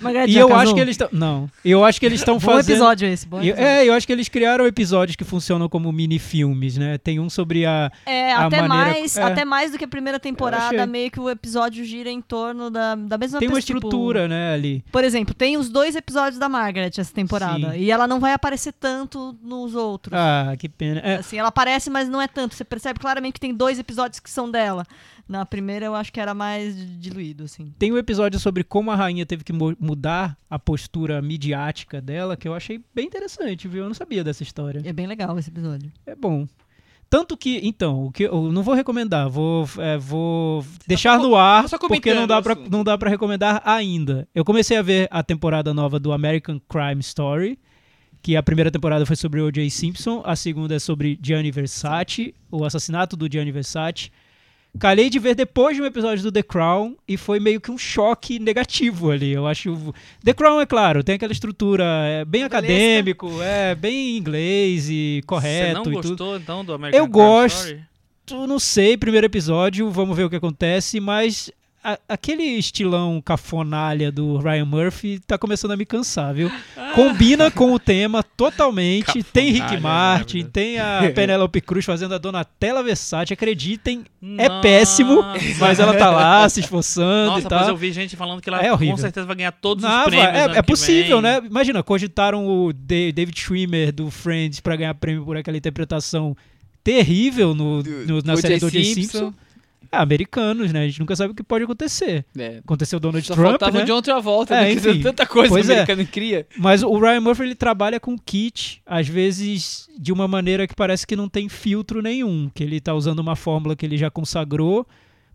Margaret 0.00 0.26
E 0.30 0.36
eu 0.36 0.48
casou? 0.48 0.62
acho 0.62 0.74
que 0.74 0.80
eles 0.80 0.92
estão. 0.94 1.08
Não. 1.12 1.50
Eu 1.64 1.84
acho 1.84 2.00
que 2.00 2.06
eles 2.06 2.20
estão 2.20 2.34
Bom 2.34 2.40
fazendo. 2.40 2.70
episódio 2.76 3.08
esse, 3.08 3.26
bom 3.26 3.38
episódio. 3.38 3.62
É, 3.64 3.86
eu 3.86 3.92
acho 3.92 4.06
que 4.06 4.12
eles 4.12 4.28
criaram 4.28 4.66
episódios 4.66 5.16
que 5.16 5.24
funcionam 5.24 5.68
como 5.68 5.90
mini-filmes, 5.92 6.76
né? 6.76 6.98
Tem 6.98 7.18
um 7.20 7.28
sobre 7.28 7.66
a. 7.66 7.90
É, 8.06 8.32
a 8.32 8.46
até, 8.46 8.62
maneira- 8.62 8.92
mais, 8.92 9.16
é. 9.16 9.22
até 9.22 9.44
mais 9.44 9.72
do 9.72 9.78
que 9.78 9.84
a 9.84 9.88
primeira 9.88 10.18
temporada, 10.20 10.76
achei. 10.76 10.86
meio 10.86 11.10
que 11.10 11.20
o 11.20 11.28
episódio 11.28 11.84
gira 11.84 12.10
em 12.10 12.20
torno 12.20 12.70
da, 12.70 12.94
da 12.94 13.18
mesma 13.18 13.38
Tem 13.38 13.48
uma 13.48 13.60
tipo, 13.60 13.78
estrutura, 13.78 14.28
né, 14.28 14.54
ali. 14.54 14.84
Por 14.92 15.04
exemplo, 15.04 15.34
tem 15.34 15.56
os 15.56 15.68
dois 15.68 15.96
episódios 15.96 16.38
da 16.38 16.48
Margaret 16.48 16.90
essa 16.96 17.12
temporada. 17.12 17.72
Sim. 17.72 17.78
E 17.78 17.90
ela 17.90 18.06
não 18.06 18.20
vai 18.20 18.32
aparecer 18.32 18.72
tanto 18.72 19.36
nos 19.42 19.74
outros. 19.74 20.16
Ah, 20.16 20.54
que 20.58 20.68
pena. 20.68 21.00
É, 21.00 21.16
Assim, 21.16 21.38
ela 21.38 21.48
aparece, 21.48 21.90
mas 21.90 22.08
não 22.08 22.22
é 22.22 22.28
tanto. 22.28 22.54
Você 22.54 22.64
percebe 22.64 23.00
claramente 23.00 23.34
que 23.34 23.40
tem 23.40 23.52
dois 23.54 23.78
episódios 23.78 24.20
que 24.20 24.30
são 24.30 24.50
dela. 24.50 24.77
Dela. 24.84 24.86
Na 25.28 25.44
primeira 25.44 25.86
eu 25.86 25.94
acho 25.94 26.12
que 26.12 26.20
era 26.20 26.34
mais 26.34 26.74
diluído, 27.00 27.44
assim. 27.44 27.72
Tem 27.78 27.92
um 27.92 27.98
episódio 27.98 28.38
sobre 28.40 28.64
como 28.64 28.90
a 28.90 28.96
rainha 28.96 29.26
teve 29.26 29.44
que 29.44 29.52
mu- 29.52 29.76
mudar 29.78 30.36
a 30.48 30.58
postura 30.58 31.20
midiática 31.20 32.00
dela, 32.00 32.36
que 32.36 32.46
eu 32.48 32.54
achei 32.54 32.80
bem 32.94 33.06
interessante, 33.06 33.68
viu? 33.68 33.82
Eu 33.82 33.88
não 33.88 33.94
sabia 33.94 34.22
dessa 34.24 34.42
história. 34.42 34.80
É 34.84 34.92
bem 34.92 35.06
legal 35.06 35.38
esse 35.38 35.50
episódio. 35.50 35.90
É 36.06 36.14
bom. 36.14 36.46
Tanto 37.10 37.38
que, 37.38 37.58
então, 37.62 38.04
o 38.04 38.12
que 38.12 38.24
eu 38.24 38.52
não 38.52 38.62
vou 38.62 38.74
recomendar, 38.74 39.30
vou, 39.30 39.66
é, 39.78 39.96
vou 39.96 40.62
deixar 40.86 41.16
co- 41.18 41.26
no 41.26 41.34
ar, 41.36 41.64
porque 41.88 42.12
não 42.12 42.26
dá, 42.26 42.42
pra, 42.42 42.52
assunto. 42.52 42.70
não 42.70 42.84
dá 42.84 42.98
pra 42.98 43.08
recomendar 43.08 43.62
ainda. 43.64 44.28
Eu 44.34 44.44
comecei 44.44 44.76
a 44.76 44.82
ver 44.82 45.08
a 45.10 45.22
temporada 45.22 45.72
nova 45.72 45.98
do 45.98 46.12
American 46.12 46.60
Crime 46.68 47.00
Story, 47.00 47.58
que 48.20 48.36
a 48.36 48.42
primeira 48.42 48.70
temporada 48.70 49.06
foi 49.06 49.16
sobre 49.16 49.40
o 49.40 49.46
O.J. 49.46 49.70
Simpson, 49.70 50.20
a 50.22 50.36
segunda 50.36 50.74
é 50.74 50.78
sobre 50.78 51.18
Gianni 51.22 51.50
Versace, 51.50 52.34
o 52.50 52.62
assassinato 52.62 53.16
do 53.16 53.26
Gianni 53.30 53.52
Versace. 53.52 54.10
Calhei 54.78 55.10
de 55.10 55.18
ver 55.18 55.34
depois 55.34 55.76
de 55.76 55.82
um 55.82 55.86
episódio 55.86 56.22
do 56.22 56.30
The 56.30 56.42
Crown 56.42 56.94
e 57.06 57.16
foi 57.16 57.40
meio 57.40 57.60
que 57.60 57.70
um 57.70 57.78
choque 57.78 58.38
negativo 58.38 59.10
ali. 59.10 59.32
Eu 59.32 59.46
acho. 59.46 59.94
The 60.22 60.34
Crown, 60.34 60.60
é 60.60 60.66
claro, 60.66 61.02
tem 61.02 61.14
aquela 61.16 61.32
estrutura 61.32 61.84
é, 61.84 62.24
bem 62.24 62.42
Novelesca. 62.42 62.68
acadêmico, 62.68 63.42
é 63.42 63.74
bem 63.74 64.16
inglês 64.16 64.88
e 64.90 65.22
correto 65.26 65.68
Você 65.68 65.74
não 65.74 65.80
e 65.80 65.84
tudo. 65.84 66.08
gostou, 66.08 66.36
então, 66.36 66.64
do 66.64 66.72
American 66.74 66.98
Eu 67.00 67.04
Crime 67.04 67.12
gosto. 67.24 67.56
Story? 67.58 67.84
Tu 68.26 68.46
não 68.46 68.58
sei, 68.58 68.96
primeiro 68.96 69.26
episódio, 69.26 69.90
vamos 69.90 70.16
ver 70.16 70.24
o 70.24 70.30
que 70.30 70.36
acontece, 70.36 71.00
mas 71.00 71.50
a- 71.94 71.98
aquele 72.08 72.42
estilão 72.42 73.20
cafonalha 73.20 74.10
do 74.12 74.38
Ryan 74.38 74.64
Murphy 74.64 75.20
tá 75.26 75.36
começando 75.38 75.72
a 75.72 75.76
me 75.76 75.84
cansar, 75.86 76.34
viu? 76.34 76.50
Combina 76.94 77.50
com 77.50 77.72
o 77.72 77.78
tema 77.78 78.22
totalmente. 78.22 79.22
tem 79.22 79.46
Rick 79.46 79.58
Cafonalha, 79.60 79.80
Martin, 79.80 80.38
maravilhoso. 80.38 80.52
tem 80.52 80.78
a 80.78 81.00
Penelope 81.14 81.60
Cruz 81.60 81.84
fazendo 81.84 82.14
a 82.14 82.18
Donatella 82.18 82.82
Versace, 82.82 83.32
acreditem, 83.32 84.04
é 84.36 84.48
Nossa. 84.48 84.60
péssimo, 84.62 85.22
mas 85.58 85.78
ela 85.78 85.94
tá 85.94 86.10
lá 86.10 86.48
se 86.50 86.60
esforçando 86.60 87.30
Nossa, 87.32 87.46
e 87.46 87.48
tal. 87.48 87.68
eu 87.68 87.76
vi 87.76 87.92
gente 87.92 88.16
falando 88.16 88.40
que 88.40 88.48
ela 88.48 88.64
É 88.64 88.70
com 88.76 88.96
certeza 88.96 89.26
vai 89.26 89.36
ganhar 89.36 89.52
todos 89.52 89.82
Não, 89.84 89.98
os 90.00 90.04
prêmios. 90.08 90.28
é, 90.28 90.58
é 90.58 90.62
possível, 90.62 91.20
vem. 91.22 91.30
né? 91.32 91.42
Imagina, 91.44 91.82
cogitaram 91.82 92.46
o 92.46 92.72
Da- 92.72 93.10
David 93.14 93.38
Schwimmer 93.38 93.92
do 93.92 94.10
Friends 94.10 94.60
pra 94.60 94.76
ganhar 94.76 94.94
prêmio 94.94 95.24
por 95.24 95.36
aquela 95.36 95.56
interpretação 95.56 96.36
terrível 96.82 97.54
no, 97.54 97.82
no- 97.82 98.22
na 98.24 98.34
O 98.34 98.36
série 98.38 98.58
do. 98.58 98.70
Simpson. 98.70 98.94
Simpson. 98.94 99.34
Americanos, 99.90 100.72
né? 100.72 100.82
A 100.84 100.86
gente 100.86 101.00
nunca 101.00 101.16
sabe 101.16 101.32
o 101.32 101.34
que 101.34 101.42
pode 101.42 101.64
acontecer. 101.64 102.24
É. 102.36 102.58
Aconteceu 102.58 102.96
o 102.98 103.00
Donald 103.00 103.26
Só 103.26 103.34
Trump, 103.34 103.48
faltava 103.50 103.78
né? 103.78 103.84
o 103.84 103.86
John 103.86 104.02
Travolta, 104.02 104.54
É, 104.54 104.60
né? 104.74 104.80
Que 104.80 104.90
enfim. 104.90 105.02
tanta 105.02 105.26
coisa 105.26 105.48
Pois 105.48 105.66
que 105.66 105.72
o 105.72 105.74
é. 105.74 105.80
americano 105.82 106.06
cria. 106.10 106.46
Mas 106.56 106.82
o 106.82 106.98
Ryan 106.98 107.20
Murphy 107.20 107.42
ele 107.42 107.54
trabalha 107.54 107.98
com 107.98 108.16
kit, 108.18 108.82
às 108.86 109.08
vezes 109.08 109.88
de 109.98 110.12
uma 110.12 110.28
maneira 110.28 110.66
que 110.66 110.74
parece 110.74 111.06
que 111.06 111.16
não 111.16 111.28
tem 111.28 111.48
filtro 111.48 112.00
nenhum, 112.02 112.50
que 112.54 112.62
ele 112.62 112.80
tá 112.80 112.94
usando 112.94 113.18
uma 113.20 113.34
fórmula 113.36 113.74
que 113.74 113.84
ele 113.86 113.96
já 113.96 114.10
consagrou 114.10 114.86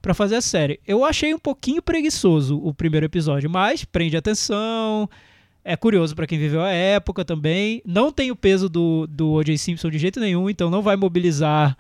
pra 0.02 0.14
fazer 0.14 0.36
a 0.36 0.42
série. 0.42 0.80
Eu 0.86 1.04
achei 1.06 1.34
um 1.34 1.40
pouquinho 1.40 1.82
preguiçoso 1.82 2.58
o 2.62 2.74
primeiro 2.74 3.06
episódio, 3.06 3.50
mas 3.50 3.84
prende 3.86 4.18
atenção. 4.18 5.10
É 5.66 5.78
curioso 5.78 6.14
pra 6.14 6.28
quem 6.28 6.38
viveu 6.38 6.62
a 6.62 6.70
época 6.72 7.24
também. 7.24 7.82
Não 7.86 8.12
tem 8.12 8.30
o 8.30 8.36
peso 8.36 8.68
do, 8.68 9.08
do 9.08 9.32
O.J. 9.32 9.58
Simpson 9.58 9.90
de 9.90 9.98
jeito 9.98 10.20
nenhum, 10.20 10.50
então 10.50 10.70
não 10.70 10.82
vai 10.82 10.98
mobilizar 10.98 11.78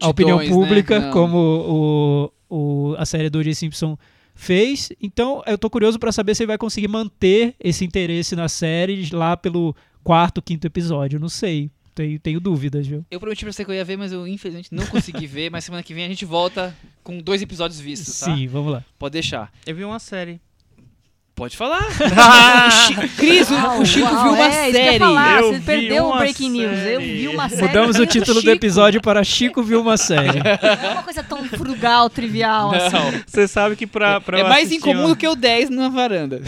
a 0.00 0.08
opinião 0.08 0.36
Multidões, 0.38 0.48
pública, 0.68 1.00
né? 1.00 1.10
Como 1.12 2.30
o, 2.48 2.90
o- 2.90 2.94
a 2.98 3.04
série 3.04 3.28
do 3.30 3.38
O.J. 3.38 3.54
Simpson 3.54 3.96
fez. 4.34 4.90
Então, 5.02 5.42
eu 5.46 5.56
tô 5.58 5.68
curioso 5.70 5.98
pra 5.98 6.12
saber 6.12 6.34
se 6.34 6.42
ele 6.42 6.48
vai 6.48 6.58
conseguir 6.58 6.88
manter 6.88 7.54
esse 7.60 7.84
interesse 7.84 8.34
na 8.36 8.48
série 8.48 9.08
lá 9.12 9.36
pelo 9.36 9.74
quarto, 10.04 10.40
quinto 10.42 10.66
episódio. 10.66 11.18
Não 11.18 11.28
sei. 11.28 11.70
Tenho, 11.94 12.18
tenho 12.20 12.38
dúvidas, 12.38 12.86
viu? 12.86 13.06
Eu 13.10 13.18
prometi 13.18 13.42
pra 13.42 13.50
você 13.52 13.64
que 13.64 13.70
eu 13.70 13.74
ia 13.74 13.84
ver, 13.84 13.96
mas 13.96 14.12
eu 14.12 14.26
infelizmente 14.28 14.68
não 14.70 14.84
consegui 14.86 15.26
ver. 15.26 15.50
Mas 15.50 15.64
semana 15.64 15.82
que 15.82 15.94
vem 15.94 16.04
a 16.04 16.08
gente 16.08 16.26
volta 16.26 16.76
com 17.02 17.18
dois 17.18 17.40
episódios 17.40 17.80
vistos, 17.80 18.18
tá? 18.20 18.26
Sim, 18.26 18.46
vamos 18.48 18.70
lá. 18.72 18.84
Pode 18.98 19.14
deixar. 19.14 19.50
Eu 19.66 19.74
vi 19.74 19.82
uma 19.82 19.98
série. 19.98 20.38
Pode 21.36 21.54
falar. 21.54 21.82
o 21.92 22.70
Chico, 22.70 23.08
Cris, 23.18 23.48
o- 23.50 23.84
Chico 23.84 24.06
uau, 24.06 24.22
viu 24.22 24.32
uma 24.32 24.46
é, 24.46 24.72
série. 24.72 24.98
falar, 24.98 25.40
Eu 25.42 25.52
você 25.52 25.60
perdeu 25.60 26.06
o 26.06 26.16
Breaking 26.16 26.48
News. 26.50 26.78
Eu 26.78 26.98
série. 26.98 27.12
vi 27.14 27.28
uma 27.28 27.48
série. 27.50 27.62
Mudamos 27.66 27.98
o 27.98 28.06
título 28.06 28.40
do 28.40 28.50
episódio 28.50 29.02
para 29.02 29.22
Chico 29.22 29.62
viu 29.62 29.82
uma 29.82 29.98
série. 29.98 30.38
Não 30.38 30.88
é 30.88 30.92
uma 30.94 31.02
coisa 31.02 31.22
tão 31.22 31.44
frugal, 31.44 32.08
trivial 32.08 32.72
assim. 32.74 32.96
Não. 32.96 33.22
Você 33.26 33.46
sabe 33.46 33.76
que 33.76 33.86
pra, 33.86 34.18
pra 34.18 34.38
É 34.38 34.40
eu 34.40 34.48
mais 34.48 34.60
assistir 34.68 34.76
incomum 34.78 35.00
uma- 35.00 35.08
do 35.10 35.16
que 35.16 35.28
o 35.28 35.36
10 35.36 35.68
na 35.68 35.90
varanda. 35.90 36.40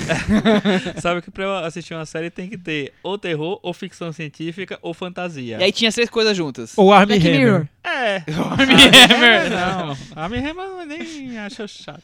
Sabe 1.03 1.21
que 1.21 1.31
pra 1.31 1.45
eu 1.45 1.55
assistir 1.59 1.93
uma 1.93 2.07
série 2.07 2.31
tem 2.31 2.49
que 2.49 2.57
ter 2.57 2.95
ou 3.03 3.19
terror, 3.19 3.61
ou 3.63 3.75
ficção 3.75 4.11
científica, 4.11 4.79
ou 4.81 4.95
fantasia. 4.95 5.59
E 5.61 5.65
aí 5.65 5.71
tinha 5.73 5.91
as 5.91 5.95
três 5.95 6.09
coisas 6.09 6.35
juntas. 6.35 6.73
Ou 6.79 6.95
Army 6.95 7.17
Hammer. 7.19 7.39
Mirror. 7.39 7.67
É. 7.85 8.23
Hammer. 8.33 9.51
Não, 9.51 9.97
a 10.17 10.29
minha 10.31 10.49
irmã 10.49 10.65
nem 10.87 11.39
acha 11.39 11.67
chato. 11.69 12.01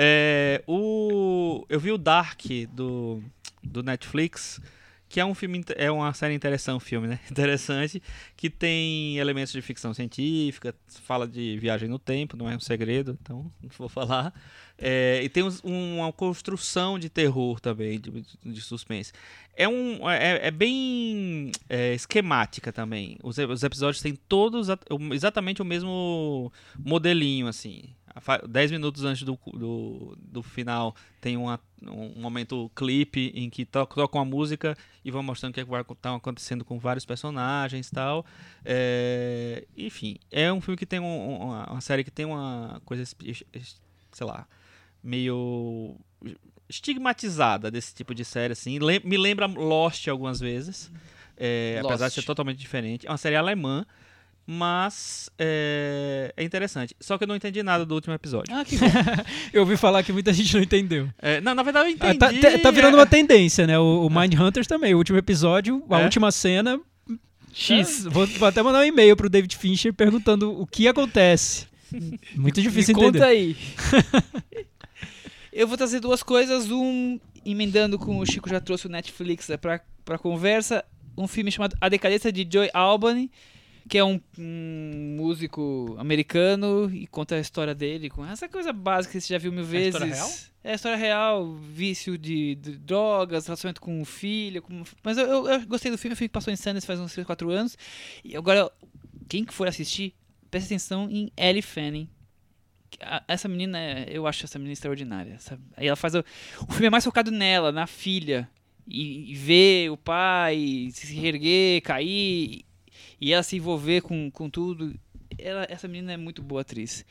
É, 0.00 0.62
o, 0.66 1.66
eu 1.68 1.80
vi 1.80 1.90
o 1.90 1.98
Dark 1.98 2.40
do, 2.72 3.20
do 3.62 3.82
Netflix, 3.82 4.60
que 5.08 5.18
é 5.18 5.24
um 5.24 5.34
filme, 5.34 5.64
é 5.74 5.90
uma 5.90 6.12
série 6.14 6.34
interessante, 6.34 6.76
um 6.76 6.80
filme, 6.80 7.08
né? 7.08 7.18
Interessante, 7.28 8.00
que 8.36 8.48
tem 8.48 9.16
elementos 9.18 9.52
de 9.52 9.60
ficção 9.60 9.92
científica, 9.92 10.72
fala 11.02 11.26
de 11.26 11.58
viagem 11.58 11.88
no 11.88 11.98
tempo, 11.98 12.36
não 12.36 12.48
é 12.48 12.54
um 12.54 12.60
segredo, 12.60 13.18
então 13.20 13.50
não 13.60 13.70
vou 13.76 13.88
falar. 13.88 14.32
É, 14.78 15.20
e 15.24 15.28
tem 15.28 15.42
uns- 15.42 15.60
uma 15.64 16.12
construção 16.12 16.96
de 16.96 17.08
terror 17.08 17.58
também, 17.58 17.98
de, 17.98 18.24
de 18.44 18.60
suspense. 18.60 19.12
É, 19.56 19.66
um, 19.68 20.08
é, 20.08 20.46
é 20.46 20.50
bem 20.52 21.50
é, 21.68 21.92
esquemática 21.94 22.72
também. 22.72 23.18
Os, 23.24 23.36
os 23.38 23.62
episódios 23.64 24.00
têm 24.00 24.14
todos 24.14 24.68
exatamente 25.12 25.60
o 25.60 25.64
mesmo 25.64 26.52
modelinho, 26.78 27.48
assim. 27.48 27.82
A 28.18 28.20
fa- 28.20 28.42
Dez 28.48 28.68
minutos 28.72 29.04
antes 29.04 29.22
do, 29.22 29.38
do, 29.54 30.18
do 30.20 30.42
final 30.42 30.92
tem 31.20 31.36
uma- 31.36 31.60
um 31.86 32.20
momento 32.20 32.68
clipe 32.74 33.30
em 33.32 33.48
que 33.48 33.64
to, 33.64 33.86
toca 33.86 34.18
uma 34.18 34.24
música 34.24 34.76
e 35.04 35.10
vão 35.12 35.22
mostrando 35.22 35.52
o 35.52 35.54
que, 35.54 35.60
é 35.60 35.64
que 35.64 35.70
vai 35.70 35.82
estar 35.82 36.12
acontecendo 36.16 36.64
com 36.64 36.80
vários 36.80 37.04
personagens 37.04 37.86
e 37.86 37.92
tal. 37.92 38.26
É, 38.64 39.64
enfim, 39.76 40.16
é 40.32 40.52
um 40.52 40.60
filme 40.60 40.76
que 40.76 40.84
tem 40.84 40.98
um- 40.98 41.04
um- 41.04 41.36
uma, 41.44 41.70
uma 41.70 41.80
série 41.80 42.02
que 42.02 42.10
tem 42.10 42.26
uma 42.26 42.82
coisa, 42.84 43.04
sei 43.04 44.26
lá, 44.26 44.48
meio 45.00 45.94
estigmatizada 46.68 47.70
desse 47.70 47.94
tipo 47.94 48.14
de 48.14 48.24
série, 48.24 48.52
assim. 48.52 48.78
Me 49.04 49.16
lembra 49.16 49.46
Lost 49.46 50.06
algumas 50.08 50.40
vezes, 50.40 50.90
é, 51.36 51.76
apesar 51.90 52.08
de 52.08 52.14
ser 52.14 52.20
totalmente 52.26 52.58
diferente. 52.58 53.06
É 53.06 53.10
uma 53.10 53.16
série 53.16 53.36
alemã, 53.36 53.86
mas 54.50 55.28
é, 55.38 56.32
é 56.34 56.42
interessante. 56.42 56.96
Só 56.98 57.18
que 57.18 57.24
eu 57.24 57.28
não 57.28 57.36
entendi 57.36 57.62
nada 57.62 57.84
do 57.84 57.94
último 57.94 58.14
episódio. 58.14 58.54
Ah, 58.56 58.64
que 58.64 58.78
bom. 58.78 58.86
Eu 59.52 59.60
ouvi 59.60 59.76
falar 59.76 60.02
que 60.02 60.10
muita 60.10 60.32
gente 60.32 60.54
não 60.54 60.62
entendeu. 60.62 61.06
É, 61.20 61.38
não, 61.42 61.54
na 61.54 61.62
verdade 61.62 61.90
eu 61.90 61.96
Ah, 62.00 62.14
entendi. 62.14 62.40
tá, 62.40 62.50
tá- 62.52 62.58
tá 62.58 62.70
virando 62.70 62.96
é, 62.96 63.00
uma 63.00 63.06
tendência, 63.06 63.66
né? 63.66 63.78
O, 63.78 64.06
o 64.06 64.10
Mindhunters 64.10 64.66
também. 64.66 64.94
O 64.94 64.96
último 64.98 65.18
episódio, 65.18 65.84
a 65.90 66.00
É? 66.00 66.04
última 66.04 66.32
cena. 66.32 66.80
X. 67.52 68.04
Vou, 68.04 68.26
vou 68.26 68.48
até 68.48 68.62
mandar 68.62 68.78
um 68.80 68.84
e-mail 68.84 69.14
pro 69.16 69.28
David 69.28 69.54
Fincher 69.54 69.92
perguntando 69.92 70.58
o 70.58 70.66
que 70.66 70.88
acontece. 70.88 71.66
Muito 72.34 72.62
difícil 72.62 72.94
Me 72.94 73.02
entender. 73.02 73.18
conta 73.18 73.30
aí. 73.30 73.54
Eu 75.52 75.68
vou 75.68 75.76
trazer 75.76 76.00
duas 76.00 76.22
coisas. 76.22 76.70
Um, 76.70 77.18
emendando 77.44 77.98
com 77.98 78.18
o 78.18 78.24
Chico 78.26 78.48
já 78.48 78.60
trouxe 78.60 78.86
o 78.86 78.90
Netflix 78.90 79.50
é, 79.50 79.56
pra, 79.58 79.80
pra 80.04 80.16
conversa. 80.18 80.84
Um 81.16 81.26
filme 81.26 81.50
chamado 81.50 81.76
A 81.80 81.88
Decadência 81.88 82.30
de 82.32 82.46
Joy 82.50 82.70
Albany, 82.72 83.30
que 83.88 83.96
é 83.98 84.04
um, 84.04 84.20
um 84.38 85.16
músico 85.16 85.96
americano 85.98 86.90
e 86.92 87.06
conta 87.06 87.34
a 87.36 87.40
história 87.40 87.74
dele 87.74 88.10
com 88.10 88.24
essa 88.24 88.48
coisa 88.48 88.72
básica 88.72 89.12
que 89.12 89.20
você 89.20 89.34
já 89.34 89.38
viu 89.38 89.50
mil 89.52 89.64
vezes. 89.64 89.94
história 89.94 90.14
real? 90.14 90.30
É 90.64 90.72
a 90.72 90.74
história 90.74 90.98
real, 90.98 91.54
vício 91.56 92.18
de, 92.18 92.54
de 92.56 92.76
drogas, 92.76 93.46
relacionamento 93.46 93.80
com 93.80 94.00
o 94.00 94.04
filho. 94.04 94.60
com- 94.60 94.82
Mas 95.02 95.16
eu, 95.16 95.26
eu- 95.26 95.46
eu 95.48 95.66
gostei 95.66 95.90
do 95.90 95.96
filme, 95.96 96.12
o 96.14 96.16
filme 96.16 96.28
passou 96.28 96.52
em 96.52 96.56
Sundance 96.56 96.86
faz 96.86 97.00
uns 97.00 97.12
3, 97.12 97.26
4 97.26 97.50
anos. 97.50 97.76
E 98.24 98.36
agora, 98.36 98.70
quem 99.28 99.44
que 99.44 99.54
for 99.54 99.66
assistir, 99.68 100.14
preste 100.50 100.66
atenção 100.66 101.08
em 101.10 101.32
Ellie 101.36 101.62
Fanning. 101.62 102.08
A- 103.00 103.22
Essa 103.28 103.48
menina, 103.48 103.78
é- 103.78 104.06
eu 104.10 104.26
acho 104.26 104.44
essa 104.44 104.58
menina 104.58 104.72
extraordinária. 104.72 105.38
Aí 105.76 105.86
ela 105.86 105.96
faz. 105.96 106.14
O, 106.14 106.24
o 106.68 106.72
filme 106.72 106.86
é 106.88 106.90
mais 106.90 107.04
focado 107.04 107.30
nela, 107.30 107.70
na 107.72 107.86
filha. 107.86 108.48
E, 108.90 109.32
e 109.32 109.34
ver 109.34 109.90
o 109.90 109.96
pai 109.98 110.88
se 110.92 111.14
reerguer, 111.14 111.82
cair. 111.82 112.64
E 113.20 113.32
ela 113.32 113.42
se 113.42 113.56
envolver 113.56 114.00
com, 114.02 114.30
com 114.30 114.48
tudo. 114.48 114.94
Ela- 115.38 115.66
essa 115.68 115.86
menina 115.88 116.12
é 116.12 116.16
muito 116.16 116.42
boa 116.42 116.60
atriz. 116.62 117.04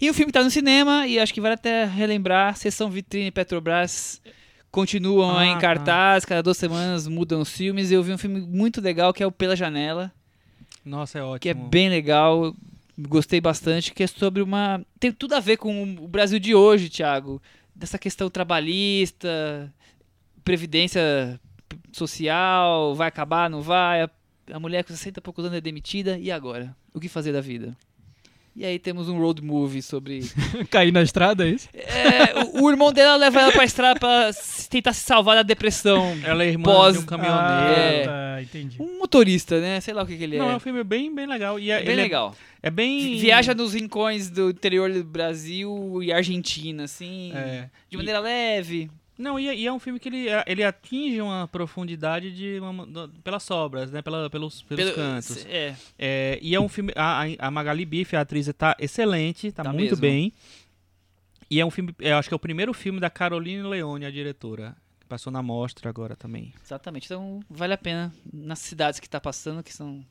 E 0.00 0.08
o 0.10 0.14
filme 0.14 0.32
tá 0.32 0.42
no 0.42 0.50
cinema, 0.50 1.06
e 1.06 1.18
acho 1.18 1.32
que 1.34 1.40
vale 1.40 1.54
até 1.54 1.84
relembrar: 1.84 2.56
Sessão 2.56 2.90
Vitrine 2.90 3.30
Petrobras 3.30 4.20
continuam 4.70 5.36
Ah, 5.36 5.46
em 5.46 5.54
tá. 5.54 5.60
cartaz, 5.60 6.24
cada 6.24 6.42
duas 6.42 6.56
semanas 6.56 7.06
mudam 7.06 7.40
os 7.40 7.50
filmes. 7.50 7.90
Eu 7.90 8.02
vi 8.02 8.12
um 8.12 8.18
filme 8.18 8.40
muito 8.40 8.80
legal 8.80 9.12
que 9.12 9.22
é 9.22 9.26
o 9.26 9.32
Pela 9.32 9.54
Janela 9.56 10.12
Nossa, 10.84 11.18
é 11.18 11.22
ótimo. 11.22 11.40
que 11.40 11.48
é 11.48 11.54
bem 11.54 11.88
legal. 11.88 12.54
Gostei 12.98 13.40
bastante, 13.40 13.92
que 13.94 14.02
é 14.02 14.06
sobre 14.06 14.42
uma. 14.42 14.84
Tem 14.98 15.10
tudo 15.12 15.34
a 15.34 15.40
ver 15.40 15.56
com 15.56 15.82
o 16.00 16.06
Brasil 16.08 16.38
de 16.38 16.54
hoje, 16.54 16.88
Thiago. 16.90 17.40
Dessa 17.74 17.98
questão 17.98 18.28
trabalhista, 18.28 19.72
previdência 20.44 21.40
social, 21.92 22.94
vai 22.94 23.08
acabar, 23.08 23.48
não 23.48 23.62
vai. 23.62 24.08
A, 24.52 24.58
mulher 24.60 24.84
com 24.84 24.92
60 24.92 25.18
e 25.18 25.22
poucos 25.22 25.44
anos 25.44 25.56
é 25.56 25.60
demitida, 25.60 26.18
e 26.18 26.30
agora? 26.30 26.74
O 26.94 27.00
que 27.00 27.08
fazer 27.08 27.32
da 27.32 27.40
vida? 27.40 27.76
E 28.56 28.64
aí 28.64 28.78
temos 28.80 29.08
um 29.08 29.16
road 29.18 29.40
movie 29.42 29.80
sobre. 29.80 30.20
Cair 30.70 30.92
na 30.92 31.02
estrada, 31.02 31.46
é 31.46 31.50
isso? 31.50 31.68
É, 31.72 32.44
o, 32.58 32.64
o 32.64 32.70
irmão 32.70 32.92
dela 32.92 33.14
leva 33.16 33.40
ela 33.40 33.52
pra 33.52 33.64
estrada 33.64 33.98
pra 33.98 34.30
tentar 34.68 34.92
se 34.92 35.02
salvar 35.04 35.36
da 35.36 35.42
depressão. 35.44 36.18
Ela 36.24 36.42
é 36.44 36.48
irmã 36.48 36.64
Pós- 36.64 36.94
de 36.96 37.02
um 37.02 37.06
caminhoneiro. 37.06 37.40
Ah, 37.40 37.70
É. 37.80 38.04
tá, 38.04 38.42
entendi. 38.42 38.76
Um 38.82 38.98
motorista, 38.98 39.60
né? 39.60 39.80
Sei 39.80 39.94
lá 39.94 40.02
o 40.02 40.06
que, 40.06 40.16
que 40.16 40.24
ele 40.24 40.34
é. 40.36 40.38
Não, 40.40 40.50
é 40.50 40.56
um 40.56 40.60
filme 40.60 40.82
bem, 40.82 41.14
bem 41.14 41.26
legal. 41.26 41.60
E 41.60 41.70
é, 41.70 41.76
É 41.76 41.82
bem 41.82 41.92
ele 41.92 42.00
é- 42.00 42.04
legal. 42.04 42.34
É, 42.60 42.70
bem. 42.70 43.16
Viaja 43.18 43.54
nos 43.54 43.72
rincões 43.72 44.28
do 44.28 44.50
interior 44.50 44.92
do 44.92 45.04
Brasil 45.04 46.00
e 46.02 46.12
Argentina, 46.12 46.84
assim. 46.84 47.32
É. 47.34 47.70
De 47.88 47.96
maneira 47.96 48.18
leve. 48.18 48.90
Não, 49.20 49.38
e, 49.38 49.48
é- 49.48 49.54
e 49.54 49.66
é 49.66 49.72
um 49.72 49.78
filme 49.78 50.00
que 50.00 50.08
ele, 50.08 50.26
ele 50.46 50.64
atinge 50.64 51.20
uma 51.20 51.46
profundidade 51.46 52.34
de 52.34 52.58
uma- 52.60 53.08
pelas 53.22 53.42
sobras, 53.42 53.90
né? 53.90 54.00
Pela, 54.00 54.30
pelos, 54.30 54.62
pelos 54.62 54.82
Pelo- 54.84 54.94
cantos. 54.96 55.44
É. 55.46 55.76
É, 55.98 56.38
e 56.40 56.54
é 56.54 56.60
um 56.60 56.68
filme. 56.68 56.92
A, 56.96 57.24
a- 57.38 57.50
Magali 57.50 57.84
Biff, 57.84 58.16
a 58.16 58.22
atriz, 58.22 58.50
tá 58.56 58.74
excelente, 58.78 59.52
tá, 59.52 59.62
Tá 59.64 59.72
muito 59.72 59.90
mesmo. 59.90 60.00
bem. 60.00 60.32
E 61.50 61.60
é 61.60 61.66
um 61.66 61.70
filme. 61.70 61.94
Eu 61.98 62.16
acho 62.16 62.28
que 62.28 62.34
é 62.34 62.36
o 62.36 62.40
primeiro 62.40 62.72
filme 62.72 62.98
da 62.98 63.10
Caroline 63.10 63.62
Leone, 63.62 64.06
a 64.06 64.10
diretora. 64.10 64.74
Que 65.00 65.06
passou 65.06 65.30
na 65.32 65.42
mostra 65.42 65.88
agora 65.90 66.16
também. 66.16 66.54
Exatamente. 66.64 67.04
Então 67.04 67.40
vale 67.50 67.74
a 67.74 67.78
pena 67.78 68.14
nas 68.32 68.60
cidades 68.60 69.00
que 69.00 69.08
tá 69.08 69.20
passando, 69.20 69.62
que 69.62 69.72
são. 69.74 70.04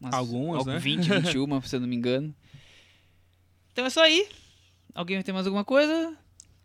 umas- 0.00 0.14
Algumas, 0.14 0.64
né? 0.64 0.78
20, 0.78 1.08
21, 1.10 1.60
se 1.66 1.76
eu 1.76 1.80
não 1.80 1.88
me 1.88 1.96
engano. 1.96 2.34
Então 3.72 3.84
é 3.84 3.90
só 3.90 4.02
aí. 4.02 4.28
Alguém 4.94 5.20
tem 5.22 5.34
mais 5.34 5.46
alguma 5.46 5.64
coisa? 5.64 6.16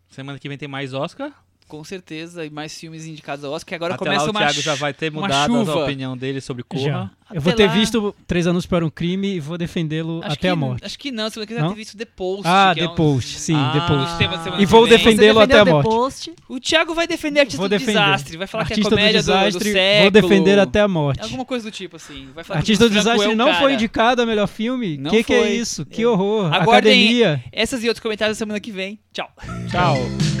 Semana 0.08 0.38
que 0.38 0.48
vem 0.48 0.56
tem 0.58 0.68
mais 0.68 0.94
Oscar. 0.94 1.32
Com 1.70 1.84
certeza. 1.84 2.44
E 2.44 2.50
mais 2.50 2.78
filmes 2.78 3.06
indicados 3.06 3.44
ao 3.44 3.52
Oscar. 3.52 3.68
Que 3.68 3.74
agora 3.74 3.94
Até 3.94 4.04
começa 4.04 4.22
lá 4.24 4.28
o 4.28 4.30
uma. 4.32 4.40
Thiago 4.40 4.60
já 4.60 4.74
vai 4.74 4.92
ter 4.92 5.10
mudado 5.12 5.70
a 5.70 5.84
opinião 5.84 6.16
dele 6.16 6.40
sobre 6.40 6.62
Corra. 6.62 7.10
Eu 7.32 7.40
vou 7.40 7.52
ter 7.52 7.66
lá- 7.66 7.72
visto 7.72 8.12
Três 8.26 8.44
Anos 8.48 8.66
para 8.66 8.84
um 8.84 8.90
Crime 8.90 9.36
e 9.36 9.38
vou 9.40 9.56
defendê-lo 9.56 10.20
até 10.24 10.34
que, 10.36 10.48
a 10.48 10.56
morte. 10.56 10.84
Acho 10.84 10.98
que 10.98 11.12
não, 11.12 11.30
se 11.30 11.36
você 11.38 11.46
quiser 11.46 11.60
Não? 11.60 11.68
ter 11.68 11.76
visto 11.76 11.96
The 11.96 12.04
Post. 12.04 12.42
Ah, 12.44 12.72
que 12.74 12.80
é 12.80 12.86
The 12.86 12.92
um- 12.92 12.94
Post, 12.96 13.38
sim, 13.38 13.54
Ah. 13.56 13.70
The 13.72 13.86
Post. 13.86 14.60
E 14.60 14.66
vou 14.66 14.88
defendê-lo 14.88 15.38
até 15.38 15.60
a 15.60 15.64
morte. 15.64 15.86
Post. 15.88 16.32
O 16.48 16.58
Thiago 16.58 16.92
vai 16.92 17.06
defender 17.06 17.40
Artista 17.40 17.58
Vou 17.58 17.68
do 17.68 17.70
defender. 17.78 17.92
Desastre. 17.92 18.36
Vai 18.36 18.46
falar 18.48 18.62
Artista 18.64 18.80
que 18.82 18.86
é 18.86 18.90
comédia 18.90 19.22
do 19.22 19.26
do, 19.26 19.32
do 19.32 19.38
Desastre, 19.38 19.72
século. 19.72 20.02
vou 20.02 20.10
defender 20.10 20.58
até 20.58 20.80
a 20.80 20.88
morte. 20.88 21.22
Alguma 21.22 21.44
coisa 21.44 21.70
do 21.70 21.72
tipo, 21.72 21.94
assim. 21.96 22.26
Vai 22.34 22.42
falar 22.42 22.58
Artista 22.58 22.84
que 22.84 22.90
do 22.90 22.94
o 22.94 22.98
é 22.98 22.98
Desastre 23.00 23.34
não 23.36 23.46
cara. 23.46 23.58
foi 23.60 23.74
indicado 23.74 24.22
a 24.22 24.26
melhor 24.26 24.48
filme? 24.48 24.96
Não 24.98 25.10
que 25.12 25.22
que 25.22 25.32
é 25.32 25.38
foi. 25.40 25.50
isso? 25.50 25.86
Que 25.86 26.02
É. 26.02 26.08
horror. 26.08 26.46
Aguardem 26.52 26.92
Academia. 26.92 27.44
Essas 27.52 27.84
e 27.84 27.86
outros 27.88 28.02
comentários 28.02 28.36
semana 28.36 28.58
que 28.58 28.72
vem. 28.72 28.98
Tchau. 29.12 29.30
Tchau. 29.70 30.39